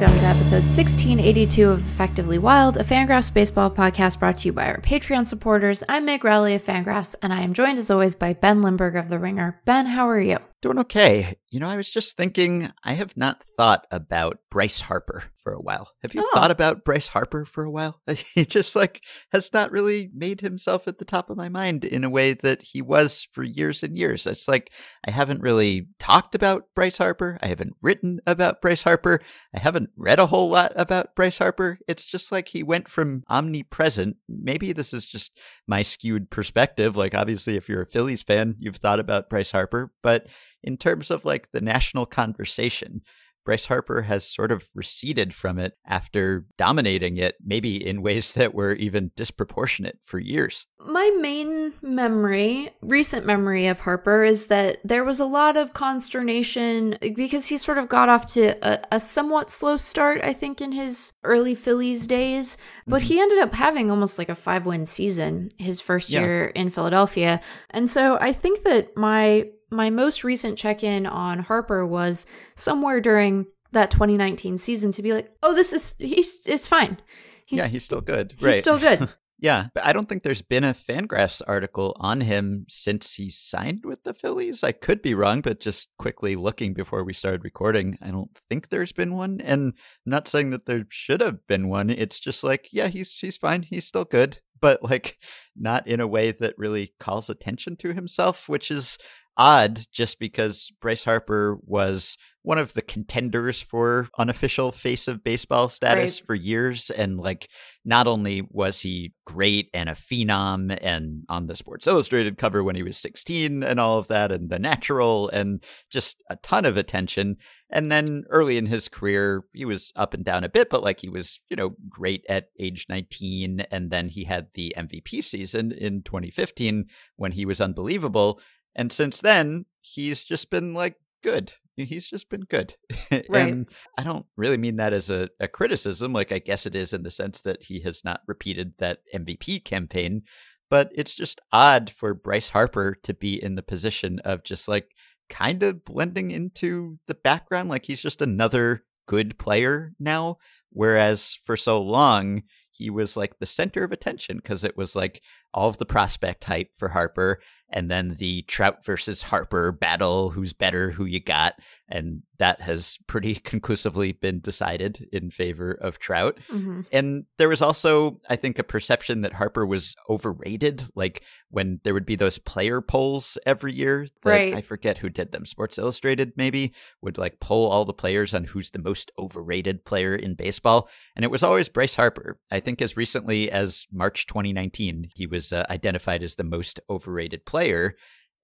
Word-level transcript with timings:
welcome 0.00 0.20
to 0.20 0.26
episode 0.26 0.62
1682 0.62 1.70
of 1.70 1.80
Effectively 1.80 2.38
Wild, 2.38 2.76
a 2.76 2.84
Fangraphs 2.84 3.34
baseball 3.34 3.68
podcast 3.68 4.20
brought 4.20 4.36
to 4.36 4.46
you 4.46 4.52
by 4.52 4.68
our 4.68 4.80
Patreon 4.80 5.26
supporters. 5.26 5.82
I'm 5.88 6.04
Meg 6.04 6.22
Rowley 6.22 6.54
of 6.54 6.62
Fangraphs, 6.62 7.16
and 7.20 7.32
I 7.32 7.40
am 7.40 7.52
joined 7.52 7.80
as 7.80 7.90
always 7.90 8.14
by 8.14 8.34
Ben 8.34 8.62
Lindbergh 8.62 8.94
of 8.94 9.08
The 9.08 9.18
Ringer. 9.18 9.60
Ben, 9.64 9.86
how 9.86 10.08
are 10.08 10.20
you? 10.20 10.38
Doing 10.60 10.80
okay. 10.80 11.36
You 11.50 11.60
know, 11.60 11.68
I 11.68 11.76
was 11.76 11.88
just 11.88 12.16
thinking, 12.16 12.70
I 12.82 12.94
have 12.94 13.16
not 13.16 13.44
thought 13.56 13.86
about 13.92 14.40
Bryce 14.50 14.80
Harper 14.80 15.22
for 15.38 15.52
a 15.52 15.60
while. 15.60 15.92
Have 16.02 16.14
you 16.14 16.22
Oh. 16.22 16.30
thought 16.34 16.50
about 16.50 16.84
Bryce 16.84 17.06
Harper 17.08 17.44
for 17.44 17.62
a 17.64 17.70
while? 17.70 18.00
He 18.34 18.44
just 18.44 18.74
like 18.74 19.02
has 19.32 19.52
not 19.52 19.70
really 19.70 20.10
made 20.12 20.40
himself 20.40 20.88
at 20.88 20.98
the 20.98 21.04
top 21.04 21.30
of 21.30 21.36
my 21.36 21.48
mind 21.48 21.84
in 21.84 22.02
a 22.02 22.10
way 22.10 22.32
that 22.34 22.62
he 22.62 22.82
was 22.82 23.28
for 23.32 23.44
years 23.44 23.82
and 23.84 23.96
years. 23.96 24.26
It's 24.26 24.48
like 24.48 24.72
I 25.06 25.12
haven't 25.12 25.40
really 25.42 25.86
talked 26.00 26.34
about 26.34 26.64
Bryce 26.74 26.98
Harper. 26.98 27.38
I 27.40 27.46
haven't 27.46 27.74
written 27.80 28.18
about 28.26 28.60
Bryce 28.60 28.82
Harper. 28.82 29.20
I 29.54 29.60
haven't 29.60 29.90
read 29.96 30.18
a 30.18 30.26
whole 30.26 30.50
lot 30.50 30.72
about 30.74 31.14
Bryce 31.14 31.38
Harper. 31.38 31.78
It's 31.86 32.04
just 32.04 32.32
like 32.32 32.48
he 32.48 32.64
went 32.64 32.88
from 32.90 33.22
omnipresent. 33.30 34.16
Maybe 34.28 34.72
this 34.72 34.92
is 34.92 35.06
just 35.06 35.38
my 35.68 35.82
skewed 35.82 36.30
perspective. 36.30 36.96
Like, 36.96 37.14
obviously, 37.14 37.56
if 37.56 37.68
you're 37.68 37.82
a 37.82 37.86
Phillies 37.86 38.22
fan, 38.24 38.56
you've 38.58 38.76
thought 38.76 39.00
about 39.00 39.30
Bryce 39.30 39.52
Harper, 39.52 39.92
but 40.02 40.26
in 40.62 40.76
terms 40.76 41.10
of 41.10 41.24
like 41.24 41.50
the 41.52 41.60
national 41.60 42.06
conversation, 42.06 43.02
Bryce 43.48 43.64
Harper 43.64 44.02
has 44.02 44.30
sort 44.30 44.52
of 44.52 44.68
receded 44.74 45.32
from 45.32 45.58
it 45.58 45.72
after 45.86 46.44
dominating 46.58 47.16
it, 47.16 47.36
maybe 47.42 47.76
in 47.76 48.02
ways 48.02 48.32
that 48.32 48.52
were 48.52 48.74
even 48.74 49.10
disproportionate 49.16 49.98
for 50.04 50.18
years. 50.18 50.66
My 50.86 51.16
main 51.18 51.72
memory, 51.80 52.68
recent 52.82 53.24
memory 53.24 53.66
of 53.66 53.80
Harper, 53.80 54.22
is 54.22 54.48
that 54.48 54.80
there 54.84 55.02
was 55.02 55.18
a 55.18 55.24
lot 55.24 55.56
of 55.56 55.72
consternation 55.72 56.98
eh, 57.00 57.14
because 57.16 57.46
he 57.46 57.56
sort 57.56 57.78
of 57.78 57.88
got 57.88 58.10
off 58.10 58.26
to 58.34 58.54
a, 58.62 58.80
a 58.92 59.00
somewhat 59.00 59.50
slow 59.50 59.78
start, 59.78 60.20
I 60.22 60.34
think, 60.34 60.60
in 60.60 60.72
his 60.72 61.14
early 61.24 61.54
Phillies 61.54 62.06
days. 62.06 62.58
But 62.86 63.00
mm-hmm. 63.00 63.08
he 63.08 63.18
ended 63.18 63.38
up 63.38 63.54
having 63.54 63.90
almost 63.90 64.18
like 64.18 64.28
a 64.28 64.34
five 64.34 64.66
win 64.66 64.84
season 64.84 65.52
his 65.56 65.80
first 65.80 66.10
Yeah. 66.10 66.20
year 66.20 66.44
in 66.48 66.68
Philadelphia. 66.68 67.40
And 67.70 67.88
so 67.88 68.18
I 68.20 68.34
think 68.34 68.62
that 68.64 68.94
my 68.94 69.48
my 69.70 69.90
most 69.90 70.24
recent 70.24 70.58
check 70.58 70.82
in 70.82 71.06
on 71.06 71.40
Harper 71.40 71.86
was 71.86 72.26
somewhere 72.54 73.00
during 73.00 73.46
that 73.72 73.90
2019 73.90 74.58
season 74.58 74.92
to 74.92 75.02
be 75.02 75.12
like, 75.12 75.30
oh, 75.42 75.54
this 75.54 75.72
is 75.72 75.94
he's 75.98 76.46
it's 76.46 76.68
fine. 76.68 76.98
He's, 77.46 77.58
yeah, 77.60 77.68
he's 77.68 77.84
still 77.84 78.00
good. 78.00 78.32
he's 78.36 78.44
right. 78.44 78.60
still 78.60 78.78
good. 78.78 79.08
Yeah, 79.40 79.68
but 79.72 79.86
I 79.86 79.92
don't 79.92 80.08
think 80.08 80.24
there's 80.24 80.42
been 80.42 80.64
a 80.64 80.74
Fangraphs 80.74 81.40
article 81.46 81.96
on 82.00 82.20
him 82.20 82.66
since 82.68 83.14
he 83.14 83.30
signed 83.30 83.84
with 83.84 84.02
the 84.02 84.12
Phillies. 84.12 84.64
I 84.64 84.72
could 84.72 85.00
be 85.00 85.14
wrong, 85.14 85.42
but 85.42 85.60
just 85.60 85.90
quickly 85.96 86.34
looking 86.34 86.74
before 86.74 87.04
we 87.04 87.12
started 87.12 87.44
recording, 87.44 87.96
I 88.02 88.10
don't 88.10 88.36
think 88.50 88.68
there's 88.68 88.90
been 88.90 89.14
one. 89.14 89.40
And 89.40 89.74
I'm 89.74 90.10
not 90.10 90.26
saying 90.26 90.50
that 90.50 90.66
there 90.66 90.86
should 90.88 91.20
have 91.20 91.46
been 91.46 91.68
one. 91.68 91.88
It's 91.88 92.18
just 92.18 92.42
like, 92.42 92.68
yeah, 92.72 92.88
he's 92.88 93.16
he's 93.16 93.36
fine. 93.36 93.62
He's 93.62 93.86
still 93.86 94.04
good, 94.04 94.40
but 94.60 94.82
like 94.82 95.18
not 95.54 95.86
in 95.86 96.00
a 96.00 96.08
way 96.08 96.32
that 96.32 96.58
really 96.58 96.94
calls 96.98 97.30
attention 97.30 97.76
to 97.76 97.94
himself, 97.94 98.48
which 98.48 98.72
is 98.72 98.98
odd 99.38 99.80
just 99.92 100.18
because 100.18 100.70
Bryce 100.80 101.04
Harper 101.04 101.58
was 101.62 102.16
one 102.42 102.58
of 102.58 102.72
the 102.72 102.82
contenders 102.82 103.60
for 103.60 104.08
unofficial 104.18 104.72
face 104.72 105.06
of 105.06 105.22
baseball 105.22 105.68
status 105.68 106.20
Right. 106.20 106.26
for 106.26 106.34
years 106.34 106.88
and 106.90 107.18
like 107.18 107.48
not 107.84 108.08
only 108.08 108.42
was 108.50 108.80
he 108.80 109.12
great 109.26 109.68
and 109.74 109.88
a 109.88 109.92
phenom 109.92 110.76
and 110.82 111.24
on 111.28 111.46
the 111.46 111.54
Sports 111.54 111.86
Illustrated 111.86 112.38
cover 112.38 112.64
when 112.64 112.74
he 112.74 112.82
was 112.82 112.96
16 112.96 113.62
and 113.62 113.78
all 113.78 113.98
of 113.98 114.08
that 114.08 114.32
and 114.32 114.48
the 114.50 114.58
natural 114.58 115.28
and 115.28 115.62
just 115.90 116.22
a 116.30 116.36
ton 116.36 116.64
of 116.64 116.76
attention 116.78 117.36
and 117.70 117.92
then 117.92 118.24
early 118.30 118.56
in 118.56 118.66
his 118.66 118.88
career 118.88 119.42
he 119.52 119.66
was 119.66 119.92
up 119.94 120.14
and 120.14 120.24
down 120.24 120.42
a 120.42 120.48
bit 120.48 120.70
but 120.70 120.82
like 120.82 121.00
he 121.00 121.08
was 121.10 121.38
you 121.50 121.56
know 121.56 121.74
great 121.88 122.24
at 122.30 122.46
age 122.58 122.86
19 122.88 123.60
and 123.70 123.90
then 123.90 124.08
he 124.08 124.24
had 124.24 124.46
the 124.54 124.72
MVP 124.76 125.22
season 125.22 125.70
in 125.72 126.02
2015 126.02 126.86
when 127.16 127.32
he 127.32 127.44
was 127.44 127.60
unbelievable 127.60 128.40
and 128.78 128.90
since 128.90 129.20
then 129.20 129.66
he's 129.82 130.24
just 130.24 130.48
been 130.48 130.72
like 130.72 130.96
good 131.22 131.52
he's 131.84 132.08
just 132.08 132.28
been 132.28 132.42
good 132.42 132.74
Right. 133.10 133.50
and 133.50 133.68
I 133.96 134.02
don't 134.02 134.26
really 134.36 134.56
mean 134.56 134.76
that 134.76 134.92
as 134.92 135.10
a, 135.10 135.28
a 135.40 135.48
criticism. 135.48 136.12
Like, 136.12 136.32
I 136.32 136.38
guess 136.38 136.66
it 136.66 136.74
is 136.74 136.92
in 136.92 137.02
the 137.02 137.10
sense 137.10 137.40
that 137.42 137.62
he 137.64 137.80
has 137.80 138.04
not 138.04 138.20
repeated 138.26 138.74
that 138.78 138.98
MVP 139.14 139.64
campaign, 139.64 140.22
but 140.70 140.90
it's 140.94 141.14
just 141.14 141.40
odd 141.52 141.90
for 141.90 142.14
Bryce 142.14 142.50
Harper 142.50 142.96
to 143.02 143.14
be 143.14 143.42
in 143.42 143.54
the 143.54 143.62
position 143.62 144.18
of 144.24 144.44
just 144.44 144.68
like 144.68 144.88
kind 145.28 145.62
of 145.62 145.84
blending 145.84 146.30
into 146.30 146.98
the 147.06 147.14
background. 147.14 147.68
Like, 147.68 147.86
he's 147.86 148.02
just 148.02 148.22
another 148.22 148.84
good 149.06 149.38
player 149.38 149.92
now. 149.98 150.38
Whereas 150.70 151.38
for 151.44 151.56
so 151.56 151.80
long, 151.80 152.42
he 152.70 152.90
was 152.90 153.16
like 153.16 153.38
the 153.38 153.46
center 153.46 153.82
of 153.82 153.92
attention 153.92 154.36
because 154.36 154.64
it 154.64 154.76
was 154.76 154.94
like 154.94 155.22
all 155.54 155.68
of 155.68 155.78
the 155.78 155.86
prospect 155.86 156.44
hype 156.44 156.70
for 156.76 156.88
Harper 156.88 157.40
and 157.70 157.90
then 157.90 158.14
the 158.18 158.42
Trout 158.42 158.84
versus 158.84 159.22
Harper 159.22 159.72
battle 159.72 160.30
who's 160.30 160.52
better, 160.52 160.90
who 160.90 161.04
you 161.04 161.20
got 161.20 161.54
and 161.88 162.22
that 162.38 162.60
has 162.60 162.98
pretty 163.06 163.34
conclusively 163.52 164.12
been 164.12 164.40
decided 164.40 165.08
in 165.12 165.30
favor 165.30 165.72
of 165.72 165.98
Trout. 165.98 166.38
Mhm. 166.50 166.86
And 166.92 167.24
there 167.36 167.48
was 167.48 167.62
also, 167.62 168.16
I 168.28 168.36
think, 168.36 168.58
a 168.58 168.64
perception 168.64 169.22
that 169.22 169.32
Harper 169.32 169.66
was 169.66 169.96
overrated. 170.08 170.84
Like 170.94 171.22
when 171.50 171.80
there 171.84 171.94
would 171.94 172.06
be 172.06 172.16
those 172.16 172.38
player 172.38 172.80
polls 172.80 173.38
every 173.46 173.72
year. 173.72 174.06
Right. 174.24 174.54
I 174.54 174.60
forget 174.60 174.98
who 174.98 175.08
did 175.08 175.32
them. 175.32 175.46
Sports 175.46 175.78
Illustrated, 175.78 176.32
maybe, 176.36 176.74
would 177.02 177.18
like 177.18 177.40
poll 177.40 177.68
all 177.68 177.84
the 177.84 177.92
players 177.92 178.34
on 178.34 178.44
who's 178.44 178.70
the 178.70 178.78
most 178.78 179.10
overrated 179.18 179.84
player 179.84 180.14
in 180.14 180.34
baseball. 180.34 180.88
And 181.16 181.24
it 181.24 181.30
was 181.30 181.42
always 181.42 181.68
Bryce 181.68 181.96
Harper. 181.96 182.38
I 182.50 182.60
think 182.60 182.82
as 182.82 182.96
recently 182.96 183.50
as 183.50 183.86
March 183.92 184.26
2019, 184.26 185.10
he 185.14 185.26
was 185.26 185.52
uh, 185.52 185.64
identified 185.70 186.22
as 186.22 186.34
the 186.34 186.44
most 186.44 186.80
overrated 186.90 187.46
player. 187.46 187.96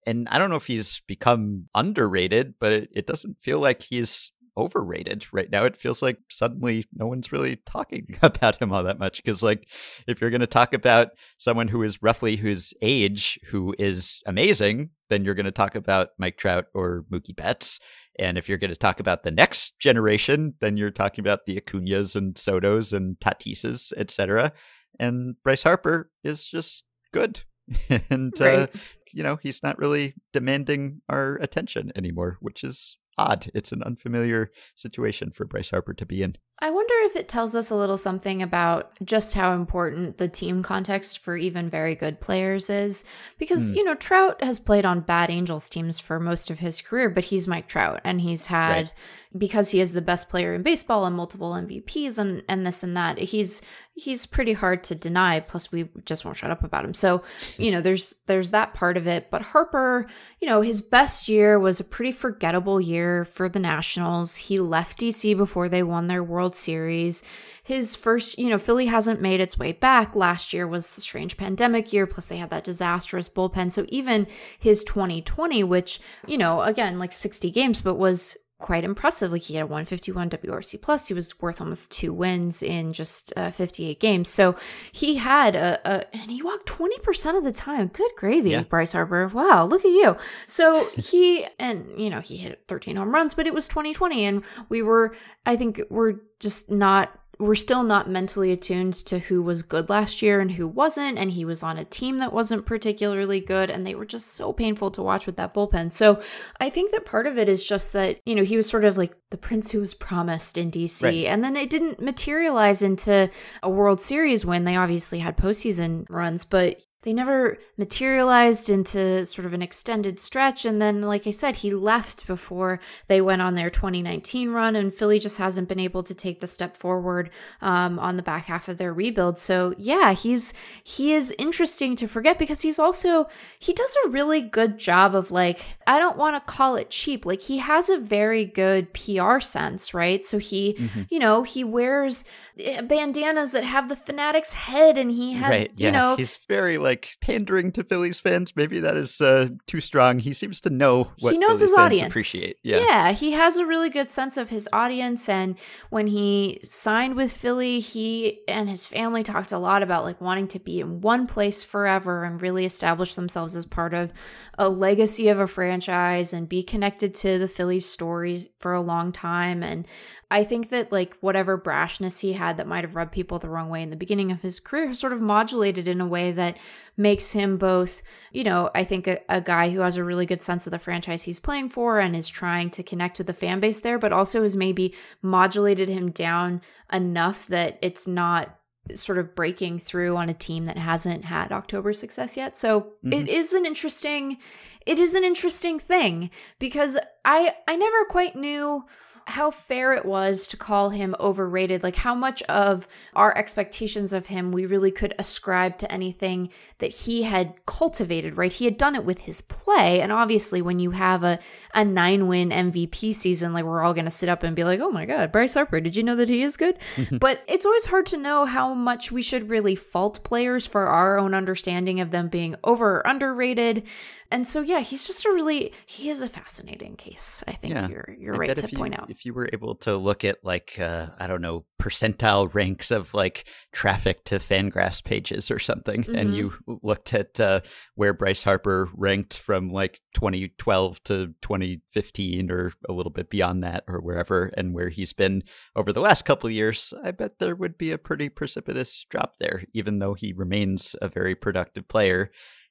And 0.07 0.29
I 0.31 0.39
don't 0.39 0.51
know 0.51 0.57
if 0.57 0.67
he's 0.67 1.01
become 1.07 1.69
underrated, 1.75 2.55
but 2.61 2.73
it, 2.73 2.91
it 2.95 3.07
doesn't 3.07 3.41
feel 3.41 3.59
like 3.59 3.83
he's 3.83 4.33
overrated 4.57 5.27
right 5.33 5.51
now. 5.51 5.65
It 5.65 5.77
feels 5.77 6.03
like 6.03 6.19
suddenly 6.31 6.87
no 6.95 7.07
one's 7.07 7.33
really 7.33 7.57
talking 7.67 8.07
about 8.23 8.61
him 8.61 8.73
all 8.73 8.85
that 8.85 8.99
much. 8.99 9.23
Because, 9.23 9.43
like, 9.43 9.69
if 10.07 10.21
you're 10.21 10.31
going 10.31 10.41
to 10.41 10.47
talk 10.47 10.75
about 10.75 11.09
someone 11.39 11.69
who 11.69 11.83
is 11.83 12.03
roughly 12.03 12.37
his 12.37 12.75
age, 12.83 13.39
who 13.47 13.75
is 13.79 14.23
amazing, 14.27 14.91
then 15.11 15.25
you're 15.25 15.35
going 15.35 15.45
to 15.45 15.53
talk 15.53 15.75
about 15.75 16.09
Mike 16.19 16.37
Trout 16.37 16.67
or 16.75 17.05
Mookie 17.11 17.37
Betts. 17.37 17.81
And 18.19 18.39
if 18.39 18.49
you're 18.49 18.59
going 18.59 18.71
to 18.71 18.77
talk 18.77 19.01
about 19.01 19.25
the 19.25 19.31
next 19.31 19.79
generation, 19.79 20.55
then 20.61 20.77
you're 20.77 20.91
talking 20.91 21.23
about 21.23 21.47
the 21.47 21.61
Acuñas 21.61 22.15
and 22.15 22.35
Sotos 22.35 22.93
and 22.93 23.19
Tatises, 23.19 23.93
etc. 23.97 24.53
And 25.01 25.35
Bryce 25.43 25.65
Harper 25.65 26.11
is 26.23 26.47
just 26.47 26.85
good. 27.13 27.43
and 28.11 28.39
uh, 28.41 28.67
you 29.13 29.23
know, 29.23 29.37
he's 29.37 29.63
not 29.63 29.79
really 29.79 30.15
demanding 30.33 31.01
our 31.09 31.37
attention 31.37 31.93
anymore, 31.97 32.37
which 32.41 32.65
is 32.65 32.99
odd. 33.17 33.49
It's 33.55 33.73
an 33.73 33.83
unfamiliar 33.83 34.51
situation 34.75 35.31
for 35.31 35.45
Bryce 35.45 35.71
Harper 35.71 35.95
to 35.95 36.07
be 36.07 36.23
in. 36.23 36.37
I 36.65 36.71
wonder 36.71 36.95
if 37.01 37.15
it 37.15 37.29
tells 37.29 37.55
us 37.55 37.69
a 37.69 37.77
little 37.77 37.99
something 37.99 38.43
about 38.43 38.93
just 39.05 39.35
how 39.35 39.53
important 39.53 40.17
the 40.17 40.29
team 40.29 40.63
context 40.63 41.19
for 41.19 41.37
even 41.37 41.69
very 41.69 41.95
good 41.95 42.23
players 42.23 42.71
is. 42.71 43.05
Because, 43.39 43.69
Hmm. 43.69 43.77
you 43.77 43.85
know, 43.85 43.95
Trout 43.95 44.43
has 44.43 44.59
played 44.59 44.87
on 44.87 45.01
bad 45.01 45.29
Angels 45.31 45.69
teams 45.69 46.01
for 46.01 46.19
most 46.19 46.51
of 46.51 46.61
his 46.61 46.81
career, 46.81 47.11
but 47.11 47.25
he's 47.25 47.47
Mike 47.47 47.69
Trout 47.69 48.01
and 48.03 48.23
he's 48.23 48.47
had, 48.47 48.85
Right. 48.85 48.93
because 49.37 49.73
he 49.73 49.81
is 49.81 49.93
the 49.93 50.01
best 50.01 50.31
player 50.31 50.55
in 50.55 50.63
baseball 50.63 51.05
and 51.05 51.15
multiple 51.15 51.53
MVPs 51.55 52.19
and, 52.19 52.43
and 52.49 52.65
this 52.65 52.83
and 52.83 52.97
that, 52.97 53.19
he's 53.19 53.61
he's 53.97 54.27
pretty 54.27 54.55
hard 54.55 54.83
to 54.83 54.93
deny. 54.93 55.39
Plus, 55.39 55.71
we 55.71 55.89
just 56.05 56.25
won't 56.25 56.37
shut 56.37 56.51
up 56.51 56.65
about 56.65 56.85
him. 56.85 56.95
So, 56.95 57.23
you 57.59 57.71
know, 57.71 57.81
there's 57.81 58.17
there's 58.27 58.51
that 58.51 58.75
part 58.75 58.97
of 58.97 59.07
it. 59.07 59.31
But 59.31 59.43
Harper, 59.43 60.09
you 60.41 60.49
know, 60.49 60.63
his 60.63 60.83
best 60.83 61.29
year 61.29 61.61
was 61.61 61.79
a 61.79 61.85
pretty 61.85 62.11
forgettable 62.11 62.81
year 62.81 63.25
for 63.25 63.49
the 63.49 63.61
Nationals. 63.61 64.35
He 64.35 64.59
left 64.59 64.99
DC 64.99 65.37
before 65.37 65.69
they 65.69 65.85
won 65.85 66.09
their 66.09 66.25
World 66.25 66.54
Series. 66.57 67.23
His 67.63 67.97
first, 67.97 68.39
you 68.39 68.49
know, 68.49 68.59
Philly 68.59 68.87
hasn't 68.87 69.21
made 69.21 69.41
its 69.41 69.59
way 69.59 69.73
back. 69.73 70.15
Last 70.15 70.53
year 70.53 70.67
was 70.67 70.91
the 70.91 71.01
strange 71.01 71.37
pandemic 71.37 71.93
year, 71.93 72.07
plus 72.07 72.29
they 72.29 72.37
had 72.37 72.51
that 72.51 72.65
disastrous 72.65 73.29
bullpen. 73.29 73.73
So 73.73 73.87
even 73.89 74.27
his 74.59 74.85
2020, 74.85 75.65
which, 75.65 76.01
you 76.27 76.37
know, 76.37 76.61
again, 76.63 76.99
like 76.99 77.13
60 77.13 77.51
games, 77.51 77.81
but 77.81 77.95
was 77.95 78.37
quite 78.59 78.85
impressive. 78.85 79.33
Like 79.33 79.43
he 79.43 79.55
had 79.55 79.65
a 79.65 79.67
151 79.67 80.31
WRC 80.31 80.81
plus. 80.81 81.09
He 81.09 81.15
was 81.15 81.39
worth 81.41 81.61
almost 81.61 81.91
two 81.91 82.13
wins 82.13 82.63
in 82.63 82.93
just 82.93 83.33
uh, 83.37 83.51
58 83.51 84.01
games. 84.01 84.29
So 84.29 84.57
he 84.93 85.17
had 85.17 85.55
a, 85.55 85.81
a 85.85 86.17
and 86.17 86.31
he 86.31 86.43
walked 86.43 86.67
20% 86.69 87.37
of 87.37 87.45
the 87.45 87.53
time. 87.53 87.89
Good 87.89 88.13
gravy, 88.17 88.51
Yeah. 88.51 88.63
Bryce 88.63 88.93
Harper. 88.93 89.29
Wow, 89.29 89.65
look 89.67 89.85
at 89.85 89.91
you. 89.91 90.17
So 90.47 90.87
he 90.97 91.47
and 91.59 91.87
you 91.99 92.11
know 92.11 92.21
he 92.21 92.37
hit 92.37 92.65
13 92.69 92.97
home 92.97 93.13
runs, 93.13 93.35
but 93.35 93.47
it 93.47 93.55
was 93.55 93.69
2020, 93.69 94.25
and 94.25 94.45
we 94.69 94.83
were 94.83 95.15
I 95.45 95.57
think 95.57 95.81
we're 95.91 96.15
just 96.41 96.71
not 96.71 97.19
we're 97.39 97.55
still 97.55 97.83
not 97.83 98.09
mentally 98.09 98.53
attuned 98.53 98.95
to 98.95 99.19
who 99.19 99.43
was 99.43 99.63
good 99.63 99.89
last 99.89 100.23
year 100.23 100.41
and 100.41 100.53
who 100.53 100.67
wasn't. 100.67 101.19
And 101.19 101.31
he 101.31 101.45
was 101.45 101.63
on 101.63 101.79
a 101.79 101.85
team 101.85 102.19
that 102.19 102.33
wasn't 102.33 102.67
particularly 102.67 103.41
good. 103.41 103.71
And 103.71 103.87
they 103.87 103.95
were 103.95 104.05
just 104.05 104.35
so 104.35 104.53
painful 104.53 104.91
to 104.93 105.03
watch 105.03 105.27
with 105.27 105.37
that 105.37 105.55
bullpen. 105.55 105.91
So 105.91 106.21
I 106.61 106.71
think 106.71 106.93
that 106.93 107.05
part 107.05 107.27
of 107.27 107.39
it 107.39 107.49
is 107.49 107.67
just 107.67 107.93
that, 107.93 108.21
you 108.25 108.35
know, 108.35 108.45
he 108.45 108.57
was 108.57 108.69
sort 108.69 108.85
of 108.85 108.97
like 108.97 109.15
the 109.31 109.37
prince 109.37 109.71
who 109.71 109.81
was 109.81 109.95
promised 109.95 110.59
in 110.59 110.71
DC. 110.71 111.03
Right. 111.03 111.27
And 111.27 111.43
then 111.43 111.57
it 111.57 111.71
didn't 111.71 112.01
materialize 112.01 112.83
into 112.83 113.31
a 113.63 113.71
World 113.71 114.01
Series 114.01 114.45
win. 114.45 114.65
They 114.65 114.77
obviously 114.77 115.19
had 115.19 115.37
postseason 115.37 116.07
runs, 116.09 116.45
but 116.45 116.81
they 117.05 117.13
never 117.13 117.59
materialized 117.77 118.71
into 118.71 119.27
sort 119.27 119.45
of 119.45 119.53
an 119.53 119.61
extended 119.61 120.19
stretch. 120.19 120.65
And 120.65 120.81
then, 120.81 121.03
like 121.03 121.27
I 121.27 121.31
said, 121.31 121.57
he 121.57 121.71
left 121.73 122.27
before 122.27 122.81
they 123.09 123.21
went 123.21 123.43
on 123.43 123.55
their 123.55 123.71
2019 123.71 124.51
run, 124.51 124.75
and 124.75 124.93
Philly 124.93 125.19
just 125.19 125.37
hasn't 125.39 125.69
been 125.69 125.79
able 125.79 126.03
to 126.03 126.15
take 126.15 126.41
the 126.41 126.47
step 126.47 126.77
forward 126.77 127.31
um, 127.61 127.99
on 127.99 128.17
the 128.17 128.23
back 128.23 128.47
half 128.47 128.69
of 128.69 128.79
their 128.79 128.93
rebuild. 128.93 129.39
So 129.39 129.75
yeah, 129.79 130.15
he's 130.15 130.55
he 130.83 131.13
is 131.13 131.35
interesting 131.39 131.95
to 131.97 132.09
forget 132.09 132.39
because 132.39 132.63
he's 132.63 132.79
also 132.79 133.27
he 133.59 133.75
does 133.75 133.97
a 134.05 134.09
really 134.09 134.41
good 134.41 134.79
job 134.79 135.15
of 135.15 135.31
like 135.31 135.61
I 135.87 135.99
don't 135.99 136.17
want 136.17 136.37
to 136.37 136.53
call 136.53 136.77
it 136.77 136.89
cheap, 136.89 137.27
like 137.27 137.43
he 137.43 137.59
has 137.59 137.91
a 137.91 137.99
very 137.99 138.47
good 138.47 138.95
PR 138.95 139.41
sense, 139.41 139.93
right? 139.93 140.25
So 140.25 140.39
he, 140.39 140.75
mm-hmm. 140.75 141.03
you 141.11 141.19
know, 141.19 141.43
he 141.43 141.65
wears 141.65 142.25
eh, 142.59 142.81
bandanas 142.81 143.51
that 143.51 143.65
have 143.65 143.89
the 143.89 143.97
Phanatic's 143.97 144.55
head, 144.55 144.97
and 144.97 145.11
he 145.11 145.35
had, 145.35 145.51
right, 145.51 145.73
yeah. 145.77 145.87
you 145.87 145.93
know, 145.93 146.17
he's 146.17 146.39
very 146.49 146.79
like 146.79 146.94
like 146.95 147.17
pandering 147.21 147.73
to 147.73 147.83
Phillies 147.83 148.21
fans. 148.21 148.55
Maybe 148.55 148.79
that 148.81 148.97
is 148.97 149.21
uh, 149.21 149.49
too 149.67 149.81
strong. 149.81 150.21
He 150.21 150.33
seems 150.33 150.61
to 150.63 150.71
know 150.71 151.13
what 151.19 151.33
he 151.33 151.39
knows 151.39 151.59
Phillies 151.59 151.61
his 151.61 151.75
audience. 151.75 152.09
Appreciate. 152.09 152.59
Yeah. 152.63 152.79
yeah, 152.79 153.13
he 153.13 153.33
has 153.33 153.57
a 153.57 153.67
really 153.67 153.91
good 153.91 154.11
sense 154.11 154.37
of 154.37 154.51
his 154.51 154.69
audience. 154.73 155.29
And 155.29 155.59
when 155.91 156.07
he 156.07 156.61
signed 156.63 157.17
with 157.17 157.33
Philly, 157.33 157.81
he 157.81 158.41
and 158.47 158.69
his 158.69 158.87
family 158.87 159.23
talked 159.23 159.51
a 159.51 159.59
lot 159.59 159.83
about 159.83 160.05
like 160.05 160.21
wanting 160.21 160.49
to 160.49 160.61
be 160.61 160.81
in 160.81 161.01
one 161.01 161.27
place 161.27 161.65
forever 161.65 162.25
and 162.25 162.41
really 162.41 162.65
establish 162.65 163.17
themselves 163.17 163.57
as 163.57 163.67
part 163.67 163.93
of 163.93 164.13
a 164.57 164.69
legacy 164.69 165.29
of 165.29 165.41
a 165.41 165.49
franchise 165.49 166.33
and 166.33 166.49
be 166.49 166.63
connected 166.63 167.15
to 167.15 167.39
the 167.39 167.49
Phillies 167.49 167.87
stories 167.87 168.49
for 168.61 168.73
a 168.73 168.81
long 168.81 169.11
time. 169.11 169.63
And 169.63 169.87
I 170.31 170.45
think 170.45 170.71
that 170.71 170.91
like 170.91 171.17
whatever 171.21 171.59
brashness 171.59 172.21
he 172.21 172.33
had 172.33 172.57
that 172.57 172.67
might 172.67 172.85
have 172.85 172.97
rubbed 172.97 173.13
people 173.13 173.39
the 173.39 173.49
wrong 173.49 173.69
way 173.69 173.83
in 173.83 173.91
the 173.91 173.97
beginning 173.97 174.33
of 174.33 174.43
his 174.43 174.61
career 174.61 174.93
sort 174.95 175.13
of 175.13 175.21
modulated 175.21 175.87
in 175.87 176.01
a 176.01 176.07
way 176.07 176.33
that 176.33 176.57
makes 176.97 177.33
him 177.33 177.57
both, 177.57 178.03
you 178.33 178.45
know, 178.45 178.71
I 178.75 178.85
think 178.85 179.07
a, 179.07 179.21
a, 179.29 179.41
guy 179.41 179.71
who 179.71 179.81
has 179.81 179.97
a 179.97 180.05
really 180.05 180.27
good 180.27 180.41
sense 180.41 180.67
of 180.67 180.71
the 180.71 180.79
franchise 180.79 181.23
he's 181.23 181.41
playing 181.41 181.69
for 181.69 181.99
and 181.99 182.15
is 182.15 182.29
trying 182.29 182.71
to 182.71 182.83
connect 182.83 183.19
with 183.19 183.27
the 183.27 183.33
fan 183.33 183.61
base 183.61 183.81
there, 183.81 183.99
but 183.99 184.13
also 184.13 184.43
has 184.43 184.57
maybe 184.57 184.95
modulated 185.23 185.89
him 185.89 186.11
down 186.11 186.63
enough 186.93 187.47
that 187.49 187.79
it's 187.83 188.07
not 188.07 188.59
sort 188.95 189.19
of 189.19 189.35
breaking 189.35 189.79
through 189.79 190.17
on 190.17 190.29
a 190.29 190.35
team 190.35 190.67
that 190.67 190.77
hasn't 190.77 191.25
had 191.25 191.53
October 191.53 191.93
success 191.93 192.37
yet. 192.37 192.57
So 192.57 192.81
mm-hmm. 193.05 193.13
it 193.13 193.29
is 193.29 193.53
an 193.53 193.65
interesting 193.65 194.39
it 194.87 194.99
is 194.99 195.15
an 195.15 195.25
interesting 195.25 195.79
thing 195.79 196.31
because 196.59 196.99
I 197.25 197.55
I 197.67 197.77
never 197.77 198.05
quite 198.05 198.37
knew 198.37 198.85
how 199.27 199.51
fair 199.51 199.93
it 199.93 200.05
was 200.05 200.47
to 200.49 200.57
call 200.57 200.91
him 200.91 201.15
overrated, 201.19 201.83
like 201.83 201.97
how 201.97 202.15
much 202.15 202.43
of 202.45 202.87
our 203.15 203.37
expectations 203.37 204.13
of 204.13 204.27
him 204.27 204.53
we 204.53 204.67
really 204.67 204.91
could 204.91 205.15
ascribe 205.19 205.79
to 205.79 205.91
anything 205.91 206.51
that 206.85 206.93
he 206.93 207.23
had 207.23 207.55
cultivated, 207.65 208.37
right? 208.37 208.53
He 208.53 208.67
had 208.67 208.77
done 208.77 208.95
it 208.95 209.07
with 209.07 209.21
his 209.21 209.41
play. 209.41 210.03
And 210.03 210.13
obviously, 210.13 210.61
when 210.61 210.79
you 210.79 210.91
have 210.91 211.25
a, 211.25 211.39
a 211.73 211.83
nine 211.83 212.27
win 212.27 212.51
MVP 212.51 213.15
season, 213.15 213.55
like 213.55 213.65
we're 213.65 213.83
all 213.83 213.95
going 213.95 214.05
to 214.05 214.11
sit 214.11 214.29
up 214.29 214.43
and 214.43 214.55
be 214.55 214.65
like, 214.65 214.81
oh 214.81 214.91
my 214.91 215.07
God, 215.07 215.33
Bryce 215.33 215.55
Harper, 215.55 215.81
did 215.81 215.97
you 215.97 216.03
know 216.03 216.15
that 216.17 216.29
he 216.29 216.43
is 216.43 216.59
good? 216.59 216.77
but 217.13 217.43
it's 217.49 217.65
always 217.65 217.87
hard 217.87 218.05
to 218.07 218.19
know 218.19 218.45
how 218.45 218.75
much 218.75 219.11
we 219.11 219.23
should 219.23 219.49
really 219.49 219.75
fault 219.75 220.23
players 220.25 220.67
for 220.67 220.87
our 220.87 221.19
own 221.19 221.33
understanding 221.33 222.01
of 222.01 222.11
them 222.11 222.29
being 222.29 222.55
over 222.65 222.97
or 222.97 223.03
underrated. 223.07 223.85
And 224.31 224.47
so, 224.47 224.61
yeah, 224.61 224.81
he's 224.81 225.07
just 225.07 225.25
a 225.25 225.31
really 225.31 225.73
he 225.87 226.11
is 226.11 226.21
a 226.21 226.29
fascinating 226.29 226.97
case. 226.97 227.45
I 227.47 227.53
think 227.53 227.75
yeah. 227.75 227.89
you're 227.89 228.17
you're 228.19 228.35
I 228.35 228.39
right 228.39 228.57
to 228.57 228.77
point 228.77 228.95
you, 228.95 229.01
out. 229.01 229.11
If 229.11 229.25
you 229.25 229.33
were 229.33 229.49
able 229.53 229.77
to 229.77 229.97
look 229.97 230.25
at 230.25 230.45
like 230.45 230.79
uh, 230.81 231.07
I 231.19 231.29
don't 231.29 231.41
know 231.41 231.65
percentile 231.81 232.53
ranks 232.53 232.91
of 232.91 233.15
like 233.15 233.45
traffic 233.73 234.25
to 234.25 234.37
Fangraphs 234.41 235.05
pages 235.05 235.51
or 235.51 235.59
something, 235.59 236.03
mm-hmm. 236.03 236.17
and 236.17 236.35
you 236.35 236.74
looked 236.83 237.15
at 237.15 237.39
uh, 237.41 237.61
where 237.95 238.13
Bryce 238.13 238.43
Harper 238.43 238.89
ranked 238.95 239.39
from 239.39 239.71
like 239.71 240.01
2012 240.15 241.05
to 241.05 241.35
2015 241.43 242.51
or 242.51 242.73
a 242.89 242.93
little 242.93 243.13
bit 243.13 243.31
beyond 243.31 243.63
that 243.63 243.85
or 243.89 244.01
wherever, 244.01 244.51
and 244.57 244.75
where 244.75 244.89
he's 244.89 245.13
been 245.13 245.43
over 245.77 245.93
the 245.93 246.01
last 246.01 246.25
couple 246.25 246.51
years, 246.51 246.93
I 247.03 247.11
bet 247.11 247.39
there 247.39 247.57
would 247.57 247.79
be 247.79 247.91
a 247.91 247.99
pretty 247.99 248.29
precipitous 248.29 249.07
drop 249.09 249.37
there, 249.39 249.65
even 249.73 249.99
though 249.99 250.15
he 250.15 250.33
remains 250.33 250.97
a 251.01 251.09
very 251.09 251.35
productive 251.35 251.89
player 251.89 252.31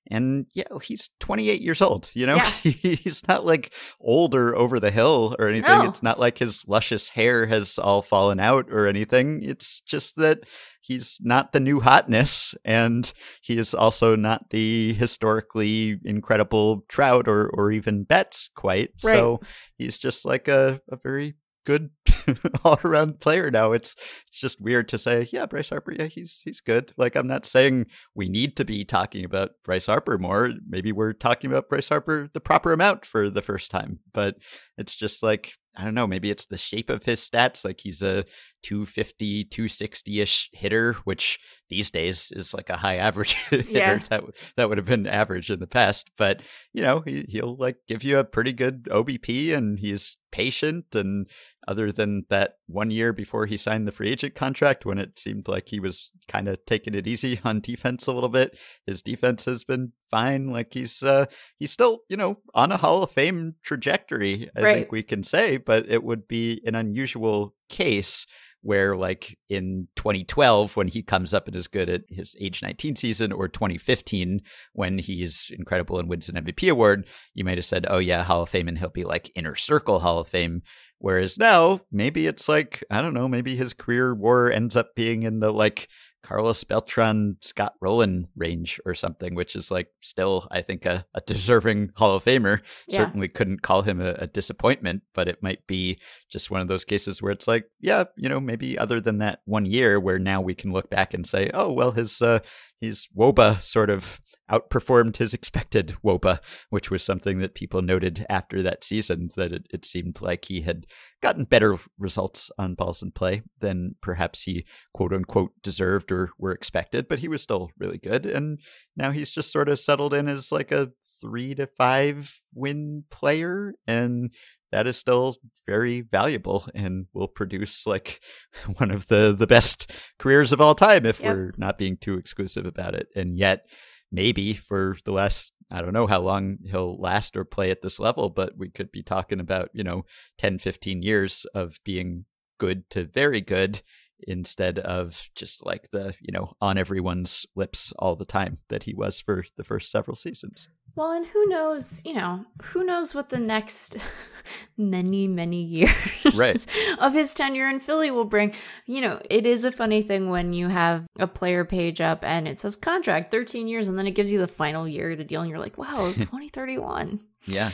and 0.09 0.45
yeah, 0.53 0.65
he's 0.81 1.09
28 1.19 1.61
years 1.61 1.81
old. 1.81 2.11
You 2.13 2.25
know, 2.25 2.35
yeah. 2.35 2.49
he's 2.63 3.27
not 3.27 3.45
like 3.45 3.73
old 4.01 4.35
or 4.35 4.55
over 4.55 4.79
the 4.79 4.91
hill 4.91 5.35
or 5.39 5.47
anything. 5.47 5.79
No. 5.79 5.87
It's 5.87 6.03
not 6.03 6.19
like 6.19 6.37
his 6.37 6.63
luscious 6.67 7.09
hair 7.09 7.45
has 7.45 7.77
all 7.77 8.01
fallen 8.01 8.39
out 8.39 8.67
or 8.69 8.87
anything. 8.87 9.41
It's 9.43 9.81
just 9.81 10.17
that 10.17 10.39
he's 10.81 11.17
not 11.21 11.53
the 11.53 11.59
new 11.59 11.79
hotness, 11.79 12.53
and 12.65 13.11
he 13.41 13.57
is 13.57 13.73
also 13.73 14.15
not 14.15 14.49
the 14.49 14.93
historically 14.93 15.99
incredible 16.03 16.85
Trout 16.89 17.27
or 17.27 17.49
or 17.49 17.71
even 17.71 18.03
Betts 18.03 18.49
quite. 18.55 18.91
Right. 19.03 19.13
So 19.13 19.39
he's 19.77 19.97
just 19.97 20.25
like 20.25 20.47
a, 20.47 20.81
a 20.91 20.97
very 20.97 21.35
good 21.65 21.89
all 22.63 22.79
around 22.83 23.19
player 23.19 23.51
now. 23.51 23.71
It's 23.71 23.95
it's 24.27 24.39
just 24.39 24.61
weird 24.61 24.87
to 24.89 24.97
say, 24.97 25.27
yeah, 25.31 25.45
Bryce 25.45 25.69
Harper, 25.69 25.93
yeah, 25.93 26.05
he's 26.05 26.41
he's 26.43 26.61
good. 26.61 26.91
Like 26.97 27.15
I'm 27.15 27.27
not 27.27 27.45
saying 27.45 27.87
we 28.15 28.29
need 28.29 28.55
to 28.57 28.65
be 28.65 28.85
talking 28.85 29.25
about 29.25 29.51
Bryce 29.63 29.87
Harper 29.87 30.17
more. 30.17 30.51
Maybe 30.67 30.91
we're 30.91 31.13
talking 31.13 31.49
about 31.51 31.69
Bryce 31.69 31.89
Harper 31.89 32.29
the 32.33 32.41
proper 32.41 32.73
amount 32.73 33.05
for 33.05 33.29
the 33.29 33.41
first 33.41 33.71
time. 33.71 33.99
But 34.13 34.37
it's 34.77 34.95
just 34.95 35.23
like 35.23 35.53
I 35.75 35.83
don't 35.83 35.95
know, 35.95 36.07
maybe 36.07 36.29
it's 36.29 36.45
the 36.45 36.57
shape 36.57 36.89
of 36.89 37.03
his 37.03 37.19
stats. 37.19 37.65
Like 37.65 37.79
he's 37.81 38.01
a 38.03 38.25
250, 38.63 39.45
260 39.45 40.21
ish 40.21 40.49
hitter, 40.53 40.93
which 41.03 41.39
these 41.69 41.89
days 41.89 42.31
is 42.35 42.53
like 42.53 42.69
a 42.69 42.77
high 42.77 42.97
average 42.97 43.33
hitter. 43.49 43.69
Yeah. 43.69 43.99
That, 44.09 44.23
that 44.55 44.69
would 44.69 44.77
have 44.77 44.85
been 44.85 45.07
average 45.07 45.49
in 45.49 45.59
the 45.59 45.67
past. 45.67 46.11
But, 46.17 46.41
you 46.73 46.81
know, 46.81 47.01
he, 47.05 47.25
he'll 47.27 47.55
like 47.55 47.77
give 47.87 48.03
you 48.03 48.19
a 48.19 48.23
pretty 48.23 48.53
good 48.53 48.83
OBP 48.85 49.55
and 49.55 49.79
he's 49.79 50.17
patient. 50.31 50.85
And 50.93 51.27
other 51.67 51.91
than 51.91 52.25
that 52.29 52.55
one 52.67 52.91
year 52.91 53.13
before 53.13 53.45
he 53.45 53.57
signed 53.57 53.87
the 53.87 53.91
free 53.91 54.09
agent 54.09 54.35
contract, 54.35 54.85
when 54.85 54.97
it 54.97 55.19
seemed 55.19 55.47
like 55.47 55.69
he 55.69 55.79
was 55.79 56.11
kind 56.27 56.47
of 56.47 56.63
taking 56.65 56.93
it 56.93 57.07
easy 57.07 57.39
on 57.45 57.59
defense 57.59 58.07
a 58.07 58.13
little 58.13 58.29
bit, 58.29 58.57
his 58.85 59.01
defense 59.01 59.45
has 59.45 59.63
been 59.63 59.93
fine. 60.09 60.47
Like 60.47 60.73
he's, 60.73 61.03
uh, 61.03 61.25
he's 61.57 61.71
still, 61.71 62.01
you 62.09 62.17
know, 62.17 62.39
on 62.53 62.71
a 62.71 62.77
Hall 62.77 63.03
of 63.03 63.11
Fame 63.11 63.55
trajectory, 63.63 64.49
I 64.55 64.61
right. 64.61 64.75
think 64.75 64.91
we 64.91 65.03
can 65.03 65.23
say, 65.23 65.57
but 65.57 65.89
it 65.89 66.03
would 66.03 66.27
be 66.27 66.61
an 66.65 66.75
unusual 66.75 67.55
case 67.69 68.25
where 68.63 68.95
like 68.95 69.37
in 69.49 69.87
2012 69.97 70.75
when 70.75 70.87
he 70.87 71.03
comes 71.03 71.33
up 71.33 71.47
and 71.47 71.55
is 71.55 71.67
good 71.67 71.89
at 71.89 72.01
his 72.09 72.35
age 72.39 72.61
19 72.61 72.95
season 72.95 73.31
or 73.31 73.47
2015 73.47 74.41
when 74.71 74.97
he's 74.97 75.51
incredible 75.57 75.99
and 75.99 76.09
wins 76.09 76.29
an 76.29 76.35
MVP 76.35 76.71
award 76.71 77.05
you 77.33 77.43
might 77.43 77.57
have 77.57 77.65
said 77.65 77.85
oh 77.89 77.99
yeah 77.99 78.23
Hall 78.23 78.41
of 78.41 78.49
Fame 78.49 78.67
and 78.67 78.79
he'll 78.79 78.89
be 78.89 79.03
like 79.03 79.31
inner 79.35 79.55
circle 79.55 79.99
Hall 79.99 80.19
of 80.19 80.27
Fame 80.27 80.63
whereas 81.03 81.37
now 81.37 81.81
maybe 81.91 82.27
it's 82.27 82.47
like 82.47 82.81
I 82.89 83.01
don't 83.01 83.13
know 83.13 83.27
maybe 83.27 83.57
his 83.57 83.73
career 83.73 84.15
war 84.15 84.49
ends 84.49 84.77
up 84.77 84.95
being 84.95 85.23
in 85.23 85.41
the 85.41 85.51
like 85.51 85.89
Carlos 86.23 86.63
Beltran, 86.63 87.35
Scott 87.41 87.73
Rolen 87.81 88.29
range 88.35 88.79
or 88.85 88.93
something, 88.93 89.35
which 89.35 89.57
is 89.57 89.69
like 89.69 89.89
still, 90.01 90.47
I 90.49 90.61
think, 90.61 90.85
a, 90.85 91.05
a 91.13 91.19
deserving 91.21 91.91
Hall 91.97 92.15
of 92.15 92.23
Famer. 92.23 92.61
Yeah. 92.87 92.99
Certainly 92.99 93.27
couldn't 93.27 93.61
call 93.61 93.81
him 93.81 93.99
a, 93.99 94.13
a, 94.13 94.27
disappointment, 94.27 95.03
but 95.13 95.27
it 95.27 95.43
might 95.43 95.67
be 95.67 95.99
just 96.31 96.49
one 96.49 96.61
of 96.61 96.69
those 96.69 96.85
cases 96.85 97.21
where 97.21 97.33
it's 97.33 97.47
like, 97.47 97.65
yeah, 97.81 98.05
you 98.15 98.29
know, 98.29 98.39
maybe 98.39 98.77
other 98.77 99.01
than 99.01 99.17
that 99.17 99.39
one 99.43 99.65
year 99.65 99.99
where 99.99 100.17
now 100.17 100.39
we 100.39 100.55
can 100.55 100.71
look 100.71 100.89
back 100.89 101.13
and 101.13 101.27
say, 101.27 101.51
oh, 101.53 101.71
well, 101.73 101.91
his 101.91 102.21
uh, 102.21 102.39
his 102.83 103.07
WOBA 103.17 103.61
sort 103.61 103.89
of 103.89 104.19
outperformed 104.51 105.15
his 105.15 105.33
expected 105.33 105.95
WOBA, 106.03 106.39
which 106.69 106.91
was 106.91 107.01
something 107.01 107.39
that 107.39 107.55
people 107.55 107.81
noted 107.81 108.25
after 108.29 108.61
that 108.61 108.83
season 108.83 109.29
that 109.37 109.53
it, 109.53 109.67
it 109.71 109.85
seemed 109.85 110.21
like 110.21 110.45
he 110.45 110.61
had 110.61 110.85
gotten 111.21 111.45
better 111.45 111.77
results 111.97 112.51
on 112.57 112.75
balls 112.75 113.01
in 113.01 113.11
play 113.11 113.41
than 113.59 113.95
perhaps 114.01 114.41
he 114.41 114.65
quote 114.93 115.13
unquote 115.13 115.51
deserved 115.61 116.11
or 116.11 116.31
were 116.37 116.51
expected, 116.51 117.07
but 117.07 117.19
he 117.19 117.29
was 117.29 117.41
still 117.41 117.71
really 117.77 117.97
good. 117.97 118.25
And 118.25 118.59
now 118.97 119.11
he's 119.11 119.31
just 119.31 119.53
sort 119.53 119.69
of 119.69 119.79
settled 119.79 120.13
in 120.13 120.27
as 120.27 120.51
like 120.51 120.73
a 120.73 120.91
three 121.21 121.55
to 121.55 121.67
five 121.67 122.37
win 122.53 123.05
player. 123.09 123.75
And 123.87 124.33
that 124.73 124.87
is 124.87 124.97
still 124.97 125.37
very 125.67 126.01
valuable 126.01 126.65
and 126.73 127.05
will 127.13 127.27
produce 127.27 127.85
like 127.85 128.19
one 128.77 128.91
of 128.91 129.07
the 129.07 129.33
the 129.37 129.47
best 129.47 129.91
careers 130.19 130.51
of 130.51 130.59
all 130.59 130.75
time 130.75 131.05
if 131.05 131.19
yep. 131.19 131.35
we're 131.35 131.51
not 131.57 131.77
being 131.77 131.95
too 131.95 132.17
exclusive 132.17 132.65
about 132.65 132.95
it 132.95 133.07
and 133.15 133.37
yet 133.37 133.67
maybe 134.11 134.53
for 134.53 134.97
the 135.05 135.11
last 135.11 135.53
I 135.71 135.81
don't 135.81 135.93
know 135.93 136.07
how 136.07 136.21
long 136.21 136.57
he'll 136.65 136.99
last 136.99 137.35
or 137.35 137.45
play 137.45 137.71
at 137.71 137.81
this 137.81 137.99
level, 137.99 138.29
but 138.29 138.53
we 138.55 138.69
could 138.69 138.91
be 138.91 139.01
talking 139.01 139.39
about, 139.39 139.69
you 139.73 139.83
know, 139.83 140.05
10, 140.37 140.59
15 140.59 141.01
years 141.01 141.47
of 141.55 141.79
being 141.83 142.25
good 142.59 142.87
to 142.91 143.05
very 143.05 143.41
good 143.41 143.81
instead 144.27 144.77
of 144.77 145.29
just 145.35 145.65
like 145.65 145.89
the, 145.91 146.13
you 146.21 146.31
know, 146.31 146.51
on 146.61 146.77
everyone's 146.77 147.47
lips 147.55 147.91
all 147.97 148.15
the 148.15 148.25
time 148.25 148.59
that 148.69 148.83
he 148.83 148.93
was 148.93 149.19
for 149.19 149.43
the 149.57 149.63
first 149.63 149.89
several 149.89 150.15
seasons. 150.15 150.69
Well, 150.95 151.11
and 151.11 151.25
who 151.25 151.47
knows, 151.47 152.03
you 152.05 152.13
know, 152.13 152.45
who 152.61 152.83
knows 152.83 153.15
what 153.15 153.29
the 153.29 153.39
next 153.39 153.97
many, 154.77 155.27
many 155.27 155.63
years 155.63 155.91
right. 156.35 156.65
of 156.99 157.13
his 157.13 157.33
tenure 157.33 157.67
in 157.67 157.79
Philly 157.79 158.11
will 158.11 158.25
bring. 158.25 158.53
You 158.85 159.01
know, 159.01 159.19
it 159.29 159.47
is 159.47 159.65
a 159.65 159.71
funny 159.71 160.03
thing 160.03 160.29
when 160.29 160.53
you 160.53 160.67
have 160.67 161.05
a 161.17 161.25
player 161.25 161.65
page 161.65 161.99
up 161.99 162.23
and 162.23 162.47
it 162.47 162.59
says 162.59 162.75
contract 162.75 163.31
13 163.31 163.67
years 163.67 163.87
and 163.87 163.97
then 163.97 164.05
it 164.05 164.11
gives 164.11 164.31
you 164.31 164.39
the 164.39 164.47
final 164.47 164.87
year 164.87 165.11
of 165.11 165.17
the 165.17 165.23
deal 165.23 165.41
and 165.41 165.49
you're 165.49 165.59
like, 165.59 165.77
wow, 165.79 166.11
2031. 166.15 167.19
yeah 167.45 167.71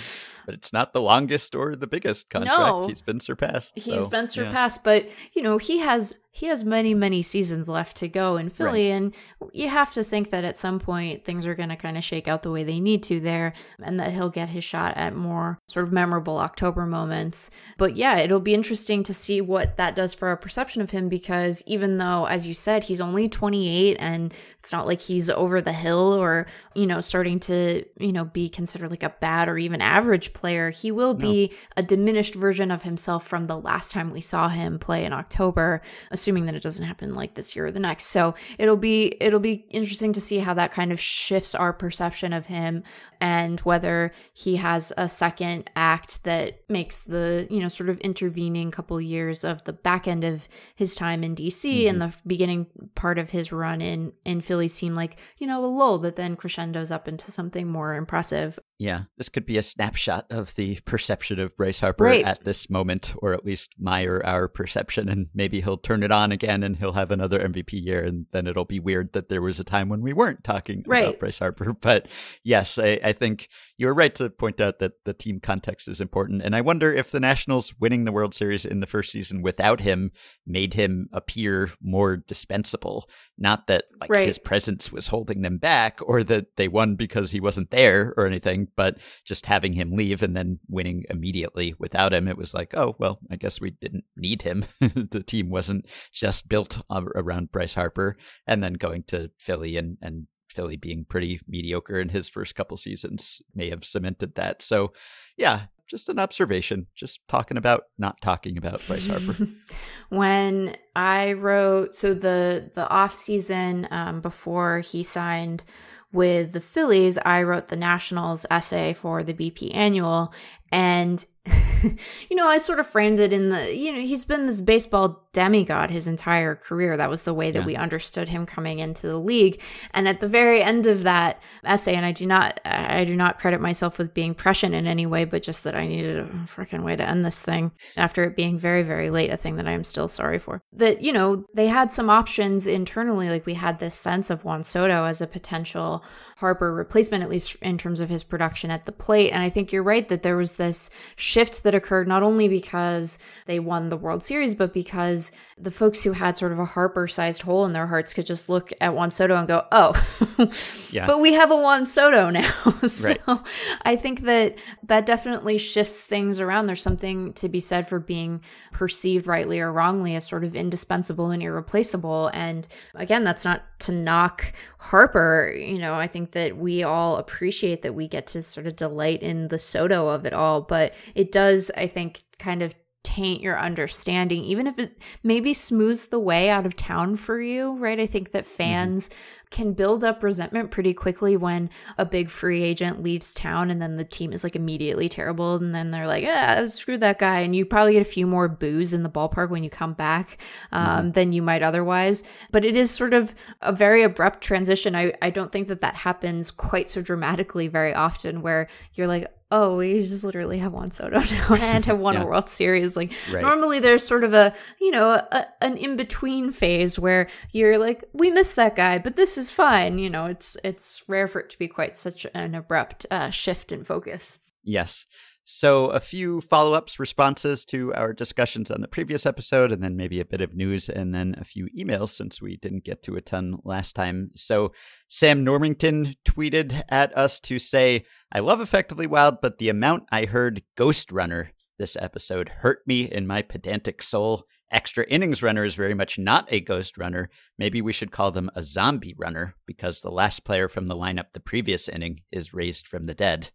but 0.49 0.55
it's 0.55 0.73
not 0.73 0.93
the 0.93 1.01
longest 1.01 1.53
or 1.53 1.75
the 1.75 1.85
biggest 1.85 2.31
contract. 2.31 2.57
No, 2.57 2.87
he's 2.87 3.03
been 3.03 3.19
surpassed. 3.19 3.73
He's 3.75 4.07
been 4.07 4.27
surpassed, 4.27 4.79
yeah. 4.79 5.01
but 5.01 5.09
you 5.33 5.43
know 5.43 5.59
he 5.59 5.77
has 5.77 6.15
he 6.31 6.47
has 6.47 6.63
many 6.63 6.95
many 6.95 7.21
seasons 7.21 7.69
left 7.69 7.97
to 7.97 8.07
go 8.07 8.35
in 8.35 8.49
Philly, 8.49 8.89
right. 8.89 8.95
and 8.95 9.15
you 9.53 9.69
have 9.69 9.91
to 9.91 10.03
think 10.03 10.31
that 10.31 10.43
at 10.43 10.57
some 10.57 10.79
point 10.79 11.23
things 11.23 11.45
are 11.45 11.53
going 11.53 11.69
to 11.69 11.75
kind 11.75 11.97
of 11.97 12.03
shake 12.03 12.27
out 12.27 12.41
the 12.41 12.49
way 12.49 12.63
they 12.63 12.79
need 12.79 13.03
to 13.03 13.19
there, 13.19 13.53
and 13.79 13.99
that 13.99 14.11
he'll 14.11 14.31
get 14.31 14.49
his 14.49 14.63
shot 14.63 14.97
at 14.97 15.15
more 15.15 15.59
sort 15.67 15.85
of 15.85 15.93
memorable 15.93 16.39
October 16.39 16.87
moments. 16.87 17.51
But 17.77 17.95
yeah, 17.95 18.17
it'll 18.17 18.39
be 18.39 18.55
interesting 18.55 19.03
to 19.03 19.13
see 19.13 19.41
what 19.41 19.77
that 19.77 19.95
does 19.95 20.15
for 20.15 20.29
our 20.29 20.37
perception 20.37 20.81
of 20.81 20.89
him 20.89 21.09
because 21.09 21.61
even 21.67 21.97
though, 21.97 22.25
as 22.25 22.47
you 22.47 22.55
said, 22.55 22.85
he's 22.85 23.01
only 23.01 23.29
28 23.29 23.97
and 23.99 24.33
it's 24.59 24.71
not 24.71 24.87
like 24.87 25.01
he's 25.01 25.29
over 25.29 25.61
the 25.61 25.73
hill 25.73 26.13
or 26.13 26.47
you 26.73 26.87
know 26.87 27.01
starting 27.01 27.39
to 27.39 27.85
you 27.99 28.11
know 28.11 28.25
be 28.25 28.49
considered 28.49 28.89
like 28.89 29.03
a 29.03 29.13
bad 29.19 29.47
or 29.47 29.57
even 29.57 29.81
average 29.81 30.33
player. 30.39 30.69
He 30.69 30.91
will 30.91 31.13
be 31.13 31.53
a 31.75 31.83
diminished 31.83 32.35
version 32.35 32.71
of 32.71 32.83
himself 32.83 33.27
from 33.27 33.45
the 33.45 33.57
last 33.57 33.91
time 33.91 34.09
we 34.09 34.21
saw 34.21 34.47
him 34.49 34.79
play 34.79 35.03
in 35.03 35.13
October, 35.13 35.81
assuming 36.11 36.45
that 36.45 36.55
it 36.55 36.63
doesn't 36.63 36.85
happen 36.85 37.13
like 37.13 37.35
this 37.35 37.55
year 37.55 37.65
or 37.65 37.71
the 37.71 37.79
next. 37.79 38.05
So 38.05 38.35
it'll 38.57 38.77
be 38.77 39.15
it'll 39.19 39.39
be 39.39 39.65
interesting 39.69 40.13
to 40.13 40.21
see 40.21 40.39
how 40.39 40.53
that 40.53 40.71
kind 40.71 40.91
of 40.91 40.99
shifts 40.99 41.53
our 41.53 41.73
perception 41.73 42.33
of 42.33 42.45
him 42.45 42.83
and 43.21 43.59
whether 43.61 44.11
he 44.33 44.55
has 44.55 44.93
a 44.97 45.09
second 45.09 45.69
act 45.75 46.23
that 46.23 46.61
makes 46.69 47.01
the 47.01 47.47
you 47.49 47.59
know 47.59 47.67
sort 47.67 47.89
of 47.89 47.99
intervening 47.99 48.71
couple 48.71 48.99
years 49.01 49.43
of 49.43 49.63
the 49.65 49.73
back 49.73 50.07
end 50.07 50.23
of 50.23 50.47
his 50.75 50.95
time 50.95 51.23
in 51.23 51.35
DC 51.35 51.63
mm-hmm. 51.63 51.89
and 51.89 52.01
the 52.01 52.15
beginning 52.25 52.67
part 52.95 53.19
of 53.19 53.29
his 53.29 53.51
run 53.51 53.81
in 53.81 54.13
in 54.25 54.41
Philly 54.41 54.67
seem 54.67 54.95
like 54.95 55.19
you 55.37 55.47
know 55.47 55.63
a 55.63 55.67
lull 55.67 55.99
that 55.99 56.15
then 56.15 56.35
crescendos 56.35 56.91
up 56.91 57.07
into 57.07 57.31
something 57.31 57.67
more 57.67 57.95
impressive 57.95 58.59
yeah, 58.79 59.03
this 59.17 59.27
could 59.27 59.45
be 59.45 59.57
a 59.57 59.61
snapshot 59.61 60.25
of 60.29 60.53
the 60.55 60.79
perception 60.85 61.39
of 61.39 61.55
Bryce 61.57 61.79
Harper 61.79 62.03
right. 62.03 62.23
at 62.23 62.43
this 62.43 62.69
moment, 62.69 63.13
or 63.17 63.33
at 63.33 63.45
least 63.45 63.73
my 63.79 64.03
or 64.03 64.23
our 64.25 64.47
perception. 64.47 65.09
And 65.09 65.27
maybe 65.33 65.61
he'll 65.61 65.77
turn 65.77 66.03
it 66.03 66.11
on 66.11 66.31
again 66.31 66.63
and 66.63 66.75
he'll 66.75 66.93
have 66.93 67.11
another 67.11 67.39
MVP 67.39 67.83
year. 67.83 68.03
And 68.03 68.27
then 68.31 68.45
it'll 68.45 68.65
be 68.65 68.79
weird 68.79 69.13
that 69.13 69.29
there 69.29 69.41
was 69.41 69.59
a 69.59 69.63
time 69.63 69.89
when 69.89 70.01
we 70.01 70.13
weren't 70.13 70.43
talking 70.43 70.83
right. 70.87 71.05
about 71.05 71.19
Bryce 71.19 71.39
Harper. 71.39 71.75
But 71.81 72.07
yes, 72.43 72.77
I, 72.77 72.99
I 73.03 73.13
think 73.13 73.47
you're 73.77 73.93
right 73.93 74.13
to 74.15 74.29
point 74.29 74.59
out 74.61 74.79
that 74.79 74.93
the 75.05 75.13
team 75.13 75.39
context 75.39 75.87
is 75.87 76.01
important. 76.01 76.41
And 76.43 76.55
I 76.55 76.61
wonder 76.61 76.93
if 76.93 77.09
the 77.09 77.19
Nationals 77.19 77.73
winning 77.79 78.03
the 78.03 78.11
World 78.11 78.33
Series 78.33 78.65
in 78.65 78.81
the 78.81 78.87
first 78.87 79.11
season 79.11 79.41
without 79.41 79.79
him 79.79 80.11
made 80.45 80.73
him 80.73 81.07
appear 81.13 81.71
more 81.81 82.17
dispensable. 82.17 83.09
Not 83.37 83.67
that 83.67 83.85
like 83.99 84.09
right. 84.09 84.27
his 84.27 84.37
presence 84.37 84.91
was 84.91 85.07
holding 85.07 85.41
them 85.41 85.57
back 85.57 85.99
or 86.03 86.23
that 86.25 86.57
they 86.57 86.67
won 86.67 86.95
because 86.95 87.31
he 87.31 87.39
wasn't 87.39 87.71
there 87.71 88.13
or 88.17 88.27
anything, 88.27 88.67
but 88.75 88.99
just 89.25 89.45
having 89.45 89.73
him 89.73 89.95
leave 89.95 90.08
and 90.21 90.35
then 90.35 90.59
winning 90.67 91.05
immediately 91.09 91.73
without 91.79 92.13
him, 92.13 92.27
it 92.27 92.37
was 92.37 92.53
like, 92.53 92.73
oh, 92.75 92.95
well, 92.99 93.19
I 93.31 93.35
guess 93.35 93.61
we 93.61 93.71
didn't 93.71 94.05
need 94.15 94.41
him. 94.41 94.65
the 94.79 95.23
team 95.25 95.49
wasn't 95.49 95.87
just 96.11 96.49
built 96.49 96.81
around 96.89 97.51
Bryce 97.51 97.75
Harper 97.75 98.17
and 98.47 98.63
then 98.63 98.73
going 98.73 99.03
to 99.07 99.31
Philly 99.37 99.77
and, 99.77 99.97
and 100.01 100.27
Philly 100.49 100.77
being 100.77 101.05
pretty 101.07 101.39
mediocre 101.47 101.99
in 101.99 102.09
his 102.09 102.27
first 102.29 102.55
couple 102.55 102.77
seasons 102.77 103.41
may 103.53 103.69
have 103.69 103.85
cemented 103.85 104.35
that. 104.35 104.61
So, 104.61 104.93
yeah, 105.37 105.63
just 105.89 106.09
an 106.09 106.19
observation, 106.19 106.87
just 106.95 107.27
talking 107.27 107.57
about 107.57 107.85
not 107.97 108.21
talking 108.21 108.57
about 108.57 108.85
Bryce 108.87 109.07
Harper. 109.07 109.47
when 110.09 110.77
I 110.95 111.33
wrote, 111.33 111.95
so 111.95 112.13
the 112.13 112.71
the 112.75 112.87
off 112.87 113.13
season 113.13 113.87
um, 113.91 114.21
before 114.21 114.79
he 114.79 115.03
signed 115.03 115.63
with 116.11 116.53
the 116.53 116.61
Phillies, 116.61 117.17
I 117.19 117.43
wrote 117.43 117.67
the 117.67 117.75
Nationals 117.75 118.45
essay 118.49 118.93
for 118.93 119.23
the 119.23 119.33
BP 119.33 119.73
Annual, 119.75 120.33
and 120.71 121.25
you 122.29 122.35
know, 122.35 122.47
I 122.47 122.57
sort 122.57 122.79
of 122.79 122.87
framed 122.87 123.19
it 123.19 123.33
in 123.33 123.49
the, 123.49 123.75
you 123.75 123.91
know, 123.91 123.99
he's 123.99 124.25
been 124.25 124.45
this 124.45 124.61
baseball 124.61 125.27
demigod 125.31 125.91
his 125.91 126.07
entire 126.07 126.55
career. 126.55 126.97
That 126.97 127.09
was 127.09 127.23
the 127.23 127.33
way 127.33 127.51
that 127.51 127.59
yeah. 127.59 127.65
we 127.65 127.75
understood 127.75 128.29
him 128.29 128.45
coming 128.45 128.79
into 128.79 129.07
the 129.07 129.19
league. 129.19 129.61
And 129.93 130.07
at 130.07 130.21
the 130.21 130.27
very 130.27 130.61
end 130.61 130.87
of 130.87 131.03
that 131.03 131.41
essay, 131.63 131.95
and 131.95 132.05
I 132.05 132.11
do 132.11 132.25
not, 132.25 132.59
I 132.65 133.05
do 133.05 133.15
not 133.15 133.37
credit 133.37 133.61
myself 133.61 133.97
with 133.97 134.13
being 134.13 134.33
prescient 134.33 134.73
in 134.73 134.87
any 134.87 135.05
way, 135.05 135.25
but 135.25 135.43
just 135.43 135.63
that 135.63 135.75
I 135.75 135.87
needed 135.87 136.19
a 136.19 136.25
freaking 136.45 136.83
way 136.83 136.95
to 136.95 137.07
end 137.07 137.23
this 137.23 137.41
thing 137.41 137.71
after 137.95 138.23
it 138.23 138.35
being 138.35 138.57
very, 138.57 138.83
very 138.83 139.09
late, 139.09 139.29
a 139.29 139.37
thing 139.37 139.57
that 139.57 139.67
I 139.67 139.71
am 139.71 139.83
still 139.83 140.07
sorry 140.07 140.39
for. 140.39 140.61
That, 140.73 141.01
you 141.01 141.11
know, 141.11 141.45
they 141.53 141.67
had 141.67 141.93
some 141.93 142.09
options 142.09 142.67
internally. 142.67 143.29
Like 143.29 143.45
we 143.45 143.53
had 143.53 143.79
this 143.79 143.95
sense 143.95 144.29
of 144.29 144.43
Juan 144.43 144.63
Soto 144.63 145.05
as 145.05 145.21
a 145.21 145.27
potential 145.27 146.03
Harper 146.37 146.73
replacement, 146.73 147.23
at 147.23 147.29
least 147.29 147.55
in 147.61 147.77
terms 147.77 147.99
of 147.99 148.09
his 148.09 148.23
production 148.23 148.71
at 148.71 148.85
the 148.85 148.91
plate. 148.91 149.31
And 149.31 149.43
I 149.43 149.49
think 149.49 149.71
you're 149.71 149.83
right 149.83 150.07
that 150.09 150.23
there 150.23 150.37
was 150.37 150.53
this 150.53 150.89
shift 151.15 151.38
that 151.47 151.73
occurred 151.73 152.07
not 152.07 152.23
only 152.23 152.47
because 152.47 153.17
they 153.45 153.59
won 153.59 153.89
the 153.89 153.97
World 153.97 154.23
Series, 154.23 154.53
but 154.53 154.73
because 154.73 155.31
the 155.57 155.71
folks 155.71 156.03
who 156.03 156.11
had 156.11 156.37
sort 156.37 156.51
of 156.51 156.59
a 156.59 156.65
Harper 156.65 157.07
sized 157.07 157.41
hole 157.41 157.65
in 157.65 157.73
their 157.73 157.87
hearts 157.87 158.13
could 158.13 158.25
just 158.25 158.49
look 158.49 158.71
at 158.81 158.93
Juan 158.93 159.11
Soto 159.11 159.35
and 159.35 159.47
go, 159.47 159.65
oh, 159.71 159.93
yeah. 160.91 161.05
but 161.05 161.19
we 161.19 161.33
have 161.33 161.51
a 161.51 161.57
Juan 161.57 161.85
Soto 161.85 162.29
now. 162.29 162.51
so 162.87 163.15
right. 163.27 163.39
I 163.83 163.95
think 163.95 164.21
that 164.21 164.57
that 164.83 165.05
definitely 165.05 165.57
shifts 165.57 166.05
things 166.05 166.39
around. 166.39 166.65
There's 166.65 166.81
something 166.81 167.33
to 167.33 167.49
be 167.49 167.59
said 167.59 167.87
for 167.87 167.99
being 167.99 168.41
perceived 168.71 169.27
rightly 169.27 169.59
or 169.59 169.71
wrongly 169.71 170.15
as 170.15 170.25
sort 170.25 170.43
of 170.43 170.55
indispensable 170.55 171.31
and 171.31 171.41
irreplaceable. 171.41 172.29
And 172.33 172.67
again, 172.95 173.23
that's 173.23 173.45
not 173.45 173.63
to 173.79 173.91
knock 173.91 174.53
Harper. 174.77 175.53
You 175.55 175.79
know, 175.79 175.95
I 175.95 176.07
think 176.07 176.31
that 176.31 176.57
we 176.57 176.83
all 176.83 177.17
appreciate 177.17 177.81
that 177.81 177.95
we 177.95 178.07
get 178.07 178.27
to 178.27 178.41
sort 178.41 178.67
of 178.67 178.75
delight 178.75 179.21
in 179.21 179.49
the 179.49 179.59
Soto 179.59 180.07
of 180.07 180.25
it 180.25 180.33
all, 180.33 180.61
but 180.61 180.93
it 181.15 181.28
does, 181.31 181.71
I 181.75 181.87
think, 181.87 182.23
kind 182.37 182.61
of 182.61 182.75
taint 183.01 183.41
your 183.41 183.57
understanding, 183.57 184.43
even 184.43 184.67
if 184.67 184.77
it 184.77 184.97
maybe 185.23 185.53
smooths 185.53 186.07
the 186.07 186.19
way 186.19 186.49
out 186.49 186.65
of 186.65 186.75
town 186.75 187.15
for 187.15 187.41
you, 187.41 187.75
right? 187.77 187.99
I 187.99 188.05
think 188.05 188.31
that 188.31 188.43
mm-hmm. 188.43 188.55
fans 188.57 189.09
mm-hmm. 189.09 189.47
can 189.51 189.73
build 189.73 190.03
up 190.03 190.21
resentment 190.21 190.69
pretty 190.69 190.93
quickly 190.93 191.37
when 191.37 191.69
a 191.97 192.05
big 192.05 192.29
free 192.29 192.61
agent 192.61 193.01
leaves 193.01 193.33
town 193.33 193.71
and 193.71 193.81
then 193.81 193.95
the 193.95 194.03
team 194.03 194.33
is 194.33 194.43
like 194.43 194.55
immediately 194.55 195.07
terrible. 195.07 195.55
And 195.55 195.73
then 195.73 195.91
they're 195.91 196.07
like, 196.07 196.23
yeah, 196.23 196.65
screw 196.65 196.97
that 196.97 197.19
guy. 197.19 197.39
And 197.39 197.55
you 197.55 197.65
probably 197.65 197.93
get 197.93 198.01
a 198.01 198.05
few 198.05 198.27
more 198.27 198.49
boos 198.49 198.93
in 198.93 199.03
the 199.03 199.09
ballpark 199.09 199.49
when 199.49 199.63
you 199.63 199.69
come 199.69 199.93
back 199.93 200.37
um, 200.73 200.87
mm-hmm. 200.87 201.11
than 201.11 201.31
you 201.31 201.41
might 201.41 201.63
otherwise. 201.63 202.23
But 202.51 202.65
it 202.65 202.75
is 202.75 202.91
sort 202.91 203.13
of 203.13 203.33
a 203.61 203.71
very 203.71 204.03
abrupt 204.03 204.41
transition. 204.41 204.93
I, 204.93 205.13
I 205.21 205.29
don't 205.29 205.53
think 205.53 205.69
that 205.69 205.81
that 205.81 205.95
happens 205.95 206.51
quite 206.51 206.89
so 206.89 207.01
dramatically 207.01 207.69
very 207.69 207.93
often 207.93 208.41
where 208.41 208.67
you're 208.93 209.07
like, 209.07 209.27
oh, 209.51 209.77
we 209.77 209.99
just 209.99 210.23
literally 210.23 210.59
have 210.59 210.73
one 210.73 210.91
Soto 210.91 211.19
now 211.31 211.55
and 211.55 211.85
have 211.85 211.99
won 211.99 212.13
yeah. 212.13 212.23
a 212.23 212.25
World 212.25 212.49
Series. 212.49 212.95
Like 212.95 213.11
right. 213.31 213.41
normally 213.41 213.79
there's 213.79 214.05
sort 214.05 214.23
of 214.23 214.33
a, 214.33 214.53
you 214.79 214.91
know, 214.91 215.09
a, 215.09 215.47
an 215.61 215.77
in-between 215.77 216.51
phase 216.51 216.99
where 216.99 217.27
you're 217.51 217.77
like, 217.77 218.03
we 218.13 218.29
miss 218.29 218.53
that 218.53 218.75
guy, 218.75 218.99
but 218.99 219.15
this 219.15 219.37
is 219.37 219.51
fine. 219.51 219.99
You 219.99 220.09
know, 220.09 220.25
it's 220.25 220.57
it's 220.63 221.03
rare 221.07 221.27
for 221.27 221.39
it 221.39 221.49
to 221.51 221.59
be 221.59 221.67
quite 221.67 221.97
such 221.97 222.25
an 222.33 222.55
abrupt 222.55 223.05
uh, 223.09 223.29
shift 223.29 223.71
in 223.71 223.83
focus. 223.83 224.37
Yes. 224.63 225.05
So, 225.51 225.87
a 225.87 225.99
few 225.99 226.41
follow 226.41 226.73
ups, 226.73 226.99
responses 226.99 227.65
to 227.65 227.91
our 227.95 228.13
discussions 228.13 228.69
on 228.69 228.81
the 228.81 228.87
previous 228.87 229.25
episode, 229.25 229.71
and 229.71 229.81
then 229.81 229.97
maybe 229.97 230.19
a 230.19 230.25
bit 230.25 230.41
of 230.41 230.53
news, 230.53 230.89
and 230.89 231.11
then 231.11 231.33
a 231.39 231.43
few 231.43 231.67
emails 231.75 232.09
since 232.09 232.39
we 232.39 232.57
didn't 232.57 232.83
get 232.83 233.01
to 233.03 233.15
a 233.15 233.21
ton 233.21 233.57
last 233.63 233.95
time. 233.95 234.29
So, 234.35 234.73
Sam 235.07 235.43
Normington 235.43 236.13
tweeted 236.23 236.83
at 236.87 237.17
us 237.17 237.39
to 237.39 237.57
say, 237.57 238.05
I 238.31 238.41
love 238.41 238.61
Effectively 238.61 239.07
Wild, 239.07 239.41
but 239.41 239.57
the 239.57 239.69
amount 239.69 240.03
I 240.11 240.25
heard 240.25 240.61
Ghost 240.77 241.11
Runner 241.11 241.49
this 241.79 241.97
episode 241.99 242.49
hurt 242.59 242.83
me 242.85 243.11
in 243.11 243.25
my 243.25 243.41
pedantic 243.41 244.03
soul. 244.03 244.43
Extra 244.71 245.03
innings 245.07 245.41
runner 245.41 245.65
is 245.65 245.73
very 245.73 245.95
much 245.95 246.19
not 246.19 246.47
a 246.51 246.59
ghost 246.59 246.95
runner. 246.95 247.31
Maybe 247.57 247.81
we 247.81 247.91
should 247.91 248.11
call 248.11 248.29
them 248.29 248.51
a 248.53 248.61
zombie 248.61 249.15
runner 249.17 249.55
because 249.65 250.01
the 250.01 250.11
last 250.11 250.45
player 250.45 250.69
from 250.69 250.89
the 250.89 250.95
lineup 250.95 251.33
the 251.33 251.39
previous 251.39 251.89
inning 251.89 252.19
is 252.31 252.53
raised 252.53 252.85
from 252.85 253.05
the 253.05 253.15
dead. 253.15 253.49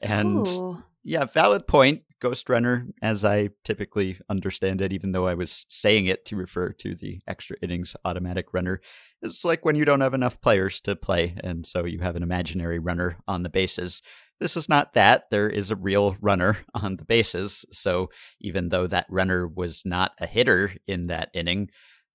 And 0.00 0.46
Ooh. 0.46 0.84
Yeah, 1.02 1.24
valid 1.24 1.66
point. 1.66 2.02
Ghost 2.20 2.50
runner, 2.50 2.86
as 3.00 3.24
I 3.24 3.48
typically 3.64 4.18
understand 4.28 4.82
it, 4.82 4.92
even 4.92 5.12
though 5.12 5.26
I 5.26 5.32
was 5.32 5.64
saying 5.70 6.06
it 6.06 6.26
to 6.26 6.36
refer 6.36 6.70
to 6.72 6.94
the 6.94 7.20
extra 7.26 7.56
innings 7.62 7.96
automatic 8.04 8.52
runner, 8.52 8.82
it's 9.22 9.42
like 9.42 9.64
when 9.64 9.74
you 9.74 9.86
don't 9.86 10.02
have 10.02 10.12
enough 10.12 10.40
players 10.42 10.82
to 10.82 10.96
play, 10.96 11.34
and 11.42 11.64
so 11.64 11.86
you 11.86 12.00
have 12.00 12.16
an 12.16 12.22
imaginary 12.22 12.78
runner 12.78 13.16
on 13.26 13.42
the 13.42 13.48
bases. 13.48 14.02
This 14.38 14.56
is 14.56 14.68
not 14.68 14.92
that. 14.92 15.30
There 15.30 15.48
is 15.48 15.70
a 15.70 15.76
real 15.76 16.16
runner 16.20 16.58
on 16.74 16.96
the 16.96 17.04
bases. 17.04 17.64
So 17.72 18.10
even 18.40 18.68
though 18.68 18.86
that 18.86 19.06
runner 19.08 19.48
was 19.48 19.82
not 19.86 20.12
a 20.18 20.26
hitter 20.26 20.72
in 20.86 21.06
that 21.06 21.30
inning, 21.32 21.70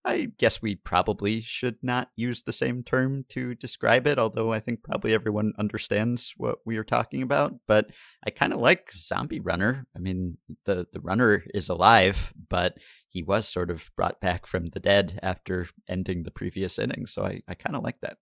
I 0.06 0.28
guess 0.38 0.62
we 0.62 0.76
probably 0.76 1.42
should 1.42 1.78
not 1.82 2.12
use 2.16 2.44
the 2.44 2.54
same 2.54 2.84
term 2.84 3.26
to 3.30 3.56
describe 3.56 4.06
it, 4.06 4.20
although 4.20 4.54
I 4.54 4.60
think 4.60 4.84
probably 4.84 5.14
everyone 5.14 5.54
understands 5.58 6.34
what 6.38 6.60
we 6.64 6.78
are 6.78 6.84
talking 6.84 7.24
about. 7.24 7.56
But 7.68 7.90
I 8.26 8.30
kind 8.30 8.54
of 8.54 8.60
like 8.60 8.92
Zombie 8.94 9.40
Runner. 9.40 9.88
I 9.96 10.00
mean, 10.00 10.38
the, 10.66 10.86
the 10.94 11.00
runner 11.00 11.44
is 11.56 11.70
alive, 11.70 12.34
but 12.50 12.78
he 13.10 13.24
was 13.24 13.48
sort 13.48 13.72
of 13.72 13.90
brought 13.96 14.22
back 14.22 14.46
from 14.46 14.68
the 14.68 14.80
dead 14.80 15.20
after 15.24 15.68
ending 15.90 16.22
the 16.22 16.32
previous 16.32 16.78
inning. 16.78 17.08
So 17.08 17.26
I, 17.26 17.42
I 17.48 17.56
kind 17.56 17.76
of 17.76 17.84
like 17.84 18.00
that. 18.02 18.18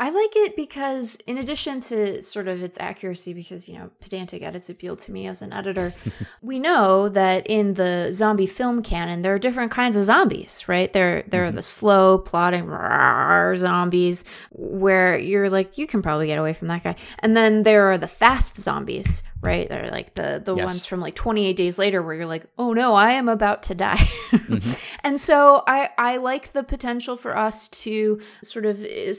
I 0.00 0.08
like 0.08 0.34
it 0.34 0.56
because, 0.56 1.16
in 1.26 1.36
addition 1.36 1.82
to 1.82 2.22
sort 2.22 2.48
of 2.48 2.62
its 2.62 2.78
accuracy, 2.80 3.34
because, 3.34 3.68
you 3.68 3.78
know, 3.78 3.90
pedantic 4.00 4.42
edits 4.42 4.70
appeal 4.70 4.96
to 4.96 5.12
me 5.12 5.26
as 5.26 5.42
an 5.42 5.52
editor, 5.52 5.92
we 6.42 6.58
know 6.58 7.10
that 7.10 7.46
in 7.46 7.74
the 7.74 8.08
zombie 8.10 8.46
film 8.46 8.82
canon, 8.82 9.20
there 9.20 9.34
are 9.34 9.38
different 9.38 9.70
kinds 9.70 9.98
of 9.98 10.06
zombies, 10.06 10.66
right? 10.66 10.90
There, 10.90 11.22
there 11.26 11.42
mm-hmm. 11.42 11.48
are 11.50 11.52
the 11.52 11.62
slow, 11.62 12.16
plotting 12.16 12.64
rawr, 12.64 13.58
zombies 13.58 14.24
where 14.52 15.18
you're 15.18 15.50
like, 15.50 15.76
you 15.76 15.86
can 15.86 16.00
probably 16.00 16.28
get 16.28 16.38
away 16.38 16.54
from 16.54 16.68
that 16.68 16.82
guy. 16.82 16.96
And 17.18 17.36
then 17.36 17.64
there 17.64 17.90
are 17.90 17.98
the 17.98 18.08
fast 18.08 18.56
zombies, 18.56 19.22
right? 19.42 19.68
They're 19.68 19.90
like 19.90 20.14
the 20.14 20.40
the 20.44 20.54
yes. 20.54 20.64
ones 20.64 20.86
from 20.86 21.00
like 21.00 21.14
28 21.14 21.56
days 21.56 21.78
later 21.78 22.02
where 22.02 22.14
you're 22.14 22.26
like, 22.26 22.46
"Oh 22.58 22.72
no, 22.72 22.94
I 22.94 23.12
am 23.12 23.28
about 23.28 23.62
to 23.64 23.74
die." 23.74 24.08
mm-hmm. 24.30 24.72
And 25.02 25.20
so 25.20 25.62
I 25.66 25.90
I 25.96 26.18
like 26.18 26.52
the 26.52 26.62
potential 26.62 27.16
for 27.16 27.36
us 27.36 27.68
to 27.68 28.20
sort 28.42 28.66
of 28.66 28.82
uh, 28.82 29.12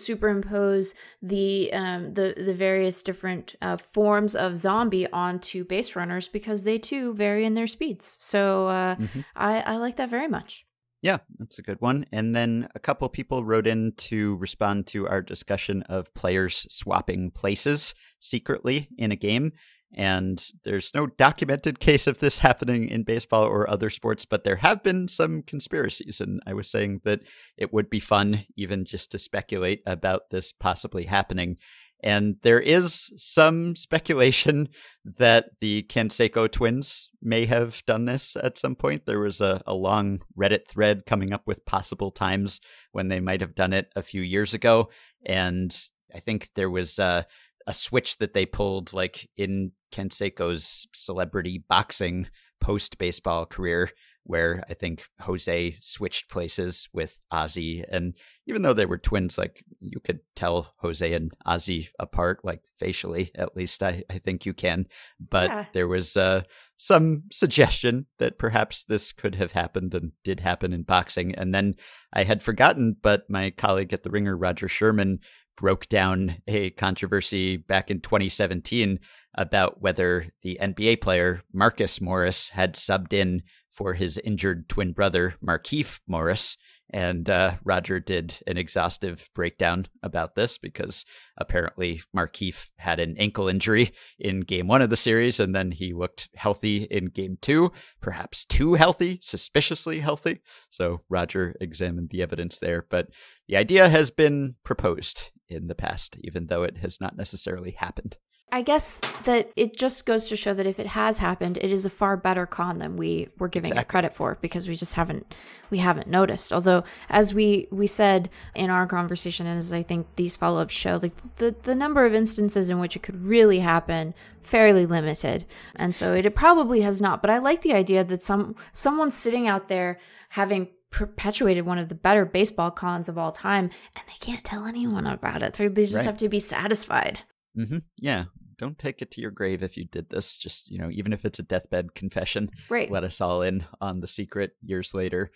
the 1.21 1.71
um 1.73 2.13
the 2.13 2.33
the 2.37 2.53
various 2.53 3.03
different 3.03 3.55
uh, 3.61 3.77
forms 3.77 4.35
of 4.35 4.57
zombie 4.57 5.07
onto 5.11 5.63
base 5.63 5.95
runners 5.95 6.27
because 6.27 6.63
they 6.63 6.77
too 6.77 7.13
vary 7.13 7.45
in 7.45 7.53
their 7.53 7.67
speeds. 7.67 8.17
So 8.19 8.67
uh, 8.67 8.95
mm-hmm. 8.95 9.21
I 9.35 9.61
I 9.61 9.77
like 9.77 9.95
that 9.97 10.09
very 10.09 10.27
much. 10.27 10.65
Yeah, 11.01 11.17
that's 11.39 11.57
a 11.57 11.63
good 11.63 11.81
one. 11.81 12.05
And 12.11 12.35
then 12.35 12.69
a 12.75 12.79
couple 12.79 13.09
people 13.09 13.43
wrote 13.43 13.65
in 13.65 13.93
to 14.09 14.35
respond 14.35 14.85
to 14.87 15.07
our 15.07 15.21
discussion 15.21 15.81
of 15.83 16.13
players 16.13 16.67
swapping 16.69 17.31
places 17.31 17.95
secretly 18.19 18.87
in 18.97 19.11
a 19.11 19.15
game. 19.15 19.53
And 19.93 20.41
there's 20.63 20.93
no 20.95 21.07
documented 21.07 21.79
case 21.79 22.07
of 22.07 22.19
this 22.19 22.39
happening 22.39 22.87
in 22.87 23.03
baseball 23.03 23.45
or 23.45 23.69
other 23.69 23.89
sports, 23.89 24.25
but 24.25 24.43
there 24.43 24.55
have 24.57 24.83
been 24.83 25.07
some 25.07 25.43
conspiracies. 25.43 26.21
And 26.21 26.41
I 26.47 26.53
was 26.53 26.69
saying 26.69 27.01
that 27.03 27.21
it 27.57 27.73
would 27.73 27.89
be 27.89 27.99
fun, 27.99 28.45
even 28.55 28.85
just 28.85 29.11
to 29.11 29.19
speculate 29.19 29.81
about 29.85 30.29
this 30.31 30.53
possibly 30.53 31.05
happening. 31.05 31.57
And 32.03 32.37
there 32.41 32.59
is 32.59 33.11
some 33.15 33.75
speculation 33.75 34.69
that 35.05 35.51
the 35.59 35.83
Canseco 35.83 36.51
twins 36.51 37.09
may 37.21 37.45
have 37.45 37.85
done 37.85 38.05
this 38.05 38.35
at 38.41 38.57
some 38.57 38.75
point. 38.75 39.05
There 39.05 39.19
was 39.19 39.39
a, 39.39 39.61
a 39.67 39.75
long 39.75 40.21
Reddit 40.39 40.67
thread 40.67 41.05
coming 41.05 41.31
up 41.31 41.43
with 41.45 41.65
possible 41.65 42.11
times 42.11 42.59
when 42.91 43.09
they 43.09 43.19
might 43.19 43.41
have 43.41 43.53
done 43.53 43.73
it 43.73 43.91
a 43.95 44.01
few 44.01 44.21
years 44.21 44.53
ago. 44.53 44.89
And 45.25 45.75
I 46.13 46.19
think 46.19 46.49
there 46.55 46.71
was 46.71 46.97
uh, 46.97 47.23
a 47.67 47.73
switch 47.73 48.17
that 48.17 48.33
they 48.33 48.45
pulled 48.45 48.93
like 48.93 49.29
in 49.37 49.71
Canseco's 49.91 50.87
celebrity 50.93 51.63
boxing 51.67 52.29
post 52.59 52.97
baseball 52.97 53.45
career 53.45 53.89
where 54.23 54.63
I 54.69 54.75
think 54.75 55.03
Jose 55.21 55.77
switched 55.81 56.29
places 56.29 56.87
with 56.93 57.19
Ozzie. 57.31 57.83
And 57.89 58.15
even 58.45 58.61
though 58.61 58.73
they 58.73 58.85
were 58.85 58.99
twins, 58.99 59.37
like 59.37 59.63
you 59.79 59.99
could 59.99 60.19
tell 60.35 60.73
Jose 60.77 61.11
and 61.11 61.31
Ozzie 61.45 61.89
apart, 61.99 62.41
like 62.43 62.61
facially, 62.79 63.31
at 63.35 63.55
least 63.55 63.81
I, 63.81 64.03
I 64.09 64.19
think 64.19 64.45
you 64.45 64.53
can. 64.53 64.85
But 65.19 65.49
yeah. 65.49 65.65
there 65.73 65.87
was 65.87 66.15
uh, 66.15 66.43
some 66.77 67.23
suggestion 67.31 68.05
that 68.19 68.37
perhaps 68.37 68.83
this 68.83 69.11
could 69.11 69.35
have 69.35 69.53
happened 69.53 69.93
and 69.95 70.11
did 70.23 70.39
happen 70.39 70.71
in 70.71 70.83
boxing. 70.83 71.33
And 71.33 71.53
then 71.53 71.75
I 72.13 72.23
had 72.23 72.43
forgotten, 72.43 72.95
but 73.01 73.23
my 73.27 73.49
colleague 73.49 73.93
at 73.93 74.03
the 74.03 74.11
Ringer, 74.11 74.37
Roger 74.37 74.67
Sherman, 74.67 75.19
broke 75.57 75.87
down 75.89 76.37
a 76.47 76.71
controversy 76.71 77.57
back 77.57 77.91
in 77.91 78.01
2017 78.01 78.99
about 79.35 79.81
whether 79.81 80.27
the 80.41 80.57
NBA 80.61 81.01
player 81.01 81.41
Marcus 81.53 82.01
Morris 82.01 82.49
had 82.49 82.75
subbed 82.75 83.13
in 83.13 83.43
for 83.71 83.93
his 83.93 84.17
injured 84.17 84.67
twin 84.67 84.91
brother 84.91 85.35
Markieff 85.43 86.01
Morris. 86.07 86.57
And 86.93 87.29
uh, 87.29 87.53
Roger 87.63 88.01
did 88.01 88.37
an 88.47 88.57
exhaustive 88.57 89.29
breakdown 89.33 89.87
about 90.03 90.35
this 90.35 90.57
because 90.57 91.05
apparently 91.37 92.01
Markieff 92.13 92.69
had 92.77 92.99
an 92.99 93.15
ankle 93.17 93.47
injury 93.47 93.91
in 94.19 94.41
game 94.41 94.67
one 94.67 94.81
of 94.81 94.89
the 94.89 94.97
series, 94.97 95.39
and 95.39 95.55
then 95.55 95.71
he 95.71 95.93
looked 95.93 96.27
healthy 96.35 96.83
in 96.83 97.05
game 97.05 97.37
two, 97.41 97.71
perhaps 98.01 98.43
too 98.43 98.73
healthy, 98.73 99.19
suspiciously 99.21 100.01
healthy. 100.01 100.41
So 100.69 100.99
Roger 101.07 101.55
examined 101.61 102.09
the 102.09 102.21
evidence 102.21 102.59
there. 102.59 102.85
But 102.89 103.07
the 103.47 103.55
idea 103.55 103.87
has 103.87 104.11
been 104.11 104.55
proposed 104.65 105.31
in 105.51 105.67
the 105.67 105.75
past, 105.75 106.17
even 106.21 106.47
though 106.47 106.63
it 106.63 106.77
has 106.77 106.99
not 107.01 107.17
necessarily 107.17 107.71
happened. 107.71 108.17
I 108.53 108.63
guess 108.63 108.99
that 109.23 109.49
it 109.55 109.77
just 109.77 110.05
goes 110.05 110.27
to 110.27 110.35
show 110.35 110.53
that 110.53 110.67
if 110.67 110.77
it 110.77 110.87
has 110.87 111.17
happened, 111.19 111.57
it 111.57 111.71
is 111.71 111.85
a 111.85 111.89
far 111.89 112.17
better 112.17 112.45
con 112.45 112.79
than 112.79 112.97
we 112.97 113.29
were 113.39 113.47
giving 113.47 113.71
exactly. 113.71 113.81
it 113.81 113.87
credit 113.87 114.13
for 114.13 114.37
because 114.41 114.67
we 114.67 114.75
just 114.75 114.95
haven't 114.95 115.33
we 115.69 115.77
haven't 115.77 116.07
noticed. 116.07 116.51
Although, 116.51 116.83
as 117.09 117.33
we 117.33 117.69
we 117.71 117.87
said 117.87 118.29
in 118.53 118.69
our 118.69 118.87
conversation, 118.87 119.47
and 119.47 119.57
as 119.57 119.71
I 119.71 119.83
think 119.83 120.05
these 120.17 120.35
follow 120.35 120.61
ups 120.61 120.73
show, 120.73 120.99
like 121.01 121.13
the 121.37 121.55
the 121.63 121.75
number 121.75 122.05
of 122.05 122.13
instances 122.13 122.69
in 122.69 122.79
which 122.79 122.97
it 122.97 123.03
could 123.03 123.21
really 123.23 123.59
happen 123.59 124.13
fairly 124.41 124.85
limited, 124.85 125.45
and 125.77 125.95
so 125.95 126.13
it, 126.13 126.25
it 126.25 126.35
probably 126.35 126.81
has 126.81 127.01
not. 127.01 127.21
But 127.21 127.29
I 127.29 127.37
like 127.37 127.61
the 127.61 127.73
idea 127.73 128.03
that 128.03 128.21
some 128.21 128.57
someone 128.73 129.11
sitting 129.11 129.47
out 129.47 129.69
there 129.69 129.97
having 130.27 130.67
perpetuated 130.91 131.65
one 131.65 131.77
of 131.77 131.89
the 131.89 131.95
better 131.95 132.25
baseball 132.25 132.71
cons 132.71 133.09
of 133.09 133.17
all 133.17 133.31
time, 133.31 133.69
and 133.95 134.05
they 134.07 134.25
can't 134.25 134.43
tell 134.43 134.65
anyone 134.65 135.07
about 135.07 135.41
it. 135.41 135.53
They 135.53 135.69
just 135.69 135.95
right. 135.95 136.05
have 136.05 136.17
to 136.17 136.29
be 136.29 136.39
satisfied. 136.39 137.23
Mm-hmm. 137.57 137.79
Yeah. 137.97 138.25
Don't 138.57 138.77
take 138.77 139.01
it 139.01 139.09
to 139.11 139.21
your 139.21 139.31
grave 139.31 139.63
if 139.63 139.75
you 139.75 139.85
did 139.85 140.09
this. 140.09 140.37
Just, 140.37 140.69
you 140.69 140.77
know, 140.77 140.89
even 140.91 141.13
if 141.13 141.25
it's 141.25 141.39
a 141.39 141.43
deathbed 141.43 141.95
confession, 141.95 142.51
right. 142.69 142.91
let 142.91 143.03
us 143.03 143.19
all 143.19 143.41
in 143.41 143.65
on 143.79 144.01
the 144.01 144.07
secret 144.07 144.51
years 144.61 144.93
later. 144.93 145.31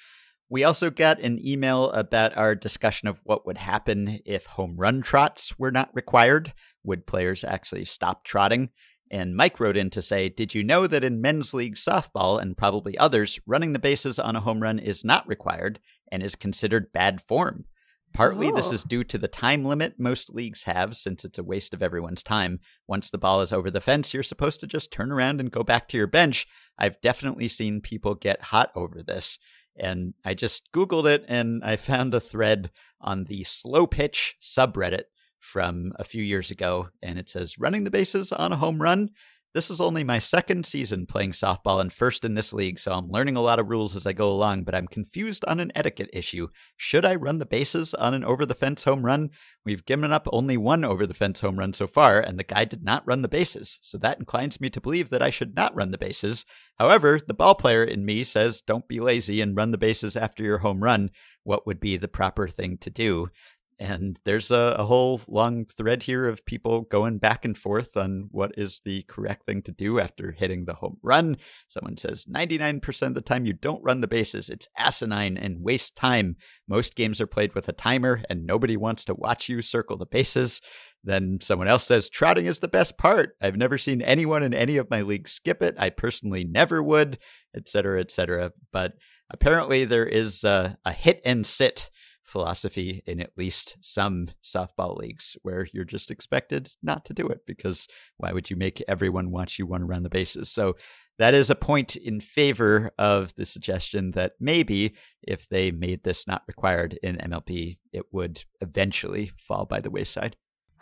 We 0.47 0.63
also 0.63 0.91
got 0.91 1.19
an 1.19 1.43
email 1.43 1.89
about 1.91 2.37
our 2.37 2.53
discussion 2.53 3.07
of 3.07 3.19
what 3.23 3.47
would 3.47 3.57
happen 3.57 4.19
if 4.25 4.45
home 4.45 4.75
run 4.77 5.01
trots 5.01 5.57
were 5.57 5.71
not 5.71 5.89
required. 5.95 6.53
Would 6.83 7.07
players 7.07 7.43
actually 7.43 7.85
stop 7.85 8.23
trotting? 8.23 8.69
And 9.11 9.35
Mike 9.35 9.59
wrote 9.59 9.77
in 9.77 9.89
to 9.91 10.01
say, 10.01 10.29
Did 10.29 10.55
you 10.55 10.63
know 10.63 10.87
that 10.87 11.03
in 11.03 11.21
men's 11.21 11.53
league 11.53 11.75
softball 11.75 12.41
and 12.41 12.57
probably 12.57 12.97
others, 12.97 13.39
running 13.45 13.73
the 13.73 13.79
bases 13.79 14.17
on 14.17 14.35
a 14.35 14.41
home 14.41 14.61
run 14.61 14.79
is 14.79 15.05
not 15.05 15.27
required 15.27 15.79
and 16.11 16.23
is 16.23 16.35
considered 16.35 16.91
bad 16.91 17.21
form? 17.21 17.65
Partly 18.13 18.47
oh. 18.47 18.55
this 18.55 18.71
is 18.71 18.83
oh. 18.85 18.87
due 18.87 19.03
to 19.03 19.17
the 19.17 19.27
time 19.27 19.65
limit 19.65 19.95
most 19.99 20.33
leagues 20.33 20.63
have, 20.63 20.95
since 20.95 21.25
it's 21.25 21.37
a 21.37 21.43
waste 21.43 21.73
of 21.73 21.83
everyone's 21.83 22.23
time. 22.23 22.59
Once 22.87 23.09
the 23.09 23.17
ball 23.17 23.41
is 23.41 23.51
over 23.53 23.69
the 23.69 23.81
fence, 23.81 24.13
you're 24.13 24.23
supposed 24.23 24.59
to 24.61 24.67
just 24.67 24.91
turn 24.91 25.11
around 25.11 25.39
and 25.39 25.51
go 25.51 25.63
back 25.63 25.87
to 25.89 25.97
your 25.97 26.07
bench. 26.07 26.47
I've 26.77 26.99
definitely 27.01 27.49
seen 27.49 27.81
people 27.81 28.15
get 28.15 28.41
hot 28.41 28.71
over 28.75 29.03
this. 29.03 29.37
And 29.77 30.13
I 30.23 30.33
just 30.33 30.71
Googled 30.71 31.05
it 31.05 31.25
and 31.27 31.61
I 31.63 31.75
found 31.75 32.13
a 32.13 32.21
thread 32.21 32.71
on 33.01 33.25
the 33.25 33.43
slow 33.43 33.85
pitch 33.85 34.35
subreddit 34.41 35.03
from 35.45 35.93
a 35.97 36.03
few 36.03 36.23
years 36.23 36.51
ago, 36.51 36.89
and 37.01 37.19
it 37.19 37.29
says 37.29 37.59
running 37.59 37.83
the 37.83 37.91
bases 37.91 38.31
on 38.31 38.51
a 38.51 38.57
home 38.57 38.81
run. 38.81 39.09
This 39.55 39.71
is 39.71 39.79
only 39.79 40.03
my 40.03 40.19
second 40.19 40.65
season 40.65 41.05
playing 41.05 41.31
softball 41.31 41.79
and 41.79 41.93
first 41.93 42.25
in 42.25 42.33
this 42.33 42.51
league, 42.51 42.77
so 42.77 42.91
I'm 42.91 43.07
learning 43.07 43.37
a 43.37 43.41
lot 43.41 43.57
of 43.57 43.69
rules 43.69 43.95
as 43.95 44.05
I 44.05 44.11
go 44.11 44.29
along, 44.29 44.65
but 44.65 44.75
I'm 44.75 44.85
confused 44.85 45.45
on 45.47 45.61
an 45.61 45.71
etiquette 45.73 46.09
issue. 46.11 46.49
Should 46.75 47.05
I 47.05 47.15
run 47.15 47.37
the 47.37 47.45
bases 47.45 47.93
on 47.93 48.13
an 48.13 48.25
over 48.25 48.45
the 48.45 48.53
fence 48.53 48.83
home 48.83 49.05
run? 49.05 49.29
We've 49.63 49.85
given 49.85 50.11
up 50.11 50.27
only 50.33 50.57
one 50.57 50.83
over 50.83 51.07
the 51.07 51.13
fence 51.13 51.39
home 51.39 51.57
run 51.57 51.71
so 51.71 51.87
far, 51.87 52.19
and 52.19 52.37
the 52.37 52.43
guy 52.43 52.65
did 52.65 52.83
not 52.83 53.07
run 53.07 53.21
the 53.21 53.29
bases, 53.29 53.79
so 53.81 53.97
that 53.99 54.19
inclines 54.19 54.59
me 54.59 54.69
to 54.71 54.81
believe 54.81 55.09
that 55.11 55.21
I 55.21 55.29
should 55.29 55.55
not 55.55 55.73
run 55.73 55.91
the 55.91 55.97
bases. 55.97 56.45
However, 56.77 57.21
the 57.25 57.33
ball 57.33 57.55
player 57.55 57.85
in 57.85 58.03
me 58.03 58.25
says 58.25 58.59
don't 58.59 58.89
be 58.89 58.99
lazy 58.99 59.39
and 59.39 59.55
run 59.55 59.71
the 59.71 59.77
bases 59.77 60.17
after 60.17 60.43
your 60.43 60.57
home 60.57 60.83
run. 60.83 61.11
What 61.43 61.65
would 61.65 61.79
be 61.79 61.95
the 61.95 62.09
proper 62.09 62.49
thing 62.49 62.77
to 62.79 62.89
do? 62.89 63.29
And 63.77 64.17
there's 64.23 64.51
a, 64.51 64.75
a, 64.77 64.85
whole 64.85 65.19
long 65.27 65.65
thread 65.65 66.03
here 66.03 66.29
of 66.29 66.45
people 66.45 66.81
going 66.83 67.17
back 67.17 67.43
and 67.43 67.57
forth 67.57 67.97
on 67.97 68.29
what 68.31 68.53
is 68.57 68.79
the 68.85 69.03
correct 69.03 69.45
thing 69.45 69.61
to 69.63 69.71
do 69.73 69.99
after 69.99 70.31
hitting 70.31 70.63
the 70.63 70.75
home 70.75 70.97
run. 71.03 71.35
Someone 71.67 71.97
says 71.97 72.25
99% 72.25 73.07
of 73.07 73.15
the 73.15 73.21
time 73.21 73.45
you 73.45 73.51
don't 73.51 73.83
run 73.83 73.99
the 73.99 74.07
bases. 74.07 74.49
It's 74.49 74.69
asinine 74.77 75.35
and 75.35 75.61
waste 75.61 75.97
time. 75.97 76.37
Most 76.69 76.95
games 76.95 77.19
are 77.19 77.27
played 77.27 77.53
with 77.53 77.67
a 77.67 77.73
timer 77.73 78.23
and 78.29 78.45
nobody 78.45 78.77
wants 78.77 79.03
to 79.05 79.13
watch 79.13 79.49
you 79.49 79.61
circle 79.61 79.97
the 79.97 80.05
bases. 80.05 80.61
Then 81.03 81.39
someone 81.41 81.67
else 81.67 81.83
says 81.83 82.09
trotting 82.09 82.45
is 82.45 82.59
the 82.59 82.69
best 82.69 82.97
part. 82.97 83.35
I've 83.41 83.57
never 83.57 83.77
seen 83.77 84.01
anyone 84.01 84.41
in 84.41 84.53
any 84.53 84.77
of 84.77 84.89
my 84.89 85.01
leagues 85.01 85.33
skip 85.33 85.61
it. 85.61 85.75
I 85.77 85.89
personally 85.89 86.45
never 86.45 86.81
would, 86.81 87.17
etc., 87.53 87.99
etc. 87.99 88.53
But 88.71 88.93
apparently 89.29 89.83
there 89.83 90.07
is 90.07 90.45
a, 90.45 90.77
a 90.85 90.93
hit 90.93 91.21
and 91.25 91.45
sit 91.45 91.89
philosophy 92.25 93.03
in 93.05 93.19
at 93.19 93.31
least 93.37 93.77
some 93.81 94.27
softball 94.43 94.97
leagues 94.97 95.37
where 95.43 95.67
you're 95.71 95.83
just 95.85 96.11
expected 96.11 96.69
not 96.83 97.05
to 97.05 97.13
do 97.13 97.27
it 97.27 97.41
because 97.45 97.87
why 98.17 98.31
would 98.31 98.49
you 98.49 98.55
make 98.55 98.83
everyone 98.87 99.31
watch 99.31 99.57
you 99.59 99.65
run 99.65 99.83
around 99.83 100.03
the 100.03 100.09
bases? 100.09 100.49
So 100.49 100.75
that 101.17 101.33
is 101.33 101.49
a 101.49 101.55
point 101.55 101.95
in 101.95 102.19
favor 102.19 102.91
of 102.99 103.33
the 103.35 103.45
suggestion 103.45 104.11
that 104.11 104.33
maybe 104.39 104.95
if 105.23 105.47
they 105.47 105.71
made 105.71 106.03
this 106.03 106.27
not 106.27 106.41
required 106.47 106.99
in 107.01 107.15
MLB, 107.17 107.77
it 107.93 108.05
would 108.11 108.43
eventually 108.59 109.31
fall 109.37 109.65
by 109.65 109.79
the 109.79 109.89
wayside. 109.91 110.35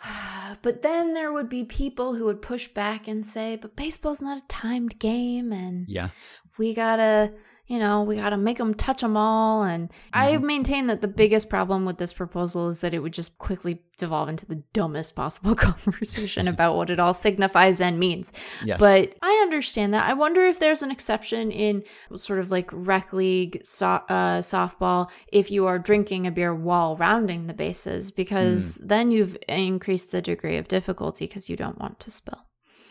but 0.64 0.82
then 0.82 1.14
there 1.14 1.32
would 1.32 1.50
be 1.50 1.64
people 1.66 2.16
who 2.16 2.26
would 2.26 2.42
push 2.42 2.68
back 2.68 3.08
and 3.08 3.26
say, 3.26 3.58
but 3.62 3.76
baseball's 3.76 4.22
not 4.22 4.38
a 4.40 4.48
timed 4.48 4.98
game 4.98 5.52
and 5.52 5.86
Yeah. 5.88 6.10
we 6.58 6.74
gotta 6.74 7.34
you 7.74 7.80
know, 7.80 8.04
we 8.04 8.18
got 8.18 8.30
to 8.30 8.38
make 8.38 8.60
them 8.60 8.76
touch 8.76 9.02
them 9.02 9.18
all. 9.18 9.64
And 9.64 9.90
I 10.14 10.34
mm-hmm. 10.34 10.46
maintain 10.46 10.88
that 10.88 11.02
the 11.02 11.08
biggest 11.08 11.50
problem 11.50 11.86
with 11.86 11.98
this 11.98 12.14
proposal 12.14 12.70
is 12.70 12.82
that 12.82 12.94
it 12.94 13.00
would 13.00 13.14
just 13.14 13.40
quickly 13.40 13.82
devolve 13.98 14.30
into 14.30 14.46
the 14.46 14.62
dumbest 14.74 15.16
possible 15.16 15.56
conversation 15.56 16.48
about 16.48 16.76
what 16.76 16.92
it 16.92 17.00
all 17.00 17.16
signifies 17.16 17.82
and 17.82 17.98
means. 17.98 18.32
Yes. 18.64 18.80
But 18.80 19.16
I 19.24 19.40
understand 19.42 19.96
that. 19.96 20.08
I 20.08 20.14
wonder 20.14 20.46
if 20.46 20.60
there's 20.60 20.84
an 20.84 20.92
exception 20.92 21.50
in 21.50 21.84
sort 22.16 22.38
of 22.38 22.52
like 22.52 22.70
rec 22.72 23.12
league 23.12 23.66
so- 23.66 24.04
uh, 24.08 24.42
softball 24.42 25.10
if 25.32 25.50
you 25.50 25.66
are 25.66 25.80
drinking 25.80 26.28
a 26.28 26.32
beer 26.32 26.54
while 26.54 26.96
rounding 26.96 27.48
the 27.48 27.56
bases, 27.56 28.12
because 28.12 28.74
mm. 28.74 28.88
then 28.88 29.10
you've 29.10 29.36
increased 29.50 30.12
the 30.12 30.22
degree 30.22 30.58
of 30.58 30.68
difficulty 30.68 31.26
because 31.26 31.50
you 31.50 31.56
don't 31.56 31.80
want 31.80 32.00
to 32.02 32.12
spill. 32.12 32.46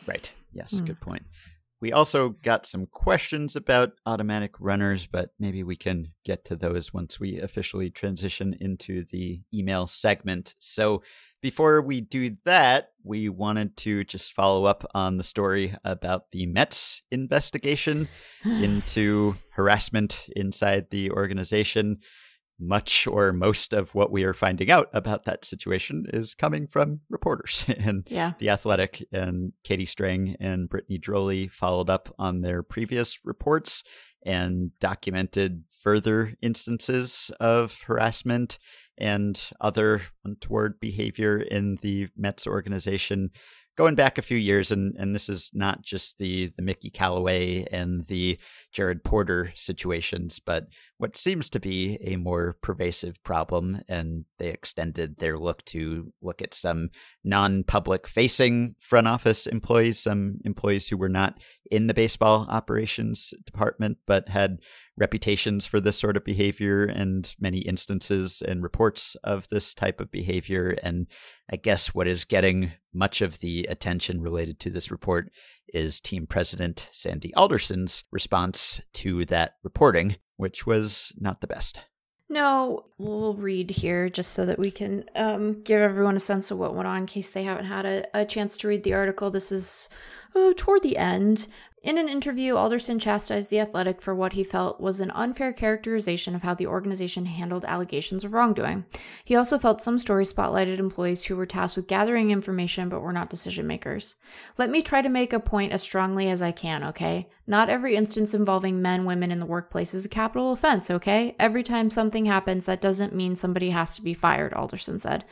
Right. 0.08 0.28
Yes, 0.52 0.80
mm. 0.80 0.86
good 0.86 1.00
point. 1.00 1.22
We 1.82 1.90
also 1.90 2.28
got 2.28 2.64
some 2.64 2.86
questions 2.86 3.56
about 3.56 3.94
automatic 4.06 4.52
runners, 4.60 5.08
but 5.08 5.30
maybe 5.40 5.64
we 5.64 5.74
can 5.74 6.12
get 6.24 6.44
to 6.44 6.54
those 6.54 6.94
once 6.94 7.18
we 7.18 7.40
officially 7.40 7.90
transition 7.90 8.56
into 8.60 9.04
the 9.10 9.40
email 9.52 9.88
segment. 9.88 10.54
So 10.60 11.02
before 11.40 11.82
we 11.82 12.00
do 12.00 12.36
that, 12.44 12.90
we 13.02 13.28
wanted 13.28 13.76
to 13.78 14.04
just 14.04 14.32
follow 14.32 14.64
up 14.64 14.88
on 14.94 15.16
the 15.16 15.24
story 15.24 15.74
about 15.84 16.30
the 16.30 16.46
Mets 16.46 17.02
investigation 17.10 18.06
into 18.44 19.34
harassment 19.50 20.26
inside 20.36 20.86
the 20.90 21.10
organization 21.10 21.98
much 22.62 23.06
or 23.06 23.32
most 23.32 23.72
of 23.72 23.94
what 23.94 24.10
we 24.10 24.24
are 24.24 24.34
finding 24.34 24.70
out 24.70 24.88
about 24.92 25.24
that 25.24 25.44
situation 25.44 26.06
is 26.12 26.34
coming 26.34 26.66
from 26.66 27.00
reporters. 27.10 27.64
and 27.78 28.06
Yeah. 28.08 28.32
The 28.38 28.50
Athletic 28.50 29.06
and 29.12 29.52
Katie 29.64 29.86
Strang 29.86 30.36
and 30.40 30.68
Brittany 30.68 30.98
Ghiroli 30.98 31.50
followed 31.50 31.90
up 31.90 32.14
on 32.18 32.40
their 32.40 32.62
previous 32.62 33.18
reports 33.24 33.82
and 34.24 34.70
documented 34.78 35.64
further 35.70 36.34
instances 36.40 37.30
of 37.40 37.82
harassment 37.82 38.58
and 38.98 39.50
other 39.60 40.02
untoward 40.24 40.78
behavior 40.78 41.38
in 41.38 41.78
the 41.82 42.08
Mets 42.16 42.46
organization 42.46 43.30
going 43.82 43.96
back 43.96 44.16
a 44.16 44.22
few 44.22 44.36
years 44.36 44.70
and 44.70 44.94
and 44.96 45.12
this 45.12 45.28
is 45.28 45.50
not 45.54 45.82
just 45.82 46.16
the 46.18 46.52
the 46.56 46.62
Mickey 46.62 46.88
Callaway 46.88 47.64
and 47.72 48.06
the 48.06 48.38
Jared 48.70 49.02
Porter 49.02 49.50
situations 49.56 50.38
but 50.38 50.68
what 50.98 51.16
seems 51.16 51.50
to 51.50 51.58
be 51.58 51.98
a 52.00 52.14
more 52.14 52.54
pervasive 52.62 53.20
problem 53.24 53.82
and 53.88 54.24
they 54.38 54.50
extended 54.50 55.18
their 55.18 55.36
look 55.36 55.64
to 55.64 56.12
look 56.22 56.42
at 56.42 56.54
some 56.54 56.90
non-public 57.24 58.06
facing 58.06 58.76
front 58.78 59.08
office 59.08 59.48
employees 59.48 59.98
some 59.98 60.38
employees 60.44 60.86
who 60.86 60.96
were 60.96 61.08
not 61.08 61.40
in 61.68 61.88
the 61.88 61.94
baseball 61.94 62.46
operations 62.48 63.34
department 63.44 63.98
but 64.06 64.28
had 64.28 64.58
reputations 64.96 65.66
for 65.66 65.80
this 65.80 65.98
sort 65.98 66.16
of 66.16 66.24
behavior 66.24 66.84
and 66.84 67.34
many 67.40 67.58
instances 67.58 68.42
and 68.46 68.62
reports 68.62 69.16
of 69.24 69.48
this 69.48 69.74
type 69.74 70.00
of 70.00 70.10
behavior. 70.10 70.76
And 70.82 71.06
I 71.50 71.56
guess 71.56 71.94
what 71.94 72.06
is 72.06 72.24
getting 72.24 72.72
much 72.92 73.22
of 73.22 73.38
the 73.40 73.66
attention 73.70 74.20
related 74.20 74.58
to 74.60 74.70
this 74.70 74.90
report 74.90 75.30
is 75.68 76.00
team 76.00 76.26
president 76.26 76.88
Sandy 76.92 77.34
Alderson's 77.34 78.04
response 78.12 78.82
to 78.94 79.24
that 79.26 79.54
reporting, 79.62 80.16
which 80.36 80.66
was 80.66 81.12
not 81.18 81.40
the 81.40 81.46
best. 81.46 81.80
No, 82.28 82.86
we'll 82.96 83.34
read 83.34 83.70
here 83.70 84.08
just 84.08 84.32
so 84.32 84.46
that 84.46 84.58
we 84.58 84.70
can 84.70 85.04
um, 85.14 85.62
give 85.62 85.80
everyone 85.80 86.16
a 86.16 86.20
sense 86.20 86.50
of 86.50 86.58
what 86.58 86.74
went 86.74 86.88
on 86.88 87.00
in 87.00 87.06
case 87.06 87.30
they 87.30 87.42
haven't 87.42 87.66
had 87.66 87.84
a, 87.84 88.06
a 88.14 88.24
chance 88.24 88.56
to 88.58 88.68
read 88.68 88.84
the 88.84 88.94
article. 88.94 89.30
This 89.30 89.52
is 89.52 89.90
uh, 90.34 90.52
toward 90.56 90.82
the 90.82 90.96
end. 90.96 91.46
In 91.82 91.98
an 91.98 92.08
interview, 92.08 92.54
Alderson 92.54 93.00
chastised 93.00 93.50
The 93.50 93.58
Athletic 93.58 94.00
for 94.00 94.14
what 94.14 94.34
he 94.34 94.44
felt 94.44 94.80
was 94.80 95.00
an 95.00 95.10
unfair 95.10 95.52
characterization 95.52 96.36
of 96.36 96.42
how 96.42 96.54
the 96.54 96.68
organization 96.68 97.26
handled 97.26 97.64
allegations 97.64 98.22
of 98.22 98.32
wrongdoing. 98.32 98.84
He 99.24 99.34
also 99.34 99.58
felt 99.58 99.82
some 99.82 99.98
stories 99.98 100.32
spotlighted 100.32 100.78
employees 100.78 101.24
who 101.24 101.34
were 101.34 101.44
tasked 101.44 101.76
with 101.76 101.88
gathering 101.88 102.30
information 102.30 102.88
but 102.88 103.00
were 103.00 103.12
not 103.12 103.30
decision 103.30 103.66
makers. 103.66 104.14
Let 104.58 104.70
me 104.70 104.80
try 104.80 105.02
to 105.02 105.08
make 105.08 105.32
a 105.32 105.40
point 105.40 105.72
as 105.72 105.82
strongly 105.82 106.30
as 106.30 106.40
I 106.40 106.52
can, 106.52 106.84
okay? 106.84 107.28
Not 107.48 107.68
every 107.68 107.96
instance 107.96 108.32
involving 108.32 108.80
men, 108.80 109.04
women 109.04 109.32
in 109.32 109.40
the 109.40 109.46
workplace 109.46 109.92
is 109.92 110.04
a 110.04 110.08
capital 110.08 110.52
offense, 110.52 110.88
okay? 110.88 111.34
Every 111.40 111.64
time 111.64 111.90
something 111.90 112.26
happens, 112.26 112.64
that 112.66 112.80
doesn't 112.80 113.12
mean 113.12 113.34
somebody 113.34 113.70
has 113.70 113.96
to 113.96 114.02
be 114.02 114.14
fired, 114.14 114.54
Alderson 114.54 115.00
said. 115.00 115.24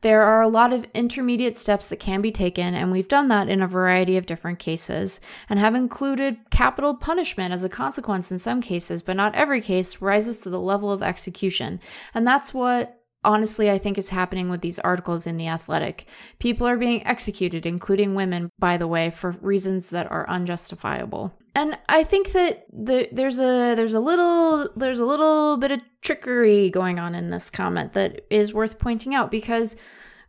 There 0.00 0.22
are 0.22 0.42
a 0.42 0.48
lot 0.48 0.72
of 0.72 0.86
intermediate 0.94 1.56
steps 1.56 1.88
that 1.88 1.98
can 1.98 2.20
be 2.20 2.32
taken, 2.32 2.74
and 2.74 2.92
we've 2.92 3.08
done 3.08 3.28
that 3.28 3.48
in 3.48 3.62
a 3.62 3.68
variety 3.68 4.16
of 4.16 4.26
different 4.26 4.58
cases, 4.58 5.20
and 5.48 5.58
have 5.58 5.74
included 5.74 6.36
capital 6.50 6.94
punishment 6.94 7.52
as 7.52 7.64
a 7.64 7.68
consequence 7.68 8.30
in 8.30 8.38
some 8.38 8.60
cases, 8.60 9.02
but 9.02 9.16
not 9.16 9.34
every 9.34 9.60
case 9.60 10.02
rises 10.02 10.40
to 10.42 10.50
the 10.50 10.60
level 10.60 10.92
of 10.92 11.02
execution. 11.02 11.80
And 12.14 12.26
that's 12.26 12.52
what 12.52 13.03
honestly 13.24 13.70
I 13.70 13.78
think 13.78 13.98
is 13.98 14.08
happening 14.08 14.48
with 14.48 14.60
these 14.60 14.78
articles 14.80 15.26
in 15.26 15.36
The 15.36 15.48
Athletic. 15.48 16.06
People 16.38 16.66
are 16.66 16.76
being 16.76 17.06
executed, 17.06 17.66
including 17.66 18.14
women, 18.14 18.50
by 18.58 18.76
the 18.76 18.86
way, 18.86 19.10
for 19.10 19.32
reasons 19.40 19.90
that 19.90 20.10
are 20.10 20.28
unjustifiable. 20.28 21.36
And 21.54 21.78
I 21.88 22.04
think 22.04 22.32
that 22.32 22.66
the, 22.72 23.08
there's 23.12 23.38
a 23.38 23.74
there's 23.74 23.94
a 23.94 24.00
little 24.00 24.68
there's 24.76 24.98
a 24.98 25.06
little 25.06 25.56
bit 25.56 25.70
of 25.70 25.80
trickery 26.02 26.70
going 26.70 26.98
on 26.98 27.14
in 27.14 27.30
this 27.30 27.50
comment 27.50 27.92
that 27.92 28.22
is 28.30 28.52
worth 28.52 28.78
pointing 28.78 29.14
out 29.14 29.30
because 29.30 29.76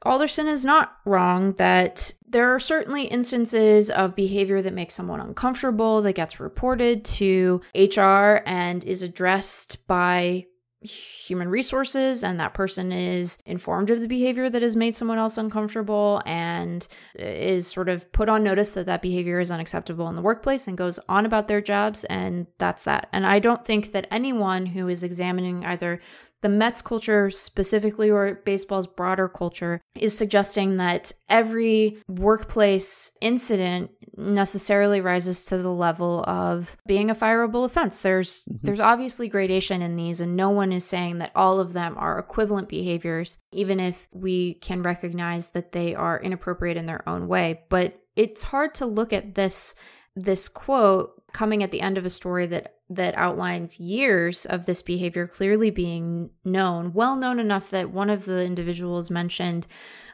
Alderson 0.04 0.48
is 0.48 0.64
not 0.64 0.98
wrong 1.04 1.54
that 1.54 2.14
there 2.28 2.54
are 2.54 2.60
certainly 2.60 3.06
instances 3.06 3.90
of 3.90 4.16
behavior 4.16 4.62
that 4.62 4.74
makes 4.74 4.94
someone 4.94 5.20
uncomfortable 5.20 6.02
that 6.04 6.14
gets 6.14 6.40
reported 6.40 7.04
to 7.06 7.60
HR 7.74 8.44
and 8.46 8.84
is 8.84 9.02
addressed 9.02 9.88
by 9.88 10.46
human 10.86 11.50
resources 11.50 12.24
and 12.24 12.40
that 12.40 12.54
person 12.54 12.92
is 12.92 13.38
informed 13.46 13.90
of 13.90 14.02
the 14.02 14.08
behavior 14.08 14.50
that 14.50 14.62
has 14.62 14.76
made 14.76 14.96
someone 14.96 15.18
else 15.18 15.38
uncomfortable 15.38 16.22
and 16.26 16.88
is 17.16 17.68
sort 17.68 17.90
of 17.90 18.12
put 18.12 18.30
on 18.30 18.44
notice 18.44 18.72
that 18.74 18.86
that 18.86 19.02
behavior 19.02 19.40
is 19.40 19.52
unacceptable 19.52 20.08
in 20.08 20.16
the 20.16 20.22
workplace 20.22 20.68
and 20.68 20.78
goes 20.78 21.00
on 21.10 21.26
about 21.26 21.48
their 21.48 21.62
jobs 21.62 22.04
and 22.06 22.48
that's 22.58 22.84
that. 22.84 23.10
And 23.12 23.26
i 23.26 23.40
don't 23.40 23.66
think 23.66 23.92
that 23.92 24.08
anyone 24.12 24.66
who 24.68 24.88
is 24.88 25.04
examining 25.04 25.66
either 25.66 26.00
the 26.46 26.50
Mets 26.50 26.80
culture 26.80 27.32
specifically 27.32 28.12
or 28.12 28.36
baseball's 28.46 28.86
broader 28.86 29.28
culture 29.28 29.82
is 29.96 30.16
suggesting 30.16 30.78
that 30.78 31.12
every 31.28 31.98
workplace 32.08 33.18
incident 33.20 33.90
necessarily 34.18 35.02
rises 35.02 35.46
to 35.46 35.58
the 35.58 35.72
level 35.72 36.24
of 36.28 36.78
being 36.88 37.10
a 37.10 37.16
fireable 37.16 37.66
offense. 37.66 38.02
There's 38.02 38.44
mm-hmm. 38.44 38.66
there's 38.66 38.80
obviously 38.80 39.28
gradation 39.28 39.82
in 39.82 39.96
these 39.96 40.22
and 40.22 40.36
no 40.36 40.50
one 40.50 40.72
is 40.72 40.86
saying 40.86 41.20
that 41.20 41.32
all 41.36 41.60
of 41.60 41.74
them 41.74 41.96
are 41.98 42.20
equivalent 42.20 42.70
behaviors 42.70 43.38
even 43.52 43.80
if 43.80 44.08
we 44.12 44.56
can 44.56 44.84
recognize 44.84 45.50
that 45.50 45.72
they 45.72 45.96
are 45.96 46.22
inappropriate 46.22 46.78
in 46.78 46.86
their 46.86 47.08
own 47.08 47.28
way. 47.28 47.62
But 47.70 48.00
it's 48.16 48.44
hard 48.44 48.74
to 48.76 48.86
look 48.86 49.14
at 49.14 49.36
this 49.36 49.76
this 50.16 50.48
quote 50.48 51.22
coming 51.34 51.64
at 51.64 51.72
the 51.72 51.82
end 51.82 51.98
of 51.98 52.06
a 52.06 52.10
story 52.10 52.46
that 52.48 52.75
that 52.90 53.16
outlines 53.18 53.80
years 53.80 54.46
of 54.46 54.66
this 54.66 54.82
behavior 54.84 55.26
clearly 55.26 55.72
being 55.72 56.30
known, 56.44 56.94
well 56.94 57.16
known 57.16 57.40
enough 57.40 57.72
that 57.72 57.90
one 57.90 58.12
of 58.12 58.26
the 58.26 58.46
individuals 58.46 59.10
mentioned 59.10 59.66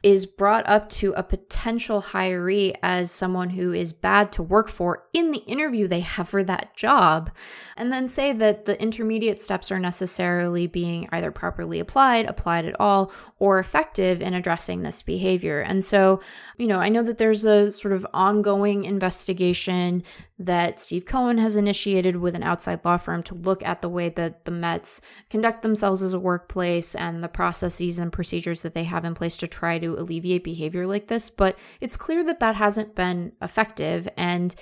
is 0.04 0.26
brought 0.26 0.68
up 0.68 0.90
to 0.90 1.14
a 1.14 1.22
potential 1.22 2.02
hiree 2.02 2.74
as 2.82 3.12
someone 3.12 3.52
who 3.52 3.72
is 3.72 3.94
bad 3.94 4.32
to 4.32 4.42
work 4.42 4.68
for 4.68 5.04
in 5.14 5.32
the 5.32 5.40
interview 5.40 5.88
they 5.88 6.00
have 6.00 6.28
for 6.28 6.44
that 6.44 6.76
job, 6.76 7.30
and 7.78 7.92
then 7.92 8.08
say 8.08 8.34
that 8.34 8.66
the 8.66 8.82
intermediate 8.82 9.42
steps 9.42 9.72
are 9.72 9.78
necessarily 9.78 10.66
being 10.66 11.08
either 11.12 11.30
properly 11.30 11.80
applied, 11.80 12.26
applied 12.26 12.66
at 12.66 12.80
all, 12.80 13.12
or 13.38 13.60
effective 13.60 14.22
in 14.22 14.34
addressing 14.34 14.82
this 14.82 15.02
behavior. 15.02 15.60
And 15.60 15.84
so, 15.86 16.22
you 16.58 16.68
know, 16.68 16.80
I 16.80 16.90
know 16.90 17.04
that 17.04 17.18
there's 17.18 17.46
a 17.46 17.70
sort 17.70 17.94
of 17.94 18.08
ongoing 18.14 18.86
investigation 18.86 20.04
that 20.40 20.80
Steve 20.80 21.06
Cohen 21.06 21.38
has 21.38 21.56
initiated 21.56 22.16
with 22.16 22.34
an 22.34 22.42
outside 22.42 22.61
law 22.84 22.98
firm 22.98 23.24
to 23.24 23.36
look 23.36 23.64
at 23.64 23.82
the 23.82 23.90
way 23.90 24.10
that 24.10 24.46
the 24.46 24.52
Mets 24.52 25.02
conduct 25.30 25.62
themselves 25.62 26.02
as 26.02 26.14
a 26.14 26.20
workplace 26.20 26.96
and 26.96 27.24
the 27.24 27.30
processes 27.30 28.00
and 28.00 28.12
procedures 28.12 28.62
that 28.62 28.74
they 28.74 28.84
have 28.84 29.06
in 29.06 29.16
place 29.16 29.38
to 29.38 29.48
try 29.48 29.80
to 29.80 29.98
alleviate 29.98 30.44
behavior 30.44 30.88
like 30.88 31.08
this. 31.08 31.30
But 31.30 31.58
it's 31.80 31.98
clear 31.98 32.24
that 32.26 32.40
that 32.40 32.56
hasn't 32.56 32.96
been 32.96 33.34
effective 33.42 34.08
and 34.18 34.56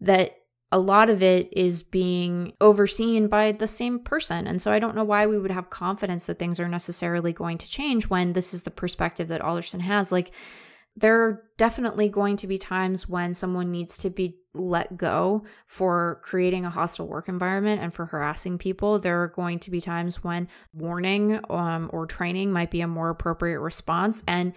that 0.00 0.36
a 0.72 0.78
lot 0.78 1.08
of 1.08 1.22
it 1.22 1.52
is 1.56 1.84
being 1.84 2.52
overseen 2.60 3.28
by 3.28 3.52
the 3.52 3.66
same 3.66 4.00
person. 4.00 4.46
And 4.46 4.60
so 4.60 4.72
I 4.72 4.80
don't 4.80 4.96
know 4.96 5.04
why 5.04 5.26
we 5.26 5.38
would 5.38 5.52
have 5.52 5.70
confidence 5.70 6.26
that 6.26 6.40
things 6.40 6.58
are 6.58 6.68
necessarily 6.68 7.32
going 7.32 7.58
to 7.58 7.70
change 7.70 8.08
when 8.08 8.32
this 8.32 8.52
is 8.52 8.64
the 8.64 8.72
perspective 8.72 9.28
that 9.28 9.40
Alderson 9.40 9.78
has. 9.78 10.10
Like, 10.10 10.32
there 10.96 11.22
are 11.22 11.42
definitely 11.56 12.08
going 12.08 12.36
to 12.36 12.46
be 12.46 12.58
times 12.58 13.08
when 13.08 13.34
someone 13.34 13.70
needs 13.70 13.98
to 13.98 14.10
be 14.10 14.38
let 14.54 14.96
go 14.96 15.44
for 15.66 16.20
creating 16.22 16.64
a 16.64 16.70
hostile 16.70 17.08
work 17.08 17.28
environment 17.28 17.82
and 17.82 17.92
for 17.92 18.06
harassing 18.06 18.58
people. 18.58 19.00
There 19.00 19.22
are 19.22 19.28
going 19.28 19.58
to 19.60 19.70
be 19.70 19.80
times 19.80 20.22
when 20.22 20.48
warning 20.72 21.40
um, 21.50 21.90
or 21.92 22.06
training 22.06 22.52
might 22.52 22.70
be 22.70 22.80
a 22.80 22.86
more 22.86 23.10
appropriate 23.10 23.58
response. 23.58 24.22
And 24.28 24.52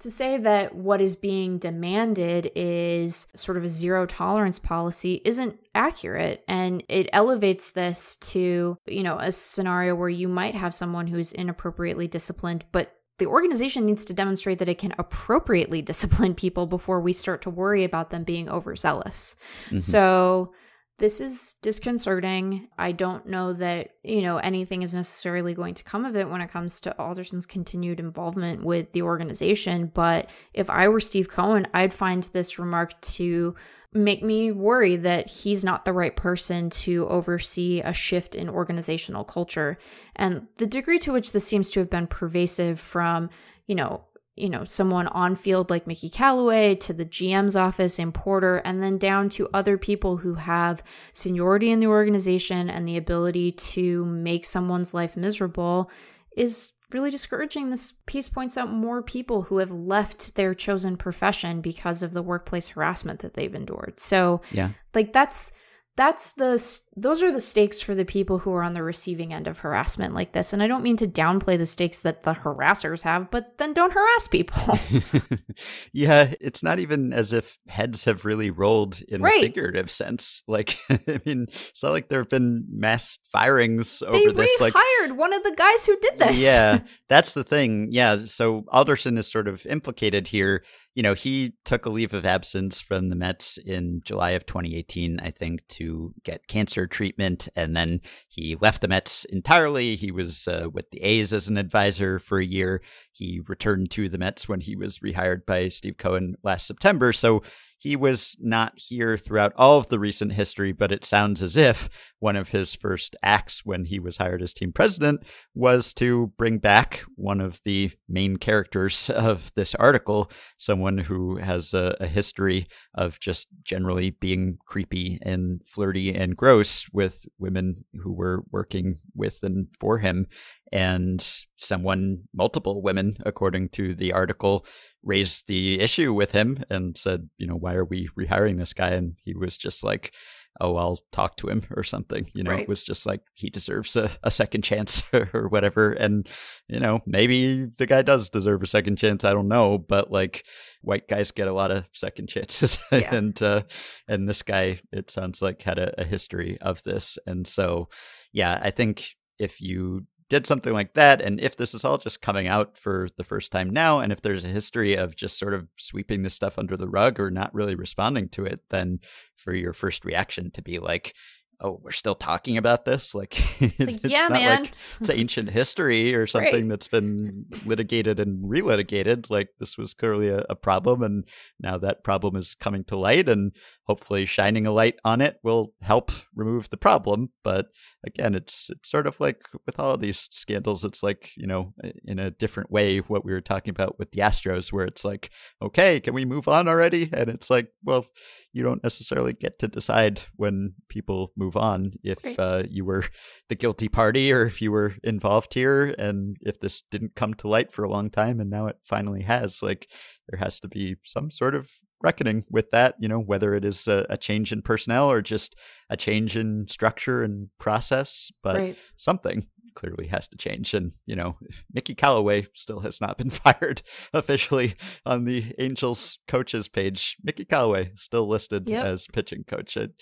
to 0.00 0.10
say 0.10 0.38
that 0.38 0.74
what 0.74 1.00
is 1.00 1.16
being 1.16 1.58
demanded 1.58 2.52
is 2.54 3.26
sort 3.34 3.56
of 3.56 3.64
a 3.64 3.68
zero 3.68 4.06
tolerance 4.06 4.58
policy 4.58 5.20
isn't 5.24 5.58
accurate 5.74 6.44
and 6.46 6.84
it 6.88 7.08
elevates 7.12 7.70
this 7.70 8.16
to 8.16 8.76
you 8.86 9.02
know 9.02 9.18
a 9.18 9.32
scenario 9.32 9.94
where 9.94 10.08
you 10.08 10.28
might 10.28 10.54
have 10.54 10.74
someone 10.74 11.06
who's 11.06 11.32
inappropriately 11.32 12.06
disciplined 12.06 12.64
but 12.70 12.97
the 13.18 13.26
organization 13.26 13.84
needs 13.84 14.04
to 14.06 14.14
demonstrate 14.14 14.58
that 14.58 14.68
it 14.68 14.78
can 14.78 14.94
appropriately 14.98 15.82
discipline 15.82 16.34
people 16.34 16.66
before 16.66 17.00
we 17.00 17.12
start 17.12 17.42
to 17.42 17.50
worry 17.50 17.84
about 17.84 18.10
them 18.10 18.24
being 18.24 18.48
overzealous. 18.48 19.36
Mm-hmm. 19.66 19.78
So 19.80 20.52
this 20.98 21.20
is 21.20 21.54
disconcerting. 21.62 22.68
I 22.76 22.90
don't 22.90 23.24
know 23.26 23.52
that, 23.52 23.90
you 24.02 24.20
know, 24.22 24.38
anything 24.38 24.82
is 24.82 24.94
necessarily 24.94 25.54
going 25.54 25.74
to 25.74 25.84
come 25.84 26.04
of 26.04 26.16
it 26.16 26.28
when 26.28 26.40
it 26.40 26.50
comes 26.50 26.80
to 26.82 26.98
Alderson's 26.98 27.46
continued 27.46 28.00
involvement 28.00 28.64
with 28.64 28.92
the 28.92 29.02
organization, 29.02 29.92
but 29.94 30.28
if 30.54 30.68
I 30.68 30.88
were 30.88 30.98
Steve 30.98 31.28
Cohen, 31.28 31.68
I'd 31.72 31.94
find 31.94 32.24
this 32.24 32.58
remark 32.58 33.00
to 33.00 33.54
make 33.92 34.22
me 34.22 34.52
worry 34.52 34.96
that 34.96 35.28
he's 35.28 35.64
not 35.64 35.84
the 35.84 35.92
right 35.92 36.14
person 36.14 36.68
to 36.68 37.06
oversee 37.08 37.80
a 37.80 37.92
shift 37.92 38.34
in 38.34 38.48
organizational 38.48 39.24
culture. 39.24 39.78
And 40.14 40.46
the 40.58 40.66
degree 40.66 40.98
to 41.00 41.12
which 41.12 41.32
this 41.32 41.46
seems 41.46 41.70
to 41.70 41.80
have 41.80 41.88
been 41.88 42.06
pervasive 42.06 42.78
from, 42.78 43.30
you 43.66 43.74
know, 43.74 44.04
you 44.36 44.48
know, 44.48 44.64
someone 44.64 45.08
on 45.08 45.34
field 45.34 45.68
like 45.68 45.86
Mickey 45.86 46.08
Callaway 46.08 46.76
to 46.76 46.92
the 46.92 47.04
GM's 47.04 47.56
office 47.56 47.98
in 47.98 48.12
Porter, 48.12 48.58
and 48.58 48.80
then 48.80 48.96
down 48.96 49.28
to 49.30 49.48
other 49.52 49.76
people 49.76 50.16
who 50.16 50.34
have 50.34 50.82
seniority 51.12 51.70
in 51.70 51.80
the 51.80 51.88
organization 51.88 52.70
and 52.70 52.86
the 52.86 52.96
ability 52.96 53.52
to 53.52 54.04
make 54.04 54.44
someone's 54.44 54.94
life 54.94 55.16
miserable 55.16 55.90
is 56.36 56.70
really 56.92 57.10
discouraging. 57.10 57.70
This 57.70 57.92
piece 58.06 58.28
points 58.28 58.56
out 58.56 58.70
more 58.70 59.02
people 59.02 59.42
who 59.42 59.58
have 59.58 59.70
left 59.70 60.34
their 60.34 60.54
chosen 60.54 60.96
profession 60.96 61.60
because 61.60 62.02
of 62.02 62.12
the 62.12 62.22
workplace 62.22 62.68
harassment 62.68 63.20
that 63.20 63.34
they've 63.34 63.54
endured. 63.54 64.00
So, 64.00 64.40
yeah, 64.50 64.70
like 64.94 65.12
that's 65.12 65.52
that's 65.98 66.30
the 66.34 66.80
those 66.96 67.24
are 67.24 67.32
the 67.32 67.40
stakes 67.40 67.80
for 67.80 67.92
the 67.92 68.04
people 68.04 68.38
who 68.38 68.52
are 68.52 68.62
on 68.62 68.72
the 68.72 68.84
receiving 68.84 69.34
end 69.34 69.48
of 69.48 69.58
harassment 69.58 70.14
like 70.14 70.30
this. 70.32 70.52
And 70.52 70.62
i 70.62 70.68
don't 70.68 70.84
mean 70.84 70.96
to 70.98 71.08
downplay 71.08 71.58
the 71.58 71.66
stakes 71.66 71.98
that 72.00 72.22
the 72.22 72.34
harassers 72.34 73.02
have 73.02 73.30
but 73.32 73.58
then 73.58 73.74
don't 73.74 73.92
harass 73.92 74.28
people. 74.28 74.78
Yeah 75.92 76.32
it's 76.40 76.62
not 76.62 76.78
even 76.78 77.12
as 77.12 77.32
if 77.32 77.58
heads 77.66 78.04
have 78.04 78.24
really 78.24 78.50
rolled 78.50 79.02
in 79.08 79.20
right. 79.20 79.40
the 79.40 79.48
figurative 79.48 79.90
sense. 79.90 80.44
Like 80.46 80.78
i 80.90 81.20
mean 81.26 81.46
it's 81.48 81.82
not 81.82 81.92
like 81.92 82.08
there 82.08 82.20
have 82.20 82.28
been 82.28 82.64
mass 82.70 83.18
firings 83.24 84.00
over 84.02 84.32
they 84.32 84.32
this 84.32 84.60
like 84.60 84.74
hired 84.76 85.16
one 85.16 85.32
of 85.32 85.42
the 85.42 85.54
guys 85.56 85.84
who 85.84 85.98
did 85.98 86.20
this. 86.20 86.40
Yeah 86.40 86.80
that's 87.08 87.32
the 87.32 87.44
thing. 87.44 87.88
Yeah 87.90 88.24
so 88.24 88.64
alderson 88.68 89.18
is 89.18 89.26
sort 89.26 89.48
of 89.48 89.66
implicated 89.66 90.28
here 90.28 90.62
you 90.94 91.02
know, 91.02 91.14
he 91.14 91.52
took 91.64 91.86
a 91.86 91.90
leave 91.90 92.12
of 92.12 92.26
absence 92.26 92.80
from 92.80 93.08
the 93.08 93.14
Mets 93.14 93.56
in 93.58 94.00
July 94.04 94.30
of 94.30 94.46
2018, 94.46 95.20
I 95.20 95.30
think, 95.30 95.60
to 95.68 96.12
get 96.24 96.48
cancer 96.48 96.86
treatment. 96.86 97.48
And 97.54 97.76
then 97.76 98.00
he 98.28 98.56
left 98.60 98.80
the 98.82 98.88
Mets 98.88 99.24
entirely. 99.26 99.94
He 99.94 100.10
was 100.10 100.48
uh, 100.48 100.68
with 100.72 100.90
the 100.90 101.02
A's 101.02 101.32
as 101.32 101.48
an 101.48 101.56
advisor 101.56 102.18
for 102.18 102.38
a 102.38 102.44
year. 102.44 102.82
He 103.12 103.40
returned 103.46 103.90
to 103.92 104.08
the 104.08 104.18
Mets 104.18 104.48
when 104.48 104.60
he 104.60 104.74
was 104.74 104.98
rehired 104.98 105.46
by 105.46 105.68
Steve 105.68 105.98
Cohen 105.98 106.34
last 106.42 106.66
September. 106.66 107.12
So 107.12 107.42
he 107.78 107.94
was 107.96 108.36
not 108.40 108.72
here 108.76 109.16
throughout 109.16 109.52
all 109.56 109.78
of 109.78 109.88
the 109.88 109.98
recent 109.98 110.32
history, 110.32 110.72
but 110.72 110.92
it 110.92 111.04
sounds 111.04 111.42
as 111.42 111.56
if 111.56 111.88
one 112.18 112.36
of 112.36 112.50
his 112.50 112.74
first 112.74 113.14
acts 113.22 113.64
when 113.64 113.84
he 113.84 114.00
was 114.00 114.16
hired 114.16 114.42
as 114.42 114.52
team 114.52 114.72
president 114.72 115.22
was 115.54 115.94
to 115.94 116.32
bring 116.36 116.58
back 116.58 117.04
one 117.14 117.40
of 117.40 117.60
the 117.64 117.90
main 118.08 118.36
characters 118.36 119.08
of 119.10 119.52
this 119.54 119.74
article, 119.76 120.30
someone 120.56 120.98
who 120.98 121.36
has 121.36 121.72
a, 121.72 121.96
a 122.00 122.06
history 122.08 122.66
of 122.94 123.20
just 123.20 123.46
generally 123.62 124.10
being 124.10 124.58
creepy 124.66 125.18
and 125.22 125.60
flirty 125.64 126.12
and 126.14 126.36
gross 126.36 126.88
with 126.92 127.26
women 127.38 127.84
who 128.02 128.12
were 128.12 128.42
working 128.50 128.98
with 129.14 129.42
and 129.42 129.68
for 129.78 129.98
him 129.98 130.26
and 130.72 131.24
someone, 131.56 132.24
multiple 132.34 132.82
women, 132.82 133.16
according 133.24 133.70
to 133.70 133.94
the 133.94 134.12
article, 134.12 134.66
raised 135.02 135.46
the 135.46 135.80
issue 135.80 136.12
with 136.12 136.32
him 136.32 136.62
and 136.70 136.96
said, 136.96 137.28
you 137.38 137.46
know, 137.46 137.56
why 137.56 137.74
are 137.74 137.84
we 137.84 138.08
rehiring 138.18 138.58
this 138.58 138.72
guy? 138.72 138.90
And 138.90 139.14
he 139.24 139.34
was 139.34 139.56
just 139.56 139.82
like, 139.82 140.14
oh, 140.60 140.76
I'll 140.76 140.98
talk 141.12 141.36
to 141.36 141.48
him 141.48 141.62
or 141.76 141.84
something. 141.84 142.26
You 142.34 142.42
know, 142.42 142.50
right. 142.50 142.62
it 142.62 142.68
was 142.68 142.82
just 142.82 143.06
like 143.06 143.20
he 143.34 143.48
deserves 143.48 143.94
a, 143.96 144.10
a 144.22 144.30
second 144.30 144.62
chance 144.62 145.02
or 145.12 145.48
whatever. 145.48 145.92
And, 145.92 146.28
you 146.68 146.80
know, 146.80 147.00
maybe 147.06 147.66
the 147.78 147.86
guy 147.86 148.02
does 148.02 148.28
deserve 148.28 148.62
a 148.62 148.66
second 148.66 148.96
chance. 148.96 149.24
I 149.24 149.32
don't 149.32 149.48
know. 149.48 149.78
But 149.78 150.10
like 150.10 150.44
white 150.82 151.08
guys 151.08 151.30
get 151.30 151.48
a 151.48 151.52
lot 151.52 151.70
of 151.70 151.84
second 151.92 152.26
chances. 152.28 152.78
Yeah. 152.90 153.14
and, 153.14 153.40
uh, 153.40 153.62
and 154.08 154.28
this 154.28 154.42
guy, 154.42 154.80
it 154.92 155.10
sounds 155.10 155.40
like 155.40 155.62
had 155.62 155.78
a, 155.78 156.00
a 156.00 156.04
history 156.04 156.58
of 156.60 156.82
this. 156.82 157.18
And 157.26 157.46
so, 157.46 157.88
yeah, 158.32 158.58
I 158.60 158.70
think 158.70 159.14
if 159.38 159.60
you 159.60 160.06
did 160.28 160.46
something 160.46 160.72
like 160.72 160.94
that, 160.94 161.20
and 161.20 161.40
if 161.40 161.56
this 161.56 161.74
is 161.74 161.84
all 161.84 161.98
just 161.98 162.20
coming 162.20 162.46
out 162.46 162.76
for 162.76 163.08
the 163.16 163.24
first 163.24 163.50
time 163.50 163.70
now, 163.70 164.00
and 164.00 164.12
if 164.12 164.20
there's 164.20 164.44
a 164.44 164.48
history 164.48 164.94
of 164.94 165.16
just 165.16 165.38
sort 165.38 165.54
of 165.54 165.66
sweeping 165.76 166.22
this 166.22 166.34
stuff 166.34 166.58
under 166.58 166.76
the 166.76 166.88
rug 166.88 167.18
or 167.18 167.30
not 167.30 167.54
really 167.54 167.74
responding 167.74 168.28
to 168.30 168.44
it, 168.44 168.60
then 168.70 169.00
for 169.36 169.54
your 169.54 169.72
first 169.72 170.04
reaction 170.04 170.50
to 170.52 170.62
be 170.62 170.78
like, 170.78 171.14
oh, 171.60 171.80
we're 171.82 171.90
still 171.90 172.14
talking 172.14 172.56
about 172.56 172.84
this? 172.84 173.14
Like, 173.18 173.36
it's, 173.60 173.80
like, 173.80 173.88
it's 173.88 174.04
yeah, 174.04 174.28
not 174.28 174.32
man. 174.32 174.62
like 174.62 174.72
it's 175.00 175.10
ancient 175.10 175.50
history 175.50 176.14
or 176.14 176.26
something 176.28 176.52
right. 176.52 176.68
that's 176.68 176.88
been 176.88 177.46
litigated 177.64 178.20
and 178.20 178.44
relitigated. 178.44 179.28
Like, 179.28 179.48
this 179.58 179.76
was 179.76 179.94
clearly 179.94 180.28
a, 180.28 180.44
a, 180.50 180.54
problem, 180.54 181.02
and 181.02 181.28
now 181.58 181.78
that 181.78 182.04
problem 182.04 182.36
is 182.36 182.54
coming 182.54 182.84
to 182.84 182.96
light, 182.96 183.28
and 183.28 183.56
hopefully 183.88 184.26
shining 184.26 184.66
a 184.66 184.70
light 184.70 184.96
on 185.02 185.22
it 185.22 185.38
will 185.42 185.72
help 185.80 186.12
remove 186.34 186.68
the 186.68 186.76
problem. 186.76 187.30
But 187.42 187.68
again, 188.06 188.34
it's 188.34 188.68
it's 188.70 188.90
sort 188.90 189.06
of 189.06 189.18
like 189.18 189.40
with 189.66 189.80
all 189.80 189.92
of 189.92 190.00
these 190.00 190.28
scandals, 190.30 190.84
it's 190.84 191.02
like, 191.02 191.32
you 191.36 191.46
know, 191.46 191.72
in 192.04 192.18
a 192.18 192.30
different 192.30 192.70
way 192.70 192.98
what 192.98 193.24
we 193.24 193.32
were 193.32 193.40
talking 193.40 193.70
about 193.70 193.98
with 193.98 194.10
the 194.10 194.20
Astros, 194.20 194.72
where 194.72 194.84
it's 194.84 195.04
like, 195.04 195.30
okay, 195.62 196.00
can 196.00 196.12
we 196.12 196.26
move 196.26 196.48
on 196.48 196.68
already? 196.68 197.08
And 197.12 197.30
it's 197.30 197.48
like, 197.48 197.72
well, 197.82 198.06
you 198.52 198.62
don't 198.62 198.82
necessarily 198.82 199.32
get 199.32 199.58
to 199.60 199.68
decide 199.68 200.22
when 200.36 200.74
people 200.88 201.32
move 201.36 201.56
on 201.56 201.92
if 202.02 202.22
right. 202.24 202.38
uh, 202.38 202.62
you 202.68 202.84
were 202.84 203.04
the 203.48 203.54
guilty 203.54 203.88
party 203.88 204.32
or 204.32 204.44
if 204.44 204.60
you 204.60 204.70
were 204.70 204.94
involved 205.02 205.54
here 205.54 205.94
and 205.98 206.36
if 206.42 206.60
this 206.60 206.82
didn't 206.90 207.14
come 207.14 207.34
to 207.34 207.48
light 207.48 207.72
for 207.72 207.84
a 207.84 207.90
long 207.90 208.10
time 208.10 208.40
and 208.40 208.50
now 208.50 208.66
it 208.66 208.76
finally 208.82 209.22
has 209.22 209.62
like 209.62 209.88
there 210.28 210.38
has 210.38 210.60
to 210.60 210.68
be 210.68 210.96
some 211.04 211.30
sort 211.30 211.54
of 211.54 211.70
reckoning 212.02 212.44
with 212.50 212.70
that 212.70 212.94
you 213.00 213.08
know 213.08 213.18
whether 213.18 213.54
it 213.54 213.64
is 213.64 213.88
a, 213.88 214.06
a 214.08 214.16
change 214.16 214.52
in 214.52 214.62
personnel 214.62 215.10
or 215.10 215.20
just 215.20 215.56
a 215.90 215.96
change 215.96 216.36
in 216.36 216.66
structure 216.68 217.22
and 217.22 217.48
process 217.58 218.30
but 218.42 218.56
right. 218.56 218.78
something 218.96 219.46
clearly 219.74 220.06
has 220.08 220.28
to 220.28 220.36
change. 220.36 220.74
And, 220.74 220.92
you 221.06 221.16
know, 221.16 221.36
Mickey 221.72 221.94
Callaway 221.94 222.46
still 222.54 222.80
has 222.80 223.00
not 223.00 223.18
been 223.18 223.30
fired 223.30 223.82
officially 224.12 224.74
on 225.04 225.24
the 225.24 225.54
Angels 225.58 226.18
coaches 226.28 226.68
page. 226.68 227.16
Mickey 227.22 227.44
Callaway 227.44 227.92
still 227.94 228.28
listed 228.28 228.68
yep. 228.68 228.84
as 228.84 229.06
pitching 229.12 229.44
coach. 229.44 229.76
It, 229.76 229.92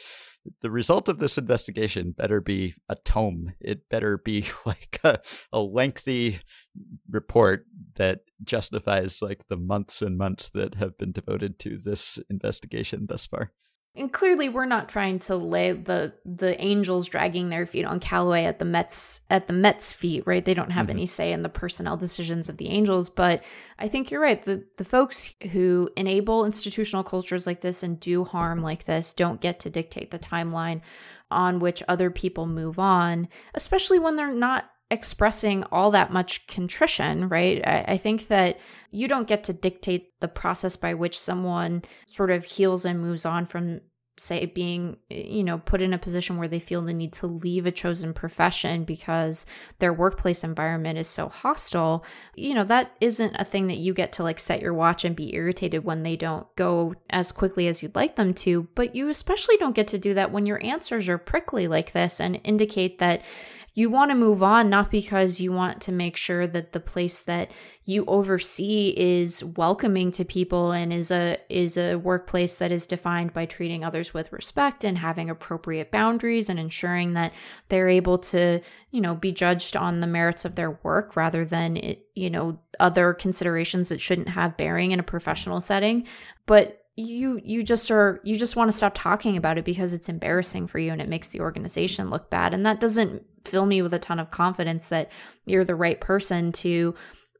the 0.62 0.70
result 0.70 1.08
of 1.08 1.18
this 1.18 1.38
investigation 1.38 2.12
better 2.16 2.40
be 2.40 2.74
a 2.88 2.96
tome. 2.96 3.54
It 3.60 3.88
better 3.88 4.18
be 4.18 4.46
like 4.66 5.00
a, 5.04 5.18
a 5.52 5.60
lengthy 5.60 6.40
report 7.10 7.66
that 7.96 8.20
justifies 8.44 9.22
like 9.22 9.48
the 9.48 9.56
months 9.56 10.02
and 10.02 10.18
months 10.18 10.50
that 10.50 10.74
have 10.76 10.96
been 10.98 11.12
devoted 11.12 11.58
to 11.60 11.78
this 11.78 12.18
investigation 12.30 13.06
thus 13.08 13.26
far. 13.26 13.52
And 13.96 14.12
clearly 14.12 14.48
we're 14.48 14.66
not 14.66 14.88
trying 14.88 15.18
to 15.20 15.36
lay 15.36 15.72
the 15.72 16.12
the 16.24 16.60
Angels 16.62 17.08
dragging 17.08 17.48
their 17.48 17.64
feet 17.64 17.84
on 17.84 17.98
Callaway 17.98 18.44
at 18.44 18.58
the 18.58 18.64
Mets 18.64 19.22
at 19.30 19.46
the 19.46 19.52
Mets 19.52 19.92
feet, 19.92 20.24
right? 20.26 20.44
They 20.44 20.54
don't 20.54 20.70
have 20.70 20.86
mm-hmm. 20.86 20.98
any 20.98 21.06
say 21.06 21.32
in 21.32 21.42
the 21.42 21.48
personnel 21.48 21.96
decisions 21.96 22.48
of 22.48 22.58
the 22.58 22.68
Angels, 22.68 23.08
but 23.08 23.42
I 23.78 23.88
think 23.88 24.10
you're 24.10 24.20
right. 24.20 24.42
The 24.42 24.64
the 24.76 24.84
folks 24.84 25.34
who 25.52 25.88
enable 25.96 26.44
institutional 26.44 27.04
cultures 27.04 27.46
like 27.46 27.62
this 27.62 27.82
and 27.82 27.98
do 27.98 28.24
harm 28.24 28.62
like 28.62 28.84
this 28.84 29.14
don't 29.14 29.40
get 29.40 29.60
to 29.60 29.70
dictate 29.70 30.10
the 30.10 30.18
timeline 30.18 30.82
on 31.30 31.58
which 31.58 31.82
other 31.88 32.10
people 32.10 32.46
move 32.46 32.78
on, 32.78 33.28
especially 33.54 33.98
when 33.98 34.16
they're 34.16 34.32
not 34.32 34.70
expressing 34.90 35.64
all 35.72 35.90
that 35.90 36.12
much 36.12 36.46
contrition, 36.46 37.28
right? 37.28 37.66
I, 37.66 37.84
I, 37.88 37.96
think 37.96 38.28
that 38.28 38.60
you 38.92 39.08
don't 39.08 39.26
get 39.26 39.42
to 39.44 39.52
dictate 39.52 40.12
the 40.20 40.28
process 40.28 40.76
by 40.76 40.94
which 40.94 41.18
someone 41.18 41.82
sort 42.06 42.30
of 42.30 42.44
heals 42.44 42.84
and 42.84 43.00
moves 43.00 43.26
on 43.26 43.46
from 43.46 43.80
say 44.18 44.46
being 44.46 44.96
you 45.10 45.44
know 45.44 45.58
put 45.58 45.82
in 45.82 45.92
a 45.92 45.98
position 45.98 46.38
where 46.38 46.48
they 46.48 46.58
feel 46.58 46.80
the 46.80 46.94
need 46.94 47.12
to 47.12 47.26
leave 47.26 47.66
a 47.66 47.72
chosen 47.72 48.14
profession 48.14 48.84
because 48.84 49.44
their 49.78 49.92
workplace 49.92 50.42
environment 50.42 50.98
is 50.98 51.06
so 51.06 51.28
hostile 51.28 52.04
you 52.34 52.54
know 52.54 52.64
that 52.64 52.92
isn't 53.00 53.34
a 53.38 53.44
thing 53.44 53.66
that 53.66 53.76
you 53.76 53.92
get 53.92 54.12
to 54.12 54.22
like 54.22 54.38
set 54.38 54.62
your 54.62 54.72
watch 54.72 55.04
and 55.04 55.16
be 55.16 55.34
irritated 55.34 55.84
when 55.84 56.02
they 56.02 56.16
don't 56.16 56.46
go 56.56 56.94
as 57.10 57.30
quickly 57.30 57.68
as 57.68 57.82
you'd 57.82 57.94
like 57.94 58.16
them 58.16 58.32
to 58.32 58.66
but 58.74 58.94
you 58.94 59.08
especially 59.10 59.58
don't 59.58 59.76
get 59.76 59.88
to 59.88 59.98
do 59.98 60.14
that 60.14 60.32
when 60.32 60.46
your 60.46 60.64
answers 60.64 61.10
are 61.10 61.18
prickly 61.18 61.68
like 61.68 61.92
this 61.92 62.18
and 62.18 62.40
indicate 62.42 62.98
that 62.98 63.22
you 63.76 63.90
want 63.90 64.10
to 64.10 64.14
move 64.14 64.42
on 64.42 64.70
not 64.70 64.90
because 64.90 65.38
you 65.38 65.52
want 65.52 65.82
to 65.82 65.92
make 65.92 66.16
sure 66.16 66.46
that 66.46 66.72
the 66.72 66.80
place 66.80 67.20
that 67.20 67.50
you 67.84 68.06
oversee 68.06 68.94
is 68.96 69.44
welcoming 69.44 70.10
to 70.10 70.24
people 70.24 70.72
and 70.72 70.94
is 70.94 71.10
a 71.10 71.38
is 71.50 71.76
a 71.76 71.96
workplace 71.96 72.54
that 72.54 72.72
is 72.72 72.86
defined 72.86 73.34
by 73.34 73.44
treating 73.44 73.84
others 73.84 74.14
with 74.14 74.32
respect 74.32 74.82
and 74.82 74.96
having 74.96 75.28
appropriate 75.28 75.90
boundaries 75.90 76.48
and 76.48 76.58
ensuring 76.58 77.12
that 77.12 77.34
they're 77.68 77.88
able 77.88 78.16
to 78.16 78.60
you 78.90 79.00
know 79.00 79.14
be 79.14 79.30
judged 79.30 79.76
on 79.76 80.00
the 80.00 80.06
merits 80.06 80.46
of 80.46 80.56
their 80.56 80.72
work 80.82 81.14
rather 81.14 81.44
than 81.44 81.76
it, 81.76 82.06
you 82.14 82.30
know 82.30 82.58
other 82.80 83.12
considerations 83.12 83.90
that 83.90 84.00
shouldn't 84.00 84.30
have 84.30 84.56
bearing 84.56 84.92
in 84.92 85.00
a 85.00 85.04
professional 85.04 85.60
setting. 85.60 86.06
But 86.46 86.85
you 86.96 87.38
you 87.44 87.62
just 87.62 87.90
are 87.90 88.20
you 88.24 88.36
just 88.36 88.56
want 88.56 88.70
to 88.70 88.76
stop 88.76 88.94
talking 88.94 89.36
about 89.36 89.58
it 89.58 89.64
because 89.64 89.92
it's 89.92 90.08
embarrassing 90.08 90.66
for 90.66 90.78
you 90.78 90.92
and 90.92 91.02
it 91.02 91.08
makes 91.08 91.28
the 91.28 91.40
organization 91.40 92.08
look 92.08 92.30
bad. 92.30 92.54
And 92.54 92.64
that 92.64 92.80
doesn't 92.80 93.22
fill 93.44 93.66
me 93.66 93.82
with 93.82 93.92
a 93.92 93.98
ton 93.98 94.18
of 94.18 94.30
confidence 94.30 94.88
that 94.88 95.12
you're 95.44 95.64
the 95.64 95.74
right 95.74 96.00
person 96.00 96.52
to 96.52 96.94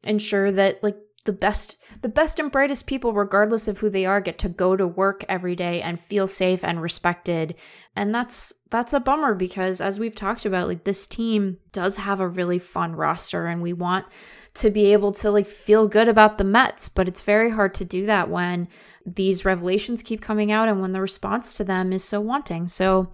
ensure 0.05 0.53
that 0.53 0.83
like 0.83 0.97
the 1.25 1.33
best 1.33 1.77
the 2.03 2.09
best 2.09 2.39
and 2.39 2.53
brightest 2.53 2.87
people 2.87 3.15
regardless 3.15 3.67
of 3.67 3.79
who 3.79 3.89
they 3.89 4.05
are 4.05 4.21
get 4.21 4.39
to 4.39 4.49
go 4.49 4.77
to 4.77 4.87
work 4.87 5.25
every 5.29 5.57
day 5.57 5.81
and 5.81 5.99
feel 5.99 6.27
safe 6.27 6.63
and 6.63 6.83
respected. 6.83 7.55
And 7.97 8.15
that's 8.15 8.53
that's 8.69 8.93
a 8.93 9.01
bummer 9.01 9.35
because 9.35 9.81
as 9.81 9.99
we've 9.99 10.15
talked 10.15 10.45
about 10.45 10.69
like 10.69 10.85
this 10.85 11.07
team 11.07 11.57
does 11.73 11.97
have 11.97 12.21
a 12.21 12.29
really 12.29 12.59
fun 12.59 12.95
roster 12.95 13.47
and 13.47 13.63
we 13.63 13.73
want 13.73 14.05
to 14.53 14.71
be 14.71 14.93
able 14.93 15.13
to 15.13 15.31
like 15.31 15.47
feel 15.47 15.89
good 15.89 16.09
about 16.09 16.37
the 16.37 16.45
Mets 16.45 16.91
but 16.91 17.09
it's 17.09 17.23
very 17.23 17.51
hard 17.51 17.73
to 17.75 17.87
do 17.87 18.05
that 18.05 18.29
when 18.29 18.69
these 19.07 19.45
revelations 19.45 20.03
keep 20.03 20.21
coming 20.21 20.51
out 20.51 20.69
and 20.69 20.83
when 20.83 20.93
the 20.93 21.01
response 21.01 21.57
to 21.57 21.65
them 21.65 21.93
is 21.93 22.05
so 22.05 22.21
wanting. 22.21 22.69
So 22.69 23.13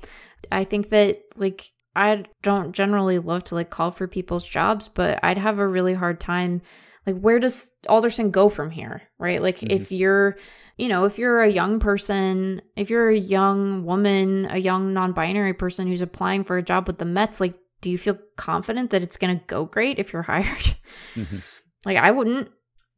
I 0.51 0.65
think 0.65 0.89
that 0.89 1.19
like 1.37 1.65
I 1.95 2.25
don't 2.43 2.73
generally 2.73 3.19
love 3.19 3.45
to 3.45 3.55
like 3.55 3.71
call 3.71 3.91
for 3.91 4.09
people's 4.09 4.45
jobs, 4.45 4.89
but 4.89 5.21
I'd 5.23 5.39
have 5.39 5.59
a 5.59 5.69
really 5.69 5.95
hard 5.95 6.19
time 6.19 6.63
like 7.07 7.19
where 7.19 7.39
does 7.39 7.71
Alderson 7.89 8.31
go 8.31 8.49
from 8.49 8.71
here, 8.71 9.03
right? 9.19 9.43
Like 9.43 9.59
mm-hmm. 9.59 9.71
if 9.71 9.93
you're 9.93 10.37
you 10.79 10.89
know, 10.89 11.05
if 11.05 11.19
you're 11.19 11.43
a 11.43 11.51
young 11.51 11.79
person, 11.79 12.63
if 12.77 12.89
you're 12.89 13.11
a 13.11 13.19
young 13.19 13.85
woman, 13.85 14.47
a 14.51 14.57
young 14.57 14.95
non-binary 14.95 15.53
person 15.53 15.87
who's 15.87 16.01
applying 16.01 16.45
for 16.45 16.57
a 16.57 16.63
job 16.63 16.87
with 16.87 16.99
the 16.99 17.05
Mets, 17.05 17.41
like 17.41 17.55
do 17.83 17.91
you 17.91 17.99
feel 17.99 18.17
confident 18.37 18.91
that 18.91 19.03
it's 19.03 19.19
going 19.19 19.39
to 19.39 19.45
go 19.47 19.67
great 19.67 19.99
if 19.99 20.13
you're 20.13 20.23
hired? 20.33 20.77
Mm-hmm. 21.15 21.39
Like 21.85 21.99
I 21.99 22.11
wouldn't. 22.11 22.51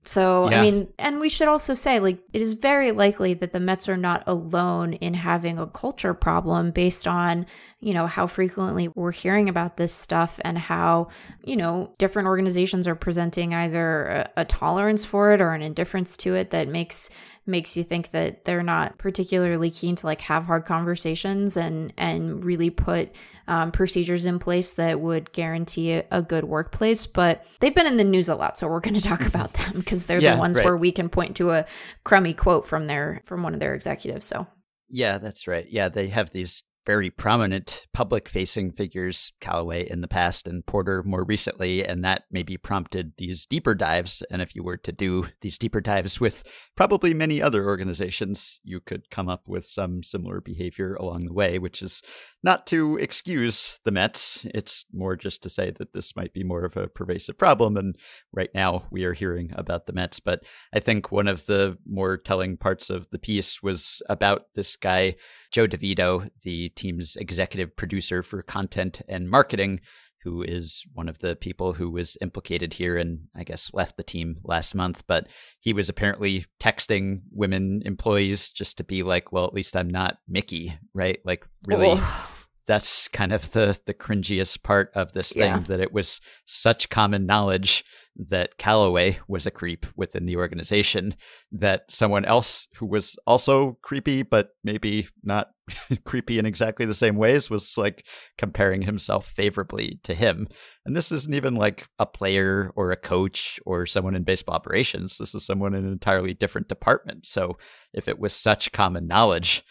So, 0.07 0.51
yeah. 0.51 0.61
I 0.61 0.63
mean, 0.63 0.93
and 0.99 1.19
we 1.19 1.29
should 1.29 1.49
also 1.49 1.75
say, 1.75 1.99
like, 1.99 2.19
it 2.33 2.43
is 2.43 2.55
very 2.55 2.93
likely 2.93 3.35
that 3.35 3.53
the 3.53 3.61
Mets 3.61 3.89
are 3.89 3.97
not 3.97 4.23
alone 4.27 4.93
in 4.95 5.15
having 5.15 5.59
a 5.59 5.67
culture 5.67 6.13
problem 6.13 6.71
based 6.73 7.07
on, 7.07 7.47
you 7.81 7.95
know, 7.95 8.07
how 8.07 8.27
frequently 8.27 8.89
we're 8.89 9.13
hearing 9.13 9.49
about 9.49 9.77
this 9.77 9.95
stuff 9.95 10.39
and 10.45 10.59
how, 10.59 11.09
you 11.43 11.57
know, 11.57 11.95
different 11.99 12.29
organizations 12.29 12.87
are 12.87 12.95
presenting 12.95 13.55
either 13.55 14.05
a, 14.07 14.31
a 14.43 14.45
tolerance 14.45 15.05
for 15.05 15.33
it 15.33 15.41
or 15.41 15.53
an 15.53 15.63
indifference 15.63 16.17
to 16.19 16.35
it 16.35 16.51
that 16.51 16.69
makes 16.69 17.09
makes 17.47 17.77
you 17.77 17.85
think 17.85 18.11
that 18.11 18.45
they're 18.45 18.63
not 18.63 18.97
particularly 18.99 19.71
keen 19.71 19.97
to 19.97 20.07
like 20.07 20.21
have 20.23 20.45
hard 20.45 20.65
conversations 20.65 21.57
and 21.57 21.93
and 21.99 22.45
really 22.45 22.71
put 22.71 23.15
um, 23.47 23.73
procedures 23.73 24.25
in 24.25 24.39
place 24.39 24.73
that 24.75 25.01
would 25.01 25.33
guarantee 25.33 25.93
a, 25.93 26.05
a, 26.11 26.23
good 26.23 26.45
workplace. 26.45 27.07
But 27.07 27.45
they've 27.61 27.75
been 27.75 27.87
in 27.87 27.99
the 27.99 28.05
news 28.05 28.31
a 28.31 28.35
lot, 28.35 28.59
so 28.59 28.69
we're 28.69 28.81
going 28.81 28.95
to 28.95 29.01
talk 29.01 29.21
about 29.27 29.53
them 29.53 29.75
because 29.77 30.07
they're 30.07 30.21
yeah, 30.21 30.35
the 30.35 30.41
ones 30.41 30.59
right. 30.59 30.65
where 30.65 30.77
we 30.77 30.93
can 30.93 31.09
point 31.09 31.37
to 31.37 31.51
a 31.51 31.67
crummy 32.05 32.33
quote 32.33 32.67
from 32.67 32.87
their 32.87 33.23
from 33.27 33.43
one 33.43 33.55
of 33.55 33.61
their 33.61 33.75
executives. 33.75 34.25
So 34.25 34.47
yeah, 34.89 35.19
that's 35.19 35.47
right. 35.47 35.67
Yeah, 35.69 35.89
they 35.89 36.09
have 36.09 36.31
these 36.31 36.63
very 36.87 37.11
prominent 37.11 37.87
public 37.93 38.29
facing 38.29 38.73
figures, 38.73 39.33
Callaway 39.41 39.89
in 39.89 40.01
the 40.01 40.09
past 40.09 40.47
and 40.47 40.65
Porter 40.67 41.03
more 41.05 41.25
recently, 41.25 41.85
and 41.85 42.05
that 42.05 42.25
maybe 42.31 42.57
prompted 42.57 43.13
these 43.17 43.47
deeper 43.47 43.75
dives. 43.75 44.23
And 44.31 44.43
if 44.43 44.55
you 44.55 44.63
were 44.63 44.77
to 44.79 44.93
do 44.93 45.29
these 45.41 45.59
deeper 45.59 45.81
dives 45.81 46.21
with 46.21 46.45
probably 46.77 47.15
many 47.15 47.41
other 47.41 47.67
organizations, 47.67 48.61
you 48.65 48.81
could 48.81 49.11
come 49.11 49.29
up 49.29 49.43
with 49.47 49.67
some 49.67 50.03
similar 50.03 50.41
behavior 50.41 50.95
along 50.95 51.21
the 51.21 51.33
way, 51.33 51.59
which 51.59 51.83
is 51.83 52.03
not 52.43 52.67
to 52.67 52.99
excuse 52.99 53.81
the 53.85 53.91
Mets. 53.91 54.47
It's 54.55 54.85
more 54.93 55.17
just 55.17 55.43
to 55.45 55.51
say 55.51 55.71
that 55.79 55.93
this 55.93 56.15
might 56.15 56.33
be 56.33 56.45
more 56.45 56.65
of 56.65 56.77
a 56.77 56.89
pervasive 56.89 57.39
problem. 57.39 57.77
And 57.77 57.97
right 58.33 58.51
now 58.55 58.87
we 58.91 59.05
are 59.05 59.15
hearing 59.15 59.51
about 59.55 59.87
the 59.87 59.93
Mets. 59.93 60.21
But 60.21 60.43
I 60.75 60.81
think 60.81 61.11
one 61.11 61.29
of 61.29 61.47
the 61.47 61.79
more 61.87 62.17
telling 62.17 62.57
parts 62.57 62.91
of 62.91 63.09
the 63.11 63.19
piece 63.19 63.63
was 63.63 64.03
about 64.09 64.47
this 64.55 64.77
guy, 64.77 65.15
Joe 65.55 65.69
DeVito, 65.69 66.29
the 66.43 66.71
team's 66.71 67.15
executive 67.15 67.77
producer 67.77 68.25
for 68.25 68.43
content 68.43 69.03
and 69.09 69.31
marketing, 69.31 69.83
who 70.25 70.43
is 70.43 70.85
one 70.95 71.09
of 71.09 71.21
the 71.21 71.37
people 71.37 71.75
who 71.75 71.93
was 71.93 72.17
implicated 72.21 72.73
here 72.73 72.97
and 72.97 73.29
I 73.37 73.45
guess 73.45 73.73
left 73.73 73.97
the 73.97 74.03
team 74.03 74.41
last 74.43 74.75
month. 74.75 75.05
But 75.07 75.29
he 75.61 75.73
was 75.73 75.89
apparently 75.89 76.47
texting 76.59 77.21
women 77.31 77.83
employees 77.85 78.51
just 78.51 78.79
to 78.79 78.85
be 78.85 79.05
like, 79.05 79.31
well, 79.31 79.45
at 79.45 79.55
least 79.55 79.77
I'm 79.77 79.89
not 79.89 80.17
Mickey, 80.27 80.77
right? 80.93 81.21
Like, 81.25 81.47
really. 81.69 81.87
Oh 81.91 82.34
that's 82.67 83.09
kind 83.09 83.33
of 83.33 83.51
the 83.53 83.79
the 83.87 83.95
cringiest 83.95 84.63
part 84.63 84.91
of 84.95 85.13
this 85.13 85.33
thing 85.33 85.43
yeah. 85.43 85.59
that 85.61 85.81
it 85.81 85.93
was 85.93 86.21
such 86.47 86.89
common 86.89 87.27
knowledge 87.27 87.85
that 88.17 88.59
Callaway 88.59 89.19
was 89.27 89.45
a 89.45 89.51
creep 89.51 89.87
within 89.97 90.25
the 90.25 90.37
organization 90.37 91.17
that 91.51 91.91
someone 91.91 92.25
else 92.25 92.69
who 92.77 92.87
was 92.87 93.17
also 93.27 93.77
creepy 93.83 94.23
but 94.23 94.51
maybe 94.63 95.09
not 95.25 95.49
creepy 96.05 96.39
in 96.39 96.47
exactly 96.47 96.87
the 96.87 96.95
same 96.95 97.17
ways 97.17 97.51
was 97.51 97.77
like 97.77 98.07
comparing 98.39 98.83
himself 98.83 99.27
favorably 99.27 99.99
to 100.05 100.15
him. 100.15 100.47
And 100.87 100.95
this 100.95 101.11
isn't 101.11 101.35
even 101.35 101.57
like 101.57 101.89
a 101.99 102.07
player 102.07 102.71
or 102.77 102.93
a 102.93 102.97
coach 102.97 103.59
or 103.67 103.87
someone 103.87 104.15
in 104.15 104.23
baseball 104.23 104.55
operations. 104.55 105.19
This 105.19 105.35
is 105.35 105.45
someone 105.45 105.75
in 105.75 105.85
an 105.85 105.93
entirely 105.93 106.35
different 106.35 106.69
department. 106.69 107.27
So 107.27 107.57
if 107.93 108.07
it 108.07 108.19
was 108.19 108.35
such 108.35 108.73
common 108.73 109.07
knowledge 109.07 109.65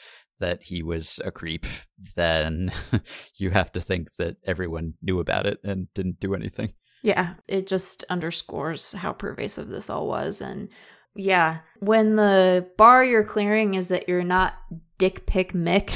that 0.43 0.61
he 0.61 0.83
was 0.83 1.21
a 1.23 1.31
creep, 1.31 1.65
then 2.17 2.69
you 3.37 3.49
have 3.51 3.71
to 3.71 3.79
think 3.79 4.13
that 4.17 4.35
everyone 4.45 4.95
knew 5.01 5.21
about 5.21 5.45
it 5.45 5.57
and 5.63 5.87
didn't 5.93 6.19
do 6.19 6.35
anything. 6.35 6.73
Yeah, 7.01 7.35
it 7.47 7.65
just 7.65 8.03
underscores 8.09 8.91
how 8.91 9.13
pervasive 9.13 9.69
this 9.69 9.89
all 9.89 10.05
was. 10.05 10.41
And 10.41 10.67
yeah, 11.15 11.59
when 11.79 12.17
the 12.17 12.67
bar 12.77 13.05
you're 13.05 13.23
clearing 13.23 13.75
is 13.75 13.87
that 13.87 14.09
you're 14.09 14.21
not 14.21 14.55
dick 14.97 15.25
pick 15.25 15.53
Mick, 15.53 15.87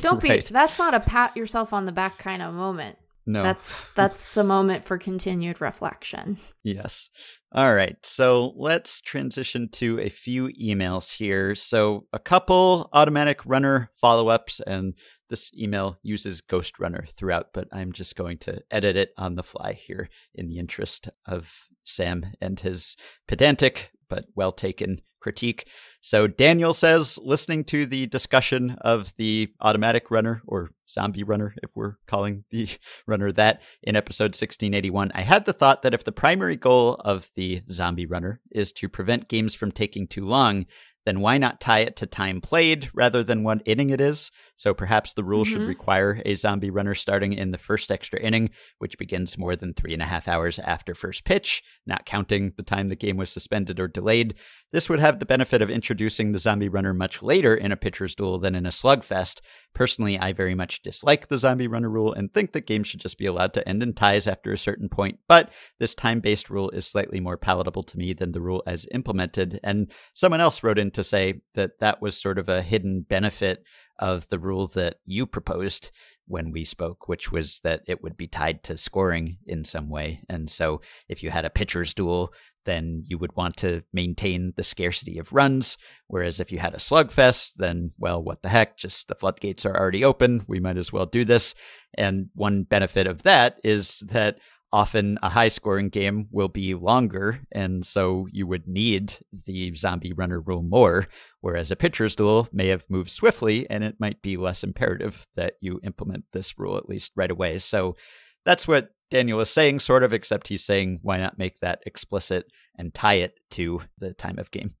don't 0.02 0.22
right. 0.22 0.46
be, 0.46 0.52
that's 0.52 0.78
not 0.78 0.94
a 0.94 1.00
pat 1.00 1.36
yourself 1.36 1.72
on 1.72 1.84
the 1.84 1.92
back 1.92 2.16
kind 2.16 2.42
of 2.42 2.54
moment. 2.54 2.96
No. 3.26 3.42
That's 3.42 3.92
that's 3.94 4.36
a 4.36 4.44
moment 4.44 4.84
for 4.84 4.98
continued 4.98 5.60
reflection. 5.60 6.38
Yes. 6.62 7.10
All 7.52 7.74
right. 7.74 7.96
So 8.04 8.52
let's 8.56 9.00
transition 9.00 9.68
to 9.72 9.98
a 9.98 10.08
few 10.08 10.48
emails 10.48 11.16
here. 11.16 11.56
So 11.56 12.06
a 12.12 12.20
couple 12.20 12.88
automatic 12.92 13.44
runner 13.44 13.90
follow-ups 14.00 14.60
and 14.60 14.94
this 15.28 15.52
email 15.54 15.98
uses 16.02 16.40
Ghost 16.40 16.78
Runner 16.78 17.04
throughout, 17.08 17.48
but 17.52 17.66
I'm 17.72 17.92
just 17.92 18.14
going 18.14 18.38
to 18.38 18.62
edit 18.70 18.96
it 18.96 19.10
on 19.18 19.34
the 19.34 19.42
fly 19.42 19.72
here 19.72 20.08
in 20.34 20.46
the 20.46 20.58
interest 20.58 21.08
of 21.26 21.64
Sam 21.82 22.26
and 22.40 22.60
his 22.60 22.96
pedantic 23.26 23.90
but 24.08 24.26
well 24.34 24.52
taken 24.52 25.00
critique. 25.20 25.66
So 26.00 26.28
Daniel 26.28 26.72
says, 26.72 27.18
listening 27.20 27.64
to 27.64 27.84
the 27.84 28.06
discussion 28.06 28.76
of 28.80 29.12
the 29.16 29.48
automatic 29.60 30.10
runner 30.10 30.40
or 30.46 30.70
zombie 30.88 31.24
runner, 31.24 31.52
if 31.64 31.70
we're 31.74 31.96
calling 32.06 32.44
the 32.50 32.68
runner 33.08 33.32
that, 33.32 33.60
in 33.82 33.96
episode 33.96 34.36
1681, 34.36 35.10
I 35.14 35.22
had 35.22 35.44
the 35.44 35.52
thought 35.52 35.82
that 35.82 35.94
if 35.94 36.04
the 36.04 36.12
primary 36.12 36.54
goal 36.54 36.94
of 37.00 37.30
the 37.34 37.62
zombie 37.70 38.06
runner 38.06 38.40
is 38.52 38.72
to 38.74 38.88
prevent 38.88 39.28
games 39.28 39.54
from 39.54 39.72
taking 39.72 40.06
too 40.06 40.24
long, 40.24 40.66
then 41.06 41.20
why 41.20 41.38
not 41.38 41.60
tie 41.60 41.78
it 41.78 41.96
to 41.96 42.06
time 42.06 42.40
played 42.40 42.90
rather 42.92 43.22
than 43.22 43.44
what 43.44 43.62
inning 43.64 43.90
it 43.90 44.00
is? 44.00 44.30
So 44.56 44.74
perhaps 44.74 45.12
the 45.12 45.24
rule 45.24 45.44
mm-hmm. 45.44 45.52
should 45.52 45.68
require 45.68 46.20
a 46.24 46.34
zombie 46.34 46.70
runner 46.70 46.94
starting 46.94 47.32
in 47.32 47.52
the 47.52 47.58
first 47.58 47.90
extra 47.90 48.20
inning, 48.20 48.50
which 48.78 48.98
begins 48.98 49.38
more 49.38 49.54
than 49.54 49.72
three 49.72 49.92
and 49.92 50.02
a 50.02 50.06
half 50.06 50.26
hours 50.26 50.58
after 50.58 50.94
first 50.94 51.24
pitch, 51.24 51.62
not 51.86 52.06
counting 52.06 52.52
the 52.56 52.62
time 52.62 52.88
the 52.88 52.96
game 52.96 53.16
was 53.16 53.30
suspended 53.30 53.78
or 53.78 53.86
delayed. 53.86 54.34
This 54.72 54.88
would 54.88 54.98
have 54.98 55.20
the 55.20 55.26
benefit 55.26 55.62
of 55.62 55.70
introducing 55.70 56.32
the 56.32 56.38
zombie 56.38 56.68
runner 56.68 56.92
much 56.92 57.22
later 57.22 57.54
in 57.54 57.70
a 57.70 57.76
pitcher's 57.76 58.14
duel 58.14 58.38
than 58.38 58.54
in 58.56 58.66
a 58.66 58.70
slugfest. 58.70 59.40
Personally, 59.74 60.18
I 60.18 60.32
very 60.32 60.54
much 60.54 60.82
dislike 60.82 61.28
the 61.28 61.38
zombie 61.38 61.68
runner 61.68 61.88
rule 61.88 62.12
and 62.12 62.32
think 62.32 62.52
that 62.52 62.66
games 62.66 62.88
should 62.88 63.00
just 63.00 63.18
be 63.18 63.26
allowed 63.26 63.52
to 63.54 63.68
end 63.68 63.82
in 63.82 63.92
ties 63.92 64.26
after 64.26 64.52
a 64.52 64.58
certain 64.58 64.88
point, 64.88 65.18
but 65.28 65.52
this 65.78 65.94
time 65.94 66.20
based 66.20 66.50
rule 66.50 66.70
is 66.70 66.86
slightly 66.86 67.20
more 67.20 67.36
palatable 67.36 67.84
to 67.84 67.98
me 67.98 68.12
than 68.12 68.32
the 68.32 68.40
rule 68.40 68.62
as 68.66 68.88
implemented. 68.92 69.60
And 69.62 69.92
someone 70.14 70.40
else 70.40 70.62
wrote 70.62 70.78
in 70.78 70.90
to 70.96 71.04
say 71.04 71.40
that 71.54 71.78
that 71.80 72.02
was 72.02 72.20
sort 72.20 72.38
of 72.38 72.48
a 72.48 72.62
hidden 72.62 73.02
benefit 73.08 73.62
of 73.98 74.28
the 74.28 74.38
rule 74.38 74.66
that 74.68 74.96
you 75.04 75.26
proposed 75.26 75.90
when 76.26 76.50
we 76.50 76.64
spoke, 76.64 77.08
which 77.08 77.30
was 77.30 77.60
that 77.60 77.82
it 77.86 78.02
would 78.02 78.16
be 78.16 78.26
tied 78.26 78.62
to 78.64 78.76
scoring 78.76 79.38
in 79.46 79.64
some 79.64 79.88
way. 79.88 80.20
And 80.28 80.50
so 80.50 80.80
if 81.08 81.22
you 81.22 81.30
had 81.30 81.44
a 81.44 81.50
pitcher's 81.50 81.94
duel, 81.94 82.32
then 82.64 83.04
you 83.06 83.16
would 83.16 83.34
want 83.36 83.56
to 83.56 83.82
maintain 83.92 84.52
the 84.56 84.64
scarcity 84.64 85.18
of 85.18 85.32
runs. 85.32 85.78
Whereas 86.08 86.40
if 86.40 86.50
you 86.50 86.58
had 86.58 86.74
a 86.74 86.78
slugfest, 86.78 87.54
then, 87.54 87.90
well, 87.96 88.20
what 88.20 88.42
the 88.42 88.48
heck? 88.48 88.76
Just 88.76 89.06
the 89.06 89.14
floodgates 89.14 89.64
are 89.64 89.76
already 89.76 90.04
open. 90.04 90.44
We 90.48 90.58
might 90.58 90.76
as 90.76 90.92
well 90.92 91.06
do 91.06 91.24
this. 91.24 91.54
And 91.96 92.26
one 92.34 92.64
benefit 92.64 93.06
of 93.06 93.22
that 93.22 93.60
is 93.62 94.00
that 94.08 94.38
often 94.72 95.18
a 95.22 95.28
high 95.28 95.48
scoring 95.48 95.88
game 95.88 96.26
will 96.30 96.48
be 96.48 96.74
longer, 96.74 97.40
and 97.52 97.84
so 97.86 98.26
you 98.30 98.46
would 98.46 98.66
need 98.66 99.16
the 99.46 99.74
zombie 99.74 100.12
runner 100.12 100.40
rule 100.40 100.62
more, 100.62 101.06
whereas 101.40 101.70
a 101.70 101.76
pitcher's 101.76 102.16
duel 102.16 102.48
may 102.52 102.68
have 102.68 102.84
moved 102.88 103.10
swiftly, 103.10 103.68
and 103.70 103.84
it 103.84 103.96
might 103.98 104.20
be 104.22 104.36
less 104.36 104.64
imperative 104.64 105.26
that 105.36 105.54
you 105.60 105.80
implement 105.84 106.24
this 106.32 106.58
rule 106.58 106.76
at 106.76 106.88
least 106.88 107.12
right 107.16 107.30
away. 107.30 107.58
So 107.58 107.96
that's 108.44 108.66
what 108.66 108.90
Daniel 109.10 109.40
is 109.40 109.50
saying, 109.50 109.80
sort 109.80 110.02
of, 110.02 110.12
except 110.12 110.48
he's 110.48 110.64
saying, 110.64 110.98
why 111.02 111.16
not 111.16 111.38
make 111.38 111.60
that 111.60 111.80
explicit 111.86 112.46
and 112.76 112.92
tie 112.92 113.14
it 113.14 113.38
to 113.50 113.80
the 113.98 114.12
time 114.12 114.38
of 114.38 114.50
game? 114.50 114.74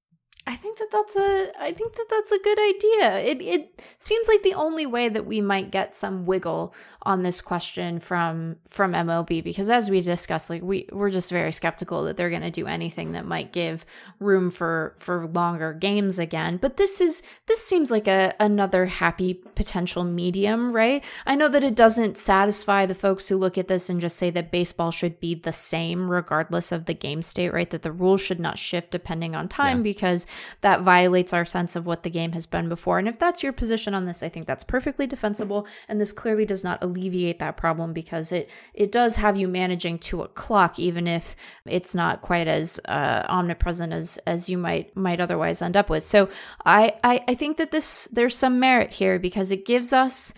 I 0.48 0.54
think 0.54 0.78
that 0.78 0.88
that's 0.92 1.16
a 1.16 1.50
I 1.60 1.72
think 1.72 1.94
that 1.96 2.06
that's 2.08 2.30
a 2.30 2.38
good 2.38 2.58
idea. 2.58 3.18
It 3.18 3.42
it 3.42 3.82
seems 3.98 4.28
like 4.28 4.44
the 4.44 4.54
only 4.54 4.86
way 4.86 5.08
that 5.08 5.26
we 5.26 5.40
might 5.40 5.72
get 5.72 5.96
some 5.96 6.24
wiggle 6.24 6.72
on 7.06 7.22
this 7.22 7.40
question 7.40 8.00
from 8.00 8.56
from 8.66 8.92
MLB 8.92 9.42
because 9.42 9.70
as 9.70 9.88
we 9.88 10.00
discussed 10.00 10.50
like 10.50 10.60
we 10.60 10.88
we're 10.90 11.08
just 11.08 11.30
very 11.30 11.52
skeptical 11.52 12.02
that 12.04 12.16
they're 12.16 12.30
going 12.30 12.42
to 12.42 12.50
do 12.50 12.66
anything 12.66 13.12
that 13.12 13.24
might 13.24 13.52
give 13.52 13.86
room 14.18 14.50
for 14.50 14.94
for 14.98 15.26
longer 15.28 15.72
games 15.72 16.18
again. 16.18 16.56
But 16.56 16.76
this 16.76 17.00
is 17.00 17.22
this 17.46 17.64
seems 17.64 17.92
like 17.92 18.08
a 18.08 18.34
another 18.40 18.86
happy 18.86 19.34
potential 19.34 20.02
medium 20.02 20.72
right? 20.72 21.04
I 21.24 21.36
know 21.36 21.48
that 21.48 21.62
it 21.62 21.76
doesn't 21.76 22.18
satisfy 22.18 22.86
the 22.86 22.94
folks 22.94 23.28
who 23.28 23.36
look 23.36 23.56
at 23.56 23.68
this 23.68 23.88
and 23.88 24.00
just 24.00 24.16
say 24.16 24.30
that 24.30 24.50
baseball 24.50 24.90
should 24.90 25.20
be 25.20 25.36
the 25.36 25.52
same 25.52 26.10
regardless 26.10 26.72
of 26.72 26.86
the 26.86 26.94
game 26.94 27.22
state 27.22 27.52
right? 27.52 27.70
That 27.70 27.82
the 27.82 27.92
rules 27.92 28.20
should 28.20 28.40
not 28.40 28.58
shift 28.58 28.90
depending 28.90 29.36
on 29.36 29.48
time 29.48 29.78
yeah. 29.78 29.84
because 29.84 30.26
that 30.62 30.80
violates 30.80 31.32
our 31.32 31.44
sense 31.44 31.76
of 31.76 31.86
what 31.86 32.02
the 32.02 32.10
game 32.10 32.32
has 32.32 32.46
been 32.46 32.68
before. 32.68 32.98
And 32.98 33.06
if 33.06 33.16
that's 33.16 33.44
your 33.44 33.52
position 33.52 33.94
on 33.94 34.06
this 34.06 34.24
I 34.24 34.28
think 34.28 34.48
that's 34.48 34.64
perfectly 34.64 35.06
defensible. 35.06 35.68
And 35.88 36.00
this 36.00 36.12
clearly 36.12 36.44
does 36.44 36.64
not 36.64 36.82
alleviate 36.96 37.38
that 37.38 37.56
problem 37.56 37.92
because 37.92 38.32
it 38.32 38.50
it 38.74 38.90
does 38.90 39.16
have 39.16 39.38
you 39.38 39.48
managing 39.48 39.98
to 39.98 40.22
a 40.22 40.28
clock 40.28 40.78
even 40.78 41.06
if 41.06 41.36
it's 41.66 41.94
not 41.94 42.22
quite 42.22 42.48
as 42.48 42.80
uh, 42.86 43.24
omnipresent 43.28 43.92
as 43.92 44.18
as 44.26 44.48
you 44.48 44.58
might 44.58 44.96
might 44.96 45.20
otherwise 45.20 45.62
end 45.62 45.76
up 45.76 45.90
with. 45.90 46.02
So 46.02 46.28
I, 46.64 46.94
I 47.04 47.22
I 47.28 47.34
think 47.34 47.56
that 47.58 47.70
this 47.70 48.08
there's 48.12 48.36
some 48.36 48.58
merit 48.58 48.92
here 48.92 49.18
because 49.18 49.50
it 49.50 49.66
gives 49.66 49.92
us 49.92 50.34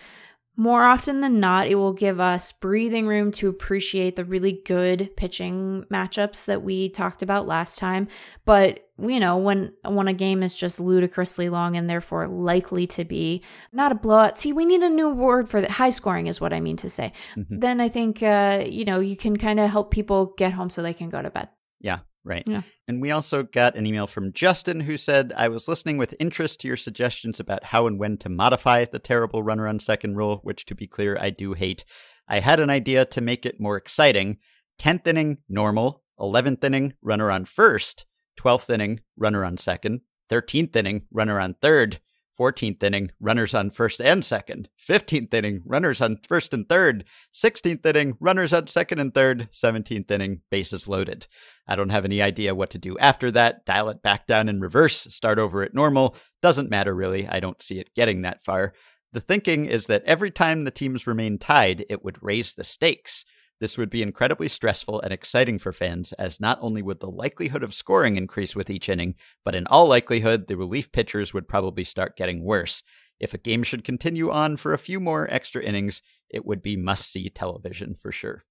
more 0.55 0.83
often 0.83 1.21
than 1.21 1.39
not, 1.39 1.67
it 1.67 1.75
will 1.75 1.93
give 1.93 2.19
us 2.19 2.51
breathing 2.51 3.07
room 3.07 3.31
to 3.33 3.47
appreciate 3.47 4.17
the 4.17 4.25
really 4.25 4.61
good 4.65 5.15
pitching 5.15 5.85
matchups 5.89 6.45
that 6.45 6.63
we 6.63 6.89
talked 6.89 7.21
about 7.21 7.47
last 7.47 7.77
time. 7.77 8.09
But 8.43 8.89
you 9.01 9.19
know, 9.19 9.37
when 9.37 9.73
when 9.85 10.09
a 10.09 10.13
game 10.13 10.43
is 10.43 10.55
just 10.55 10.79
ludicrously 10.79 11.47
long 11.47 11.77
and 11.77 11.89
therefore 11.89 12.27
likely 12.27 12.87
to 12.87 13.05
be 13.05 13.41
not 13.71 13.93
a 13.93 13.95
blowout. 13.95 14.37
See, 14.37 14.51
we 14.51 14.65
need 14.65 14.81
a 14.81 14.89
new 14.89 15.09
word 15.09 15.47
for 15.47 15.61
that. 15.61 15.71
High 15.71 15.91
scoring 15.91 16.27
is 16.27 16.41
what 16.41 16.51
I 16.51 16.59
mean 16.59 16.75
to 16.77 16.89
say. 16.89 17.13
Mm-hmm. 17.37 17.59
Then 17.59 17.79
I 17.79 17.87
think 17.87 18.21
uh, 18.21 18.65
you 18.67 18.83
know 18.83 18.99
you 18.99 19.15
can 19.15 19.37
kind 19.37 19.59
of 19.59 19.69
help 19.69 19.91
people 19.91 20.33
get 20.37 20.51
home 20.51 20.69
so 20.69 20.81
they 20.81 20.93
can 20.93 21.09
go 21.09 21.21
to 21.21 21.29
bed. 21.29 21.47
Yeah, 21.79 21.99
Right. 22.23 22.43
Yeah. 22.45 22.63
And 22.87 23.01
we 23.01 23.11
also 23.11 23.43
got 23.43 23.75
an 23.75 23.87
email 23.87 24.05
from 24.05 24.33
Justin 24.33 24.81
who 24.81 24.97
said, 24.97 25.33
I 25.35 25.47
was 25.47 25.67
listening 25.67 25.97
with 25.97 26.15
interest 26.19 26.59
to 26.61 26.67
your 26.67 26.77
suggestions 26.77 27.39
about 27.39 27.63
how 27.63 27.87
and 27.87 27.97
when 27.97 28.17
to 28.17 28.29
modify 28.29 28.85
the 28.85 28.99
terrible 28.99 29.41
runner 29.41 29.67
on 29.67 29.79
second 29.79 30.15
rule, 30.15 30.39
which 30.43 30.65
to 30.65 30.75
be 30.75 30.85
clear, 30.85 31.17
I 31.19 31.29
do 31.29 31.53
hate. 31.53 31.85
I 32.27 32.41
had 32.41 32.59
an 32.59 32.69
idea 32.69 33.05
to 33.05 33.21
make 33.21 33.45
it 33.45 33.59
more 33.59 33.77
exciting 33.77 34.37
10th 34.79 35.07
inning, 35.07 35.37
normal, 35.47 36.03
11th 36.19 36.63
inning, 36.63 36.93
runner 37.01 37.31
on 37.31 37.45
first, 37.45 38.05
12th 38.39 38.69
inning, 38.69 38.99
runner 39.17 39.43
on 39.43 39.57
second, 39.57 40.01
13th 40.29 40.75
inning, 40.75 41.03
runner 41.11 41.39
on 41.39 41.55
third, 41.61 41.99
14th 42.39 42.81
inning, 42.81 43.11
runners 43.19 43.53
on 43.53 43.69
first 43.69 43.99
and 43.99 44.23
second. 44.23 44.69
15th 44.87 45.33
inning, 45.33 45.61
runners 45.65 45.99
on 45.99 46.17
first 46.27 46.53
and 46.53 46.69
third. 46.69 47.03
16th 47.33 47.85
inning, 47.85 48.13
runners 48.19 48.53
on 48.53 48.67
second 48.67 48.99
and 48.99 49.13
third. 49.13 49.49
17th 49.51 50.09
inning, 50.09 50.41
bases 50.49 50.87
loaded. 50.87 51.27
I 51.67 51.75
don't 51.75 51.89
have 51.89 52.05
any 52.05 52.21
idea 52.21 52.55
what 52.55 52.69
to 52.71 52.77
do 52.77 52.97
after 52.97 53.29
that. 53.31 53.65
Dial 53.65 53.89
it 53.89 54.01
back 54.01 54.25
down 54.25 54.47
in 54.47 54.61
reverse, 54.61 54.95
start 55.13 55.37
over 55.37 55.63
at 55.63 55.73
normal. 55.73 56.15
Doesn't 56.41 56.69
matter 56.69 56.95
really. 56.95 57.27
I 57.27 57.41
don't 57.41 57.61
see 57.61 57.79
it 57.79 57.93
getting 57.93 58.21
that 58.21 58.41
far. 58.43 58.73
The 59.11 59.19
thinking 59.19 59.65
is 59.65 59.87
that 59.87 60.03
every 60.05 60.31
time 60.31 60.63
the 60.63 60.71
teams 60.71 61.07
remain 61.07 61.39
tied, 61.39 61.83
it 61.89 62.05
would 62.05 62.23
raise 62.23 62.53
the 62.53 62.63
stakes. 62.63 63.25
This 63.59 63.77
would 63.77 63.89
be 63.89 64.01
incredibly 64.01 64.47
stressful 64.47 65.01
and 65.01 65.11
exciting 65.11 65.59
for 65.59 65.73
fans, 65.73 66.13
as 66.13 66.39
not 66.39 66.59
only 66.61 66.81
would 66.81 67.01
the 67.01 67.11
likelihood 67.11 67.61
of 67.61 67.73
scoring 67.73 68.15
increase 68.15 68.55
with 68.55 68.69
each 68.69 68.87
inning, 68.87 69.15
but 69.43 69.55
in 69.55 69.67
all 69.67 69.87
likelihood, 69.87 70.47
the 70.47 70.55
relief 70.55 70.91
pitchers 70.91 71.33
would 71.33 71.47
probably 71.47 71.83
start 71.83 72.15
getting 72.15 72.43
worse. 72.43 72.83
If 73.19 73.33
a 73.33 73.37
game 73.37 73.63
should 73.63 73.83
continue 73.83 74.31
on 74.31 74.55
for 74.55 74.73
a 74.73 74.77
few 74.77 75.01
more 75.01 75.27
extra 75.29 75.61
innings, 75.61 76.01
it 76.29 76.45
would 76.45 76.61
be 76.61 76.77
must 76.77 77.11
see 77.11 77.29
television 77.29 77.95
for 78.01 78.13
sure. 78.13 78.45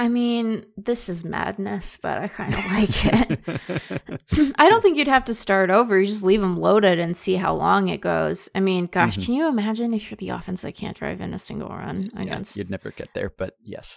I 0.00 0.08
mean, 0.08 0.64
this 0.78 1.10
is 1.10 1.26
madness, 1.26 1.98
but 1.98 2.16
I 2.16 2.26
kind 2.26 2.54
of 2.54 2.64
like 2.72 3.04
it. 3.04 4.54
I 4.58 4.70
don't 4.70 4.80
think 4.80 4.96
you'd 4.96 5.08
have 5.08 5.26
to 5.26 5.34
start 5.34 5.68
over. 5.68 6.00
You 6.00 6.06
just 6.06 6.24
leave 6.24 6.40
them 6.40 6.58
loaded 6.58 6.98
and 6.98 7.14
see 7.14 7.34
how 7.34 7.52
long 7.52 7.88
it 7.88 8.00
goes. 8.00 8.48
I 8.54 8.60
mean, 8.60 8.86
gosh, 8.86 9.18
mm-hmm. 9.18 9.26
can 9.26 9.34
you 9.34 9.46
imagine 9.46 9.92
if 9.92 10.10
you're 10.10 10.16
the 10.16 10.30
offense 10.30 10.62
that 10.62 10.74
can't 10.74 10.96
drive 10.96 11.20
in 11.20 11.34
a 11.34 11.38
single 11.38 11.68
run 11.68 12.10
against? 12.16 12.56
Yeah, 12.56 12.62
you'd 12.62 12.70
never 12.70 12.92
get 12.92 13.12
there, 13.12 13.30
but 13.36 13.56
yes. 13.62 13.94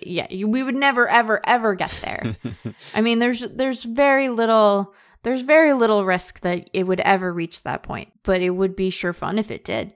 Yeah, 0.00 0.26
you, 0.30 0.48
we 0.48 0.62
would 0.62 0.74
never, 0.74 1.06
ever, 1.06 1.42
ever 1.46 1.74
get 1.74 1.92
there. 2.00 2.34
I 2.94 3.02
mean, 3.02 3.18
there's 3.18 3.40
there's 3.40 3.84
very 3.84 4.30
little 4.30 4.94
there's 5.22 5.42
very 5.42 5.74
little 5.74 6.06
risk 6.06 6.40
that 6.40 6.70
it 6.72 6.84
would 6.84 7.00
ever 7.00 7.30
reach 7.30 7.62
that 7.64 7.82
point, 7.82 8.10
but 8.22 8.40
it 8.40 8.50
would 8.50 8.74
be 8.74 8.88
sure 8.88 9.12
fun 9.12 9.38
if 9.38 9.50
it 9.50 9.66
did. 9.66 9.92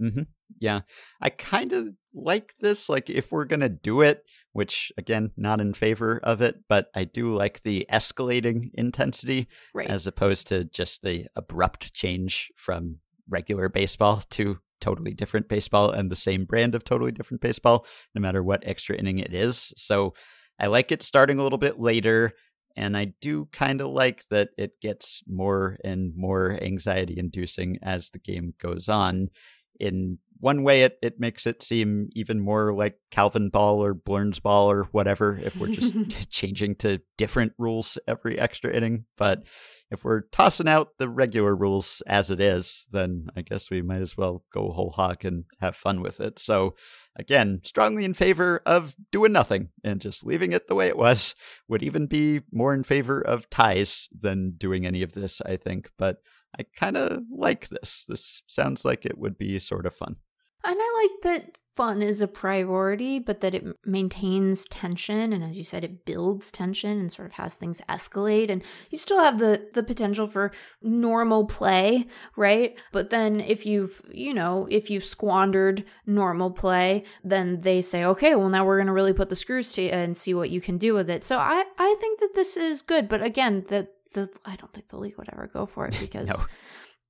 Mm-hmm. 0.00 0.22
Yeah, 0.58 0.80
I 1.20 1.30
kind 1.30 1.72
of 1.72 1.90
like 2.12 2.54
this. 2.58 2.88
Like, 2.88 3.08
if 3.08 3.30
we're 3.30 3.44
gonna 3.44 3.68
do 3.68 4.00
it, 4.00 4.24
which 4.56 4.90
again, 4.96 5.30
not 5.36 5.60
in 5.60 5.74
favor 5.74 6.18
of 6.22 6.40
it, 6.40 6.56
but 6.66 6.86
I 6.94 7.04
do 7.04 7.36
like 7.36 7.62
the 7.62 7.86
escalating 7.92 8.70
intensity 8.72 9.48
right. 9.74 9.86
as 9.86 10.06
opposed 10.06 10.46
to 10.46 10.64
just 10.64 11.02
the 11.02 11.26
abrupt 11.36 11.92
change 11.92 12.50
from 12.56 13.00
regular 13.28 13.68
baseball 13.68 14.22
to 14.30 14.58
totally 14.80 15.12
different 15.12 15.50
baseball 15.50 15.90
and 15.90 16.10
the 16.10 16.16
same 16.16 16.46
brand 16.46 16.74
of 16.74 16.84
totally 16.84 17.12
different 17.12 17.42
baseball, 17.42 17.84
no 18.14 18.22
matter 18.22 18.42
what 18.42 18.66
extra 18.66 18.96
inning 18.96 19.18
it 19.18 19.34
is. 19.34 19.74
So 19.76 20.14
I 20.58 20.68
like 20.68 20.90
it 20.90 21.02
starting 21.02 21.38
a 21.38 21.42
little 21.42 21.58
bit 21.58 21.78
later. 21.78 22.32
And 22.78 22.96
I 22.96 23.12
do 23.20 23.48
kind 23.52 23.82
of 23.82 23.88
like 23.88 24.24
that 24.30 24.50
it 24.56 24.80
gets 24.80 25.22
more 25.28 25.76
and 25.84 26.14
more 26.16 26.58
anxiety 26.62 27.18
inducing 27.18 27.76
as 27.82 28.08
the 28.08 28.18
game 28.18 28.54
goes 28.58 28.88
on 28.88 29.28
in 29.78 30.18
one 30.40 30.62
way 30.62 30.82
it, 30.82 30.98
it 31.02 31.18
makes 31.18 31.46
it 31.46 31.62
seem 31.62 32.08
even 32.12 32.40
more 32.40 32.74
like 32.74 32.98
Calvin 33.10 33.48
ball 33.48 33.82
or 33.82 33.94
Blernsball 33.94 34.66
or 34.66 34.84
whatever 34.92 35.38
if 35.42 35.56
we're 35.56 35.74
just 35.74 35.94
changing 36.30 36.76
to 36.76 37.00
different 37.16 37.52
rules 37.58 37.98
every 38.06 38.38
extra 38.38 38.74
inning. 38.74 39.04
But 39.16 39.44
if 39.90 40.04
we're 40.04 40.22
tossing 40.32 40.68
out 40.68 40.98
the 40.98 41.08
regular 41.08 41.54
rules 41.54 42.02
as 42.06 42.30
it 42.30 42.40
is, 42.40 42.88
then 42.90 43.28
I 43.36 43.42
guess 43.42 43.70
we 43.70 43.82
might 43.82 44.02
as 44.02 44.16
well 44.16 44.44
go 44.52 44.72
whole 44.72 44.90
hog 44.90 45.24
and 45.24 45.44
have 45.60 45.76
fun 45.76 46.00
with 46.02 46.20
it. 46.20 46.38
So 46.38 46.74
again, 47.16 47.60
strongly 47.62 48.04
in 48.04 48.14
favor 48.14 48.62
of 48.66 48.96
doing 49.12 49.32
nothing 49.32 49.68
and 49.84 50.00
just 50.00 50.26
leaving 50.26 50.52
it 50.52 50.66
the 50.66 50.74
way 50.74 50.88
it 50.88 50.96
was. 50.98 51.34
Would 51.68 51.82
even 51.82 52.06
be 52.06 52.42
more 52.52 52.74
in 52.74 52.82
favor 52.82 53.20
of 53.20 53.48
ties 53.48 54.08
than 54.12 54.54
doing 54.56 54.86
any 54.86 55.02
of 55.02 55.12
this, 55.12 55.40
I 55.40 55.56
think. 55.56 55.90
But 55.96 56.18
I 56.58 56.64
kind 56.74 56.96
of 56.96 57.22
like 57.30 57.68
this. 57.68 58.06
This 58.08 58.42
sounds 58.46 58.84
like 58.84 59.04
it 59.04 59.18
would 59.18 59.36
be 59.36 59.58
sort 59.58 59.86
of 59.86 59.94
fun. 59.94 60.16
And 60.66 60.76
I 60.78 61.08
like 61.08 61.22
that 61.22 61.58
fun 61.76 62.00
is 62.00 62.22
a 62.22 62.26
priority, 62.26 63.18
but 63.18 63.42
that 63.42 63.54
it 63.54 63.64
maintains 63.84 64.64
tension. 64.64 65.32
And 65.32 65.44
as 65.44 65.58
you 65.58 65.62
said, 65.62 65.84
it 65.84 66.06
builds 66.06 66.50
tension 66.50 66.98
and 66.98 67.12
sort 67.12 67.26
of 67.26 67.34
has 67.34 67.54
things 67.54 67.82
escalate. 67.88 68.50
And 68.50 68.64
you 68.90 68.96
still 68.96 69.20
have 69.20 69.38
the, 69.38 69.68
the 69.74 69.82
potential 69.82 70.26
for 70.26 70.52
normal 70.82 71.44
play, 71.44 72.06
right? 72.34 72.74
But 72.92 73.10
then 73.10 73.42
if 73.42 73.66
you've, 73.66 74.00
you 74.10 74.32
know, 74.32 74.66
if 74.70 74.88
you've 74.88 75.04
squandered 75.04 75.84
normal 76.06 76.50
play, 76.50 77.04
then 77.22 77.60
they 77.60 77.82
say, 77.82 78.04
okay, 78.04 78.34
well, 78.34 78.48
now 78.48 78.64
we're 78.64 78.78
going 78.78 78.86
to 78.86 78.92
really 78.94 79.12
put 79.12 79.28
the 79.28 79.36
screws 79.36 79.72
to 79.72 79.82
you 79.82 79.90
and 79.90 80.16
see 80.16 80.32
what 80.32 80.50
you 80.50 80.62
can 80.62 80.78
do 80.78 80.94
with 80.94 81.10
it. 81.10 81.24
So 81.24 81.36
I, 81.38 81.62
I 81.78 81.94
think 82.00 82.20
that 82.20 82.34
this 82.34 82.56
is 82.56 82.80
good. 82.80 83.06
But 83.06 83.22
again, 83.22 83.64
that 83.68 83.92
the 84.14 84.30
I 84.46 84.56
don't 84.56 84.72
think 84.72 84.88
the 84.88 84.96
league 84.96 85.18
would 85.18 85.28
ever 85.30 85.46
go 85.46 85.66
for 85.66 85.86
it 85.86 85.96
because 86.00 86.28
no. 86.28 86.46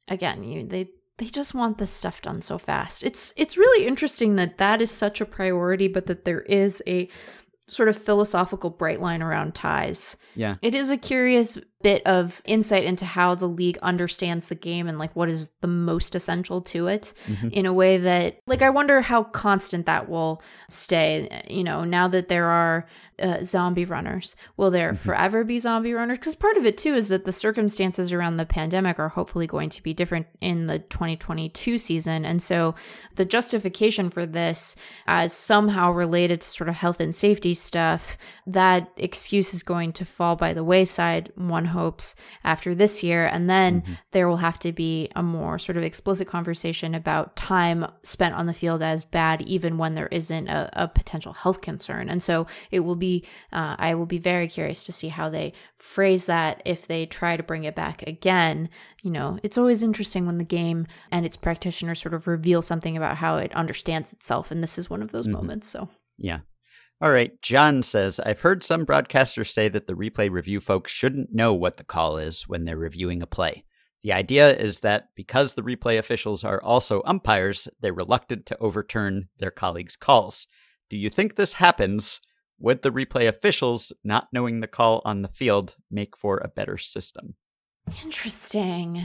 again, 0.08 0.42
you 0.42 0.66
they 0.66 0.88
they 1.18 1.26
just 1.26 1.54
want 1.54 1.78
this 1.78 1.90
stuff 1.90 2.20
done 2.22 2.42
so 2.42 2.58
fast. 2.58 3.02
It's 3.02 3.32
it's 3.36 3.56
really 3.56 3.86
interesting 3.86 4.36
that 4.36 4.58
that 4.58 4.82
is 4.82 4.90
such 4.90 5.20
a 5.20 5.26
priority 5.26 5.88
but 5.88 6.06
that 6.06 6.24
there 6.24 6.42
is 6.42 6.82
a 6.86 7.08
sort 7.68 7.88
of 7.88 7.96
philosophical 7.96 8.70
bright 8.70 9.00
line 9.00 9.22
around 9.22 9.54
ties. 9.54 10.16
Yeah. 10.34 10.56
It 10.62 10.74
is 10.74 10.88
a 10.90 10.96
curious 10.96 11.58
bit 11.82 12.02
of 12.06 12.40
insight 12.46 12.84
into 12.84 13.04
how 13.04 13.34
the 13.34 13.46
league 13.48 13.78
understands 13.82 14.48
the 14.48 14.54
game 14.54 14.86
and 14.88 14.98
like 14.98 15.14
what 15.14 15.28
is 15.28 15.50
the 15.60 15.66
most 15.68 16.14
essential 16.14 16.60
to 16.62 16.86
it 16.86 17.12
Mhm. 17.28 17.52
in 17.52 17.66
a 17.66 17.72
way 17.72 17.98
that 17.98 18.38
like 18.46 18.62
I 18.62 18.70
wonder 18.70 19.02
how 19.02 19.24
constant 19.24 19.86
that 19.86 20.08
will 20.08 20.42
stay. 20.70 21.42
You 21.48 21.64
know, 21.64 21.84
now 21.84 22.08
that 22.08 22.28
there 22.28 22.46
are 22.46 22.86
uh, 23.18 23.42
zombie 23.42 23.86
runners, 23.86 24.36
will 24.58 24.70
there 24.70 24.92
forever 24.94 25.42
be 25.42 25.58
zombie 25.58 25.94
runners? 25.94 26.18
Because 26.18 26.34
part 26.34 26.58
of 26.58 26.66
it 26.66 26.76
too 26.76 26.94
is 26.94 27.08
that 27.08 27.24
the 27.24 27.32
circumstances 27.32 28.12
around 28.12 28.36
the 28.36 28.44
pandemic 28.44 28.98
are 28.98 29.08
hopefully 29.08 29.46
going 29.46 29.70
to 29.70 29.82
be 29.82 29.94
different 29.94 30.26
in 30.42 30.66
the 30.66 30.80
2022 30.80 31.78
season, 31.78 32.26
and 32.26 32.42
so 32.42 32.74
the 33.14 33.24
justification 33.24 34.10
for 34.10 34.26
this 34.26 34.76
as 35.06 35.32
somehow 35.32 35.90
related 35.90 36.42
to 36.42 36.46
sort 36.46 36.68
of 36.68 36.74
health 36.74 37.00
and 37.00 37.14
safety 37.14 37.54
stuff, 37.54 38.18
that 38.48 38.92
excuse 38.96 39.52
is 39.52 39.62
going 39.64 39.92
to 39.92 40.04
fall 40.04 40.36
by 40.36 40.52
the 40.54 40.62
wayside. 40.62 41.32
One 41.34 41.64
hopes 41.64 42.14
after 42.44 42.74
this 42.74 43.02
year, 43.02 43.26
and 43.26 43.50
then 43.50 43.82
there 44.12 44.28
will 44.28 44.36
have 44.36 44.58
to 44.60 44.72
be 44.72 45.10
a 45.16 45.22
more 45.22 45.58
sort 45.58 45.76
of 45.76 45.82
explicit 45.82 46.28
conversation 46.28 46.94
about 46.94 47.34
time 47.34 47.86
spent 48.04 48.34
on 48.34 48.46
the 48.46 48.54
field 48.54 48.82
as 48.82 49.04
bad, 49.04 49.42
even 49.42 49.78
when 49.78 49.94
there 49.94 50.06
isn't 50.08 50.48
a, 50.48 50.70
a 50.74 50.86
potential 50.88 51.32
health 51.32 51.60
concern. 51.60 52.08
And 52.08 52.22
so 52.22 52.46
it 52.70 52.80
will 52.80 52.94
be, 52.94 53.24
uh, 53.52 53.74
I 53.78 53.94
will 53.94 54.06
be 54.06 54.18
very 54.18 54.46
curious 54.46 54.84
to 54.86 54.92
see 54.92 55.08
how 55.08 55.28
they 55.28 55.52
phrase 55.78 56.26
that 56.26 56.62
if 56.64 56.86
they 56.86 57.04
try 57.06 57.36
to 57.36 57.42
bring 57.42 57.64
it 57.64 57.74
back 57.74 58.02
again. 58.06 58.68
You 59.02 59.10
know, 59.10 59.38
it's 59.42 59.58
always 59.58 59.82
interesting 59.82 60.24
when 60.24 60.38
the 60.38 60.44
game 60.44 60.86
and 61.10 61.26
its 61.26 61.36
practitioners 61.36 62.00
sort 62.00 62.14
of 62.14 62.26
reveal 62.26 62.62
something 62.62 62.96
about 62.96 63.16
how 63.16 63.38
it 63.38 63.52
understands 63.54 64.12
itself. 64.12 64.50
And 64.50 64.62
this 64.62 64.78
is 64.78 64.88
one 64.88 65.02
of 65.02 65.10
those 65.10 65.26
Mhm. 65.26 65.32
moments. 65.32 65.68
So. 65.68 65.88
Yeah. 66.18 66.40
All 67.00 67.10
right. 67.10 67.40
John 67.42 67.82
says 67.82 68.18
I've 68.20 68.40
heard 68.40 68.64
some 68.64 68.86
broadcasters 68.86 69.48
say 69.48 69.68
that 69.68 69.86
the 69.86 69.94
replay 69.94 70.30
review 70.30 70.60
folks 70.60 70.90
shouldn't 70.90 71.34
know 71.34 71.52
what 71.52 71.76
the 71.76 71.84
call 71.84 72.16
is 72.16 72.44
when 72.44 72.64
they're 72.64 72.78
reviewing 72.78 73.22
a 73.22 73.26
play. 73.26 73.64
The 74.02 74.12
idea 74.12 74.56
is 74.56 74.80
that 74.80 75.08
because 75.14 75.54
the 75.54 75.62
replay 75.62 75.98
officials 75.98 76.44
are 76.44 76.62
also 76.62 77.02
umpires, 77.04 77.68
they're 77.80 77.92
reluctant 77.92 78.46
to 78.46 78.58
overturn 78.58 79.28
their 79.38 79.50
colleagues' 79.50 79.96
calls. 79.96 80.46
Do 80.88 80.96
you 80.96 81.10
think 81.10 81.34
this 81.34 81.54
happens? 81.54 82.20
Would 82.58 82.82
the 82.82 82.92
replay 82.92 83.28
officials, 83.28 83.92
not 84.04 84.28
knowing 84.32 84.60
the 84.60 84.68
call 84.68 85.02
on 85.04 85.22
the 85.22 85.28
field, 85.28 85.76
make 85.90 86.16
for 86.16 86.38
a 86.38 86.48
better 86.48 86.78
system? 86.78 87.34
Interesting. 88.04 89.02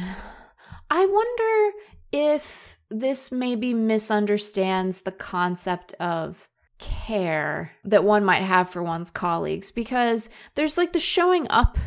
I 0.90 1.06
wonder 1.06 1.78
if 2.12 2.78
this 2.90 3.32
maybe 3.32 3.74
misunderstands 3.74 5.02
the 5.02 5.12
concept 5.12 5.94
of 5.94 6.48
care 6.82 7.72
that 7.86 8.04
one 8.04 8.26
might 8.26 8.42
have 8.42 8.70
for 8.70 8.84
one's 8.84 9.12
colleagues 9.12 9.72
because 9.72 10.30
there's 10.56 10.78
like 10.78 10.94
the 10.94 11.00
showing 11.00 11.48
up 11.50 11.78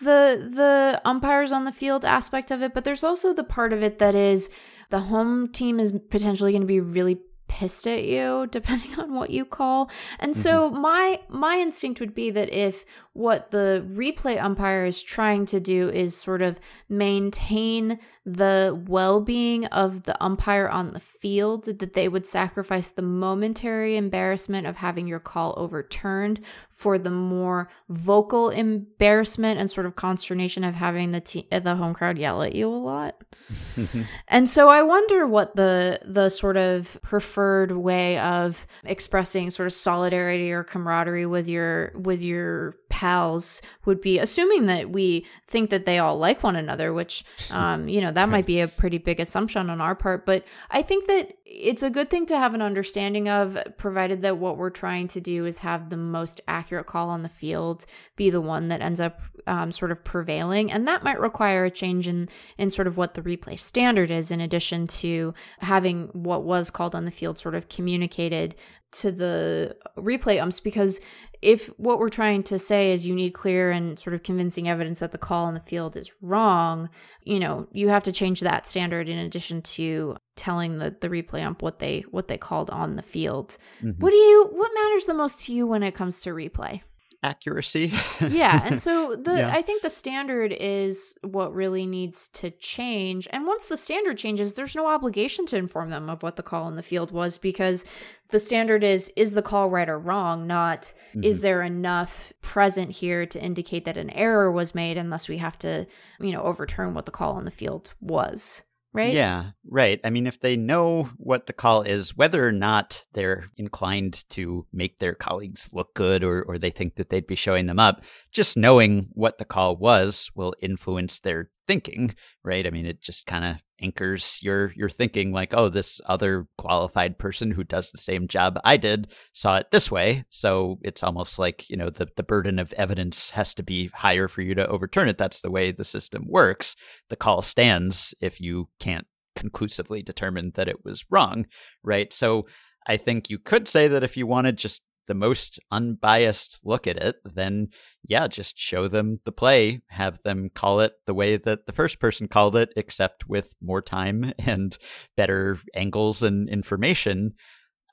the 0.00 0.48
the 0.50 1.00
umpires 1.04 1.52
on 1.52 1.64
the 1.64 1.72
field 1.72 2.04
aspect 2.04 2.50
of 2.50 2.62
it 2.62 2.72
but 2.72 2.84
there's 2.84 3.04
also 3.04 3.34
the 3.34 3.44
part 3.44 3.72
of 3.72 3.82
it 3.82 3.98
that 3.98 4.14
is 4.14 4.50
the 4.90 5.00
home 5.00 5.48
team 5.48 5.78
is 5.80 5.92
potentially 6.10 6.52
going 6.52 6.62
to 6.62 6.66
be 6.66 6.80
really 6.80 7.18
pissed 7.48 7.86
at 7.86 8.04
you 8.04 8.46
depending 8.50 8.98
on 8.98 9.14
what 9.14 9.30
you 9.30 9.44
call. 9.44 9.90
And 10.18 10.36
so 10.36 10.70
mm-hmm. 10.70 10.80
my 10.80 11.20
my 11.28 11.58
instinct 11.58 12.00
would 12.00 12.14
be 12.14 12.30
that 12.30 12.52
if 12.52 12.84
what 13.12 13.50
the 13.50 13.86
replay 13.90 14.42
umpire 14.42 14.84
is 14.84 15.02
trying 15.02 15.46
to 15.46 15.60
do 15.60 15.88
is 15.88 16.16
sort 16.16 16.42
of 16.42 16.58
maintain 16.88 17.98
the 18.26 18.82
well-being 18.88 19.66
of 19.66 20.04
the 20.04 20.22
umpire 20.22 20.68
on 20.68 20.92
the 20.92 21.00
field 21.00 21.64
that 21.64 21.92
they 21.92 22.08
would 22.08 22.26
sacrifice 22.26 22.88
the 22.88 23.02
momentary 23.02 23.96
embarrassment 23.96 24.66
of 24.66 24.76
having 24.76 25.06
your 25.06 25.20
call 25.20 25.54
overturned 25.58 26.40
for 26.74 26.98
the 26.98 27.10
more 27.10 27.68
vocal 27.88 28.50
embarrassment 28.50 29.60
and 29.60 29.70
sort 29.70 29.86
of 29.86 29.94
consternation 29.94 30.64
of 30.64 30.74
having 30.74 31.12
the 31.12 31.20
te- 31.20 31.46
the 31.50 31.76
home 31.76 31.94
crowd 31.94 32.18
yell 32.18 32.42
at 32.42 32.54
you 32.54 32.68
a 32.68 32.74
lot. 32.74 33.22
And 34.28 34.48
so 34.48 34.68
I 34.68 34.82
wonder 34.82 35.26
what 35.26 35.54
the 35.54 36.00
the 36.04 36.28
sort 36.28 36.56
of 36.56 36.98
preferred 37.02 37.70
way 37.72 38.18
of 38.18 38.66
expressing 38.84 39.50
sort 39.50 39.66
of 39.66 39.72
solidarity 39.72 40.50
or 40.50 40.64
camaraderie 40.64 41.26
with 41.26 41.46
your 41.46 41.92
with 41.94 42.22
your 42.22 42.74
pals 42.94 43.60
would 43.86 44.00
be 44.00 44.20
assuming 44.20 44.66
that 44.66 44.88
we 44.88 45.26
think 45.48 45.70
that 45.70 45.84
they 45.84 45.98
all 45.98 46.16
like 46.16 46.44
one 46.44 46.54
another 46.54 46.92
which 46.92 47.24
um 47.50 47.88
you 47.88 48.00
know 48.00 48.12
that 48.12 48.28
might 48.28 48.46
be 48.46 48.60
a 48.60 48.68
pretty 48.68 48.98
big 48.98 49.18
assumption 49.18 49.68
on 49.68 49.80
our 49.80 49.96
part. 49.96 50.24
But 50.24 50.44
I 50.70 50.82
think 50.82 51.06
that 51.08 51.36
it's 51.44 51.82
a 51.82 51.90
good 51.90 52.08
thing 52.08 52.26
to 52.26 52.38
have 52.38 52.54
an 52.54 52.62
understanding 52.62 53.28
of 53.28 53.58
provided 53.76 54.22
that 54.22 54.38
what 54.38 54.56
we're 54.56 54.70
trying 54.70 55.08
to 55.08 55.20
do 55.20 55.44
is 55.44 55.58
have 55.58 55.90
the 55.90 55.96
most 55.96 56.40
accurate 56.46 56.86
call 56.86 57.10
on 57.10 57.22
the 57.22 57.28
field 57.28 57.84
be 58.16 58.30
the 58.30 58.40
one 58.40 58.68
that 58.68 58.80
ends 58.80 59.00
up 59.00 59.20
um, 59.46 59.70
sort 59.72 59.90
of 59.90 60.02
prevailing. 60.04 60.72
And 60.72 60.88
that 60.88 61.02
might 61.02 61.20
require 61.20 61.64
a 61.64 61.70
change 61.70 62.08
in 62.08 62.28
in 62.58 62.70
sort 62.70 62.86
of 62.86 62.96
what 62.96 63.14
the 63.14 63.22
replay 63.22 63.58
standard 63.58 64.10
is 64.10 64.30
in 64.30 64.40
addition 64.40 64.86
to 64.86 65.34
having 65.58 66.08
what 66.12 66.44
was 66.44 66.70
called 66.70 66.94
on 66.94 67.04
the 67.04 67.10
field 67.10 67.38
sort 67.38 67.54
of 67.54 67.68
communicated 67.68 68.54
to 68.94 69.12
the 69.12 69.76
replay 69.96 70.40
umps 70.40 70.60
because 70.60 71.00
if 71.42 71.66
what 71.78 71.98
we're 71.98 72.08
trying 72.08 72.42
to 72.44 72.58
say 72.58 72.92
is 72.92 73.06
you 73.06 73.14
need 73.14 73.34
clear 73.34 73.70
and 73.70 73.98
sort 73.98 74.14
of 74.14 74.22
convincing 74.22 74.66
evidence 74.68 75.00
that 75.00 75.12
the 75.12 75.18
call 75.18 75.46
in 75.46 75.54
the 75.54 75.60
field 75.60 75.94
is 75.96 76.10
wrong, 76.22 76.88
you 77.22 77.38
know, 77.38 77.68
you 77.72 77.88
have 77.88 78.02
to 78.04 78.12
change 78.12 78.40
that 78.40 78.66
standard 78.66 79.08
in 79.08 79.18
addition 79.18 79.60
to 79.62 80.16
telling 80.36 80.78
the 80.78 80.94
the 81.00 81.08
replay 81.08 81.44
ump 81.44 81.60
what 81.62 81.80
they 81.80 82.00
what 82.10 82.28
they 82.28 82.38
called 82.38 82.70
on 82.70 82.96
the 82.96 83.02
field. 83.02 83.58
Mhm. 83.82 84.00
What 84.00 84.10
do 84.10 84.16
you 84.16 84.48
what 84.52 84.70
matters 84.74 85.06
the 85.06 85.14
most 85.14 85.44
to 85.44 85.52
you 85.52 85.66
when 85.66 85.82
it 85.82 85.94
comes 85.94 86.22
to 86.22 86.30
replay? 86.30 86.80
Accuracy. 87.24 87.90
yeah 88.28 88.60
and 88.66 88.78
so 88.78 89.16
the 89.16 89.38
Yeah. 89.38 89.50
i 89.50 89.62
think 89.62 89.80
the 89.80 89.88
standard 89.88 90.52
is 90.52 91.16
what 91.22 91.54
really 91.54 91.86
needs 91.86 92.28
to 92.34 92.50
change 92.50 93.26
and 93.30 93.46
once 93.46 93.64
the 93.64 93.78
standard 93.78 94.18
changes 94.18 94.54
there's 94.54 94.76
no 94.76 94.86
obligation 94.86 95.46
to 95.46 95.56
inform 95.56 95.88
them 95.88 96.10
of 96.10 96.22
what 96.22 96.36
the 96.36 96.42
call 96.42 96.68
in 96.68 96.76
the 96.76 96.82
field 96.82 97.12
was 97.12 97.38
because 97.38 97.86
the 98.28 98.38
standard 98.38 98.84
is 98.84 99.10
is 99.16 99.32
the 99.32 99.40
call 99.40 99.70
right 99.70 99.88
or 99.88 99.98
wrong 99.98 100.46
not 100.46 100.92
is 101.22 101.38
mm-hmm. 101.38 101.42
there 101.42 101.62
enough 101.62 102.30
present 102.42 102.90
here 102.90 103.24
to 103.24 103.42
indicate 103.42 103.86
that 103.86 103.96
an 103.96 104.10
error 104.10 104.52
was 104.52 104.74
made 104.74 104.98
unless 104.98 105.26
we 105.26 105.38
have 105.38 105.58
to 105.58 105.86
you 106.20 106.30
know 106.30 106.42
overturn 106.42 106.92
what 106.92 107.06
the 107.06 107.10
call 107.10 107.38
in 107.38 107.46
the 107.46 107.50
field 107.50 107.94
was 108.02 108.64
right 108.94 109.12
Yeah, 109.12 109.50
right. 109.68 110.00
I 110.04 110.10
mean, 110.10 110.26
if 110.26 110.40
they 110.40 110.56
know 110.56 111.10
what 111.16 111.46
the 111.46 111.52
call 111.52 111.82
is, 111.82 112.16
whether 112.16 112.46
or 112.46 112.52
not 112.52 113.02
they're 113.12 113.44
inclined 113.56 114.26
to 114.30 114.66
make 114.72 114.98
their 114.98 115.14
colleagues 115.14 115.68
look 115.72 115.94
good 115.94 116.24
or, 116.24 116.42
or 116.44 116.56
they 116.56 116.70
think 116.70 116.94
that 116.94 117.10
they'd 117.10 117.26
be 117.26 117.34
showing 117.34 117.66
them 117.66 117.80
up, 117.80 118.04
just 118.32 118.56
knowing 118.56 119.08
what 119.12 119.38
the 119.38 119.44
call 119.44 119.76
was 119.76 120.30
will 120.34 120.54
influence 120.62 121.20
their 121.20 121.50
thinking, 121.66 122.14
right? 122.44 122.66
I 122.66 122.70
mean, 122.70 122.86
it 122.86 123.02
just 123.02 123.26
kind 123.26 123.44
of 123.44 123.62
anchors 123.80 124.38
your 124.42 124.72
your 124.76 124.88
thinking 124.88 125.32
like, 125.32 125.52
oh, 125.54 125.68
this 125.68 126.00
other 126.06 126.46
qualified 126.58 127.18
person 127.18 127.50
who 127.50 127.64
does 127.64 127.90
the 127.90 127.98
same 127.98 128.28
job 128.28 128.58
I 128.64 128.76
did 128.76 129.12
saw 129.32 129.56
it 129.56 129.70
this 129.70 129.90
way. 129.90 130.24
So 130.30 130.78
it's 130.82 131.02
almost 131.02 131.38
like, 131.38 131.68
you 131.68 131.76
know, 131.76 131.90
the, 131.90 132.08
the 132.16 132.22
burden 132.22 132.58
of 132.58 132.72
evidence 132.74 133.30
has 133.30 133.54
to 133.54 133.62
be 133.62 133.88
higher 133.88 134.28
for 134.28 134.42
you 134.42 134.54
to 134.54 134.66
overturn 134.66 135.08
it. 135.08 135.18
That's 135.18 135.40
the 135.40 135.50
way 135.50 135.72
the 135.72 135.84
system 135.84 136.24
works 136.26 136.76
the 137.08 137.16
call 137.16 137.42
stands 137.42 138.14
if 138.20 138.40
you 138.40 138.68
can't 138.80 139.06
conclusively 139.36 140.02
determine 140.02 140.52
that 140.54 140.68
it 140.68 140.84
was 140.84 141.04
wrong, 141.10 141.46
right? 141.82 142.12
So 142.12 142.46
I 142.86 142.96
think 142.96 143.30
you 143.30 143.38
could 143.38 143.68
say 143.68 143.88
that 143.88 144.02
if 144.02 144.16
you 144.16 144.26
wanted 144.26 144.56
just 144.56 144.82
the 145.06 145.14
most 145.14 145.58
unbiased 145.70 146.58
look 146.64 146.86
at 146.86 146.96
it, 146.96 147.16
then 147.24 147.68
yeah, 148.08 148.26
just 148.26 148.58
show 148.58 148.88
them 148.88 149.20
the 149.24 149.32
play, 149.32 149.80
have 149.88 150.22
them 150.22 150.50
call 150.54 150.80
it 150.80 150.92
the 151.06 151.14
way 151.14 151.36
that 151.36 151.66
the 151.66 151.72
first 151.72 151.98
person 152.00 152.28
called 152.28 152.56
it, 152.56 152.72
except 152.76 153.28
with 153.28 153.54
more 153.60 153.82
time 153.82 154.32
and 154.38 154.76
better 155.16 155.58
angles 155.74 156.22
and 156.22 156.48
information. 156.48 157.34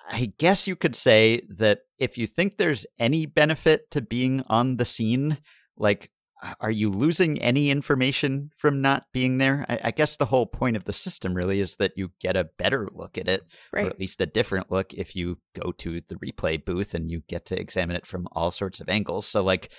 I 0.10 0.34
guess 0.38 0.68
you 0.68 0.76
could 0.76 0.96
say 0.96 1.42
that 1.50 1.82
if 2.00 2.18
you 2.18 2.28
think 2.28 2.58
there's 2.58 2.86
any 3.00 3.26
benefit 3.26 3.90
to 3.92 4.02
being 4.02 4.44
on 4.48 4.78
the 4.78 4.86
scene, 4.86 5.38
like 5.78 6.12
are 6.60 6.72
you 6.72 6.90
losing 6.90 7.40
any 7.40 7.70
information 7.70 8.52
from 8.58 8.82
not 8.82 9.06
being 9.14 9.38
there? 9.38 9.66
I, 9.70 9.80
I, 9.86 9.92
guess 9.92 10.16
the 10.16 10.26
whole 10.26 10.48
point 10.48 10.76
of 10.76 10.86
the 10.86 10.94
system 10.94 11.34
really 11.34 11.60
is 11.60 11.76
that 11.76 11.94
you 11.96 12.12
get 12.20 12.36
a 12.36 12.50
better 12.58 12.88
look 12.92 13.18
at 13.18 13.28
it, 13.28 13.44
right 13.72 13.86
or 13.86 13.90
at 13.90 14.00
least 14.00 14.22
a 14.22 14.26
different 14.26 14.72
look 14.72 14.94
if 14.94 15.16
you 15.16 15.38
go 15.60 15.72
to 15.74 16.02
the 16.08 16.16
replay 16.16 16.64
booth 16.64 16.94
and 16.94 17.12
you 17.12 17.22
get 17.28 17.46
to 17.48 17.60
examine 17.60 17.96
it 17.96 18.08
from 18.08 18.28
all 18.32 18.50
sorts 18.50 18.82
of 18.82 18.90
angles. 18.90 19.28
So, 19.28 19.44
like, 19.44 19.72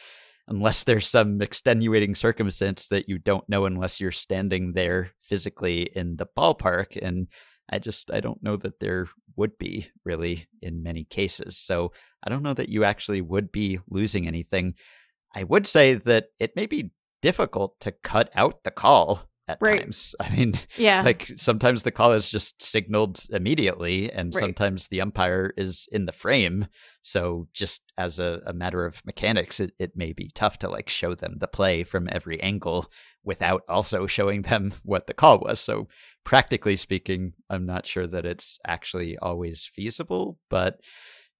unless 0.47 0.85
there's 0.85 1.09
some 1.09 1.41
extenuating 1.43 2.15
circumstance 2.15 2.89
that 2.89 3.09
you 3.09 3.19
don't 3.19 3.49
know 3.49 3.65
unless 3.65 4.01
you're 4.01 4.11
standing 4.11 4.73
there 4.73 5.11
physically 5.21 5.91
in 5.95 6.17
the 6.17 6.27
ballpark, 6.27 6.97
and 7.01 7.27
I 7.71 7.81
just 7.81 8.11
I 8.13 8.21
don't 8.21 8.43
know 8.43 8.57
that 8.59 8.79
there 8.79 9.09
would 9.37 9.59
be 9.59 9.89
really 10.05 10.47
in 10.61 10.83
many 10.83 11.05
cases. 11.05 11.57
So 11.57 11.93
I 12.23 12.31
don't 12.31 12.43
know 12.43 12.55
that 12.55 12.69
you 12.69 12.85
actually 12.85 13.21
would 13.21 13.51
be 13.51 13.81
losing 13.89 14.29
anything. 14.29 14.75
I 15.35 15.45
would 15.45 15.67
say 15.67 15.95
that 15.95 16.27
it 16.39 16.57
may 16.57 16.67
be 16.67 16.91
difficult 17.23 17.79
to 17.81 17.93
cut 17.93 18.31
out 18.35 18.65
the 18.65 18.71
call 18.71 19.23
at 19.49 19.59
Right. 19.61 19.81
times. 19.81 20.15
I 20.21 20.29
mean, 20.31 20.55
Yeah. 20.77 21.03
like 21.03 21.27
sometimes 21.37 21.83
the 21.83 21.91
call 21.91 22.13
is 22.13 22.31
just 22.31 22.61
signaled 22.63 23.27
immediately, 23.31 24.11
and 24.11 24.35
Right. 24.35 24.41
sometimes 24.41 24.89
the 24.89 25.01
umpire 25.01 25.53
is 25.57 25.89
in 25.91 26.07
the 26.07 26.13
frame. 26.13 26.67
So 27.03 27.49
just 27.53 27.83
as 27.99 28.19
a, 28.19 28.41
a 28.47 28.53
matter 28.53 28.85
of 28.87 29.05
mechanics, 29.05 29.59
it, 29.61 29.73
it 29.79 29.97
may 29.97 30.13
be 30.13 30.31
tough 30.35 30.59
to 30.59 30.69
like 30.69 30.89
show 30.89 31.15
them 31.15 31.37
the 31.39 31.49
play 31.49 31.83
from 31.85 32.09
every 32.11 32.41
angle 32.41 32.91
without 33.25 33.63
also 33.69 34.07
showing 34.07 34.43
them 34.43 34.73
what 34.85 35.07
the 35.07 35.15
call 35.15 35.39
was. 35.41 35.61
So 35.61 35.89
practically 36.25 36.77
speaking, 36.77 37.33
I'm 37.51 37.67
not 37.67 37.87
sure 37.87 38.07
that 38.07 38.27
it's 38.27 38.59
actually 38.67 39.19
always 39.19 39.65
feasible, 39.65 40.39
but 40.51 40.81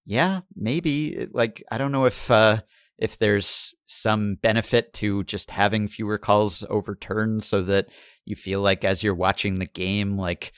yeah, 0.05 0.41
maybe 0.57 1.29
like 1.33 1.63
I 1.71 1.79
don't 1.79 1.93
know 1.93 2.07
if 2.07 2.31
uh 2.31 2.61
if 3.03 3.19
there's 3.19 3.75
some 3.87 4.37
benefit 4.37 4.93
to 4.93 5.25
just 5.25 5.51
having 5.51 5.89
fewer 5.89 6.19
calls 6.19 6.65
overturned 6.71 7.43
so 7.43 7.61
that 7.61 7.89
you 8.25 8.37
feel 8.37 8.61
like 8.61 8.85
as 8.85 9.03
you're 9.03 9.15
watching 9.15 9.59
the 9.59 9.67
game 9.67 10.17
like 10.17 10.53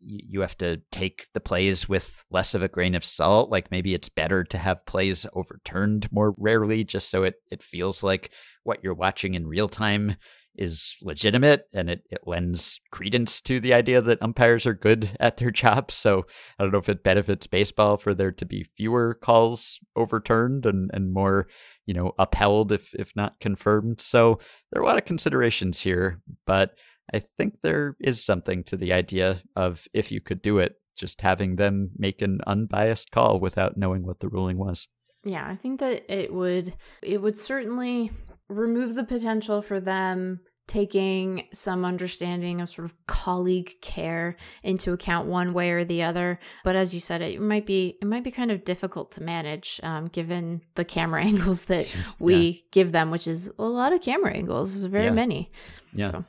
you 0.00 0.40
have 0.40 0.58
to 0.58 0.82
take 0.90 1.26
the 1.32 1.40
plays 1.40 1.88
with 1.88 2.24
less 2.30 2.54
of 2.54 2.62
a 2.62 2.68
grain 2.68 2.94
of 2.94 3.04
salt? 3.04 3.48
Like 3.48 3.70
maybe 3.70 3.94
it's 3.94 4.08
better 4.08 4.42
to 4.44 4.58
have 4.58 4.84
plays 4.84 5.24
overturned 5.32 6.10
more 6.12 6.34
rarely 6.36 6.82
just 6.82 7.10
so 7.10 7.22
it 7.22 7.36
it 7.50 7.62
feels 7.62 8.02
like 8.02 8.32
what 8.64 8.82
you're 8.82 8.92
watching 8.92 9.34
in 9.34 9.46
real 9.46 9.68
time 9.68 10.16
is 10.56 10.96
legitimate 11.02 11.66
and 11.74 11.90
it, 11.90 12.02
it 12.10 12.20
lends 12.26 12.80
credence 12.90 13.40
to 13.42 13.60
the 13.60 13.74
idea 13.74 14.00
that 14.00 14.22
umpires 14.22 14.66
are 14.66 14.74
good 14.74 15.10
at 15.20 15.36
their 15.36 15.50
jobs. 15.50 15.94
So 15.94 16.26
I 16.58 16.62
don't 16.62 16.72
know 16.72 16.78
if 16.78 16.88
it 16.88 17.04
benefits 17.04 17.46
baseball 17.46 17.96
for 17.96 18.14
there 18.14 18.32
to 18.32 18.44
be 18.44 18.66
fewer 18.76 19.14
calls 19.14 19.80
overturned 19.96 20.66
and, 20.66 20.90
and 20.92 21.12
more, 21.12 21.48
you 21.86 21.94
know, 21.94 22.12
upheld 22.18 22.72
if 22.72 22.94
if 22.94 23.14
not 23.16 23.40
confirmed. 23.40 24.00
So 24.00 24.38
there 24.72 24.80
are 24.80 24.84
a 24.84 24.88
lot 24.88 24.98
of 24.98 25.04
considerations 25.04 25.80
here, 25.80 26.20
but 26.46 26.76
I 27.12 27.22
think 27.38 27.60
there 27.62 27.96
is 28.00 28.24
something 28.24 28.64
to 28.64 28.76
the 28.76 28.92
idea 28.92 29.42
of 29.56 29.86
if 29.92 30.10
you 30.10 30.20
could 30.20 30.40
do 30.40 30.58
it, 30.58 30.76
just 30.96 31.20
having 31.20 31.56
them 31.56 31.90
make 31.96 32.22
an 32.22 32.40
unbiased 32.46 33.10
call 33.10 33.40
without 33.40 33.76
knowing 33.76 34.06
what 34.06 34.20
the 34.20 34.28
ruling 34.28 34.56
was. 34.56 34.88
Yeah, 35.24 35.46
I 35.46 35.56
think 35.56 35.80
that 35.80 36.04
it 36.12 36.32
would 36.32 36.74
it 37.02 37.20
would 37.20 37.38
certainly 37.38 38.10
remove 38.54 38.94
the 38.94 39.04
potential 39.04 39.62
for 39.62 39.80
them 39.80 40.40
taking 40.66 41.46
some 41.52 41.84
understanding 41.84 42.62
of 42.62 42.70
sort 42.70 42.86
of 42.86 42.94
colleague 43.06 43.70
care 43.82 44.34
into 44.62 44.94
account 44.94 45.28
one 45.28 45.52
way 45.52 45.70
or 45.72 45.84
the 45.84 46.02
other 46.02 46.38
but 46.64 46.74
as 46.74 46.94
you 46.94 47.00
said 47.00 47.20
it 47.20 47.38
might 47.38 47.66
be 47.66 47.98
it 48.00 48.06
might 48.06 48.24
be 48.24 48.30
kind 48.30 48.50
of 48.50 48.64
difficult 48.64 49.12
to 49.12 49.22
manage 49.22 49.78
um, 49.82 50.06
given 50.06 50.62
the 50.74 50.84
camera 50.84 51.22
angles 51.32 51.64
that 51.66 51.94
we 52.18 52.64
give 52.72 52.92
them 52.92 53.10
which 53.10 53.26
is 53.26 53.50
a 53.58 53.62
lot 53.62 53.92
of 53.92 54.00
camera 54.00 54.32
angles 54.32 54.84
very 54.84 55.04
Yeah. 55.04 55.10
many 55.10 55.50
Yeah. 55.92 56.10
So- 56.12 56.24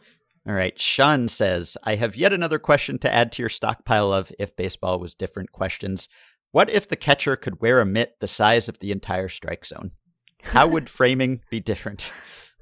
All 0.47 0.53
right. 0.53 0.77
Sean 0.79 1.27
says, 1.27 1.75
I 1.83 1.95
have 1.95 2.15
yet 2.15 2.31
another 2.33 2.59
question 2.59 2.99
to 2.99 3.11
add 3.11 3.31
to 3.31 3.41
your 3.41 3.49
stockpile 3.49 4.13
of 4.13 4.31
if 4.37 4.55
baseball 4.55 4.99
was 4.99 5.15
different 5.15 5.51
questions. 5.51 6.07
What 6.51 6.69
if 6.69 6.87
the 6.87 6.95
catcher 6.95 7.35
could 7.35 7.61
wear 7.61 7.81
a 7.81 7.85
mitt 7.85 8.17
the 8.19 8.27
size 8.27 8.69
of 8.69 8.77
the 8.77 8.91
entire 8.91 9.27
strike 9.27 9.65
zone? 9.65 9.89
How 10.43 10.67
would 10.67 10.89
framing 10.89 11.41
be 11.49 11.59
different? 11.59 12.11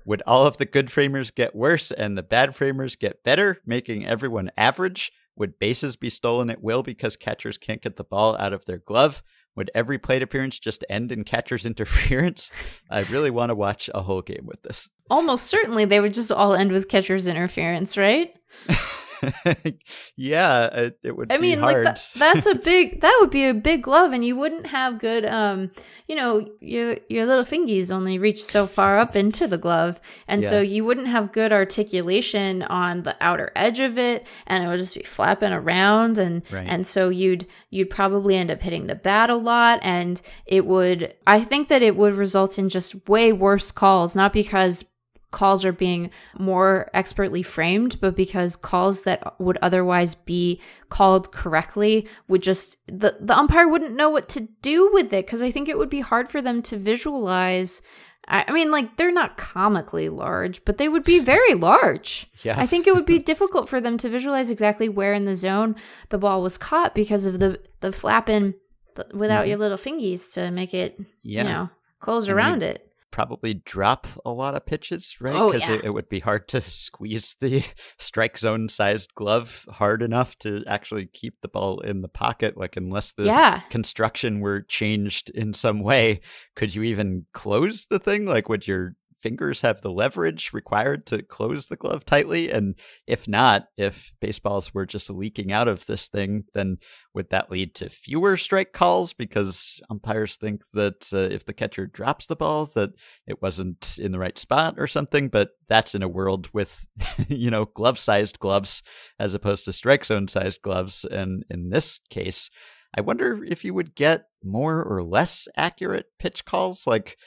Would 0.05 0.21
all 0.27 0.45
of 0.45 0.57
the 0.57 0.65
good 0.65 0.91
framers 0.91 1.31
get 1.31 1.55
worse 1.55 1.91
and 1.91 2.17
the 2.17 2.23
bad 2.23 2.55
framers 2.55 2.95
get 2.95 3.23
better, 3.23 3.59
making 3.65 4.05
everyone 4.05 4.51
average? 4.57 5.11
Would 5.35 5.59
bases 5.59 5.95
be 5.95 6.09
stolen 6.09 6.49
at 6.49 6.61
will 6.61 6.83
because 6.83 7.15
catchers 7.17 7.57
can't 7.57 7.81
get 7.81 7.95
the 7.95 8.03
ball 8.03 8.37
out 8.37 8.53
of 8.53 8.65
their 8.65 8.77
glove? 8.77 9.23
Would 9.55 9.71
every 9.73 9.97
plate 9.97 10.21
appearance 10.21 10.59
just 10.59 10.83
end 10.89 11.11
in 11.11 11.23
catcher's 11.23 11.65
interference? 11.65 12.51
I 12.89 13.01
really 13.03 13.31
want 13.31 13.49
to 13.49 13.55
watch 13.55 13.89
a 13.93 14.01
whole 14.01 14.21
game 14.21 14.45
with 14.45 14.61
this. 14.63 14.89
almost 15.09 15.45
certainly 15.47 15.85
they 15.85 16.01
would 16.01 16.13
just 16.13 16.31
all 16.31 16.53
end 16.53 16.71
with 16.71 16.89
catcher's 16.89 17.27
interference 17.27 17.97
right 17.97 18.33
yeah, 20.15 20.65
it, 20.67 20.99
it 21.03 21.15
would 21.15 21.31
I 21.31 21.37
mean, 21.37 21.59
hard. 21.59 21.85
like 21.85 21.95
that, 21.95 22.11
that's 22.15 22.45
a 22.47 22.55
big 22.55 23.01
that 23.01 23.17
would 23.21 23.29
be 23.29 23.45
a 23.45 23.53
big 23.53 23.83
glove, 23.83 24.13
and 24.13 24.23
you 24.25 24.35
wouldn't 24.35 24.67
have 24.67 24.99
good 24.99 25.25
um 25.25 25.69
you 26.07 26.15
know 26.15 26.45
your 26.59 26.97
your 27.09 27.25
little 27.25 27.43
fingies 27.43 27.91
only 27.91 28.17
reach 28.17 28.43
so 28.43 28.67
far 28.67 28.99
up 28.99 29.15
into 29.15 29.47
the 29.47 29.57
glove, 29.57 29.99
and 30.27 30.45
so 30.45 30.59
you 30.59 30.83
wouldn't 30.85 31.07
have 31.07 31.31
good 31.31 31.51
articulation 31.53 32.63
on 32.63 33.03
the 33.03 33.15
outer 33.21 33.51
edge 33.55 33.79
of 33.79 33.97
it, 33.97 34.25
and 34.47 34.63
it 34.63 34.67
would 34.67 34.77
just 34.79 34.95
be 34.95 35.03
flapping 35.03 35.53
around, 35.53 36.17
and 36.17 36.43
Right. 36.51 36.67
and 36.67 36.85
so 36.85 37.09
you'd 37.09 37.47
you'd 37.69 37.89
probably 37.89 38.35
end 38.35 38.51
up 38.51 38.61
hitting 38.61 38.87
the 38.87 38.95
bat 38.95 39.29
a 39.29 39.35
lot, 39.35 39.79
and 39.81 40.21
it 40.45 40.65
would 40.65 41.13
I 41.25 41.39
think 41.41 41.67
that 41.69 41.81
it 41.81 41.95
would 41.95 42.13
result 42.15 42.59
in 42.59 42.69
just 42.69 43.07
way 43.07 43.31
worse 43.31 43.71
calls, 43.71 44.15
not 44.15 44.33
because 44.33 44.85
calls 45.33 45.65
are 45.65 45.73
being 45.73 46.09
more 46.39 46.89
expertly 46.93 47.43
framed, 47.43 47.99
but 47.99 48.15
because 48.15 48.55
calls 48.55 49.01
that 49.03 49.37
would 49.41 49.57
otherwise 49.61 50.15
be 50.15 50.61
called 50.89 51.31
correctly 51.33 52.07
would 52.29 52.41
just 52.41 52.77
the 52.87 53.17
the 53.19 53.37
umpire 53.37 53.67
wouldn't 53.67 53.95
know 53.95 54.09
what 54.09 54.29
to 54.29 54.47
do 54.61 54.89
with 54.93 55.07
it 55.11 55.25
because 55.25 55.41
I 55.41 55.51
think 55.51 55.67
it 55.67 55.77
would 55.77 55.89
be 55.89 55.99
hard 55.99 56.29
for 56.29 56.41
them 56.41 56.61
to 56.63 56.77
visualize. 56.77 57.81
I, 58.25 58.53
mean, 58.53 58.71
like 58.71 58.95
they're 58.95 59.11
not 59.11 59.35
comically 59.35 60.07
large, 60.07 60.63
but 60.63 60.77
they 60.77 60.87
would 60.87 61.03
be 61.03 61.19
very 61.19 61.53
large. 61.69 62.27
Yeah. 62.41 62.57
I 62.57 62.65
think 62.65 62.87
it 62.87 62.95
would 62.95 63.05
be 63.05 63.19
difficult 63.19 63.67
for 63.67 63.81
them 63.81 63.97
to 63.97 64.07
visualize 64.07 64.49
exactly 64.49 64.87
where 64.87 65.13
in 65.13 65.25
the 65.25 65.35
zone 65.35 65.75
the 66.07 66.17
ball 66.17 66.41
was 66.41 66.57
caught 66.57 66.95
because 66.95 67.25
of 67.25 67.39
the 67.39 67.59
the 67.81 67.91
flapping 67.91 68.53
th- 68.95 69.09
without 69.13 69.49
your 69.49 69.57
little 69.57 69.77
fingies 69.77 70.31
to 70.35 70.51
make 70.51 70.73
it, 70.73 70.93
Mm-hmm. 70.93 71.09
Yeah. 71.23 71.41
you 71.43 71.49
know, 71.49 71.69
close 71.99 72.29
And 72.29 72.37
around 72.37 72.63
it. 72.63 72.87
Probably 73.13 73.53
drop 73.53 74.07
a 74.25 74.31
lot 74.31 74.55
of 74.55 74.65
pitches, 74.65 75.17
right? 75.21 75.35
Oh, 75.35 75.51
Because 75.51 75.69
yeah. 75.69 75.75
it, 75.75 75.85
it 75.85 75.89
would 75.91 76.09
be 76.09 76.19
hard 76.19 76.47
to 76.49 76.61
squeeze 76.87 77.35
the 77.39 77.63
strike 77.99 78.37
zone 78.39 78.67
sized 78.69 79.13
glove 79.13 79.65
hard 79.69 80.01
enough 80.01 80.35
to 80.39 80.63
actually 80.67 81.05
keep 81.05 81.35
the 81.41 81.47
ball 81.47 81.79
in 81.81 82.01
the 82.01 82.07
pocket. 82.07 82.57
Like, 82.57 82.75
unless 82.75 83.13
the 83.13 83.25
Yeah. 83.25 83.61
construction 83.69 84.39
were 84.39 84.61
changed 84.63 85.29
in 85.29 85.53
some 85.53 85.81
way, 85.81 86.21
could 86.55 86.73
you 86.73 86.81
even 86.83 87.27
close 87.33 87.85
the 87.85 87.99
thing? 87.99 88.25
Like, 88.25 88.49
would 88.49 88.67
your 88.67 88.95
fingers 89.23 89.61
have 89.61 89.81
the 89.81 89.89
leverage 89.89 90.51
required 90.51 91.05
to 91.07 91.23
close 91.23 91.67
the 91.67 91.77
glove 91.77 92.03
tightly? 92.05 92.51
And 92.51 92.75
if 93.07 93.27
not, 93.27 93.69
if 93.77 94.11
baseballs 94.19 94.73
were 94.73 94.85
just 94.85 95.09
leaking 95.09 95.53
out 95.53 95.69
of 95.69 95.85
this 95.85 96.09
thing, 96.09 96.43
then 96.53 96.77
would 97.15 97.29
that 97.29 97.49
lead 97.49 97.73
to 97.75 97.89
fewer 97.89 98.35
strike 98.35 98.73
calls? 98.73 99.13
Because 99.13 99.79
umpires 99.89 100.35
think 100.35 100.61
that 100.73 101.09
uh, 101.13 101.33
if 101.33 101.45
the 101.45 101.53
catcher 101.53 101.87
drops 101.87 102.27
the 102.27 102.35
ball 102.35 102.65
that 102.75 102.91
it 103.25 103.41
wasn't 103.41 103.97
in 103.97 104.11
the 104.11 104.19
right 104.19 104.37
spot 104.37 104.75
or 104.77 104.87
something 104.87 105.29
but 105.29 105.51
that's 105.69 105.95
in 105.95 106.03
a 106.03 106.07
world 106.07 106.49
with 106.53 106.85
you 107.29 107.49
know 107.49 107.65
glove 107.65 107.97
sized 107.97 108.39
gloves 108.39 108.83
as 109.19 109.33
opposed 109.33 109.65
to 109.65 109.73
strike 109.73 110.03
zone 110.03 110.27
sized 110.27 110.61
gloves. 110.61 111.05
And 111.09 111.45
in 111.49 111.69
this 111.69 111.99
case 112.09 112.49
i 112.95 113.01
wonder 113.01 113.43
if 113.43 113.63
you 113.65 113.73
would 113.73 113.95
get 113.95 114.25
more 114.43 114.83
or 114.83 115.03
less 115.03 115.47
accurate 115.55 116.07
pitch 116.19 116.45
calls? 116.45 116.85
Like 116.85 117.17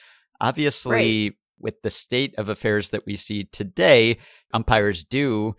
obviously 0.41 1.37
with 1.59 1.83
the 1.83 1.91
state 1.91 2.35
of 2.37 2.49
affairs 2.49 2.91
that 2.91 3.07
we 3.07 3.17
see 3.17 3.45
today 3.45 4.19
umpires 4.53 5.05
do 5.05 5.57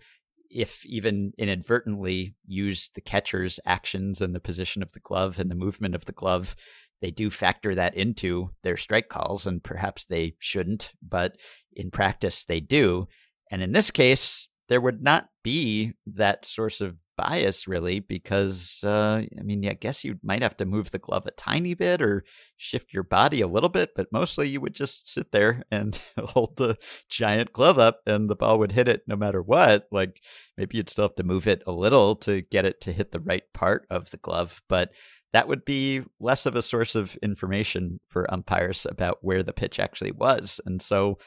if 0.50 0.84
even 0.86 1.32
inadvertently 1.38 2.34
use 2.46 2.90
the 2.94 3.00
catcher's 3.00 3.60
actions 3.66 4.20
and 4.20 4.34
the 4.34 4.40
position 4.40 4.82
of 4.82 4.92
the 4.92 5.00
glove 5.00 5.38
and 5.38 5.50
the 5.50 5.54
movement 5.54 5.94
of 5.94 6.04
the 6.06 6.12
glove, 6.12 6.56
they 7.00 7.10
do 7.10 7.30
factor 7.30 7.74
that 7.74 7.94
into 7.94 8.50
their 8.62 8.76
strike 8.76 9.08
calls, 9.08 9.46
and 9.46 9.62
perhaps 9.62 10.04
they 10.04 10.34
shouldn't, 10.38 10.92
but 11.06 11.36
in 11.74 11.90
practice 11.90 12.44
they 12.44 12.60
do. 12.60 13.06
And 13.50 13.62
in 13.62 13.72
this 13.72 13.90
case, 13.90 14.48
there 14.68 14.80
would 14.80 15.02
not 15.02 15.28
be 15.42 15.92
that 16.06 16.44
source 16.44 16.80
of 16.80 16.96
bias 17.18 17.66
really, 17.66 18.00
because 18.00 18.82
uh, 18.84 19.22
I 19.38 19.42
mean, 19.42 19.68
I 19.68 19.74
guess 19.74 20.04
you 20.04 20.18
might 20.22 20.42
have 20.42 20.56
to 20.58 20.64
move 20.64 20.90
the 20.90 20.98
glove 20.98 21.26
a 21.26 21.32
tiny 21.32 21.74
bit 21.74 22.00
or 22.00 22.24
shift 22.56 22.94
your 22.94 23.02
body 23.02 23.40
a 23.40 23.48
little 23.48 23.68
bit, 23.68 23.90
but 23.94 24.12
mostly 24.12 24.48
you 24.48 24.60
would 24.60 24.74
just 24.74 25.12
sit 25.12 25.32
there 25.32 25.64
and 25.70 26.00
hold 26.18 26.56
the 26.56 26.78
giant 27.10 27.52
glove 27.52 27.78
up, 27.78 28.00
and 28.06 28.30
the 28.30 28.36
ball 28.36 28.58
would 28.58 28.72
hit 28.72 28.88
it 28.88 29.02
no 29.06 29.16
matter 29.16 29.42
what. 29.42 29.88
Like 29.90 30.22
maybe 30.56 30.76
you'd 30.76 30.88
still 30.88 31.06
have 31.06 31.16
to 31.16 31.24
move 31.24 31.48
it 31.48 31.62
a 31.66 31.72
little 31.72 32.16
to 32.16 32.42
get 32.42 32.64
it 32.64 32.80
to 32.82 32.92
hit 32.92 33.10
the 33.10 33.20
right 33.20 33.44
part 33.52 33.86
of 33.90 34.10
the 34.10 34.18
glove, 34.18 34.62
but 34.68 34.92
that 35.32 35.48
would 35.48 35.64
be 35.64 36.02
less 36.20 36.46
of 36.46 36.56
a 36.56 36.62
source 36.62 36.94
of 36.94 37.16
information 37.16 38.00
for 38.08 38.32
umpires 38.32 38.86
about 38.88 39.18
where 39.20 39.42
the 39.42 39.52
pitch 39.52 39.78
actually 39.78 40.12
was. 40.12 40.60
And 40.64 40.80
so 40.80 41.18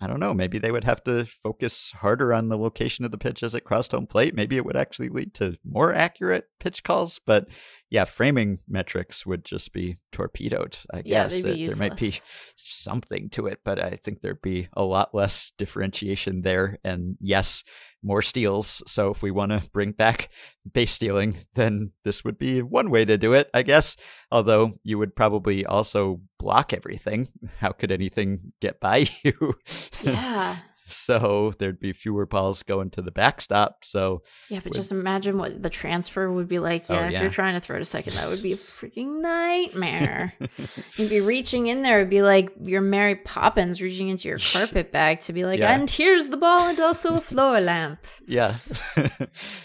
I 0.00 0.06
don't 0.06 0.20
know, 0.20 0.32
maybe 0.32 0.58
they 0.60 0.70
would 0.70 0.84
have 0.84 1.02
to 1.04 1.24
focus 1.24 1.90
harder 1.90 2.32
on 2.32 2.48
the 2.48 2.56
location 2.56 3.04
of 3.04 3.10
the 3.10 3.18
pitch 3.18 3.42
as 3.42 3.54
it 3.54 3.64
crossed 3.64 3.90
home 3.90 4.06
plate. 4.06 4.32
Maybe 4.34 4.56
it 4.56 4.64
would 4.64 4.76
actually 4.76 5.08
lead 5.08 5.34
to 5.34 5.58
more 5.68 5.92
accurate 5.92 6.44
pitch 6.60 6.84
calls, 6.84 7.20
but 7.26 7.48
yeah, 7.90 8.04
framing 8.04 8.60
metrics 8.68 9.26
would 9.26 9.44
just 9.44 9.72
be 9.72 9.98
torpedoed. 10.12 10.78
I 10.92 10.98
Yeah, 10.98 11.24
guess 11.24 11.42
they'd 11.42 11.52
be 11.54 11.66
There- 11.66 11.74
there 11.74 11.88
might 11.88 11.98
be 11.98 12.12
something 12.54 13.28
to 13.30 13.46
it, 13.46 13.60
but 13.64 13.82
I 13.82 13.96
think 13.96 14.20
there'd 14.20 14.42
be 14.42 14.68
a 14.72 14.84
lot 14.84 15.14
less 15.14 15.52
differentiation 15.58 16.42
there. 16.42 16.78
And 16.84 17.16
yes, 17.20 17.64
more 18.02 18.22
steals. 18.22 18.82
So 18.86 19.10
if 19.10 19.22
we 19.22 19.30
want 19.30 19.52
to 19.52 19.68
bring 19.72 19.92
back 19.92 20.28
base 20.72 20.92
stealing, 20.92 21.36
then 21.54 21.92
this 22.04 22.24
would 22.24 22.38
be 22.38 22.62
one 22.62 22.90
way 22.90 23.04
to 23.04 23.18
do 23.18 23.32
it, 23.32 23.50
I 23.52 23.62
guess. 23.62 23.96
Although 24.30 24.74
you 24.84 24.98
would 24.98 25.16
probably 25.16 25.66
also 25.66 26.20
block 26.38 26.72
everything. 26.72 27.28
How 27.58 27.72
could 27.72 27.90
anything 27.90 28.52
get 28.60 28.80
by 28.80 29.06
you? 29.22 29.54
Yeah. 30.02 30.56
so 30.92 31.52
there'd 31.58 31.78
be 31.78 31.92
fewer 31.92 32.26
balls 32.26 32.62
going 32.62 32.90
to 32.90 33.02
the 33.02 33.10
backstop. 33.10 33.84
So 33.84 34.22
yeah, 34.48 34.58
but 34.58 34.66
with, 34.66 34.74
just 34.74 34.92
imagine 34.92 35.38
what 35.38 35.62
the 35.62 35.70
transfer 35.70 36.30
would 36.30 36.48
be 36.48 36.58
like. 36.58 36.88
Yeah, 36.88 36.96
oh, 36.96 37.08
yeah, 37.08 37.16
if 37.16 37.22
you're 37.22 37.30
trying 37.30 37.54
to 37.54 37.60
throw 37.60 37.78
to 37.78 37.84
second, 37.84 38.14
that 38.14 38.28
would 38.28 38.42
be 38.42 38.52
a 38.52 38.56
freaking 38.56 39.20
nightmare. 39.20 40.32
You'd 40.96 41.10
be 41.10 41.20
reaching 41.20 41.66
in 41.66 41.82
there, 41.82 41.98
it'd 41.98 42.10
be 42.10 42.22
like 42.22 42.50
you're 42.64 42.80
Mary 42.80 43.16
Poppins 43.16 43.82
reaching 43.82 44.08
into 44.08 44.28
your 44.28 44.38
carpet 44.38 44.92
bag 44.92 45.20
to 45.20 45.32
be 45.32 45.44
like, 45.44 45.60
yeah. 45.60 45.72
and 45.72 45.90
here's 45.90 46.28
the 46.28 46.36
ball 46.36 46.68
and 46.68 46.80
also 46.80 47.16
a 47.16 47.20
floor 47.20 47.60
lamp. 47.60 48.06
Yeah. 48.26 48.56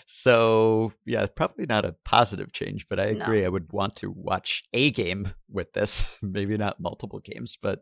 so 0.05 0.93
yeah, 1.05 1.26
probably 1.28 1.65
not 1.65 1.86
a 1.86 1.95
positive 2.03 2.51
change, 2.51 2.88
but 2.89 2.99
I 2.99 3.05
agree. 3.05 3.41
No. 3.41 3.45
I 3.45 3.49
would 3.49 3.71
want 3.71 3.95
to 3.97 4.11
watch 4.11 4.63
a 4.74 4.91
game 4.91 5.34
with 5.49 5.74
this. 5.74 6.17
Maybe 6.21 6.57
not 6.57 6.80
multiple 6.80 7.19
games, 7.19 7.57
but 7.61 7.80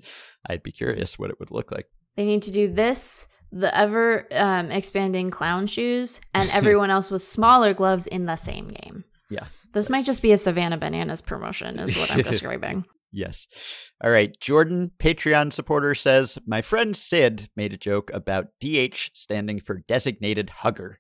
I'd 0.47 0.63
be 0.63 0.71
curious 0.71 1.17
what 1.17 1.29
it 1.29 1.39
would 1.39 1.51
look 1.51 1.71
like. 1.71 1.87
They 2.15 2.25
need 2.25 2.43
to 2.43 2.51
do 2.51 2.71
this, 2.71 3.27
the 3.51 3.75
ever 3.77 4.27
um, 4.31 4.71
expanding 4.71 5.29
clown 5.29 5.67
shoes, 5.67 6.21
and 6.33 6.49
everyone 6.53 6.89
else 6.89 7.11
with 7.11 7.21
smaller 7.21 7.73
gloves 7.73 8.07
in 8.07 8.25
the 8.25 8.35
same 8.35 8.67
game. 8.67 9.03
Yeah. 9.29 9.45
This 9.73 9.89
might 9.89 10.05
just 10.05 10.21
be 10.21 10.33
a 10.33 10.37
Savannah 10.37 10.77
Bananas 10.77 11.21
promotion, 11.21 11.79
is 11.79 11.97
what 11.97 12.11
I'm 12.11 12.21
describing. 12.23 12.85
Yes. 13.11 13.47
All 14.03 14.11
right. 14.11 14.37
Jordan, 14.39 14.91
Patreon 14.97 15.51
supporter, 15.51 15.95
says 15.95 16.37
My 16.45 16.61
friend 16.61 16.95
Sid 16.95 17.49
made 17.55 17.73
a 17.73 17.77
joke 17.77 18.09
about 18.13 18.47
DH 18.61 19.11
standing 19.13 19.59
for 19.59 19.83
designated 19.87 20.49
hugger, 20.49 20.97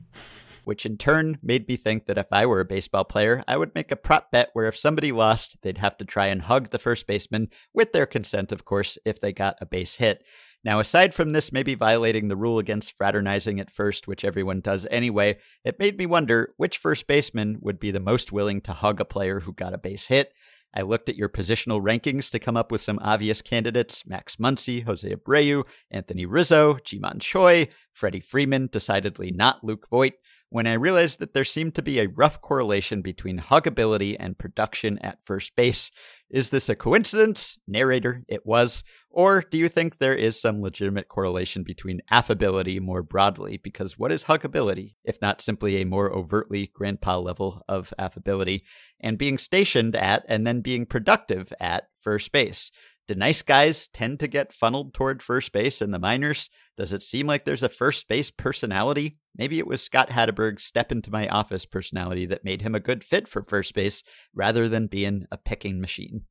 which 0.65 0.85
in 0.85 0.97
turn 0.97 1.37
made 1.41 1.67
me 1.67 1.77
think 1.77 2.05
that 2.05 2.17
if 2.17 2.27
I 2.31 2.45
were 2.45 2.59
a 2.59 2.65
baseball 2.65 3.05
player, 3.05 3.43
I 3.47 3.55
would 3.55 3.73
make 3.75 3.91
a 3.91 3.95
prop 3.95 4.29
bet 4.31 4.49
where 4.53 4.67
if 4.67 4.75
somebody 4.75 5.13
lost, 5.13 5.57
they'd 5.61 5.77
have 5.77 5.97
to 5.97 6.05
try 6.05 6.27
and 6.27 6.41
hug 6.41 6.69
the 6.69 6.79
first 6.79 7.07
baseman, 7.07 7.49
with 7.73 7.93
their 7.93 8.05
consent, 8.05 8.51
of 8.51 8.65
course, 8.65 8.97
if 9.05 9.21
they 9.21 9.31
got 9.31 9.55
a 9.61 9.65
base 9.65 9.95
hit. 9.95 10.21
Now, 10.63 10.79
aside 10.79 11.13
from 11.13 11.31
this 11.31 11.51
maybe 11.51 11.73
violating 11.73 12.27
the 12.27 12.35
rule 12.35 12.59
against 12.59 12.95
fraternizing 12.97 13.59
at 13.59 13.71
first, 13.71 14.07
which 14.07 14.23
everyone 14.23 14.61
does 14.61 14.85
anyway, 14.91 15.37
it 15.65 15.79
made 15.79 15.97
me 15.97 16.05
wonder 16.05 16.53
which 16.57 16.77
first 16.77 17.07
baseman 17.07 17.57
would 17.61 17.79
be 17.79 17.89
the 17.89 17.99
most 17.99 18.31
willing 18.31 18.61
to 18.61 18.73
hug 18.73 19.01
a 19.01 19.05
player 19.05 19.39
who 19.39 19.53
got 19.53 19.73
a 19.73 19.79
base 19.79 20.07
hit. 20.07 20.31
I 20.73 20.83
looked 20.83 21.09
at 21.09 21.17
your 21.17 21.29
positional 21.29 21.81
rankings 21.81 22.31
to 22.31 22.39
come 22.39 22.55
up 22.55 22.71
with 22.71 22.79
some 22.79 22.99
obvious 23.01 23.41
candidates 23.41 24.05
Max 24.05 24.37
Muncy, 24.37 24.85
Jose 24.85 25.09
Abreu, 25.09 25.63
Anthony 25.89 26.25
Rizzo, 26.25 26.77
Ji-Man 26.85 27.19
Choi, 27.19 27.67
Freddie 27.91 28.21
Freeman, 28.21 28.69
decidedly 28.71 29.31
not 29.31 29.63
Luke 29.63 29.87
Voit 29.89 30.13
when 30.51 30.67
I 30.67 30.73
realized 30.73 31.19
that 31.19 31.33
there 31.33 31.45
seemed 31.45 31.75
to 31.75 31.81
be 31.81 31.97
a 31.97 32.09
rough 32.09 32.41
correlation 32.41 33.01
between 33.01 33.39
huggability 33.39 34.17
and 34.19 34.37
production 34.37 34.99
at 34.99 35.23
first 35.23 35.55
base. 35.55 35.91
Is 36.29 36.49
this 36.49 36.67
a 36.67 36.75
coincidence? 36.75 37.57
Narrator, 37.69 38.25
it 38.27 38.45
was. 38.45 38.83
Or 39.09 39.41
do 39.49 39.57
you 39.57 39.69
think 39.69 39.97
there 39.97 40.13
is 40.13 40.39
some 40.39 40.61
legitimate 40.61 41.07
correlation 41.07 41.63
between 41.63 42.01
affability 42.11 42.81
more 42.81 43.01
broadly? 43.01 43.61
Because 43.63 43.97
what 43.97 44.11
is 44.11 44.25
huggability, 44.25 44.95
if 45.05 45.21
not 45.21 45.39
simply 45.39 45.77
a 45.77 45.85
more 45.85 46.11
overtly 46.13 46.69
grandpa 46.73 47.17
level 47.17 47.61
of 47.69 47.93
affability, 47.97 48.65
and 48.99 49.17
being 49.17 49.37
stationed 49.37 49.95
at 49.95 50.25
and 50.27 50.45
then 50.45 50.59
being 50.59 50.85
productive 50.85 51.53
at 51.61 51.87
first 51.95 52.29
base? 52.33 52.73
Do 53.11 53.15
nice 53.15 53.41
guys 53.41 53.89
tend 53.89 54.21
to 54.21 54.27
get 54.29 54.53
funneled 54.53 54.93
toward 54.93 55.21
first 55.21 55.51
base 55.51 55.81
in 55.81 55.91
the 55.91 55.99
minors? 55.99 56.49
Does 56.77 56.93
it 56.93 57.03
seem 57.03 57.27
like 57.27 57.43
there's 57.43 57.61
a 57.61 57.67
first 57.67 58.07
base 58.07 58.31
personality? 58.31 59.15
Maybe 59.35 59.59
it 59.59 59.67
was 59.67 59.83
Scott 59.83 60.11
Hatteberg's 60.11 60.63
step 60.63 60.93
into 60.93 61.11
my 61.11 61.27
office 61.27 61.65
personality 61.65 62.25
that 62.27 62.45
made 62.45 62.61
him 62.61 62.73
a 62.73 62.79
good 62.79 63.03
fit 63.03 63.27
for 63.27 63.43
first 63.43 63.75
base 63.75 64.01
rather 64.33 64.69
than 64.69 64.87
being 64.87 65.25
a 65.29 65.35
picking 65.35 65.81
machine. 65.81 66.21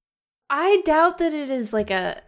I 0.53 0.83
doubt 0.85 1.19
that 1.19 1.33
it 1.33 1.49
is 1.49 1.73
like 1.73 1.93
a 1.93 2.21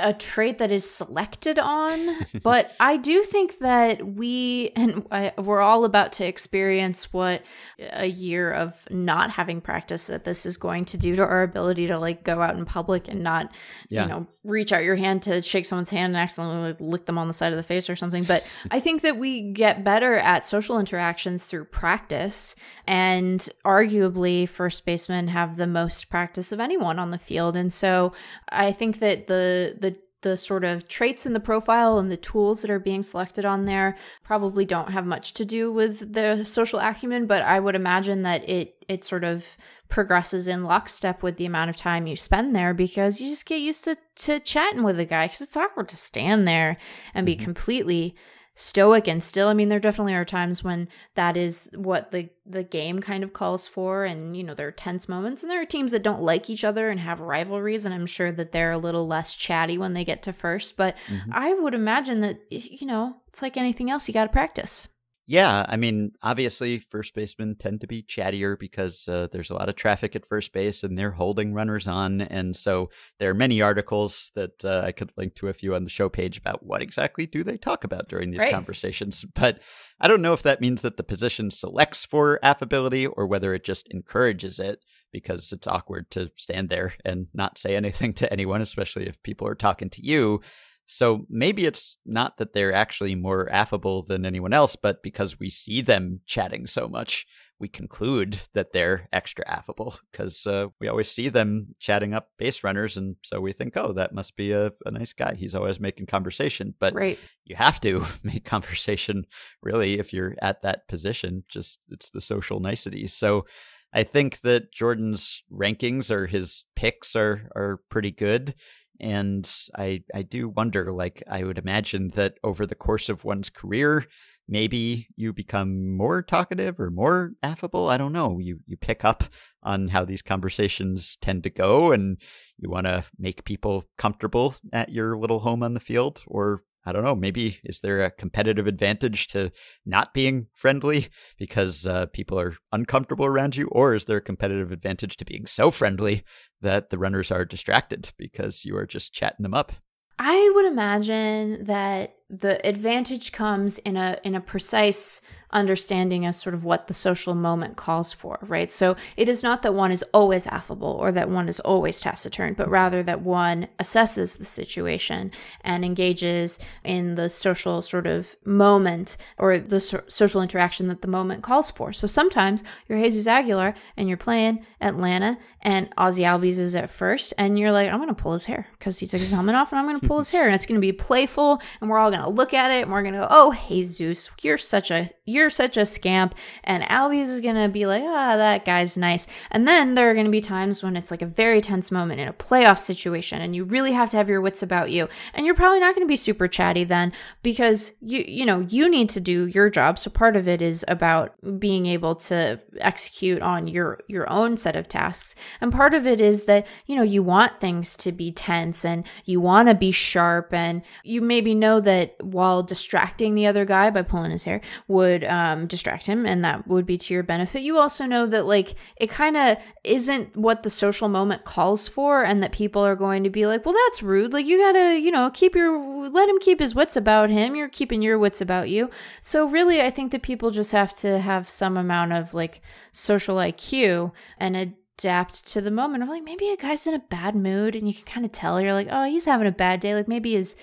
a 0.00 0.14
trait 0.14 0.58
that 0.58 0.70
is 0.70 0.88
selected 0.88 1.58
on, 1.58 1.98
but 2.42 2.72
I 2.78 2.96
do 2.96 3.24
think 3.24 3.58
that 3.58 4.06
we 4.06 4.70
and 4.76 5.04
I, 5.10 5.32
we're 5.36 5.60
all 5.60 5.84
about 5.84 6.12
to 6.14 6.26
experience 6.26 7.12
what 7.12 7.44
a 7.80 8.06
year 8.06 8.52
of 8.52 8.84
not 8.90 9.30
having 9.30 9.60
practice 9.60 10.06
that 10.06 10.24
this 10.24 10.46
is 10.46 10.56
going 10.56 10.84
to 10.86 10.96
do 10.96 11.16
to 11.16 11.22
our 11.22 11.42
ability 11.42 11.88
to 11.88 11.98
like 11.98 12.22
go 12.22 12.40
out 12.40 12.56
in 12.56 12.64
public 12.64 13.08
and 13.08 13.24
not, 13.24 13.52
yeah. 13.88 14.02
you 14.02 14.08
know, 14.08 14.26
reach 14.44 14.72
out 14.72 14.84
your 14.84 14.94
hand 14.94 15.22
to 15.22 15.40
shake 15.42 15.66
someone's 15.66 15.90
hand 15.90 16.14
and 16.14 16.16
accidentally 16.16 16.68
like, 16.68 16.80
lick 16.80 17.06
them 17.06 17.18
on 17.18 17.26
the 17.26 17.32
side 17.32 17.52
of 17.52 17.56
the 17.56 17.62
face 17.62 17.90
or 17.90 17.96
something. 17.96 18.22
But 18.24 18.44
I 18.70 18.78
think 18.78 19.02
that 19.02 19.16
we 19.16 19.52
get 19.52 19.82
better 19.82 20.14
at 20.14 20.46
social 20.46 20.78
interactions 20.78 21.46
through 21.46 21.64
practice, 21.64 22.54
and 22.86 23.48
arguably, 23.64 24.48
first 24.48 24.84
basemen 24.84 25.28
have 25.28 25.56
the 25.56 25.66
most 25.66 26.10
practice 26.10 26.52
of 26.52 26.60
anyone 26.60 26.98
on 26.98 27.10
the 27.10 27.18
field. 27.18 27.56
And 27.56 27.63
so 27.72 28.12
I 28.48 28.72
think 28.72 28.98
that 28.98 29.26
the 29.26 29.76
the 29.78 29.96
the 30.24 30.36
sort 30.38 30.64
of 30.64 30.88
traits 30.88 31.26
in 31.26 31.34
the 31.34 31.40
profile 31.40 31.98
and 31.98 32.10
the 32.10 32.16
tools 32.16 32.62
that 32.62 32.70
are 32.70 32.80
being 32.80 33.02
selected 33.02 33.44
on 33.44 33.66
there 33.66 33.94
probably 34.24 34.64
don't 34.64 34.90
have 34.90 35.04
much 35.04 35.34
to 35.34 35.44
do 35.44 35.70
with 35.70 36.14
the 36.14 36.42
social 36.44 36.78
acumen, 36.80 37.26
but 37.26 37.42
I 37.42 37.60
would 37.60 37.74
imagine 37.74 38.22
that 38.22 38.48
it 38.48 38.74
it 38.88 39.04
sort 39.04 39.22
of 39.22 39.56
progresses 39.88 40.48
in 40.48 40.64
lockstep 40.64 41.22
with 41.22 41.36
the 41.36 41.46
amount 41.46 41.70
of 41.70 41.76
time 41.76 42.06
you 42.06 42.16
spend 42.16 42.56
there 42.56 42.74
because 42.74 43.20
you 43.20 43.28
just 43.28 43.46
get 43.46 43.60
used 43.60 43.84
to, 43.84 43.96
to 44.16 44.40
chatting 44.40 44.82
with 44.82 44.98
a 44.98 45.04
guy 45.04 45.26
because 45.26 45.42
it's 45.42 45.56
awkward 45.56 45.88
to 45.90 45.96
stand 45.96 46.48
there 46.48 46.78
and 47.12 47.26
be 47.26 47.36
mm-hmm. 47.36 47.44
completely 47.44 48.16
stoic 48.54 49.08
and 49.08 49.22
still. 49.22 49.48
I 49.48 49.54
mean, 49.54 49.68
there 49.68 49.80
definitely 49.80 50.14
are 50.14 50.24
times 50.24 50.62
when 50.62 50.88
that 51.14 51.36
is 51.36 51.68
what 51.74 52.10
the 52.10 52.28
the 52.46 52.62
game 52.62 52.98
kind 52.98 53.24
of 53.24 53.32
calls 53.32 53.66
for 53.66 54.04
and 54.04 54.36
you 54.36 54.44
know, 54.44 54.54
there 54.54 54.68
are 54.68 54.72
tense 54.72 55.08
moments 55.08 55.42
and 55.42 55.50
there 55.50 55.60
are 55.60 55.66
teams 55.66 55.92
that 55.92 56.02
don't 56.02 56.22
like 56.22 56.50
each 56.50 56.64
other 56.64 56.90
and 56.90 57.00
have 57.00 57.20
rivalries 57.20 57.84
and 57.84 57.94
I'm 57.94 58.06
sure 58.06 58.30
that 58.32 58.52
they're 58.52 58.72
a 58.72 58.78
little 58.78 59.06
less 59.06 59.34
chatty 59.34 59.78
when 59.78 59.94
they 59.94 60.04
get 60.04 60.22
to 60.24 60.32
first, 60.32 60.76
but 60.76 60.94
mm-hmm. 61.08 61.30
I 61.32 61.54
would 61.54 61.74
imagine 61.74 62.20
that 62.20 62.40
you 62.50 62.86
know, 62.86 63.16
it's 63.28 63.42
like 63.42 63.56
anything 63.56 63.90
else, 63.90 64.06
you 64.08 64.14
got 64.14 64.24
to 64.24 64.32
practice. 64.32 64.88
Yeah, 65.26 65.64
I 65.66 65.76
mean, 65.76 66.12
obviously, 66.22 66.80
first 66.80 67.14
basemen 67.14 67.56
tend 67.56 67.80
to 67.80 67.86
be 67.86 68.02
chattier 68.02 68.58
because 68.58 69.08
uh, 69.08 69.28
there's 69.32 69.48
a 69.48 69.54
lot 69.54 69.70
of 69.70 69.74
traffic 69.74 70.14
at 70.14 70.28
first 70.28 70.52
base 70.52 70.82
and 70.82 70.98
they're 70.98 71.12
holding 71.12 71.54
runners 71.54 71.88
on. 71.88 72.20
And 72.20 72.54
so 72.54 72.90
there 73.18 73.30
are 73.30 73.34
many 73.34 73.62
articles 73.62 74.32
that 74.34 74.62
uh, 74.66 74.82
I 74.84 74.92
could 74.92 75.12
link 75.16 75.34
to 75.36 75.48
a 75.48 75.54
few 75.54 75.74
on 75.74 75.84
the 75.84 75.90
show 75.90 76.10
page 76.10 76.36
about 76.36 76.62
what 76.62 76.82
exactly 76.82 77.24
do 77.24 77.42
they 77.42 77.56
talk 77.56 77.84
about 77.84 78.08
during 78.08 78.30
these 78.30 78.40
right. 78.40 78.52
conversations. 78.52 79.24
But 79.34 79.60
I 80.00 80.08
don't 80.08 80.22
know 80.22 80.32
if 80.32 80.42
that 80.42 80.60
means 80.60 80.82
that 80.82 80.96
the 80.96 81.02
position 81.02 81.50
selects 81.50 82.04
for 82.04 82.38
affability 82.42 83.06
or 83.06 83.26
whether 83.26 83.52
it 83.52 83.64
just 83.64 83.88
encourages 83.88 84.58
it 84.58 84.84
because 85.12 85.52
it's 85.52 85.66
awkward 85.66 86.10
to 86.12 86.30
stand 86.36 86.68
there 86.68 86.94
and 87.04 87.26
not 87.34 87.58
say 87.58 87.76
anything 87.76 88.12
to 88.14 88.30
anyone, 88.32 88.60
especially 88.60 89.06
if 89.06 89.22
people 89.22 89.46
are 89.48 89.54
talking 89.54 89.90
to 89.90 90.04
you. 90.04 90.40
So 90.86 91.26
maybe 91.30 91.64
it's 91.64 91.96
not 92.04 92.36
that 92.36 92.52
they're 92.52 92.74
actually 92.74 93.14
more 93.14 93.50
affable 93.50 94.02
than 94.02 94.26
anyone 94.26 94.52
else, 94.52 94.76
but 94.76 95.02
because 95.02 95.38
we 95.38 95.48
see 95.48 95.80
them 95.80 96.20
chatting 96.26 96.66
so 96.66 96.88
much, 96.88 97.26
we 97.58 97.68
conclude 97.68 98.38
that 98.52 98.72
they're 98.72 99.08
extra 99.12 99.48
affable 99.48 99.96
because 100.12 100.46
uh, 100.46 100.66
we 100.80 100.88
always 100.88 101.10
see 101.10 101.28
them 101.28 101.68
chatting 101.78 102.12
up 102.12 102.28
base 102.38 102.62
runners. 102.64 102.96
And 102.96 103.16
so 103.22 103.40
we 103.40 103.52
think, 103.52 103.76
oh, 103.76 103.92
that 103.94 104.14
must 104.14 104.36
be 104.36 104.52
a, 104.52 104.72
a 104.84 104.90
nice 104.90 105.12
guy. 105.12 105.34
He's 105.34 105.54
always 105.54 105.80
making 105.80 106.06
conversation. 106.06 106.74
But 106.78 106.94
right. 106.94 107.18
you 107.44 107.56
have 107.56 107.80
to 107.80 108.04
make 108.22 108.44
conversation, 108.44 109.24
really, 109.62 109.98
if 109.98 110.12
you're 110.12 110.34
at 110.42 110.62
that 110.62 110.88
position. 110.88 111.44
Just 111.48 111.80
it's 111.88 112.10
the 112.10 112.20
social 112.20 112.60
niceties. 112.60 113.14
So 113.14 113.46
I 113.94 114.02
think 114.02 114.40
that 114.40 114.72
Jordan's 114.72 115.42
rankings 115.52 116.10
or 116.10 116.26
his 116.26 116.64
picks 116.74 117.14
are, 117.14 117.48
are 117.54 117.80
pretty 117.88 118.10
good 118.10 118.54
and 119.00 119.50
I 119.76 120.02
I 120.14 120.22
do 120.22 120.48
wonder 120.48 120.92
like 120.92 121.22
I 121.28 121.44
would 121.44 121.58
imagine 121.58 122.10
that 122.14 122.38
over 122.42 122.66
the 122.66 122.74
course 122.74 123.08
of 123.08 123.24
one's 123.24 123.50
career 123.50 124.04
maybe 124.48 125.08
you 125.16 125.32
become 125.32 125.96
more 125.96 126.22
talkative 126.22 126.78
or 126.78 126.90
more 126.90 127.32
affable 127.42 127.88
I 127.88 127.96
don't 127.96 128.12
know. 128.12 128.38
You 128.38 128.60
you 128.66 128.76
pick 128.76 129.04
up 129.04 129.24
on 129.62 129.88
how 129.88 130.04
these 130.04 130.22
conversations 130.22 131.16
tend 131.20 131.42
to 131.44 131.50
go 131.50 131.92
and 131.92 132.20
you 132.58 132.70
want 132.70 132.86
to 132.86 133.04
make 133.18 133.44
people 133.44 133.84
comfortable 133.96 134.54
at 134.72 134.90
your 134.90 135.16
little 135.16 135.40
home 135.40 135.62
on 135.62 135.74
the 135.74 135.80
field 135.80 136.22
or 136.26 136.62
I 136.86 136.92
don't 136.92 137.04
know. 137.04 137.14
Maybe 137.14 137.58
is 137.64 137.80
there 137.80 138.04
a 138.04 138.10
competitive 138.10 138.66
advantage 138.66 139.28
to 139.28 139.50
not 139.86 140.12
being 140.12 140.48
friendly 140.54 141.08
because 141.38 141.86
uh, 141.86 142.06
people 142.06 142.38
are 142.38 142.56
uncomfortable 142.72 143.24
around 143.24 143.56
you, 143.56 143.68
or 143.68 143.94
is 143.94 144.04
there 144.04 144.18
a 144.18 144.22
competitive 144.22 144.70
advantage 144.70 145.16
to 145.18 145.24
being 145.24 145.46
so 145.46 145.70
friendly 145.70 146.24
that 146.60 146.90
the 146.90 146.98
runners 146.98 147.30
are 147.30 147.44
distracted 147.44 148.12
because 148.18 148.64
you 148.64 148.76
are 148.76 148.86
just 148.86 149.12
chatting 149.14 149.42
them 149.42 149.54
up? 149.54 149.72
I 150.18 150.52
would 150.54 150.66
imagine 150.66 151.64
that 151.64 152.16
the 152.30 152.64
advantage 152.66 153.32
comes 153.32 153.78
in 153.78 153.96
a 153.96 154.18
in 154.22 154.34
a 154.34 154.40
precise 154.40 155.20
understanding 155.54 156.26
as 156.26 156.36
sort 156.36 156.54
of 156.54 156.64
what 156.64 156.88
the 156.88 156.94
social 156.94 157.34
moment 157.34 157.76
calls 157.76 158.12
for, 158.12 158.38
right? 158.42 158.70
So 158.72 158.96
it 159.16 159.28
is 159.28 159.42
not 159.42 159.62
that 159.62 159.72
one 159.72 159.92
is 159.92 160.04
always 160.12 160.46
affable 160.48 160.88
or 161.00 161.12
that 161.12 161.30
one 161.30 161.48
is 161.48 161.60
always 161.60 162.00
taciturn, 162.00 162.54
but 162.54 162.68
rather 162.68 163.02
that 163.04 163.22
one 163.22 163.68
assesses 163.78 164.36
the 164.36 164.44
situation 164.44 165.30
and 165.62 165.84
engages 165.84 166.58
in 166.82 167.14
the 167.14 167.30
social 167.30 167.80
sort 167.80 168.06
of 168.06 168.36
moment 168.44 169.16
or 169.38 169.58
the 169.58 169.80
so- 169.80 170.02
social 170.08 170.42
interaction 170.42 170.88
that 170.88 171.00
the 171.00 171.08
moment 171.08 171.42
calls 171.42 171.70
for. 171.70 171.92
So 171.92 172.06
sometimes 172.06 172.62
you're 172.88 172.98
Jesus 172.98 173.26
Aguilar 173.26 173.74
and 173.96 174.08
you're 174.08 174.16
playing 174.18 174.66
Atlanta, 174.84 175.38
and 175.62 175.90
Ozzy 175.96 176.24
Albies 176.24 176.58
is 176.58 176.74
at 176.74 176.90
first, 176.90 177.32
and 177.38 177.58
you're 177.58 177.72
like, 177.72 177.90
I'm 177.90 177.98
gonna 177.98 178.14
pull 178.14 178.34
his 178.34 178.44
hair 178.44 178.66
because 178.78 178.98
he 178.98 179.06
took 179.06 179.20
his 179.20 179.30
helmet 179.30 179.54
off, 179.54 179.72
and 179.72 179.78
I'm 179.78 179.86
gonna 179.86 179.98
pull 179.98 180.18
his 180.18 180.30
hair, 180.30 180.44
and 180.44 180.54
it's 180.54 180.66
gonna 180.66 180.78
be 180.78 180.92
playful, 180.92 181.60
and 181.80 181.88
we're 181.88 181.98
all 181.98 182.10
gonna 182.10 182.28
look 182.28 182.52
at 182.52 182.70
it, 182.70 182.82
and 182.82 182.92
we're 182.92 183.02
gonna 183.02 183.20
go, 183.20 183.28
Oh, 183.30 183.50
hey 183.50 183.82
Jesus, 183.82 184.30
you're 184.42 184.58
such 184.58 184.90
a 184.90 185.08
you're 185.24 185.48
such 185.48 185.78
a 185.78 185.86
scamp, 185.86 186.34
and 186.64 186.82
Albies 186.84 187.28
is 187.28 187.40
gonna 187.40 187.68
be 187.68 187.86
like, 187.86 188.02
Ah, 188.04 188.36
that 188.36 188.66
guy's 188.66 188.96
nice, 188.96 189.26
and 189.50 189.66
then 189.66 189.94
there 189.94 190.10
are 190.10 190.14
gonna 190.14 190.28
be 190.28 190.42
times 190.42 190.82
when 190.82 190.96
it's 190.96 191.10
like 191.10 191.22
a 191.22 191.26
very 191.26 191.62
tense 191.62 191.90
moment 191.90 192.20
in 192.20 192.28
a 192.28 192.34
playoff 192.34 192.78
situation, 192.78 193.40
and 193.40 193.56
you 193.56 193.64
really 193.64 193.92
have 193.92 194.10
to 194.10 194.18
have 194.18 194.28
your 194.28 194.42
wits 194.42 194.62
about 194.62 194.90
you, 194.90 195.08
and 195.32 195.46
you're 195.46 195.54
probably 195.54 195.80
not 195.80 195.94
gonna 195.94 196.04
be 196.04 196.16
super 196.16 196.46
chatty 196.46 196.84
then 196.84 197.10
because 197.42 197.94
you 198.02 198.22
you 198.28 198.44
know 198.44 198.60
you 198.60 198.90
need 198.90 199.08
to 199.08 199.20
do 199.20 199.46
your 199.46 199.70
job. 199.70 199.98
So 199.98 200.10
part 200.10 200.36
of 200.36 200.46
it 200.46 200.60
is 200.60 200.84
about 200.88 201.34
being 201.58 201.86
able 201.86 202.16
to 202.16 202.60
execute 202.80 203.40
on 203.40 203.66
your 203.66 204.00
your 204.08 204.30
own 204.30 204.58
set 204.58 204.73
of 204.76 204.88
tasks, 204.88 205.34
and 205.60 205.72
part 205.72 205.94
of 205.94 206.06
it 206.06 206.20
is 206.20 206.44
that 206.44 206.66
you 206.86 206.96
know 206.96 207.02
you 207.02 207.22
want 207.22 207.60
things 207.60 207.96
to 207.96 208.12
be 208.12 208.32
tense 208.32 208.84
and 208.84 209.06
you 209.24 209.40
want 209.40 209.68
to 209.68 209.74
be 209.74 209.90
sharp, 209.90 210.52
and 210.52 210.82
you 211.02 211.20
maybe 211.20 211.54
know 211.54 211.80
that 211.80 212.16
while 212.22 212.62
distracting 212.62 213.34
the 213.34 213.46
other 213.46 213.64
guy 213.64 213.90
by 213.90 214.02
pulling 214.02 214.30
his 214.30 214.44
hair 214.44 214.60
would 214.88 215.24
um, 215.24 215.66
distract 215.66 216.06
him, 216.06 216.26
and 216.26 216.44
that 216.44 216.66
would 216.66 216.86
be 216.86 216.96
to 216.96 217.14
your 217.14 217.22
benefit. 217.22 217.62
You 217.62 217.78
also 217.78 218.04
know 218.04 218.26
that 218.26 218.46
like 218.46 218.74
it 218.96 219.10
kind 219.10 219.36
of 219.36 219.58
isn't 219.82 220.36
what 220.36 220.62
the 220.62 220.70
social 220.70 221.08
moment 221.08 221.44
calls 221.44 221.88
for, 221.88 222.24
and 222.24 222.42
that 222.42 222.52
people 222.52 222.82
are 222.82 222.96
going 222.96 223.24
to 223.24 223.30
be 223.30 223.46
like, 223.46 223.64
well, 223.64 223.74
that's 223.86 224.02
rude. 224.02 224.32
Like 224.32 224.46
you 224.46 224.58
gotta 224.58 224.98
you 224.98 225.10
know 225.10 225.30
keep 225.30 225.54
your 225.54 226.08
let 226.08 226.28
him 226.28 226.38
keep 226.40 226.60
his 226.60 226.74
wits 226.74 226.96
about 226.96 227.30
him. 227.30 227.54
You're 227.54 227.68
keeping 227.68 228.02
your 228.02 228.18
wits 228.18 228.40
about 228.40 228.68
you. 228.68 228.90
So 229.22 229.48
really, 229.48 229.80
I 229.80 229.90
think 229.90 230.12
that 230.12 230.22
people 230.22 230.50
just 230.50 230.72
have 230.72 230.94
to 230.96 231.18
have 231.18 231.48
some 231.48 231.76
amount 231.76 232.12
of 232.12 232.34
like 232.34 232.60
social 232.92 233.36
IQ 233.36 234.12
and 234.38 234.56
adapt 234.98 235.46
to 235.48 235.60
the 235.60 235.70
moment 235.70 236.02
of 236.02 236.08
like 236.08 236.22
maybe 236.22 236.48
a 236.50 236.56
guy's 236.56 236.86
in 236.86 236.94
a 236.94 236.98
bad 236.98 237.34
mood 237.34 237.74
and 237.76 237.86
you 237.88 237.94
can 237.94 238.04
kind 238.04 238.24
of 238.26 238.32
tell 238.32 238.60
you're 238.60 238.72
like, 238.74 238.88
oh, 238.90 239.04
he's 239.04 239.24
having 239.24 239.46
a 239.46 239.52
bad 239.52 239.80
day. 239.80 239.94
Like 239.94 240.08
maybe 240.08 240.32
his 240.32 240.56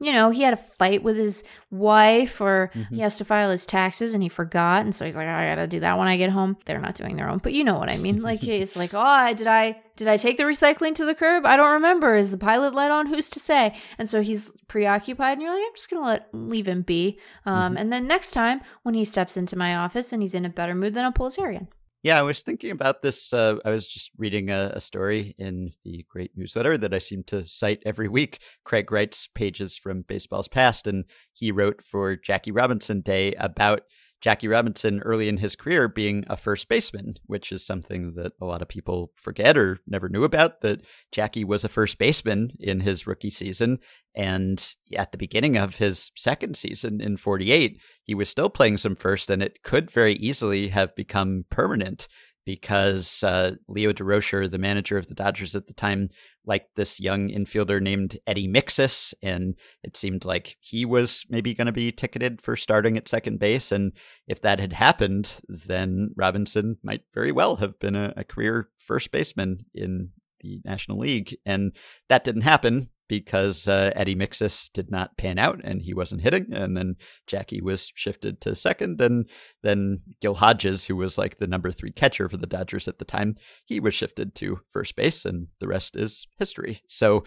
you 0.00 0.12
know, 0.12 0.30
he 0.30 0.42
had 0.42 0.52
a 0.52 0.56
fight 0.56 1.02
with 1.02 1.16
his 1.16 1.42
wife 1.72 2.40
or 2.40 2.70
Mm-hmm. 2.72 2.94
he 2.94 3.00
has 3.00 3.18
to 3.18 3.24
file 3.24 3.50
his 3.50 3.66
taxes 3.66 4.14
and 4.14 4.22
he 4.22 4.28
forgot. 4.28 4.82
And 4.82 4.94
so 4.94 5.04
he's 5.04 5.16
like, 5.16 5.26
oh, 5.26 5.30
I 5.30 5.48
got 5.48 5.56
to 5.56 5.66
do 5.66 5.80
that 5.80 5.98
when 5.98 6.06
I 6.06 6.16
get 6.16 6.30
home. 6.30 6.56
They're 6.66 6.80
not 6.80 6.94
doing 6.94 7.16
their 7.16 7.28
own, 7.28 7.38
but 7.38 7.52
you 7.52 7.64
know 7.64 7.76
what 7.80 7.90
I 7.90 7.96
mean? 7.96 8.22
Like, 8.22 8.38
he's 8.50 8.76
like, 8.76 8.94
oh, 8.94 9.00
I- 9.00 9.32
did 9.32 9.48
I, 9.48 9.82
did 9.96 10.06
I 10.06 10.16
take 10.16 10.36
the 10.36 10.44
recycling 10.44 10.94
to 10.94 11.04
the 11.04 11.16
curb? 11.16 11.44
I 11.44 11.56
don't 11.56 11.72
remember. 11.72 12.14
Is 12.14 12.30
the 12.30 12.38
pilot 12.38 12.74
light 12.74 12.92
on? 12.92 13.06
Who's 13.06 13.28
to 13.30 13.40
say? 13.40 13.74
And 13.98 14.08
so 14.08 14.20
he's 14.22 14.52
preoccupied 14.68 15.32
and 15.32 15.42
you're 15.42 15.52
like, 15.52 15.64
I'm 15.66 15.74
just 15.74 15.90
going 15.90 16.00
to 16.00 16.06
let, 16.08 16.28
leave 16.32 16.68
him 16.68 16.82
be. 16.82 17.18
Um, 17.44 17.76
And 17.76 17.92
then 17.92 18.06
next 18.06 18.30
time 18.30 18.60
when 18.84 18.94
he 18.94 19.04
steps 19.04 19.36
into 19.36 19.56
my 19.56 19.74
office 19.74 20.12
and 20.12 20.22
he's 20.22 20.34
in 20.34 20.44
a 20.44 20.48
better 20.50 20.76
mood, 20.76 20.94
then 20.94 21.06
I'll 21.06 21.10
pull 21.12 21.26
his 21.26 21.34
hair 21.34 21.50
again. 21.50 21.66
Yeah, 22.02 22.18
I 22.18 22.22
was 22.22 22.42
thinking 22.42 22.70
about 22.70 23.02
this. 23.02 23.32
Uh, 23.32 23.56
I 23.64 23.70
was 23.70 23.88
just 23.88 24.12
reading 24.16 24.50
a, 24.50 24.72
a 24.74 24.80
story 24.80 25.34
in 25.36 25.72
the 25.84 26.06
great 26.08 26.30
newsletter 26.36 26.78
that 26.78 26.94
I 26.94 26.98
seem 26.98 27.24
to 27.24 27.44
cite 27.46 27.82
every 27.84 28.08
week. 28.08 28.40
Craig 28.64 28.92
writes 28.92 29.28
pages 29.34 29.76
from 29.76 30.02
baseball's 30.02 30.46
past, 30.46 30.86
and 30.86 31.06
he 31.32 31.50
wrote 31.50 31.82
for 31.82 32.14
Jackie 32.14 32.52
Robinson 32.52 33.00
Day 33.00 33.34
about 33.34 33.82
Jackie 34.20 34.48
Robinson 34.48 35.00
early 35.00 35.28
in 35.28 35.36
his 35.36 35.54
career 35.54 35.88
being 35.88 36.24
a 36.28 36.36
first 36.36 36.68
baseman, 36.68 37.14
which 37.26 37.52
is 37.52 37.64
something 37.64 38.14
that 38.16 38.32
a 38.40 38.44
lot 38.44 38.62
of 38.62 38.68
people 38.68 39.12
forget 39.16 39.56
or 39.56 39.78
never 39.86 40.08
knew 40.08 40.24
about. 40.24 40.60
That 40.62 40.82
Jackie 41.12 41.44
was 41.44 41.64
a 41.64 41.68
first 41.68 41.98
baseman 41.98 42.52
in 42.58 42.80
his 42.80 43.06
rookie 43.06 43.30
season. 43.30 43.78
And 44.14 44.74
at 44.96 45.12
the 45.12 45.18
beginning 45.18 45.56
of 45.56 45.76
his 45.76 46.10
second 46.16 46.56
season 46.56 47.00
in 47.00 47.16
48, 47.16 47.78
he 48.02 48.14
was 48.14 48.28
still 48.28 48.50
playing 48.50 48.78
some 48.78 48.96
first, 48.96 49.30
and 49.30 49.42
it 49.42 49.62
could 49.62 49.90
very 49.90 50.14
easily 50.14 50.68
have 50.68 50.96
become 50.96 51.44
permanent 51.50 52.08
because 52.48 53.22
uh, 53.24 53.52
Leo 53.68 53.92
Durocher, 53.92 54.50
the 54.50 54.56
manager 54.56 54.96
of 54.96 55.06
the 55.06 55.14
Dodgers 55.14 55.54
at 55.54 55.66
the 55.66 55.74
time, 55.74 56.08
liked 56.46 56.76
this 56.76 56.98
young 56.98 57.28
infielder 57.28 57.78
named 57.78 58.16
Eddie 58.26 58.48
Miksis, 58.48 59.12
and 59.22 59.54
it 59.84 59.98
seemed 59.98 60.24
like 60.24 60.56
he 60.60 60.86
was 60.86 61.26
maybe 61.28 61.52
going 61.52 61.66
to 61.66 61.72
be 61.72 61.92
ticketed 61.92 62.40
for 62.40 62.56
starting 62.56 62.96
at 62.96 63.06
second 63.06 63.38
base. 63.38 63.70
And 63.70 63.92
if 64.26 64.40
that 64.40 64.60
had 64.60 64.72
happened, 64.72 65.40
then 65.46 66.08
Robinson 66.16 66.78
might 66.82 67.02
very 67.12 67.32
well 67.32 67.56
have 67.56 67.78
been 67.80 67.94
a, 67.94 68.14
a 68.16 68.24
career 68.24 68.70
first 68.78 69.12
baseman 69.12 69.66
in 69.74 70.08
the 70.40 70.62
National 70.64 71.00
League. 71.00 71.36
And 71.44 71.76
that 72.08 72.24
didn't 72.24 72.42
happen 72.42 72.88
because 73.08 73.66
uh, 73.66 73.92
Eddie 73.96 74.14
Miksis 74.14 74.70
did 74.72 74.90
not 74.90 75.16
pan 75.16 75.38
out 75.38 75.60
and 75.64 75.82
he 75.82 75.94
wasn't 75.94 76.22
hitting. 76.22 76.46
And 76.52 76.76
then 76.76 76.96
Jackie 77.26 77.60
was 77.60 77.90
shifted 77.94 78.40
to 78.42 78.54
second. 78.54 79.00
And 79.00 79.28
then 79.62 79.98
Gil 80.20 80.34
Hodges, 80.34 80.86
who 80.86 80.96
was 80.96 81.18
like 81.18 81.38
the 81.38 81.46
number 81.46 81.72
three 81.72 81.92
catcher 81.92 82.28
for 82.28 82.36
the 82.36 82.46
Dodgers 82.46 82.88
at 82.88 82.98
the 82.98 83.04
time, 83.04 83.34
he 83.64 83.80
was 83.80 83.94
shifted 83.94 84.34
to 84.36 84.60
first 84.70 84.94
base. 84.96 85.24
And 85.24 85.48
the 85.60 85.68
rest 85.68 85.96
is 85.96 86.26
history. 86.38 86.80
So 86.86 87.24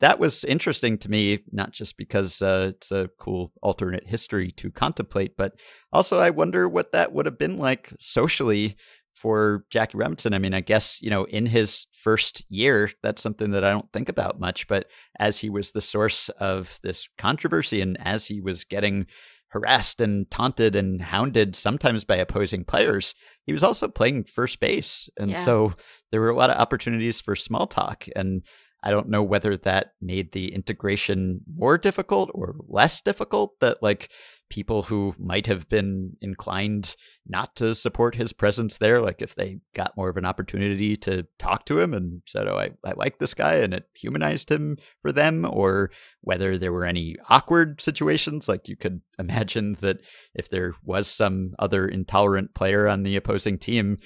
that 0.00 0.18
was 0.18 0.44
interesting 0.44 0.96
to 0.98 1.10
me, 1.10 1.40
not 1.52 1.72
just 1.72 1.96
because 1.96 2.40
uh, 2.40 2.72
it's 2.74 2.90
a 2.90 3.10
cool 3.18 3.52
alternate 3.62 4.06
history 4.06 4.50
to 4.52 4.70
contemplate, 4.70 5.36
but 5.36 5.52
also 5.92 6.18
I 6.18 6.30
wonder 6.30 6.68
what 6.68 6.92
that 6.92 7.12
would 7.12 7.26
have 7.26 7.38
been 7.38 7.58
like 7.58 7.92
socially 7.98 8.76
for 9.20 9.66
Jackie 9.68 9.98
Robinson. 9.98 10.32
I 10.32 10.38
mean, 10.38 10.54
I 10.54 10.60
guess, 10.60 11.02
you 11.02 11.10
know, 11.10 11.24
in 11.24 11.44
his 11.44 11.86
first 11.92 12.42
year, 12.48 12.90
that's 13.02 13.20
something 13.20 13.50
that 13.50 13.64
I 13.64 13.70
don't 13.70 13.92
think 13.92 14.08
about 14.08 14.40
much. 14.40 14.66
But 14.66 14.86
as 15.18 15.36
he 15.36 15.50
was 15.50 15.72
the 15.72 15.82
source 15.82 16.30
of 16.40 16.78
this 16.82 17.06
controversy 17.18 17.82
and 17.82 17.98
as 18.00 18.26
he 18.26 18.40
was 18.40 18.64
getting 18.64 19.06
harassed 19.48 20.00
and 20.00 20.30
taunted 20.30 20.74
and 20.74 21.02
hounded, 21.02 21.54
sometimes 21.54 22.02
by 22.02 22.16
opposing 22.16 22.64
players, 22.64 23.14
he 23.44 23.52
was 23.52 23.62
also 23.62 23.88
playing 23.88 24.24
first 24.24 24.58
base. 24.58 25.10
And 25.18 25.32
Yeah. 25.32 25.44
so 25.44 25.74
there 26.10 26.20
were 26.22 26.30
a 26.30 26.36
lot 26.36 26.50
of 26.50 26.56
opportunities 26.56 27.20
for 27.20 27.36
small 27.36 27.66
talk. 27.66 28.06
And 28.16 28.42
I 28.82 28.90
don't 28.90 29.10
know 29.10 29.22
whether 29.22 29.54
that 29.58 29.92
made 30.00 30.32
the 30.32 30.54
integration 30.54 31.42
more 31.54 31.76
difficult 31.76 32.30
or 32.32 32.54
less 32.68 33.02
difficult. 33.02 33.60
That, 33.60 33.82
like, 33.82 34.10
people 34.50 34.82
who 34.82 35.14
might 35.18 35.46
have 35.46 35.68
been 35.68 36.16
inclined 36.20 36.96
not 37.26 37.56
to 37.56 37.74
support 37.74 38.14
his 38.14 38.32
presence 38.32 38.76
there, 38.78 39.00
like 39.00 39.22
if 39.22 39.34
they 39.34 39.58
got 39.74 39.96
more 39.96 40.08
of 40.08 40.16
an 40.16 40.26
opportunity 40.26 40.96
to 40.96 41.26
talk 41.38 41.64
to 41.64 41.78
him 41.78 41.94
and 41.94 42.20
said, 42.26 42.46
Oh, 42.46 42.58
I, 42.58 42.70
I 42.84 42.92
like 42.96 43.18
this 43.18 43.32
guy 43.32 43.54
and 43.54 43.72
it 43.72 43.84
humanized 43.94 44.50
him 44.50 44.76
for 45.00 45.12
them, 45.12 45.46
or 45.48 45.90
whether 46.20 46.58
there 46.58 46.72
were 46.72 46.84
any 46.84 47.16
awkward 47.28 47.80
situations. 47.80 48.48
Like, 48.48 48.68
you 48.68 48.76
could 48.76 49.00
imagine 49.18 49.74
that 49.80 50.02
if 50.34 50.50
there 50.50 50.74
was 50.84 51.08
some 51.08 51.54
other 51.58 51.86
intolerant 51.86 52.54
player 52.54 52.88
on 52.88 53.04
the 53.04 53.16
opposing 53.16 53.58
team, 53.58 53.98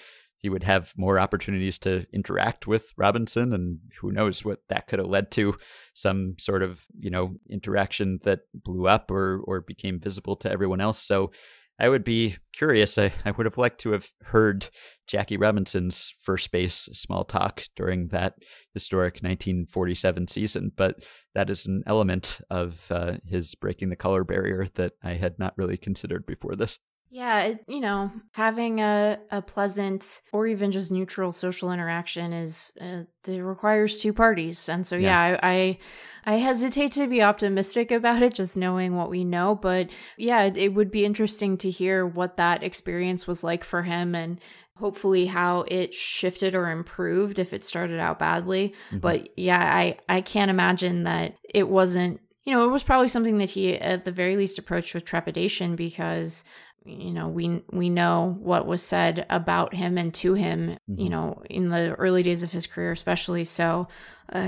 he 0.44 0.50
would 0.50 0.62
have 0.62 0.92
more 0.98 1.18
opportunities 1.18 1.78
to 1.78 2.04
interact 2.12 2.66
with 2.66 2.92
Robinson, 2.98 3.54
and 3.54 3.78
who 3.98 4.12
knows 4.12 4.44
what 4.44 4.58
that 4.68 4.86
could 4.86 4.98
have 4.98 5.08
led 5.08 5.30
to 5.30 5.56
some 5.94 6.34
sort 6.38 6.62
of 6.62 6.84
you 6.98 7.08
know 7.08 7.36
interaction 7.48 8.18
that 8.24 8.40
blew 8.54 8.86
up 8.86 9.10
or 9.10 9.40
or 9.44 9.62
became 9.62 9.98
visible 9.98 10.36
to 10.36 10.52
everyone 10.52 10.82
else. 10.82 10.98
So 10.98 11.30
I 11.78 11.88
would 11.88 12.04
be 12.04 12.36
curious. 12.52 12.98
I, 12.98 13.10
I 13.24 13.30
would 13.30 13.46
have 13.46 13.56
liked 13.56 13.80
to 13.80 13.92
have 13.92 14.06
heard 14.20 14.68
Jackie 15.06 15.38
Robinson's 15.38 16.12
first 16.20 16.52
base 16.52 16.90
small 16.92 17.24
talk 17.24 17.64
during 17.74 18.08
that 18.08 18.34
historic 18.74 19.14
1947 19.22 20.28
season, 20.28 20.72
but 20.76 21.06
that 21.34 21.48
is 21.48 21.64
an 21.64 21.82
element 21.86 22.38
of 22.50 22.86
uh, 22.92 23.14
his 23.24 23.54
breaking 23.54 23.88
the 23.88 23.96
color 23.96 24.24
barrier 24.24 24.66
that 24.74 24.92
I 25.02 25.14
had 25.14 25.38
not 25.38 25.54
really 25.56 25.78
considered 25.78 26.26
before 26.26 26.54
this. 26.54 26.78
Yeah, 27.14 27.42
it, 27.42 27.64
you 27.68 27.78
know, 27.78 28.10
having 28.32 28.80
a, 28.80 29.20
a 29.30 29.40
pleasant 29.40 30.20
or 30.32 30.48
even 30.48 30.72
just 30.72 30.90
neutral 30.90 31.30
social 31.30 31.70
interaction 31.70 32.32
is 32.32 32.72
uh, 32.80 33.04
it 33.24 33.38
requires 33.38 33.98
two 33.98 34.12
parties, 34.12 34.68
and 34.68 34.84
so 34.84 34.96
yeah, 34.96 35.38
I, 35.40 35.48
I 35.48 35.78
I 36.24 36.36
hesitate 36.38 36.90
to 36.94 37.06
be 37.06 37.22
optimistic 37.22 37.90
about 37.92 38.20
it, 38.20 38.34
just 38.34 38.56
knowing 38.56 38.96
what 38.96 39.10
we 39.10 39.22
know. 39.22 39.54
But 39.54 39.90
yeah, 40.16 40.42
it, 40.42 40.56
it 40.56 40.74
would 40.74 40.90
be 40.90 41.04
interesting 41.04 41.56
to 41.58 41.70
hear 41.70 42.04
what 42.04 42.36
that 42.36 42.64
experience 42.64 43.28
was 43.28 43.44
like 43.44 43.62
for 43.62 43.84
him, 43.84 44.16
and 44.16 44.40
hopefully 44.74 45.26
how 45.26 45.66
it 45.68 45.94
shifted 45.94 46.56
or 46.56 46.68
improved 46.68 47.38
if 47.38 47.52
it 47.52 47.62
started 47.62 48.00
out 48.00 48.18
badly. 48.18 48.74
But 48.92 49.28
yeah, 49.38 49.62
I 49.62 49.98
I 50.08 50.20
can't 50.20 50.50
imagine 50.50 51.04
that 51.04 51.36
it 51.48 51.68
wasn't. 51.68 52.20
You 52.42 52.52
know, 52.52 52.64
it 52.68 52.72
was 52.72 52.82
probably 52.82 53.08
something 53.08 53.38
that 53.38 53.50
he, 53.50 53.74
at 53.78 54.04
the 54.04 54.12
very 54.12 54.36
least, 54.36 54.58
approached 54.58 54.92
with 54.94 55.06
trepidation 55.06 55.76
because 55.76 56.44
you 56.84 57.12
know 57.12 57.28
we 57.28 57.62
we 57.72 57.88
know 57.88 58.36
what 58.40 58.66
was 58.66 58.82
said 58.82 59.24
about 59.30 59.74
him 59.74 59.96
and 59.98 60.12
to 60.14 60.34
him 60.34 60.76
you 60.86 61.06
Mhm. 61.06 61.10
know 61.10 61.42
in 61.48 61.68
the 61.70 61.94
early 61.94 62.22
days 62.22 62.42
of 62.42 62.52
his 62.52 62.66
career 62.66 62.92
especially 62.92 63.44
so 63.44 63.88
uh, 64.32 64.38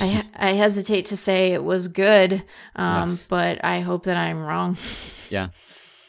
i 0.00 0.24
i 0.34 0.50
hesitate 0.52 1.06
to 1.06 1.16
say 1.16 1.52
it 1.52 1.64
was 1.64 1.88
good 1.88 2.42
um 2.76 3.18
but 3.28 3.64
i 3.64 3.80
hope 3.80 4.04
that 4.04 4.16
i'm 4.16 4.40
wrong 4.42 4.76
yeah 5.30 5.48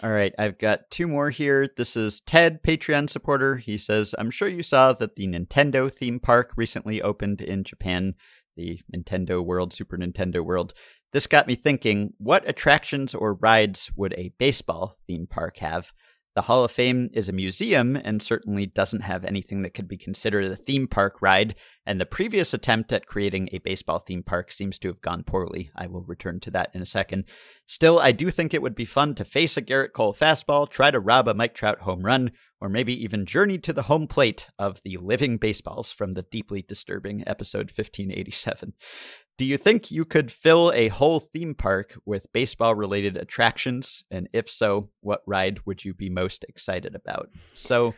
All 0.04 0.12
right, 0.12 0.32
I've 0.38 0.60
got 0.60 0.92
two 0.92 1.08
more 1.08 1.32
here. 1.32 1.68
This 1.76 1.96
is 1.98 2.22
Ted, 2.22 2.62
Patreon 2.62 3.10
supporter. 3.10 3.56
He 3.58 3.80
says, 3.80 4.14
I'm 4.20 4.30
sure 4.30 4.48
you 4.48 4.62
saw 4.62 4.94
that 4.94 5.16
the 5.16 5.26
Nintendo 5.26 5.92
theme 5.92 6.20
park 6.20 6.54
recently 6.56 7.02
opened 7.02 7.42
in 7.42 7.64
Japan, 7.64 8.14
the 8.56 8.80
Nintendo 8.96 9.44
World, 9.44 9.74
Super 9.74 9.98
Nintendo 9.98 10.46
World. 10.46 10.76
This 11.14 11.28
got 11.28 11.48
me 11.48 11.56
thinking 11.56 12.14
what 12.18 12.48
attractions 12.48 13.16
or 13.16 13.34
rides 13.34 13.92
would 13.96 14.14
a 14.14 14.34
baseball 14.38 14.98
theme 15.08 15.28
park 15.28 15.58
have? 15.58 15.94
The 16.38 16.44
Hall 16.44 16.64
of 16.64 16.70
Fame 16.70 17.10
is 17.14 17.28
a 17.28 17.34
museum 17.34 17.96
and 17.96 18.22
certainly 18.22 18.68
doesn't 18.68 19.02
have 19.02 19.26
anything 19.26 19.64
that 19.64 19.74
could 19.74 19.88
be 19.88 19.98
considered 19.98 20.46
a 20.46 20.56
theme 20.56 20.88
park 20.88 21.20
ride, 21.20 21.56
and 21.84 22.00
the 22.00 22.06
previous 22.06 22.54
attempt 22.54 22.94
at 22.94 23.08
creating 23.08 23.50
a 23.52 23.58
baseball 23.58 23.98
theme 23.98 24.22
park 24.22 24.52
seems 24.52 24.78
to 24.78 24.88
have 24.90 25.02
gone 25.02 25.24
poorly. 25.24 25.72
I 25.76 25.88
will 25.88 26.04
return 26.04 26.40
to 26.42 26.52
that 26.52 26.70
in 26.76 26.82
a 26.84 26.86
second. 26.86 27.26
Still, 27.66 27.98
I 27.98 28.12
do 28.12 28.30
think 28.30 28.54
it 28.54 28.62
would 28.62 28.76
be 28.76 28.86
fun 28.86 29.16
to 29.16 29.26
face 29.26 29.58
a 29.58 29.64
Gerrit 29.64 29.94
Cole 29.94 30.14
fastball, 30.14 30.70
try 30.70 30.92
to 30.92 31.00
rob 31.00 31.28
a 31.28 31.34
Mike 31.34 31.56
Trout 31.56 31.80
home 31.80 32.04
run, 32.04 32.30
or 32.62 32.70
maybe 32.70 32.94
even 33.04 33.26
journey 33.26 33.58
to 33.58 33.74
the 33.74 33.82
home 33.82 34.06
plate 34.06 34.48
of 34.60 34.84
the 34.84 34.98
living 34.98 35.38
baseballs 35.38 35.92
from 35.92 36.12
the 36.12 36.22
deeply 36.22 36.62
disturbing 36.62 37.24
episode 37.26 37.72
1587. 37.72 38.74
Do 39.38 39.46
you 39.46 39.58
think 39.58 39.92
you 39.92 40.04
could 40.04 40.32
fill 40.32 40.72
a 40.74 40.88
whole 40.88 41.20
theme 41.20 41.54
park 41.54 41.94
with 42.06 42.32
baseball 42.34 42.74
related 42.74 43.18
attractions? 43.18 44.04
And 44.10 44.28
if 44.34 44.50
so, 44.50 44.90
what 45.02 45.22
ride 45.28 45.60
would 45.66 45.86
you 45.86 45.94
be 45.94 46.10
most 46.10 46.44
excited 46.50 46.96
about? 46.96 47.30
So, 47.54 47.94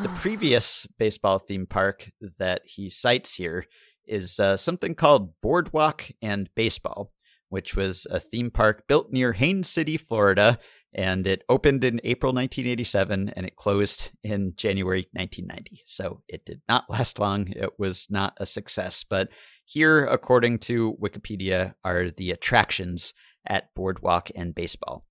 the 0.00 0.08
previous 0.16 0.86
baseball 0.98 1.38
theme 1.38 1.66
park 1.66 2.10
that 2.38 2.62
he 2.64 2.90
cites 2.90 3.34
here 3.34 3.66
is 4.06 4.40
uh, 4.40 4.56
something 4.56 4.96
called 4.96 5.40
Boardwalk 5.40 6.10
and 6.20 6.50
Baseball, 6.56 7.12
which 7.50 7.76
was 7.76 8.06
a 8.10 8.18
theme 8.18 8.50
park 8.50 8.84
built 8.88 9.12
near 9.12 9.32
Haines 9.32 9.68
City, 9.68 9.96
Florida, 9.96 10.58
and 10.94 11.26
it 11.26 11.42
opened 11.48 11.82
in 11.84 12.00
April 12.04 12.32
1987 12.32 13.32
and 13.36 13.46
it 13.46 13.56
closed 13.56 14.12
in 14.22 14.54
January 14.56 15.08
1990. 15.12 15.82
So 15.86 16.22
it 16.28 16.44
did 16.44 16.62
not 16.68 16.84
last 16.88 17.18
long. 17.18 17.48
It 17.48 17.70
was 17.78 18.06
not 18.10 18.34
a 18.38 18.46
success, 18.46 19.04
but 19.08 19.28
here, 19.64 20.04
according 20.04 20.58
to 20.60 20.96
Wikipedia, 21.00 21.74
are 21.84 22.10
the 22.10 22.30
attractions 22.30 23.14
at 23.46 23.74
Boardwalk 23.74 24.30
and 24.34 24.54
Baseball. 24.54 25.04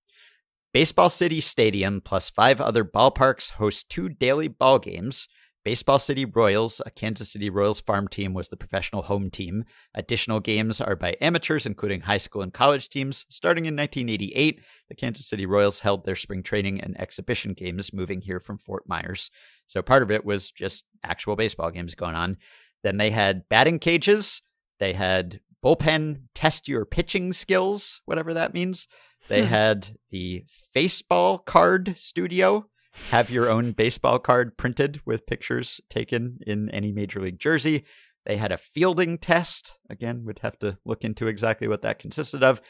Baseball 0.72 1.08
City 1.08 1.40
Stadium 1.40 2.00
plus 2.00 2.30
five 2.30 2.60
other 2.60 2.84
ballparks 2.84 3.52
host 3.52 3.88
two 3.88 4.08
daily 4.08 4.48
ball 4.48 4.78
games. 4.78 5.28
Baseball 5.64 5.98
City 5.98 6.26
Royals, 6.26 6.82
a 6.84 6.90
Kansas 6.90 7.32
City 7.32 7.48
Royals 7.48 7.80
farm 7.80 8.06
team, 8.06 8.34
was 8.34 8.50
the 8.50 8.56
professional 8.56 9.02
home 9.02 9.30
team. 9.30 9.64
Additional 9.94 10.38
games 10.38 10.80
are 10.80 10.94
by 10.94 11.16
amateurs, 11.22 11.64
including 11.64 12.02
high 12.02 12.18
school 12.18 12.42
and 12.42 12.52
college 12.52 12.90
teams. 12.90 13.24
Starting 13.30 13.64
in 13.64 13.74
1988, 13.74 14.60
the 14.90 14.94
Kansas 14.94 15.26
City 15.26 15.46
Royals 15.46 15.80
held 15.80 16.04
their 16.04 16.16
spring 16.16 16.42
training 16.42 16.82
and 16.82 17.00
exhibition 17.00 17.54
games 17.54 17.94
moving 17.94 18.20
here 18.20 18.40
from 18.40 18.58
Fort 18.58 18.82
Myers. 18.86 19.30
So 19.66 19.80
part 19.80 20.02
of 20.02 20.10
it 20.10 20.24
was 20.24 20.50
just 20.50 20.84
actual 21.02 21.34
baseball 21.34 21.70
games 21.70 21.94
going 21.94 22.14
on. 22.14 22.36
Then 22.82 22.98
they 22.98 23.10
had 23.10 23.48
batting 23.48 23.78
cages. 23.78 24.42
They 24.78 24.92
had 24.94 25.40
bullpen 25.64 26.22
test 26.34 26.68
your 26.68 26.84
pitching 26.84 27.32
skills, 27.32 28.00
whatever 28.04 28.34
that 28.34 28.54
means. 28.54 28.86
They 29.28 29.42
Hmm. 29.42 29.48
had 29.48 29.96
the 30.10 30.44
baseball 30.74 31.38
Card 31.38 31.96
Studio. 31.96 32.68
Have 33.10 33.30
your 33.30 33.48
own 33.50 33.72
baseball 33.72 34.18
card 34.18 34.56
printed 34.56 35.00
with 35.04 35.26
pictures 35.26 35.80
taken 35.88 36.38
in 36.46 36.68
any 36.70 36.92
major 36.92 37.20
league 37.20 37.38
jersey. 37.38 37.84
They 38.26 38.36
had 38.36 38.52
a 38.52 38.58
fielding 38.58 39.18
test. 39.18 39.78
Again, 39.90 40.24
would 40.24 40.38
have 40.40 40.58
to 40.60 40.78
look 40.84 41.04
into 41.04 41.26
exactly 41.26 41.66
what 41.66 41.82
that 41.82 41.98
consisted 41.98 42.42
of. 42.42 42.60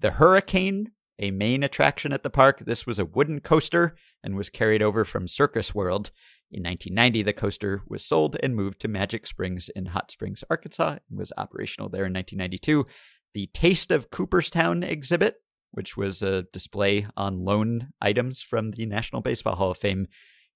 The 0.00 0.12
Hurricane, 0.12 0.92
a 1.18 1.30
main 1.30 1.62
attraction 1.62 2.12
at 2.12 2.22
the 2.22 2.30
park. 2.30 2.62
This 2.64 2.86
was 2.86 2.98
a 2.98 3.04
wooden 3.04 3.40
coaster 3.40 3.96
and 4.22 4.36
was 4.36 4.48
carried 4.50 4.82
over 4.82 5.04
from 5.04 5.28
Circus 5.28 5.74
World. 5.74 6.10
In 6.54 6.62
1990, 6.62 7.24
the 7.24 7.32
coaster 7.32 7.82
was 7.88 8.04
sold 8.04 8.36
and 8.40 8.54
moved 8.54 8.80
to 8.80 8.88
Magic 8.88 9.26
Springs 9.26 9.68
in 9.74 9.86
Hot 9.86 10.12
Springs, 10.12 10.44
Arkansas, 10.48 10.98
and 11.10 11.18
was 11.18 11.32
operational 11.36 11.88
there 11.88 12.04
in 12.04 12.12
1992. 12.12 12.86
The 13.32 13.48
Taste 13.52 13.90
of 13.90 14.08
Cooperstown 14.10 14.84
exhibit, 14.84 15.38
which 15.72 15.96
was 15.96 16.22
a 16.22 16.44
display 16.52 17.08
on 17.16 17.44
loan 17.44 17.88
items 18.00 18.40
from 18.40 18.68
the 18.68 18.86
National 18.86 19.20
Baseball 19.20 19.56
Hall 19.56 19.72
of 19.72 19.78
Fame, 19.78 20.06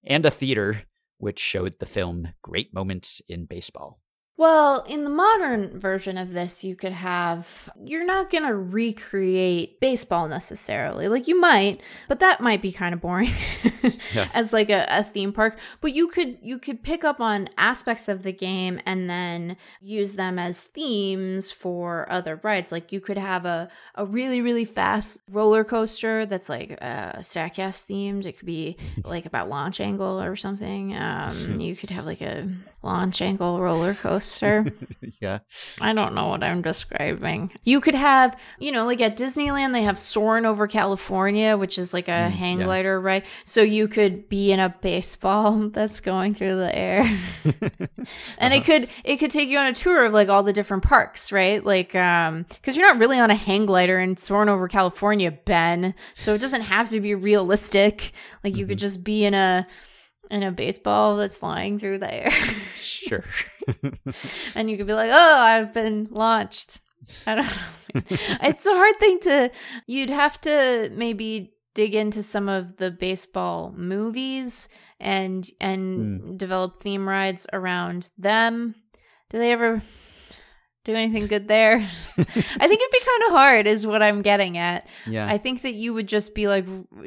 and 0.05 0.25
a 0.25 0.31
theater, 0.31 0.83
which 1.17 1.41
showed 1.41 1.81
the 1.81 1.85
film 1.87 2.29
Great 2.43 2.73
Moments 2.73 3.21
in 3.27 3.47
Baseball. 3.47 3.99
Well, 4.39 4.83
in 4.85 5.03
the 5.03 5.11
modern 5.11 5.81
version 5.81 6.17
of 6.17 6.33
this, 6.33 6.63
you 6.63 6.77
could 6.77 6.93
have, 6.93 7.69
you're 7.85 8.07
not 8.07 8.31
going 8.31 8.45
to 8.45 8.55
recreate 8.55 9.81
baseball 9.81 10.29
necessarily. 10.29 11.09
Like 11.09 11.27
you 11.27 11.41
might, 11.41 11.83
but 12.07 12.21
that 12.21 12.41
might 12.41 12.63
be 12.63 12.71
kind 12.71 12.95
of 12.95 13.01
boring 13.01 13.31
Yeah. 14.15 14.29
as 14.35 14.53
like 14.53 14.71
a, 14.71 14.87
a 14.89 15.03
theme 15.03 15.33
park. 15.33 15.59
But 15.81 15.93
you 15.93 16.07
could, 16.07 16.39
you 16.41 16.61
could 16.61 16.85
pick 16.85 17.03
up 17.03 17.21
on 17.21 17.49
aspects 17.59 18.07
of 18.09 18.23
the 18.23 18.33
game 18.33 18.79
and 18.87 19.11
then 19.11 19.57
use 19.81 20.13
them 20.13 20.39
as 20.39 20.63
themes 20.63 21.51
for 21.51 22.07
other 22.09 22.39
rides. 22.45 22.71
Like 22.71 22.93
you 22.93 23.01
could 23.01 23.19
have 23.19 23.45
a, 23.45 23.69
a 23.97 24.07
really, 24.07 24.41
really 24.41 24.65
fast 24.65 25.19
roller 25.29 25.65
coaster 25.65 26.27
that's 26.27 26.49
like 26.49 26.79
uh, 26.81 27.15
Statcast 27.19 27.87
themed. 27.91 28.25
It 28.25 28.39
could 28.39 28.47
be 28.47 28.77
like 29.05 29.27
about 29.27 29.49
launch 29.49 29.81
angle 29.81 30.23
or 30.23 30.37
something. 30.37 30.95
Um, 30.95 31.59
you 31.61 31.75
could 31.75 31.91
have 31.91 32.07
like 32.07 32.21
a 32.21 32.49
launch 32.83 33.21
angle 33.21 33.61
roller 33.61 33.95
coaster. 33.95 34.65
yeah. 35.21 35.41
I 35.81 35.93
don't 35.93 36.15
know 36.15 36.29
what 36.29 36.45
I'm 36.45 36.63
describing. 36.63 37.51
You 37.65 37.81
could 37.81 37.95
have, 37.95 38.39
you 38.59 38.71
know, 38.71 38.87
like 38.87 39.01
at 39.01 39.17
Disneyland, 39.17 39.73
they 39.73 39.83
have 39.83 39.99
Soarin' 39.99 40.47
over 40.47 40.69
California, 40.69 41.57
which 41.57 41.77
is 41.79 41.93
like 41.93 42.07
a 42.07 42.13
mm, 42.13 42.31
hang 42.31 42.59
yeah. 42.59 42.65
glider, 42.65 43.01
right? 43.01 43.25
So 43.45 43.63
you 43.63 43.89
could 43.89 44.29
be 44.29 44.53
in 44.53 44.61
a 44.61 44.75
baseball 44.81 45.69
that's 45.73 46.01
going 46.01 46.35
through 46.35 46.57
the 46.57 46.75
air. 46.75 47.01
and 48.39 48.55
it 48.55 48.59
uh-huh. 48.59 48.65
could 48.65 48.89
it 49.05 49.17
could 49.17 49.33
take 49.33 49.49
you 49.49 49.59
on 49.59 49.67
a 49.67 49.75
tour 49.75 50.05
of 50.05 50.13
like 50.13 50.29
all 50.29 50.45
the 50.45 50.53
different 50.53 50.85
parks, 50.85 51.33
right? 51.33 51.65
Like 51.65 51.95
um 51.97 52.47
because 52.49 52.77
you're 52.77 52.87
not 52.87 52.99
really 52.99 53.19
on 53.19 53.31
a 53.31 53.35
hang 53.35 53.67
glider 53.67 53.99
in 53.99 54.17
Soarin' 54.17 54.49
over 54.49 54.69
California, 54.69 55.33
Ben. 55.33 55.95
So 56.15 56.35
it 56.35 56.41
doesn't 56.41 56.63
have 56.63 56.91
to 56.91 57.01
be 57.01 57.15
realistic. 57.17 58.13
Like 58.45 58.57
you 58.57 58.67
could 58.67 58.79
mm-hmm. 58.79 58.83
just 58.83 59.03
be 59.03 59.25
in 59.25 59.35
a 59.35 59.67
in 60.31 60.43
a 60.43 60.53
baseball 60.53 61.17
that's 61.17 61.37
flying 61.37 61.79
through 61.79 61.99
the 61.99 62.13
air. 62.13 62.33
Sure. 62.77 63.25
and 64.55 64.71
you 64.71 64.77
could 64.77 64.87
be 64.87 64.95
like, 64.95 65.11
"Oh, 65.13 65.37
I've 65.37 65.73
been 65.73 66.09
launched." 66.11 66.81
I 67.27 67.37
don't 67.37 67.47
know. 67.47 68.03
it's 68.43 68.67
a 68.67 68.75
hard 68.75 68.97
thing 68.99 69.21
to. 69.21 69.51
You'd 69.87 70.11
have 70.11 70.41
to 70.43 70.91
maybe 70.95 71.55
dig 71.75 71.95
into 71.95 72.23
some 72.23 72.49
of 72.49 72.77
the 72.77 72.91
baseball 72.91 73.73
movies 73.77 74.69
and 75.01 75.49
and 75.61 76.21
hmm. 76.21 76.37
develop 76.37 76.79
theme 76.79 77.09
rides 77.09 77.47
around 77.53 78.11
them. 78.19 78.75
Do 79.31 79.39
they 79.39 79.53
ever 79.53 79.83
do 80.85 80.95
anything 80.95 81.27
good 81.27 81.49
there? 81.49 81.77
I 81.77 81.83
think 81.83 82.37
it'd 82.57 82.63
be 82.93 83.01
kind 83.05 83.23
of 83.27 83.31
hard, 83.33 83.67
is 83.67 83.87
what 83.87 84.03
I'm 84.03 84.23
getting 84.23 84.57
at. 84.59 84.87
yeah. 85.07 85.27
I 85.27 85.37
think 85.39 85.63
that 85.63 85.75
you 85.75 85.93
would 85.95 86.09
just 86.09 86.35
be 86.35 86.49
like 86.49 86.65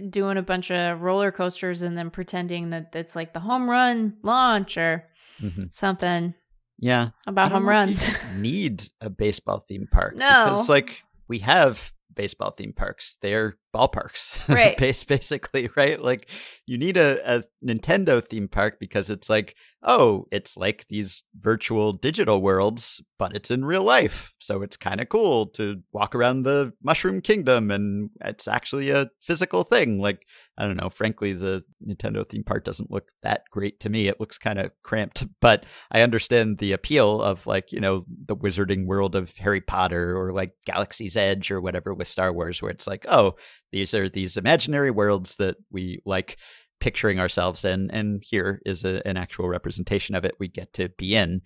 doing 0.10 0.38
a 0.38 0.42
bunch 0.44 0.70
of 0.72 1.02
roller 1.02 1.32
coasters 1.32 1.82
and 1.82 1.98
then 1.98 2.10
pretending 2.12 2.70
that 2.72 2.92
it's 2.94 3.16
like 3.16 3.34
the 3.34 3.40
home 3.40 3.70
run 3.70 4.18
launch 4.24 4.78
or 4.78 5.08
Mhm. 5.42 5.74
something 5.74 6.36
yeah. 6.78 7.10
about 7.26 7.52
home 7.52 7.68
runs. 7.68 8.12
need 8.36 8.84
a 9.02 9.10
baseball 9.10 9.60
theme 9.68 9.88
park. 9.92 10.16
No. 10.16 10.28
Because, 10.28 10.70
like, 10.70 11.04
we 11.28 11.40
have 11.40 11.92
baseball 12.14 12.52
theme 12.52 12.74
parks. 12.74 13.18
They're 13.22 13.58
ballparks. 13.74 14.40
Right. 14.52 14.78
Basically, 14.78 15.70
right? 15.76 16.02
Like, 16.02 16.30
you 16.66 16.78
need 16.78 16.98
a, 16.98 17.38
a 17.38 17.44
Nintendo 17.66 18.24
theme 18.24 18.48
park 18.48 18.78
because 18.80 19.10
it's 19.10 19.30
like, 19.30 19.56
oh, 19.84 20.26
it's 20.32 20.56
like 20.56 20.88
these 20.90 21.24
virtual 21.40 21.94
digital 21.94 22.42
worlds, 22.42 23.02
but 23.18 23.36
it's 23.36 23.50
in 23.50 23.66
real 23.66 23.84
life. 23.84 24.34
So 24.40 24.62
it's 24.62 24.78
kind 24.78 25.02
of 25.02 25.10
cool 25.10 25.48
to 25.52 25.82
walk 25.92 26.14
around 26.14 26.44
the 26.44 26.74
Mushroom 26.84 27.22
Kingdom 27.22 27.72
and 27.72 28.10
it's 28.24 28.48
actually 28.48 28.90
a 28.90 29.10
physical 29.22 29.64
thing. 29.64 30.00
Like, 30.00 30.26
I 30.58 30.66
don't 30.66 30.78
know. 30.78 30.90
Frankly, 30.90 31.34
the 31.34 31.64
Nintendo 31.88 32.28
theme 32.28 32.44
park 32.44 32.64
doesn't 32.64 32.92
look 32.92 33.10
that 33.24 33.44
great 33.52 33.80
to 33.80 33.90
me. 33.90 34.08
It 34.08 34.20
looks 34.20 34.38
kind 34.38 34.60
of 34.60 34.72
cramped, 34.84 35.26
but 35.42 35.66
I 35.92 36.02
understand 36.02 36.60
the 36.60 36.74
appeal 36.74 37.22
of 37.22 37.48
like, 37.48 37.72
you 37.72 37.80
know, 37.80 38.06
the 38.26 38.36
wizarding 38.36 38.86
world 38.86 39.16
of 39.16 39.36
Harry 39.38 39.62
Potter 39.62 40.16
or 40.16 40.32
like 40.32 40.54
Galaxy's 40.66 41.18
Edge 41.18 41.50
or 41.50 41.60
whatever 41.60 41.94
with 41.94 42.08
Star 42.08 42.32
Wars, 42.32 42.62
where 42.62 42.72
it's 42.72 42.88
like, 42.88 43.06
oh, 43.10 43.36
these 43.72 43.94
are 43.94 44.10
these 44.10 44.38
imaginary 44.38 44.92
worlds 44.92 45.36
that 45.38 45.58
we 45.72 46.02
like 46.06 46.38
picturing 46.80 47.20
ourselves 47.20 47.64
in. 47.64 47.90
And 47.92 48.24
here 48.26 48.62
is 48.66 48.84
a, 48.84 49.06
an 49.08 49.18
actual 49.18 49.48
representation 49.48 50.16
of 50.16 50.26
it 50.26 50.36
we 50.40 50.48
get 50.48 50.74
to 50.74 50.90
be 50.98 51.16
in. 51.16 51.42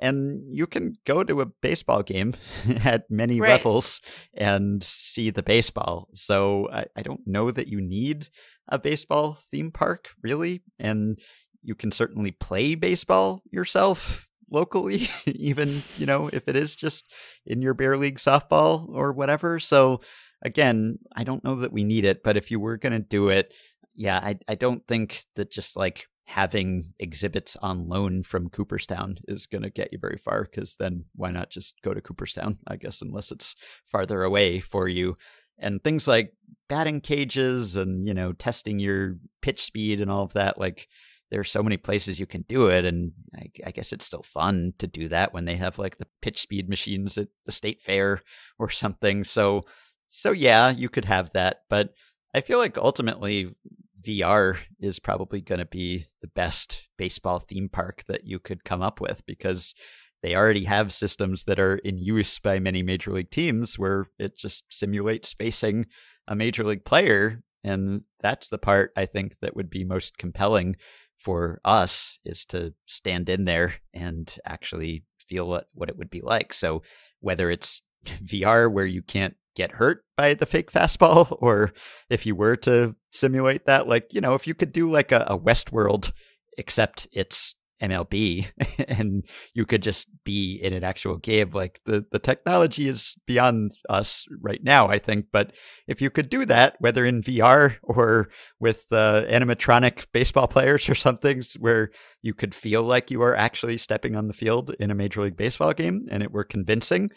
And 0.00 0.42
you 0.50 0.66
can 0.66 0.94
go 1.04 1.24
to 1.24 1.40
a 1.40 1.46
baseball 1.46 2.02
game 2.02 2.34
at 2.84 3.10
many 3.10 3.40
Right. 3.40 3.50
levels 3.50 4.00
and 4.34 4.82
see 4.82 5.30
the 5.30 5.42
baseball. 5.42 6.08
So 6.14 6.68
I, 6.72 6.86
I 6.96 7.02
don't 7.02 7.26
know 7.26 7.50
that 7.50 7.68
you 7.68 7.80
need 7.80 8.28
a 8.68 8.78
baseball 8.78 9.38
theme 9.50 9.70
park, 9.72 10.08
really. 10.22 10.62
And 10.78 11.18
you 11.62 11.74
can 11.74 11.90
certainly 11.90 12.30
play 12.30 12.74
baseball 12.76 13.42
yourself 13.50 14.28
locally, 14.50 15.08
even, 15.26 15.82
you 15.98 16.06
know, 16.06 16.30
if 16.32 16.48
it 16.48 16.56
is 16.56 16.74
just 16.76 17.12
in 17.44 17.60
your 17.60 17.74
bear 17.74 17.96
league 17.98 18.18
softball 18.18 18.88
or 18.90 19.12
whatever. 19.12 19.58
So 19.58 20.00
again, 20.42 20.98
I 21.14 21.24
don't 21.24 21.44
know 21.44 21.56
that 21.56 21.72
we 21.72 21.84
need 21.84 22.04
it, 22.04 22.22
but 22.22 22.36
if 22.36 22.50
you 22.50 22.60
were 22.60 22.76
going 22.76 22.92
to 22.92 22.98
do 22.98 23.28
it, 23.28 23.54
yeah, 23.94 24.18
I, 24.18 24.38
I 24.46 24.54
don't 24.54 24.86
think 24.86 25.22
that 25.34 25.50
just 25.50 25.76
like 25.76 26.06
having 26.26 26.92
exhibits 26.98 27.56
on 27.56 27.88
loan 27.88 28.22
from 28.22 28.50
Cooperstown 28.50 29.16
is 29.26 29.46
going 29.46 29.62
to 29.62 29.70
get 29.70 29.88
you 29.92 29.98
very 29.98 30.18
far 30.18 30.44
because 30.44 30.76
then 30.76 31.04
why 31.14 31.30
not 31.30 31.50
just 31.50 31.74
go 31.82 31.94
to 31.94 32.00
Cooperstown, 32.02 32.58
I 32.66 32.76
guess, 32.76 33.00
unless 33.00 33.32
it's 33.32 33.56
farther 33.86 34.22
away 34.22 34.60
for 34.60 34.88
you. 34.88 35.16
And 35.58 35.82
things 35.82 36.06
like 36.06 36.34
batting 36.68 37.00
cages 37.00 37.76
and, 37.76 38.06
you 38.06 38.14
know, 38.14 38.32
testing 38.32 38.78
your 38.78 39.16
pitch 39.40 39.64
speed 39.64 40.00
and 40.00 40.10
all 40.10 40.22
of 40.22 40.34
that, 40.34 40.58
like 40.58 40.86
there 41.30 41.40
are 41.40 41.44
so 41.44 41.62
many 41.62 41.76
places 41.76 42.20
you 42.20 42.26
can 42.26 42.42
do 42.42 42.68
it. 42.68 42.84
And 42.84 43.12
I, 43.34 43.50
I 43.66 43.70
guess 43.70 43.92
it's 43.92 44.04
still 44.04 44.22
fun 44.22 44.74
to 44.78 44.86
do 44.86 45.08
that 45.08 45.32
when 45.32 45.46
they 45.46 45.56
have 45.56 45.78
like 45.78 45.96
the 45.96 46.06
pitch 46.22 46.40
speed 46.40 46.68
machines 46.68 47.18
at 47.18 47.28
the 47.46 47.52
state 47.52 47.80
fair 47.80 48.20
or 48.58 48.68
something. 48.68 49.24
So, 49.24 49.64
so 50.08 50.32
yeah, 50.32 50.70
you 50.70 50.88
could 50.88 51.04
have 51.04 51.32
that. 51.32 51.62
But 51.68 51.94
I 52.34 52.40
feel 52.40 52.58
like 52.58 52.76
ultimately 52.78 53.54
VR 54.02 54.58
is 54.80 54.98
probably 54.98 55.40
going 55.40 55.58
to 55.58 55.66
be 55.66 56.06
the 56.20 56.28
best 56.28 56.88
baseball 56.96 57.38
theme 57.38 57.68
park 57.68 58.04
that 58.08 58.26
you 58.26 58.38
could 58.38 58.64
come 58.64 58.82
up 58.82 59.00
with 59.00 59.24
because 59.26 59.74
they 60.22 60.34
already 60.34 60.64
have 60.64 60.92
systems 60.92 61.44
that 61.44 61.60
are 61.60 61.76
in 61.76 61.98
use 61.98 62.38
by 62.38 62.58
many 62.58 62.82
major 62.82 63.12
league 63.12 63.30
teams 63.30 63.78
where 63.78 64.06
it 64.18 64.36
just 64.36 64.64
simulates 64.72 65.32
facing 65.32 65.86
a 66.26 66.34
major 66.34 66.64
league 66.64 66.84
player 66.84 67.42
and 67.64 68.02
that's 68.20 68.48
the 68.48 68.58
part 68.58 68.92
i 68.96 69.06
think 69.06 69.36
that 69.40 69.56
would 69.56 69.70
be 69.70 69.84
most 69.84 70.18
compelling 70.18 70.76
for 71.16 71.60
us 71.64 72.18
is 72.24 72.44
to 72.44 72.72
stand 72.86 73.28
in 73.28 73.44
there 73.44 73.74
and 73.92 74.38
actually 74.44 75.04
feel 75.18 75.48
what, 75.48 75.68
what 75.74 75.88
it 75.88 75.96
would 75.96 76.10
be 76.10 76.20
like 76.20 76.52
so 76.52 76.82
whether 77.20 77.50
it's 77.50 77.82
vr 78.06 78.70
where 78.70 78.86
you 78.86 79.02
can't 79.02 79.36
get 79.58 79.72
hurt 79.72 80.04
by 80.16 80.34
the 80.34 80.46
fake 80.46 80.70
fastball 80.70 81.36
or 81.42 81.72
if 82.08 82.24
you 82.24 82.34
were 82.34 82.56
to 82.56 82.94
simulate 83.10 83.66
that 83.66 83.88
like 83.88 84.14
you 84.14 84.20
know 84.20 84.34
if 84.34 84.46
you 84.46 84.54
could 84.54 84.72
do 84.72 84.90
like 84.90 85.12
a, 85.12 85.26
a 85.28 85.38
westworld 85.38 86.12
except 86.56 87.08
it's 87.12 87.54
MLB 87.80 88.50
and 88.88 89.24
you 89.54 89.64
could 89.64 89.82
just 89.82 90.08
be 90.24 90.56
in 90.56 90.72
an 90.72 90.84
actual 90.84 91.16
game. 91.16 91.50
Like 91.50 91.80
the, 91.84 92.04
the 92.10 92.18
technology 92.18 92.88
is 92.88 93.14
beyond 93.26 93.72
us 93.88 94.26
right 94.40 94.62
now, 94.62 94.88
I 94.88 94.98
think. 94.98 95.26
But 95.32 95.52
if 95.86 96.02
you 96.02 96.10
could 96.10 96.28
do 96.28 96.44
that, 96.46 96.76
whether 96.80 97.04
in 97.04 97.22
VR 97.22 97.76
or 97.82 98.28
with 98.58 98.86
uh, 98.90 99.24
animatronic 99.30 100.06
baseball 100.12 100.48
players 100.48 100.88
or 100.88 100.94
something, 100.94 101.42
where 101.58 101.90
you 102.22 102.34
could 102.34 102.54
feel 102.54 102.82
like 102.82 103.10
you 103.10 103.22
are 103.22 103.36
actually 103.36 103.78
stepping 103.78 104.16
on 104.16 104.26
the 104.26 104.34
field 104.34 104.74
in 104.80 104.90
a 104.90 104.94
Major 104.94 105.22
League 105.22 105.36
Baseball 105.36 105.72
game 105.72 106.06
and 106.10 106.22
it 106.22 106.32
were 106.32 106.44
convincing, 106.44 107.10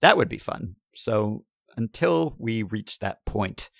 that 0.00 0.16
would 0.16 0.28
be 0.28 0.38
fun. 0.38 0.76
So 0.94 1.44
until 1.76 2.34
we 2.38 2.62
reach 2.62 2.98
that 3.00 3.24
point, 3.24 3.70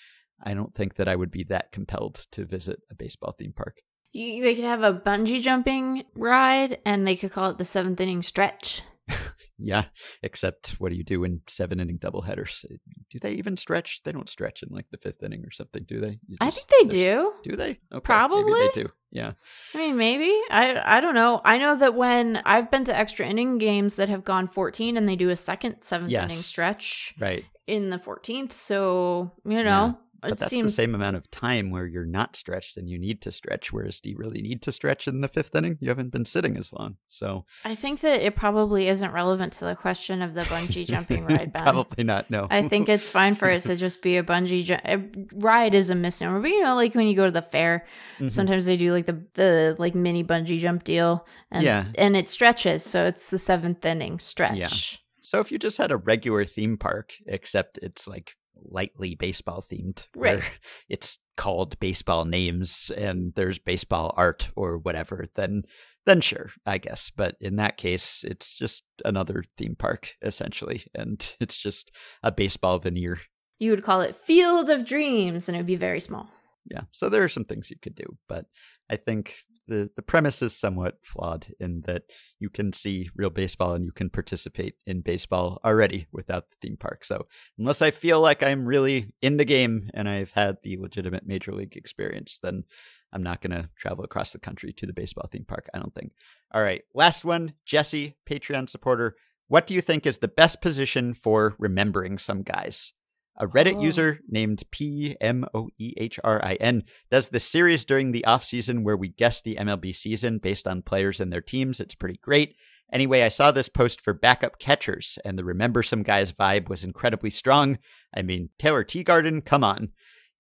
I 0.43 0.55
don't 0.55 0.75
think 0.75 0.95
that 0.97 1.09
I 1.09 1.17
would 1.17 1.31
be 1.31 1.45
that 1.45 1.73
compelled 1.73 2.27
to 2.33 2.45
visit 2.45 2.81
a 2.91 2.95
baseball 2.95 3.35
theme 3.39 3.53
park. 3.53 3.79
You, 4.13 4.43
they 4.45 4.55
could 4.55 4.65
have 4.65 4.83
a 4.83 4.95
bungee 4.95 5.41
jumping 5.41 6.05
ride, 6.15 6.79
and 6.85 7.07
they 7.07 7.17
could 7.17 7.33
call 7.33 7.51
it 7.51 7.59
the 7.59 7.65
seventh 7.65 8.01
inning 8.01 8.23
stretch. 8.23 8.83
yeah, 9.59 9.85
except 10.23 10.77
what 10.79 10.91
do 10.91 10.97
you 10.97 11.05
do 11.05 11.25
in 11.25 11.41
seven 11.47 11.81
inning 11.81 11.99
doubleheaders? 11.99 12.65
Uh, 12.65 12.77
do 13.11 13.19
they 13.21 13.33
even 13.33 13.57
stretch? 13.57 14.03
They 14.03 14.13
don't 14.13 14.29
stretch 14.29 14.63
in 14.63 14.69
like 14.71 14.87
the 14.91 14.99
fifth 14.99 15.23
inning 15.23 15.45
or 15.45 15.51
something, 15.51 15.85
do 15.87 16.01
they? 16.01 16.21
I 16.41 16.51
think 16.51 16.69
they 16.69 16.85
do. 16.89 17.33
Do 17.43 17.57
they? 17.57 17.79
Okay, 17.93 18.01
Probably 18.03 18.55
they 18.55 18.69
do. 18.69 18.89
Yeah. 19.11 19.33
I 19.75 19.79
mean, 19.79 19.97
maybe. 19.97 20.33
I 20.51 20.81
I 20.85 21.01
don't 21.01 21.15
know. 21.15 21.41
I 21.45 21.59
know 21.59 21.77
that 21.77 21.95
when 21.95 22.41
I've 22.45 22.71
been 22.71 22.85
to 22.85 22.97
extra 22.97 23.27
inning 23.27 23.59
games 23.59 23.97
that 23.97 24.09
have 24.09 24.25
gone 24.25 24.47
14 24.47 24.97
and 24.97 25.09
they 25.09 25.17
do 25.17 25.31
a 25.31 25.37
second 25.37 25.83
seventh 25.83 26.11
Yes. 26.11 26.25
inning 26.31 26.43
stretch 26.43 27.15
Right. 27.19 27.45
In 27.67 27.91
the 27.91 27.99
14th. 27.99 28.53
So, 28.53 29.33
you 29.45 29.63
know, 29.63 29.99
But 30.21 30.33
it 30.33 30.39
that's 30.39 30.51
seems 30.51 30.73
the 30.73 30.83
same 30.83 30.95
amount 30.95 31.17
of 31.17 31.31
time 31.31 31.71
where 31.71 31.87
you're 31.87 32.07
not 32.07 32.35
stretched 32.35 32.79
and 32.79 32.89
you 32.89 32.99
need 32.99 33.21
to 33.23 33.31
stretch. 33.31 33.75
Whereas 33.75 34.01
do 34.01 34.09
you 34.09 34.17
really 34.17 34.41
need 34.41 34.63
to 34.63 34.73
stretch 34.73 35.07
in 35.07 35.21
the 35.21 35.29
fifth 35.29 35.55
inning? 35.55 35.77
You 35.83 35.89
haven't 35.91 36.13
been 36.13 36.25
sitting 36.25 36.57
as 36.57 36.73
long. 36.73 36.97
So 37.09 37.45
I 37.63 37.75
think 37.75 38.01
that 38.01 38.23
it 38.23 38.35
probably 38.35 38.89
isn't 38.89 39.13
relevant 39.13 39.53
to 39.55 39.67
the 39.67 39.75
question 39.77 40.23
of 40.23 40.33
the 40.33 40.41
bungee 40.43 40.87
jumping 40.95 41.27
ride, 41.27 41.53
Ben. 41.53 41.63
probably 41.63 42.05
not. 42.05 42.31
No. 42.31 42.47
I 42.51 42.67
think 42.69 42.89
it's 42.89 43.11
fine 43.11 43.35
for 43.35 43.51
it 43.51 43.65
to 43.65 43.77
just 43.77 44.01
be 44.01 44.17
a 44.17 44.23
bungee 44.23 44.65
ju- 44.65 44.79
a 44.85 44.99
ride 45.35 45.75
is 45.75 45.91
a 45.91 45.95
misnomer, 45.95 46.41
but 46.41 46.49
you 46.51 46.63
know, 46.63 46.75
like 46.75 46.95
when 46.95 47.07
you 47.07 47.15
go 47.17 47.27
to 47.27 47.31
the 47.31 47.43
fair, 47.43 47.85
Mhm. 48.19 48.31
sometimes 48.31 48.65
they 48.65 48.79
do 48.79 48.93
like 48.93 49.05
the 49.05 49.23
the 49.35 49.77
like 49.79 49.95
mini 49.95 50.25
bungee 50.25 50.59
jump 50.59 50.85
deal, 50.85 51.27
and 51.51 51.63
Yeah. 51.65 51.85
and 51.97 52.17
it 52.17 52.31
stretches, 52.31 52.83
so 52.83 53.05
it's 53.05 53.29
the 53.29 53.39
seventh 53.39 53.85
inning 53.85 54.19
stretch. 54.19 54.57
Yeah. 54.57 54.99
So 55.25 55.41
if 55.41 55.51
you 55.51 55.59
just 55.59 55.79
had 55.79 55.91
a 55.91 55.97
regular 55.97 56.45
theme 56.45 56.77
park, 56.77 57.15
except 57.27 57.79
it's 57.79 58.07
like 58.07 58.35
lightly 58.57 59.15
baseball 59.15 59.63
themed, 59.63 60.07
where 60.15 60.37
Right. 60.37 60.61
it's 60.89 61.19
called 61.37 61.79
baseball 61.81 62.25
names 62.25 62.93
and 62.97 63.33
there's 63.35 63.59
baseball 63.59 64.13
art 64.17 64.51
or 64.55 64.79
whatever, 64.79 65.27
then 65.35 65.63
then 66.07 66.21
sure, 66.21 66.51
I 66.67 66.77
guess. 66.77 67.11
But 67.11 67.37
in 67.41 67.57
that 67.57 67.79
case, 67.79 68.23
it's 68.29 68.55
just 68.55 68.85
another 69.07 69.43
theme 69.57 69.75
park 69.77 70.13
essentially, 70.21 70.85
and 70.95 71.35
it's 71.41 71.59
just 71.59 71.91
a 72.23 72.31
baseball 72.31 72.79
veneer. 72.79 73.19
You 73.59 73.71
would 73.71 73.83
call 73.85 74.03
it 74.03 74.17
Field 74.17 74.69
of 74.69 74.85
Dreams, 74.85 75.49
and 75.49 75.57
it 75.57 75.61
would 75.61 75.67
be 75.67 75.77
very 75.77 76.01
small. 76.01 76.29
Yeah. 76.71 76.83
So 76.91 77.09
there 77.09 77.25
are 77.25 77.29
some 77.29 77.45
things 77.45 77.71
you 77.71 77.77
could 77.81 77.95
do, 77.95 78.05
but 78.29 78.45
I 78.91 78.97
think 78.97 79.35
the 79.67 79.91
the 79.97 80.03
premise 80.03 80.43
is 80.43 80.57
somewhat 80.57 80.99
flawed 81.03 81.47
in 81.61 81.83
that 81.87 82.03
you 82.39 82.51
can 82.51 82.73
see 82.73 83.11
real 83.17 83.31
baseball 83.31 83.75
and 83.75 83.85
you 83.85 83.93
can 83.93 84.11
participate 84.11 84.75
in 84.87 85.01
baseball 85.01 85.61
already 85.65 86.07
without 86.13 86.51
the 86.51 86.57
theme 86.61 86.77
park. 86.77 87.05
So 87.05 87.27
unless 87.59 87.83
I 87.83 87.91
feel 87.91 88.21
like 88.21 88.43
I'm 88.43 88.67
really 88.67 89.13
in 89.23 89.37
the 89.37 89.45
game 89.45 89.91
and 89.95 90.09
I've 90.09 90.33
had 90.33 90.57
the 90.63 90.77
legitimate 90.77 91.27
major 91.27 91.53
league 91.53 91.77
experience, 91.77 92.39
then 92.43 92.65
I'm 93.13 93.23
not 93.23 93.41
going 93.41 93.53
to 93.53 93.71
travel 93.77 94.05
across 94.05 94.33
the 94.33 94.41
country 94.41 94.73
to 94.73 94.87
the 94.87 94.93
baseball 94.93 95.29
theme 95.31 95.45
park, 95.47 95.69
I 95.73 95.79
don't 95.79 95.95
think. 95.95 96.13
All 96.53 96.63
right, 96.63 96.83
last 96.95 97.25
one, 97.25 97.55
Jesse, 97.65 98.17
Patreon 98.29 98.69
supporter. 98.69 99.15
What 99.49 99.67
do 99.67 99.75
you 99.75 99.81
think 99.81 100.07
is 100.07 100.19
the 100.19 100.29
best 100.29 100.61
position 100.61 101.15
for 101.15 101.55
remembering 101.59 102.19
some 102.19 102.43
guys? 102.43 102.93
A 103.37 103.47
Reddit 103.47 103.77
Oh. 103.77 103.83
user 103.83 104.21
named 104.29 104.63
P 104.71 105.17
M 105.21 105.45
O 105.55 105.69
E 105.79 105.93
H 105.97 106.21
R 106.23 106.45
I 106.45 106.55
N 106.55 106.85
does 107.11 107.29
this 107.31 107.45
series 107.45 107.85
during 107.85 108.13
the 108.13 108.25
offseason 108.27 108.83
where 108.85 108.97
we 108.97 109.09
guess 109.09 109.41
the 109.43 109.57
MLB 109.57 109.93
season 109.95 110.39
based 110.39 110.69
on 110.69 110.83
players 110.83 111.21
and 111.21 111.33
their 111.33 111.41
teams. 111.41 111.81
It's 111.81 111.95
pretty 111.95 112.19
great. 112.23 112.55
Anyway, 112.93 113.23
I 113.23 113.29
saw 113.29 113.51
this 113.51 113.69
post 113.69 114.01
for 114.01 114.15
backup 114.15 114.59
catchers, 114.61 115.19
and 115.25 115.37
the 115.39 115.45
Remember 115.45 115.83
Some 115.83 116.03
Guys 116.05 116.31
vibe 116.31 116.69
was 116.69 116.85
incredibly 116.85 117.31
strong. 117.31 117.79
I 118.15 118.23
mean, 118.23 118.51
Taylor 118.59 118.85
Teagarden, 118.85 119.45
come 119.45 119.65
on. 119.65 119.89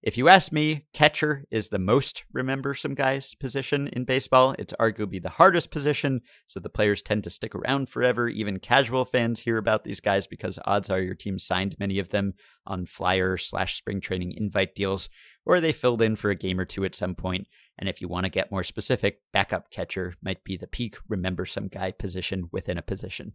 If 0.05 0.19
you 0.19 0.29
ask 0.29 0.53
me, 0.53 0.85
catcher 0.93 1.47
is 1.51 1.71
the 1.71 1.79
most 1.79 2.25
remember 2.31 2.75
some 2.75 2.95
guys 2.95 3.35
position 3.35 3.89
in 3.89 4.05
baseball. 4.05 4.55
It's 4.59 4.75
arguably 4.79 5.23
the 5.23 5.31
hardest 5.31 5.71
position, 5.71 6.21
so 6.47 6.61
the 6.61 6.69
players 6.69 7.01
tend 7.01 7.25
to 7.25 7.31
stick 7.31 7.55
around 7.55 7.89
forever. 7.89 8.29
Even 8.29 8.59
casual 8.59 9.07
fans 9.07 9.41
hear 9.41 9.57
about 9.57 9.83
these 9.83 10.01
guys 10.01 10.27
because 10.27 10.59
odds 10.67 10.91
are 10.91 11.01
your 11.01 11.15
team 11.15 11.39
signed 11.39 11.77
many 11.79 11.99
of 11.99 12.11
them 12.11 12.35
on 12.67 12.85
flyer 12.85 13.39
slash 13.39 13.79
spring 13.79 13.99
training 13.99 14.35
invite 14.37 14.75
deals, 14.75 15.09
or 15.47 15.59
they 15.59 15.73
filled 15.73 16.03
in 16.03 16.17
for 16.17 16.29
a 16.29 16.35
game 16.35 16.61
or 16.61 16.67
two 16.67 16.85
at 16.85 16.95
some 16.95 17.15
point. 17.15 17.47
And 17.79 17.89
if 17.89 18.03
you 18.03 18.07
want 18.07 18.25
to 18.25 18.31
get 18.31 18.53
more 18.53 18.63
specific, 18.63 19.21
backup 19.33 19.71
catcher 19.71 20.13
might 20.23 20.45
be 20.45 20.59
the 20.59 20.67
peak 20.67 20.97
remember 21.09 21.47
some 21.47 21.69
guy 21.69 21.93
position 21.93 22.51
within 22.53 22.77
a 22.77 22.83
position. 22.83 23.33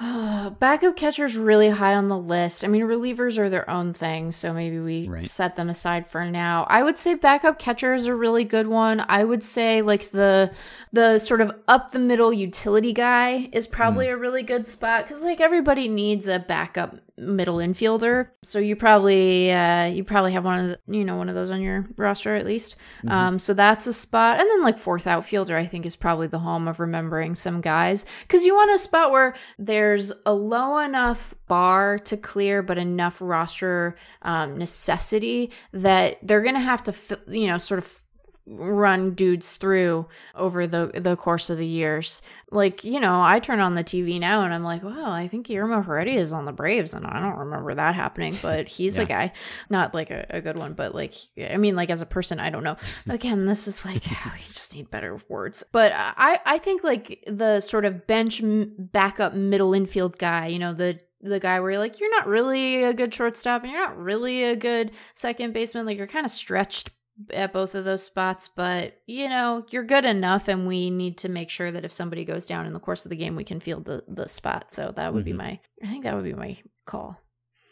Backup 0.58 0.96
catchers 0.96 1.36
really 1.36 1.68
high 1.68 1.94
on 1.94 2.08
the 2.08 2.16
list. 2.18 2.64
I 2.64 2.68
mean, 2.68 2.82
relievers 2.82 3.38
are 3.38 3.48
their 3.50 3.68
own 3.68 3.92
thing, 3.92 4.32
so 4.32 4.52
maybe 4.52 4.78
we 4.80 5.08
Right. 5.08 5.28
set 5.28 5.56
them 5.56 5.68
aside 5.68 6.06
for 6.06 6.24
now. 6.24 6.66
I 6.70 6.82
would 6.82 6.98
say 6.98 7.14
backup 7.14 7.58
catcher 7.58 7.92
is 7.94 8.06
a 8.06 8.14
really 8.14 8.44
good 8.44 8.66
one. 8.66 9.04
I 9.08 9.24
would 9.24 9.44
say 9.44 9.82
like 9.82 10.10
the 10.10 10.50
the 10.94 11.18
sort 11.18 11.40
of 11.40 11.52
up 11.68 11.90
the 11.92 11.98
middle 11.98 12.32
utility 12.32 12.92
guy 12.92 13.48
is 13.52 13.66
probably 13.66 14.06
Hmm. 14.08 14.12
a 14.14 14.16
really 14.18 14.42
good 14.42 14.66
spot 14.66 15.04
because 15.04 15.22
like 15.22 15.40
everybody 15.40 15.88
needs 15.88 16.28
a 16.28 16.38
backup 16.38 16.96
middle 17.16 17.58
infielder. 17.58 18.28
So 18.42 18.58
you 18.58 18.74
probably 18.76 19.52
uh, 19.52 19.84
you 19.86 20.04
probably 20.04 20.32
have 20.32 20.44
one 20.44 20.58
of 20.58 20.66
the, 20.86 20.94
you 20.96 21.04
know 21.04 21.16
one 21.16 21.28
of 21.28 21.34
those 21.34 21.50
on 21.50 21.60
your 21.62 21.86
roster 21.96 22.34
at 22.34 22.44
least. 22.46 22.76
Mm-hmm. 22.98 23.08
Um, 23.10 23.38
so 23.38 23.54
that's 23.54 23.86
a 23.86 23.92
spot, 23.92 24.40
and 24.40 24.48
then 24.50 24.62
like 24.62 24.78
fourth 24.78 25.06
outfielder, 25.06 25.56
I 25.56 25.66
think 25.66 25.86
is 25.86 25.96
probably 25.96 26.26
the 26.26 26.38
home 26.40 26.66
of 26.68 26.80
remembering 26.80 27.34
some 27.34 27.60
guys 27.60 28.04
because 28.22 28.44
you 28.44 28.54
want 28.54 28.74
a 28.74 28.78
spot 28.78 29.10
where 29.10 29.34
there's 29.82 30.12
a 30.24 30.32
low 30.32 30.78
enough 30.78 31.34
bar 31.48 31.98
to 31.98 32.16
clear, 32.16 32.62
but 32.62 32.78
enough 32.78 33.20
roster 33.20 33.96
um, 34.22 34.56
necessity 34.56 35.50
that 35.72 36.18
they're 36.22 36.40
gonna 36.40 36.60
have 36.60 36.84
to 36.84 36.94
you 37.26 37.48
know 37.48 37.58
sort 37.58 37.78
of 37.78 38.01
run 38.46 39.14
dudes 39.14 39.52
through 39.52 40.06
over 40.34 40.66
the 40.66 40.90
the 40.94 41.16
course 41.16 41.50
of 41.50 41.58
the 41.58 41.66
years. 41.66 42.22
Like, 42.50 42.84
you 42.84 43.00
know, 43.00 43.22
I 43.22 43.38
turn 43.38 43.60
on 43.60 43.74
the 43.74 43.84
TV 43.84 44.20
now 44.20 44.42
and 44.42 44.52
I'm 44.52 44.64
like, 44.64 44.82
wow, 44.82 45.10
I 45.10 45.26
think 45.28 45.46
Guillermo 45.46 45.82
Heredia 45.82 46.18
is 46.18 46.32
on 46.32 46.44
the 46.44 46.52
Braves 46.52 46.92
and 46.92 47.06
I 47.06 47.20
don't 47.20 47.38
remember 47.38 47.74
that 47.74 47.94
happening, 47.94 48.36
but 48.42 48.68
he's 48.68 48.98
a 48.98 49.04
guy. 49.04 49.32
Not 49.70 49.94
like 49.94 50.10
a, 50.10 50.26
a 50.30 50.40
good 50.40 50.58
one, 50.58 50.74
but 50.74 50.94
like 50.94 51.14
I 51.38 51.56
mean 51.56 51.76
like 51.76 51.90
as 51.90 52.02
a 52.02 52.06
person, 52.06 52.40
I 52.40 52.50
don't 52.50 52.64
know. 52.64 52.76
Again, 53.08 53.46
this 53.46 53.68
is 53.68 53.84
like 53.84 54.02
oh, 54.10 54.32
you 54.36 54.52
just 54.52 54.74
need 54.74 54.90
better 54.90 55.20
words. 55.28 55.62
But 55.72 55.92
I 55.94 56.40
I 56.44 56.58
think 56.58 56.84
like 56.84 57.24
the 57.26 57.60
sort 57.60 57.84
of 57.84 58.06
bench 58.06 58.42
m- 58.42 58.74
backup 58.78 59.34
middle 59.34 59.74
infield 59.74 60.18
guy, 60.18 60.48
you 60.48 60.58
know, 60.58 60.74
the 60.74 60.98
the 61.22 61.38
guy 61.38 61.60
where 61.60 61.70
you're 61.70 61.78
like 61.78 62.00
you're 62.00 62.10
not 62.10 62.26
really 62.26 62.82
a 62.82 62.92
good 62.92 63.14
shortstop 63.14 63.62
and 63.62 63.70
you're 63.70 63.80
not 63.80 63.96
really 63.96 64.42
a 64.42 64.56
good 64.56 64.90
second 65.14 65.54
baseman 65.54 65.86
like 65.86 65.96
you're 65.96 66.06
kind 66.06 66.26
of 66.26 66.32
stretched 66.32 66.90
at 67.30 67.52
both 67.52 67.74
of 67.74 67.84
those 67.84 68.02
spots, 68.04 68.48
but 68.54 68.96
you 69.06 69.28
know, 69.28 69.64
you're 69.70 69.84
good 69.84 70.04
enough 70.04 70.48
and 70.48 70.66
we 70.66 70.90
need 70.90 71.18
to 71.18 71.28
make 71.28 71.50
sure 71.50 71.70
that 71.70 71.84
if 71.84 71.92
somebody 71.92 72.24
goes 72.24 72.46
down 72.46 72.66
in 72.66 72.72
the 72.72 72.80
course 72.80 73.04
of 73.04 73.10
the 73.10 73.16
game, 73.16 73.36
we 73.36 73.44
can 73.44 73.60
field 73.60 73.84
the, 73.84 74.02
the 74.08 74.26
spot. 74.28 74.72
So 74.72 74.92
that 74.96 75.12
would 75.12 75.24
be 75.24 75.32
Mhm. 75.32 75.36
my 75.36 75.60
I 75.82 75.86
think 75.88 76.04
that 76.04 76.14
would 76.14 76.24
be 76.24 76.34
my 76.34 76.56
call. 76.86 77.20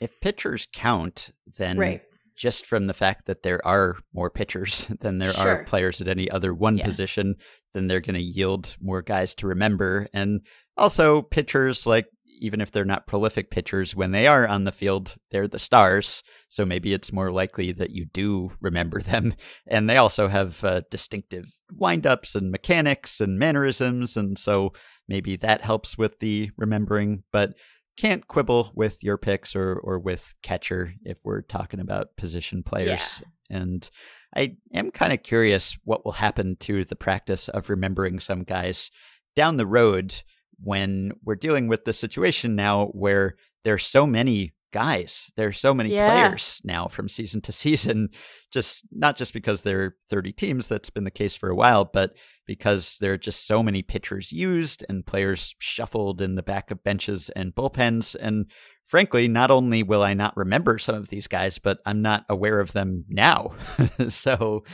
if 0.01 0.19
pitchers 0.21 0.67
count, 0.73 1.31
then 1.59 1.77
Right. 1.79 2.03
just 2.37 2.65
from 2.65 2.87
the 2.87 2.95
fact 2.95 3.27
that 3.27 3.43
there 3.43 3.65
are 3.67 3.97
more 4.15 4.31
pitchers 4.31 4.87
than 5.01 5.19
there 5.19 5.33
Sure. 5.33 5.49
are 5.61 5.65
players 5.65 6.01
at 6.01 6.09
any 6.09 6.31
other 6.31 6.55
one 6.55 6.79
Yeah. 6.79 6.87
position, 6.87 7.35
then 7.75 7.87
they're 7.89 8.01
going 8.01 8.15
to 8.15 8.23
yield 8.23 8.77
more 8.81 9.03
guys 9.03 9.35
to 9.37 9.47
remember. 9.47 10.09
And 10.15 10.41
also, 10.77 11.21
pitchers, 11.23 11.87
like, 11.87 12.07
even 12.41 12.61
if 12.61 12.73
they're 12.73 12.85
not 12.85 13.07
prolific 13.07 13.51
pitchers, 13.51 13.95
when 13.95 14.11
they 14.11 14.27
are 14.27 14.47
on 14.47 14.65
the 14.65 14.73
field, 14.73 15.17
they're 15.31 15.49
the 15.49 15.59
stars. 15.59 16.23
So 16.49 16.65
maybe 16.65 16.93
it's 16.93 17.12
more 17.12 17.31
likely 17.31 17.73
that 17.73 17.91
you 17.91 18.07
do 18.07 18.53
remember 18.61 19.01
them. 19.03 19.35
And 19.67 19.89
they 19.89 19.97
also 19.97 20.29
have 20.29 20.62
uh, 20.65 20.83
distinctive 20.91 21.53
windups 21.73 22.35
and 22.35 22.51
mechanics 22.51 23.21
and 23.21 23.39
mannerisms. 23.39 24.17
And 24.17 24.39
so 24.39 24.73
maybe 25.09 25.37
that 25.37 25.62
helps 25.62 25.97
with 25.97 26.19
the 26.19 26.51
remembering. 26.57 27.23
But 27.33 27.55
can't 27.97 28.27
quibble 28.27 28.73
with 28.75 29.03
your 29.03 29.19
picks 29.19 29.55
or 29.55 29.75
or 29.75 29.99
with 29.99 30.35
catcher 30.43 30.95
if 31.05 31.19
we're 31.23 31.43
talking 31.43 31.81
about 31.81 32.17
position 32.17 32.62
players. 32.62 33.23
And 33.51 33.91
I 34.35 34.57
am 34.73 34.91
kind 34.91 35.12
of 35.12 35.23
curious 35.23 35.77
what 35.85 36.05
will 36.05 36.12
happen 36.12 36.57
to 36.61 36.85
the 36.85 36.97
practice 36.97 37.49
of 37.49 37.69
remembering 37.69 38.21
some 38.21 38.45
guys 38.45 38.91
down 39.37 39.57
the 39.57 39.67
road 39.67 40.15
when 40.62 41.12
we're 41.24 41.35
dealing 41.37 41.69
with 41.69 41.85
the 41.85 41.93
situation 41.93 42.55
now 42.57 42.87
where 42.87 43.35
there's 43.65 43.87
so 43.87 44.07
many 44.07 44.53
guys, 44.73 45.32
There 45.35 45.49
are 45.49 45.53
so 45.53 45.74
many 45.74 45.93
Yeah. 45.93 46.09
players 46.09 46.61
now 46.62 46.87
from 46.87 47.09
season 47.09 47.41
to 47.41 47.53
season. 47.65 48.11
Just 48.53 48.85
not 48.93 49.16
just 49.16 49.32
because 49.32 49.62
there 49.62 49.81
are 49.82 49.97
30 50.11 50.32
teams, 50.32 50.69
that's 50.69 50.91
been 50.91 51.03
the 51.03 51.11
case 51.11 51.35
for 51.35 51.49
a 51.51 51.57
while, 51.57 51.85
but 51.85 52.16
because 52.47 52.97
there 53.01 53.12
are 53.15 53.19
just 53.19 53.49
so 53.49 53.65
many 53.65 53.82
pitchers 53.82 54.31
used 54.31 54.85
and 54.89 55.05
players 55.05 55.57
shuffled 55.59 56.20
in 56.20 56.37
the 56.37 56.43
back 56.45 56.70
of 56.70 56.85
benches 56.85 57.31
and 57.31 57.53
bullpens. 57.53 58.15
And 58.20 58.49
frankly, 58.91 59.29
not 59.29 59.53
only 59.53 59.85
will 59.85 60.03
I 60.03 60.15
not 60.15 60.37
remember 60.37 60.77
some 60.77 60.97
of 60.97 61.11
these 61.11 61.29
guys, 61.29 61.61
but 61.61 61.79
I'm 61.87 62.03
not 62.03 62.25
aware 62.29 62.59
of 62.59 62.73
them 62.73 63.05
now. 63.09 63.53
so, 64.09 64.65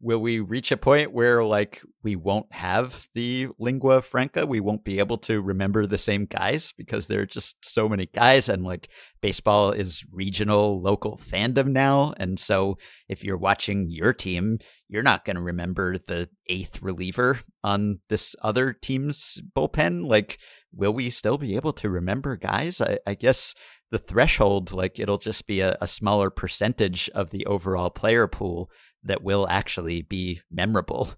will 0.00 0.18
we 0.18 0.40
reach 0.40 0.72
a 0.72 0.78
point 0.78 1.12
where, 1.12 1.44
like, 1.44 1.82
we 2.02 2.16
won't 2.16 2.50
have 2.52 3.06
the 3.12 3.48
lingua 3.58 4.00
franca? 4.00 4.46
We 4.46 4.60
won't 4.60 4.82
be 4.82 4.98
able 4.98 5.18
to 5.18 5.42
remember 5.42 5.84
the 5.84 5.98
same 5.98 6.24
guys 6.24 6.72
because 6.72 7.06
there 7.06 7.20
are 7.20 7.26
just 7.26 7.62
so 7.62 7.86
many 7.86 8.06
guys, 8.06 8.48
and 8.48 8.64
like, 8.64 8.88
baseball 9.20 9.72
is 9.72 10.06
regional, 10.10 10.80
local 10.80 11.18
fandom 11.18 11.66
now. 11.66 12.14
And 12.16 12.40
so, 12.40 12.78
if 13.10 13.22
you're 13.22 13.36
watching 13.36 13.90
your 13.90 14.14
team, 14.14 14.58
you're 14.88 15.02
not 15.02 15.24
going 15.24 15.36
to 15.36 15.42
remember 15.42 15.98
the 15.98 16.28
eighth 16.48 16.82
reliever 16.82 17.40
on 17.64 18.00
this 18.08 18.36
other 18.42 18.72
team's 18.72 19.40
bullpen. 19.56 20.06
Like, 20.06 20.38
will 20.72 20.92
we 20.92 21.10
still 21.10 21.38
be 21.38 21.56
able 21.56 21.72
to 21.74 21.90
remember 21.90 22.36
guys? 22.36 22.80
I, 22.80 22.98
I 23.06 23.14
guess 23.14 23.54
the 23.90 23.98
threshold, 23.98 24.72
like, 24.72 24.98
it'll 24.98 25.18
just 25.18 25.46
be 25.46 25.60
a, 25.60 25.76
a 25.80 25.86
smaller 25.86 26.30
percentage 26.30 27.08
of 27.14 27.30
the 27.30 27.46
overall 27.46 27.90
player 27.90 28.26
pool 28.26 28.70
that 29.02 29.22
will 29.22 29.48
actually 29.48 30.02
be 30.02 30.40
memorable. 30.50 31.10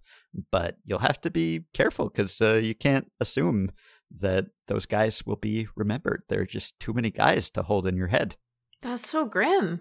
But 0.51 0.77
you'll 0.85 0.99
have 0.99 1.21
to 1.23 1.31
be 1.31 1.65
careful 1.73 2.09
because 2.09 2.41
uh, 2.41 2.55
you 2.55 2.75
can't 2.75 3.11
assume 3.21 3.71
that 4.21 4.47
those 4.67 4.87
guys 4.87 5.25
will 5.27 5.37
be 5.37 5.69
remembered. 5.77 6.23
There 6.29 6.41
are 6.41 6.47
just 6.47 6.79
too 6.81 6.93
many 6.93 7.11
guys 7.11 7.51
to 7.51 7.63
hold 7.63 7.87
in 7.87 7.97
your 7.97 8.09
head. 8.09 8.37
That's 8.83 9.09
so 9.09 9.25
grim. 9.25 9.81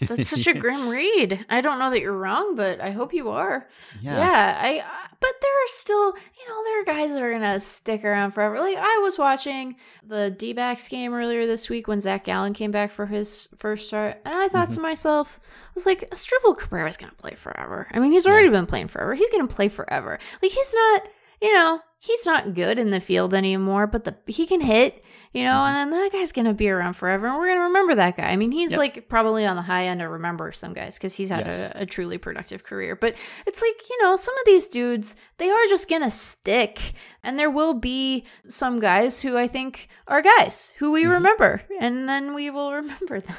That's 0.00 0.28
such 0.30 0.46
a 0.46 0.54
grim 0.54 0.88
read. 0.98 1.44
I 1.48 1.60
don't 1.60 1.78
know 1.78 1.90
that 1.90 2.00
you're 2.00 2.12
wrong, 2.16 2.56
but 2.56 2.80
I 2.80 2.90
hope 2.90 3.12
you 3.14 3.30
are. 3.30 3.66
Yeah, 4.00 4.58
I. 4.62 4.78
uh, 4.78 5.06
But 5.20 5.32
there 5.42 5.52
are 5.52 5.66
still, 5.68 6.06
you 6.40 6.48
know, 6.48 6.64
there 6.64 6.80
are 6.80 6.84
guys 6.84 7.12
that 7.12 7.22
are 7.22 7.30
gonna 7.32 7.60
stick 7.60 8.04
around 8.04 8.30
forever. 8.32 8.58
Like 8.60 8.76
I 8.78 8.98
was 9.02 9.18
watching 9.18 9.76
the 10.06 10.30
D-backs 10.30 10.88
game 10.88 11.12
earlier 11.12 11.46
this 11.46 11.68
week 11.68 11.88
when 11.88 12.00
Zac 12.00 12.24
Gallen 12.24 12.54
came 12.54 12.70
back 12.70 12.90
for 12.90 13.04
his 13.06 13.48
first 13.56 13.88
start, 13.88 14.18
and 14.24 14.34
I 14.34 14.48
thought 14.48 14.70
to 14.70 14.80
myself, 14.80 15.38
I 15.44 15.70
was 15.74 15.84
like, 15.86 16.08
Asdrubal 16.10 16.56
Cabrera's 16.58 16.96
gonna 16.96 17.12
play 17.12 17.34
forever. 17.34 17.86
I 17.92 17.98
mean, 18.00 18.12
he's 18.12 18.26
already 18.26 18.48
been 18.48 18.66
playing 18.66 18.88
forever. 18.88 19.14
He's 19.14 19.30
gonna 19.30 19.46
play 19.46 19.68
forever. 19.68 20.18
Like 20.42 20.50
he's 20.52 20.74
not, 20.74 21.08
you 21.42 21.52
know, 21.52 21.80
he's 21.98 22.24
not 22.24 22.54
good 22.54 22.78
in 22.78 22.88
the 22.90 23.00
field 23.00 23.34
anymore, 23.34 23.86
but 23.86 24.04
the 24.04 24.16
he 24.26 24.46
can 24.46 24.62
hit, 24.62 25.04
you 25.32 25.44
know, 25.44 25.52
mm-hmm. 25.52 25.76
and 25.76 25.92
then 25.92 26.00
that 26.00 26.12
guy's 26.12 26.32
gonna 26.32 26.54
be 26.54 26.68
around 26.70 26.94
forever, 26.94 27.26
and 27.26 27.36
we're 27.36 27.48
gonna 27.48 27.62
remember 27.62 27.94
that 27.94 28.16
guy. 28.16 28.30
I 28.30 28.36
mean, 28.36 28.50
he's 28.50 28.72
Yep. 28.72 28.78
like 28.78 29.08
probably 29.08 29.46
on 29.46 29.56
the 29.56 29.62
high 29.62 29.86
end 29.86 30.00
to 30.00 30.08
remember 30.08 30.50
some 30.52 30.72
guys 30.72 30.96
because 30.96 31.14
he's 31.14 31.28
had 31.28 31.46
Yes. 31.46 31.60
a, 31.60 31.72
a 31.82 31.86
truly 31.86 32.18
productive 32.18 32.64
career. 32.64 32.96
But 32.96 33.14
it's 33.46 33.62
like 33.62 33.76
you 33.88 34.02
know, 34.02 34.16
some 34.16 34.36
of 34.36 34.44
these 34.44 34.68
dudes 34.68 35.16
they 35.38 35.50
are 35.50 35.66
just 35.68 35.88
gonna 35.88 36.10
stick, 36.10 36.92
and 37.22 37.38
there 37.38 37.50
will 37.50 37.74
be 37.74 38.24
some 38.48 38.80
guys 38.80 39.20
who 39.20 39.36
I 39.36 39.46
think 39.46 39.88
are 40.08 40.22
guys 40.22 40.74
who 40.78 40.90
we 40.90 41.02
mm-hmm. 41.02 41.12
remember, 41.12 41.62
and 41.80 42.08
then 42.08 42.34
we 42.34 42.50
will 42.50 42.72
remember 42.80 43.20
them. 43.20 43.36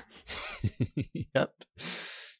yep. 1.36 1.54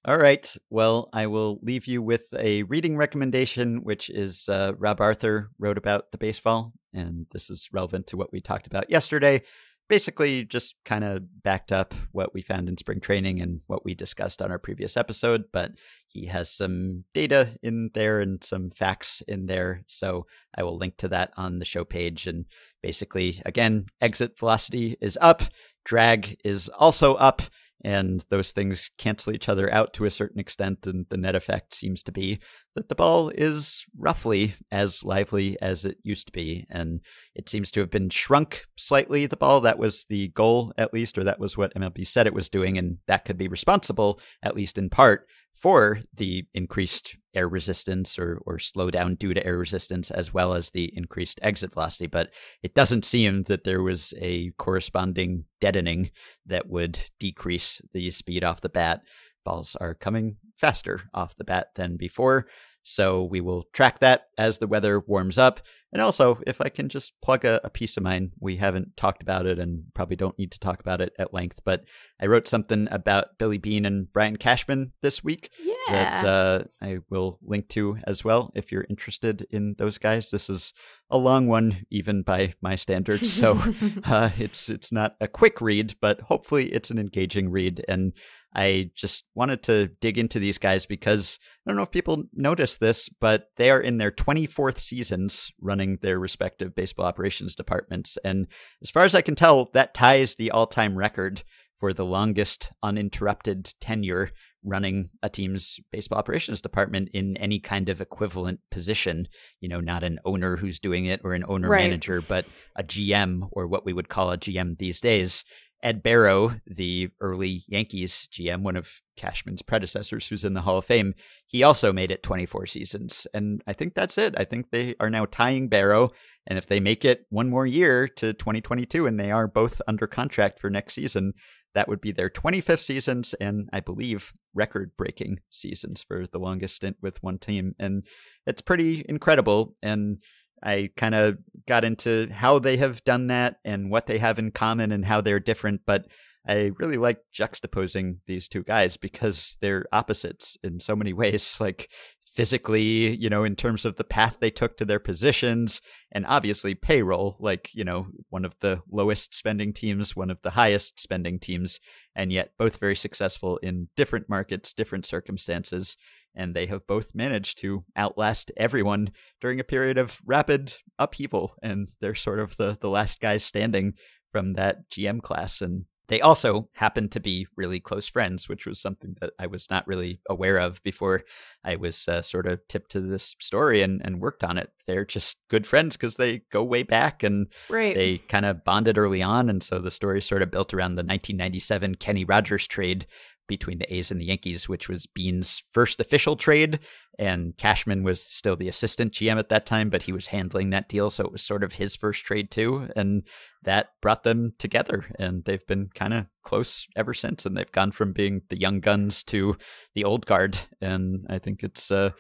All 0.04 0.18
right. 0.18 0.52
Well, 0.72 1.10
I 1.14 1.28
will 1.28 1.60
leave 1.62 1.86
you 1.86 2.02
with 2.02 2.34
a 2.34 2.64
reading 2.64 2.98
recommendation, 2.98 3.84
which 3.84 4.10
is 4.10 4.50
uh, 4.50 4.74
Rob 4.80 5.00
Arthur 5.00 5.52
wrote 5.60 5.78
about 5.78 6.12
the 6.12 6.18
baseball, 6.18 6.74
and 6.92 7.28
this 7.30 7.52
is 7.52 7.70
relevant 7.72 8.08
to 8.08 8.18
what 8.18 8.32
we 8.34 8.42
talked 8.42 8.66
about 8.66 8.90
yesterday. 8.90 9.44
Basically, 9.90 10.44
just 10.44 10.74
kind 10.86 11.04
of 11.04 11.44
backed 11.44 11.72
up 11.72 11.94
what 12.14 12.34
we 12.34 12.42
found 12.42 12.68
in 12.68 12.78
spring 12.78 13.00
training 13.00 13.42
and 13.42 13.62
what 13.68 13.86
we 13.86 13.94
discussed 13.94 14.42
on 14.42 14.50
our 14.50 14.58
previous 14.58 14.98
episode, 14.98 15.44
but 15.54 15.74
he 16.08 16.26
has 16.26 16.50
some 16.50 17.04
data 17.14 17.60
in 17.62 17.92
there 17.94 18.22
and 18.22 18.44
some 18.44 18.72
facts 18.72 19.22
in 19.28 19.46
there. 19.46 19.84
So 19.86 20.26
I 20.58 20.64
will 20.64 20.78
link 20.78 20.98
to 20.98 21.10
that 21.10 21.32
on 21.38 21.60
the 21.60 21.66
show 21.66 21.84
page. 21.84 22.26
And 22.26 22.46
basically, 22.82 23.40
again, 23.46 23.86
exit 24.02 24.40
velocity 24.40 24.98
is 25.00 25.16
up, 25.22 25.44
drag 25.86 26.40
is 26.44 26.70
also 26.70 27.14
up 27.16 27.44
and 27.84 28.24
those 28.30 28.52
things 28.52 28.90
cancel 28.98 29.34
each 29.34 29.50
other 29.50 29.72
out 29.74 29.94
to 29.94 30.06
a 30.06 30.10
certain 30.10 30.40
extent 30.40 30.86
and 30.86 31.06
the 31.10 31.18
net 31.18 31.36
effect 31.36 31.74
seems 31.74 32.04
to 32.04 32.12
be 32.12 32.40
that 32.76 32.90
the 32.90 32.96
ball 32.96 33.30
is 33.30 33.86
roughly 33.98 34.54
as 34.72 35.04
lively 35.04 35.58
as 35.62 35.84
it 35.86 35.98
used 36.04 36.28
to 36.28 36.32
be 36.32 36.66
and 36.70 37.02
it 37.36 37.50
seems 37.50 37.72
to 37.72 37.80
have 37.80 37.90
been 37.90 38.10
shrunk 38.10 38.64
slightly 38.78 39.26
the 39.26 39.38
ball. 39.38 39.62
That 39.62 39.80
was 39.80 40.06
the 40.10 40.30
goal 40.30 40.74
at 40.78 40.94
least 40.94 41.18
or 41.18 41.24
that 41.24 41.40
was 41.40 41.58
what 41.58 41.74
MLB 41.74 42.06
said 42.06 42.28
it 42.28 42.34
was 42.34 42.50
doing 42.50 42.78
and 42.78 42.98
that 43.08 43.26
could 43.26 43.38
be 43.38 43.48
responsible 43.48 44.20
at 44.44 44.56
least 44.56 44.78
in 44.78 44.90
part 44.90 45.28
for 45.54 46.00
the 46.16 46.46
increased 46.54 47.18
air 47.34 47.48
resistance 47.48 48.18
or, 48.20 48.42
or 48.46 48.58
slowdown 48.58 49.18
due 49.18 49.34
to 49.34 49.46
air 49.46 49.58
resistance 49.58 50.12
as 50.12 50.34
well 50.34 50.54
as 50.54 50.70
the 50.70 50.92
increased 50.98 51.40
exit 51.42 51.74
velocity 51.74 52.08
but 52.08 52.30
it 52.64 52.74
doesn't 52.74 53.06
seem 53.06 53.44
that 53.44 53.64
there 53.64 53.82
was 53.82 54.14
a 54.20 54.52
corresponding 54.58 55.46
deadening 55.60 56.12
that 56.46 56.68
would 56.68 57.02
decrease 57.20 57.82
the 57.94 58.12
speed 58.12 58.44
off 58.44 58.62
the 58.62 58.70
bat. 58.70 59.02
Balls 59.44 59.76
are 59.80 59.96
coming 59.96 60.38
faster 60.58 61.04
off 61.14 61.36
the 61.36 61.44
bat 61.44 61.68
than 61.76 61.98
before. 61.98 62.48
So 62.84 63.24
we 63.24 63.42
will 63.42 63.66
track 63.74 64.00
that 64.00 64.28
as 64.38 64.58
the 64.58 64.68
weather 64.68 65.00
warms 65.00 65.38
up. 65.38 65.62
And 65.94 66.02
also, 66.02 66.40
if 66.48 66.62
I 66.62 66.70
can 66.70 66.88
just 66.88 67.20
plug 67.22 67.44
a, 67.44 67.60
a 67.66 67.70
piece 67.70 67.98
of 67.98 68.04
mine, 68.04 68.32
we 68.40 68.56
haven't 68.56 68.96
talked 68.96 69.22
about 69.22 69.46
it 69.46 69.60
and 69.60 69.84
probably 69.94 70.16
don't 70.16 70.40
need 70.40 70.52
to 70.54 70.60
talk 70.60 70.80
about 70.80 71.02
it 71.02 71.12
at 71.20 71.34
length, 71.34 71.60
but 71.66 71.84
I 72.22 72.28
wrote 72.28 72.48
something 72.48 72.88
about 72.90 73.38
Billy 73.38 73.58
Beane 73.58 73.86
and 73.86 74.12
Brian 74.14 74.38
Cashman 74.38 74.94
this 75.02 75.22
week 75.22 75.50
Yeah. 75.62 75.76
that 75.90 76.26
uh, 76.26 76.64
I 76.82 77.00
will 77.10 77.40
link 77.44 77.68
to 77.70 77.98
as 78.08 78.24
well 78.24 78.52
if 78.56 78.72
you're 78.72 78.86
interested 78.90 79.46
in 79.52 79.76
those 79.78 79.98
guys. 79.98 80.32
This 80.32 80.50
is 80.50 80.74
a 81.10 81.18
long 81.18 81.48
one, 81.48 81.86
even 81.92 82.24
by 82.24 82.54
my 82.62 82.76
standards, 82.76 83.30
so 83.32 83.62
uh, 84.06 84.30
it's 84.40 84.70
it's 84.70 84.94
not 84.94 85.16
a 85.20 85.28
quick 85.28 85.60
read, 85.60 85.96
but 86.00 86.22
hopefully 86.22 86.72
it's 86.72 86.90
an 86.90 87.00
engaging 87.00 87.52
read. 87.52 87.84
And 87.90 88.14
I 88.54 88.92
just 88.96 89.24
wanted 89.34 89.64
to 89.64 89.88
dig 90.02 90.18
into 90.18 90.40
these 90.40 90.58
guys 90.58 90.86
because 90.86 91.40
I 91.66 91.70
don't 91.70 91.78
know 91.78 91.84
if 91.84 91.92
people 91.92 92.24
notice 92.34 92.78
this, 92.78 93.08
but 93.10 93.48
they 93.58 93.72
are 93.72 93.80
in 93.80 93.98
their 93.98 94.12
24th 94.12 94.78
seasons 94.78 95.52
running 95.62 96.00
their 96.02 96.20
respective 96.20 96.76
baseball 96.76 97.06
operations 97.06 97.56
departments, 97.56 98.18
and 98.24 98.48
as 98.82 98.90
far 98.90 99.04
as 99.06 99.16
I 99.16 99.22
can 99.22 99.36
tell, 99.36 99.70
that 99.74 99.94
ties 99.94 100.36
the 100.36 100.52
all-time 100.52 100.98
record 100.98 101.44
for 101.80 101.94
the 101.94 102.06
longest 102.06 102.72
uninterrupted 102.84 103.74
tenure 103.82 104.32
running 104.64 105.10
a 105.24 105.30
team's 105.30 105.80
baseball 105.92 106.20
operations 106.20 106.62
department 106.62 107.10
in 107.14 107.36
any 107.38 107.60
kind 107.60 107.90
of 107.90 108.00
equivalent 108.00 108.60
position. 108.70 109.28
You 109.60 109.70
know, 109.70 109.80
not 109.80 110.04
an 110.04 110.20
owner 110.24 110.58
who's 110.58 110.80
doing 110.80 111.06
it 111.06 111.22
or 111.24 111.34
an 111.34 111.44
owner 111.48 111.70
Right. 111.70 111.86
manager, 111.86 112.22
but 112.22 112.46
a 112.76 112.84
GM 112.84 113.48
or 113.52 113.66
what 113.66 113.86
we 113.86 113.94
would 113.94 114.10
call 114.10 114.32
a 114.32 114.38
GM 114.38 114.78
these 114.78 115.02
days. 115.02 115.44
Ed 115.84 116.04
Barrow, 116.04 116.56
the 116.68 117.10
early 117.20 117.64
Yankees 117.68 118.28
GM, 118.32 118.62
one 118.62 118.76
of 118.76 119.02
Cashman's 119.18 119.62
predecessors 119.62 120.28
who's 120.28 120.46
in 120.46 120.54
the 120.54 120.62
Hall 120.62 120.78
of 120.78 120.86
Fame, 120.86 121.14
he 121.48 121.64
also 121.64 121.92
made 121.92 122.12
it 122.12 122.24
24 122.24 122.68
seasons. 122.68 123.26
And 123.34 123.64
I 123.66 123.74
think 123.74 123.96
that's 123.96 124.18
it. 124.18 124.36
I 124.38 124.46
think 124.46 124.70
they 124.70 124.96
are 125.00 125.10
now 125.10 125.26
tying 125.26 125.70
Barrow. 125.70 126.12
And 126.48 126.58
if 126.58 126.68
they 126.68 126.80
make 126.80 127.04
it 127.04 127.26
one 127.30 127.50
more 127.50 127.66
year 127.66 128.08
to 128.08 128.34
2022 128.34 129.08
and 129.08 129.20
they 129.20 129.32
are 129.32 129.48
both 129.48 129.82
under 129.88 130.08
contract 130.08 130.60
for 130.60 130.70
next 130.70 130.94
season, 130.94 131.34
that 131.74 131.88
would 131.88 132.02
be 132.02 132.12
their 132.12 132.30
25th 132.30 132.82
seasons 132.82 133.34
and 133.36 133.70
I 133.72 133.80
believe 133.80 134.34
record 134.54 134.92
breaking 134.98 135.40
seasons 135.50 136.04
for 136.04 136.28
the 136.28 136.40
longest 136.40 136.76
stint 136.76 136.98
with 137.02 137.24
one 137.24 137.38
team. 137.38 137.76
And 137.80 138.06
it's 138.46 138.62
pretty 138.62 139.06
incredible. 139.08 139.76
And 139.82 140.18
I 140.64 140.90
kind 140.96 141.16
of 141.16 141.38
got 141.68 141.84
into 141.84 142.30
how 142.32 142.60
they 142.60 142.78
have 142.78 143.04
done 143.04 143.28
that 143.28 143.58
and 143.66 143.90
what 143.90 144.06
they 144.06 144.18
have 144.20 144.40
in 144.40 144.52
common 144.52 144.92
and 144.92 145.04
how 145.04 145.22
they're 145.22 145.40
different. 145.40 145.82
But 145.86 146.08
I 146.48 146.72
really 146.78 146.98
like 146.98 147.20
juxtaposing 147.34 148.18
these 148.28 148.48
two 148.48 148.64
guys 148.64 148.98
because 148.98 149.58
they're 149.62 149.86
opposites 149.92 150.58
in 150.64 150.80
so 150.80 150.96
many 150.96 151.14
ways. 151.22 151.58
Like 151.60 151.90
physically, 152.34 153.16
you 153.18 153.30
know, 153.30 153.44
in 153.44 153.56
terms 153.56 153.84
of 153.86 153.98
the 153.98 154.04
path 154.04 154.38
they 154.40 154.50
took 154.50 154.78
to 154.78 154.86
their 154.86 155.00
positions, 155.00 155.82
and 156.12 156.26
obviously 156.26 156.74
payroll, 156.74 157.36
like, 157.40 157.70
you 157.74 157.84
know, 157.84 158.08
one 158.30 158.46
of 158.46 158.56
the 158.60 158.82
lowest 158.90 159.34
spending 159.34 159.74
teams, 159.74 160.16
one 160.16 160.30
of 160.30 160.42
the 160.42 160.52
highest 160.52 161.00
spending 161.00 161.40
teams, 161.40 161.80
and 162.16 162.32
yet 162.32 162.52
both 162.58 162.80
very 162.80 162.96
successful 162.96 163.58
in 163.58 163.90
different 163.98 164.30
markets, 164.30 164.74
different 164.74 165.06
circumstances. 165.06 165.98
And 166.36 166.56
they 166.56 166.66
have 166.68 166.88
both 166.88 167.14
managed 167.14 167.58
to 167.60 167.84
outlast 167.98 168.52
everyone 168.58 169.12
during 169.42 169.60
a 169.60 169.66
period 169.66 169.98
of 169.98 170.20
rapid 170.26 170.74
upheaval. 170.98 171.56
And 171.62 171.90
they're 172.00 172.16
sort 172.16 172.40
of 172.40 172.56
the, 172.58 172.78
the 172.80 172.90
last 172.90 173.20
guys 173.20 173.44
standing 173.44 173.94
from 174.32 174.54
that 174.54 174.90
GM 174.90 175.22
class. 175.22 175.62
And 175.62 175.86
they 176.08 176.20
also 176.20 176.68
happen 176.74 177.08
to 177.10 177.22
be 177.22 177.48
really 177.56 177.80
close 177.80 178.08
friends, 178.08 178.50
which 178.50 178.66
was 178.66 178.82
something 178.82 179.16
that 179.22 179.32
I 179.40 179.48
was 179.48 179.70
not 179.70 179.88
really 179.88 180.20
aware 180.30 180.58
of 180.58 180.84
before 180.84 181.22
I 181.64 181.78
was 181.78 182.06
uh, 182.08 182.22
sort 182.22 182.48
of 182.48 182.60
tipped 182.68 182.92
to 182.92 183.00
this 183.02 183.34
story 183.40 183.82
and, 183.82 184.02
and 184.04 184.20
worked 184.20 184.44
on 184.44 184.58
it. 184.58 184.72
They're 184.88 185.06
just 185.06 185.38
good 185.50 185.66
friends 185.66 185.96
because 185.96 186.16
they 186.16 186.40
go 186.52 186.64
way 186.66 186.84
back 186.84 187.24
and 187.24 187.48
Right. 187.70 187.96
they 187.96 188.18
kind 188.18 188.46
of 188.46 188.66
bonded 188.66 188.98
early 188.98 189.22
on. 189.22 189.50
And 189.50 189.64
so 189.64 189.80
the 189.80 189.92
story 189.92 190.22
sort 190.22 190.42
of 190.42 190.52
built 190.52 190.74
around 190.74 190.96
the 190.96 191.04
1997 191.04 191.96
Kenny 191.96 192.26
Rogers 192.26 192.68
trade 192.68 193.06
between 193.52 193.80
the 193.80 193.94
A's 193.94 194.12
and 194.12 194.22
the 194.22 194.26
Yankees, 194.26 194.70
which 194.70 194.88
was 194.88 195.06
Beane's 195.06 195.62
first 195.74 196.00
official 196.00 196.38
trade. 196.38 196.80
And 197.20 197.56
Cashman 197.58 198.02
was 198.02 198.24
still 198.24 198.56
the 198.56 198.70
assistant 198.70 199.12
GM 199.12 199.38
at 199.38 199.50
that 199.50 199.66
time, 199.66 199.90
but 199.90 200.04
he 200.04 200.14
was 200.14 200.28
handling 200.28 200.70
that 200.70 200.88
deal. 200.88 201.10
So 201.10 201.26
it 201.26 201.34
was 201.34 201.42
sort 201.42 201.62
of 201.62 201.74
his 201.74 201.94
first 201.94 202.24
trade 202.24 202.50
too. 202.50 202.88
And 202.96 203.24
that 203.64 203.90
brought 204.02 204.24
them 204.24 204.54
together. 204.58 205.06
And 205.20 205.44
they've 205.44 205.68
been 205.68 205.90
kind 205.94 206.14
of 206.14 206.28
close 206.44 206.88
ever 206.96 207.14
since. 207.14 207.46
And 207.46 207.58
they've 207.58 207.72
gone 207.74 207.92
from 207.92 208.14
being 208.14 208.42
the 208.48 208.58
young 208.58 208.80
guns 208.80 209.22
to 209.26 209.58
the 209.96 210.06
old 210.06 210.26
guard. 210.26 210.58
And 210.80 211.28
I 211.30 211.38
think 211.38 211.62
it's 211.62 211.92
a 211.92 212.14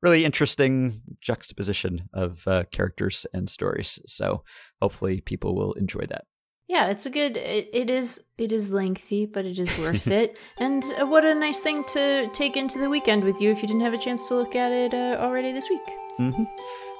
really 0.00 0.24
interesting 0.24 1.02
juxtaposition 1.20 2.08
of 2.14 2.48
uh, 2.48 2.64
characters 2.72 3.26
and 3.34 3.50
stories. 3.50 3.98
So 4.06 4.42
hopefully 4.80 5.20
people 5.20 5.54
will 5.54 5.74
enjoy 5.74 6.06
that. 6.08 6.24
Yeah, 6.68 6.88
it's 6.88 7.06
a 7.06 7.10
good. 7.10 7.36
It, 7.36 7.70
it 7.72 7.90
is. 7.90 8.22
It 8.36 8.52
is 8.52 8.70
lengthy, 8.70 9.26
but 9.26 9.44
it 9.44 9.58
is 9.58 9.76
worth 9.78 10.06
it. 10.20 10.38
And 10.58 10.84
uh, 11.00 11.06
what 11.06 11.24
a 11.24 11.34
nice 11.34 11.60
thing 11.60 11.82
to 11.84 12.28
take 12.32 12.56
into 12.56 12.78
the 12.78 12.90
weekend 12.90 13.24
with 13.24 13.40
you 13.40 13.50
if 13.50 13.62
you 13.62 13.68
didn't 13.68 13.82
have 13.82 13.94
a 13.94 13.98
chance 13.98 14.28
to 14.28 14.34
look 14.34 14.54
at 14.54 14.70
it 14.70 14.94
uh, 14.94 15.16
already 15.18 15.52
this 15.52 15.68
week. 15.70 15.80
Mm-hmm. 16.20 16.44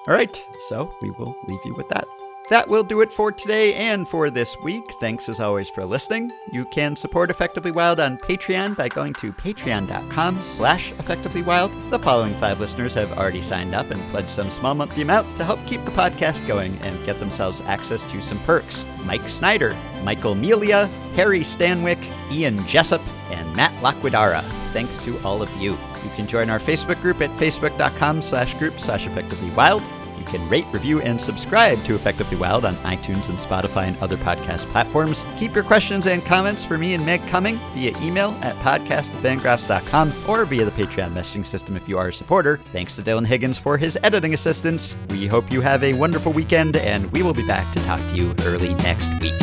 All 0.09 0.15
right, 0.15 0.45
so 0.69 0.91
we 1.03 1.11
will 1.11 1.37
leave 1.49 1.61
you 1.67 1.75
with 1.75 1.89
that. 1.91 2.07
That 2.49 2.67
will 2.67 2.83
do 2.83 3.03
it 3.03 3.13
for 3.13 3.31
today 3.31 3.75
and 3.75 4.09
for 4.09 4.31
this 4.31 4.57
week. 4.65 4.85
Thanks 5.01 5.29
as 5.29 5.39
always 5.39 5.69
for 5.69 5.85
listening. 5.85 6.33
You 6.51 6.65
can 6.67 6.97
support 6.97 7.31
Effectively 7.31 7.73
Wild 7.73 8.01
on 8.01 8.17
Patreon 8.17 8.75
by 8.75 8.89
going 8.89 9.13
to 9.15 9.33
patreon.com 9.33 10.41
slash 10.41 10.93
effectivelywild. 10.95 11.91
The 11.91 11.99
following 11.99 12.35
five 12.39 12.59
listeners 12.59 12.95
have 12.95 13.13
already 13.13 13.43
signed 13.43 13.75
up 13.75 13.91
and 13.91 14.01
pledged 14.11 14.31
some 14.31 14.51
small 14.51 14.75
monthly 14.75 15.03
amount 15.03 15.37
to 15.37 15.45
help 15.45 15.65
keep 15.67 15.85
the 15.85 15.91
podcast 15.91 16.47
going 16.47 16.79
and 16.79 17.05
get 17.05 17.21
themselves 17.21 17.61
access 17.63 18.05
to 18.07 18.23
some 18.23 18.39
perks. 18.45 18.87
Mike 19.05 19.29
Snyder, 19.29 19.77
Michael 20.03 20.35
Melia, 20.35 20.87
Harry 21.17 21.41
Stanwick, 21.41 22.03
Ian 22.33 22.67
Jessup, 22.67 23.03
and 23.31 23.55
Matt 23.55 23.73
Laquidara. 23.83 24.43
Thanks 24.73 24.97
to 25.05 25.19
all 25.21 25.43
of 25.43 25.55
you. 25.57 25.73
You 26.03 26.11
can 26.17 26.27
join 26.27 26.49
our 26.49 26.59
Facebook 26.59 27.01
group 27.03 27.21
at 27.21 27.31
facebook.com 27.33 28.23
slash 28.23 28.55
group 28.55 28.81
slash 28.81 29.07
effectivelywild. 29.07 29.83
Can 30.29 30.49
rate, 30.49 30.67
review, 30.73 31.01
and 31.01 31.21
subscribe 31.21 31.83
to 31.85 31.95
Effectively 31.95 32.37
Wild 32.37 32.65
on 32.65 32.77
iTunes 32.77 33.29
and 33.29 33.39
Spotify 33.39 33.85
and 33.89 33.99
other 33.99 34.17
podcast 34.19 34.67
platforms. 34.67 35.25
Keep 35.39 35.55
your 35.55 35.65
questions 35.65 36.07
and 36.07 36.25
comments 36.25 36.65
for 36.65 36.79
me 36.79 36.95
and 36.95 37.05
Meg 37.05 37.27
coming 37.29 37.59
via 37.75 37.97
email 38.01 38.37
at 38.43 38.55
podcast@fangraphs.com 38.57 40.13
or 40.29 40.45
via 40.45 40.65
the 40.65 40.71
Patreon 40.71 41.13
messaging 41.13 41.47
system 41.47 41.77
if 41.77 41.89
you 41.89 41.99
are 41.99 42.09
a 42.09 42.13
supporter. 42.13 42.61
Thanks 42.73 42.97
to 42.97 43.03
Dylan 43.03 43.27
Higgins 43.27 43.59
for 43.59 43.77
his 43.79 43.99
editing 44.03 44.35
assistance. 44.35 44.97
We 45.11 45.27
hope 45.27 45.51
you 45.51 45.61
have 45.61 45.83
a 45.83 45.95
wonderful 45.95 46.33
weekend, 46.33 46.77
and 46.77 47.11
we 47.13 47.23
will 47.23 47.35
be 47.35 47.47
back 47.47 47.73
to 47.75 47.85
talk 47.85 48.01
to 48.09 48.15
you 48.15 48.35
early 48.45 48.75
next 48.75 49.11
week. 49.21 49.35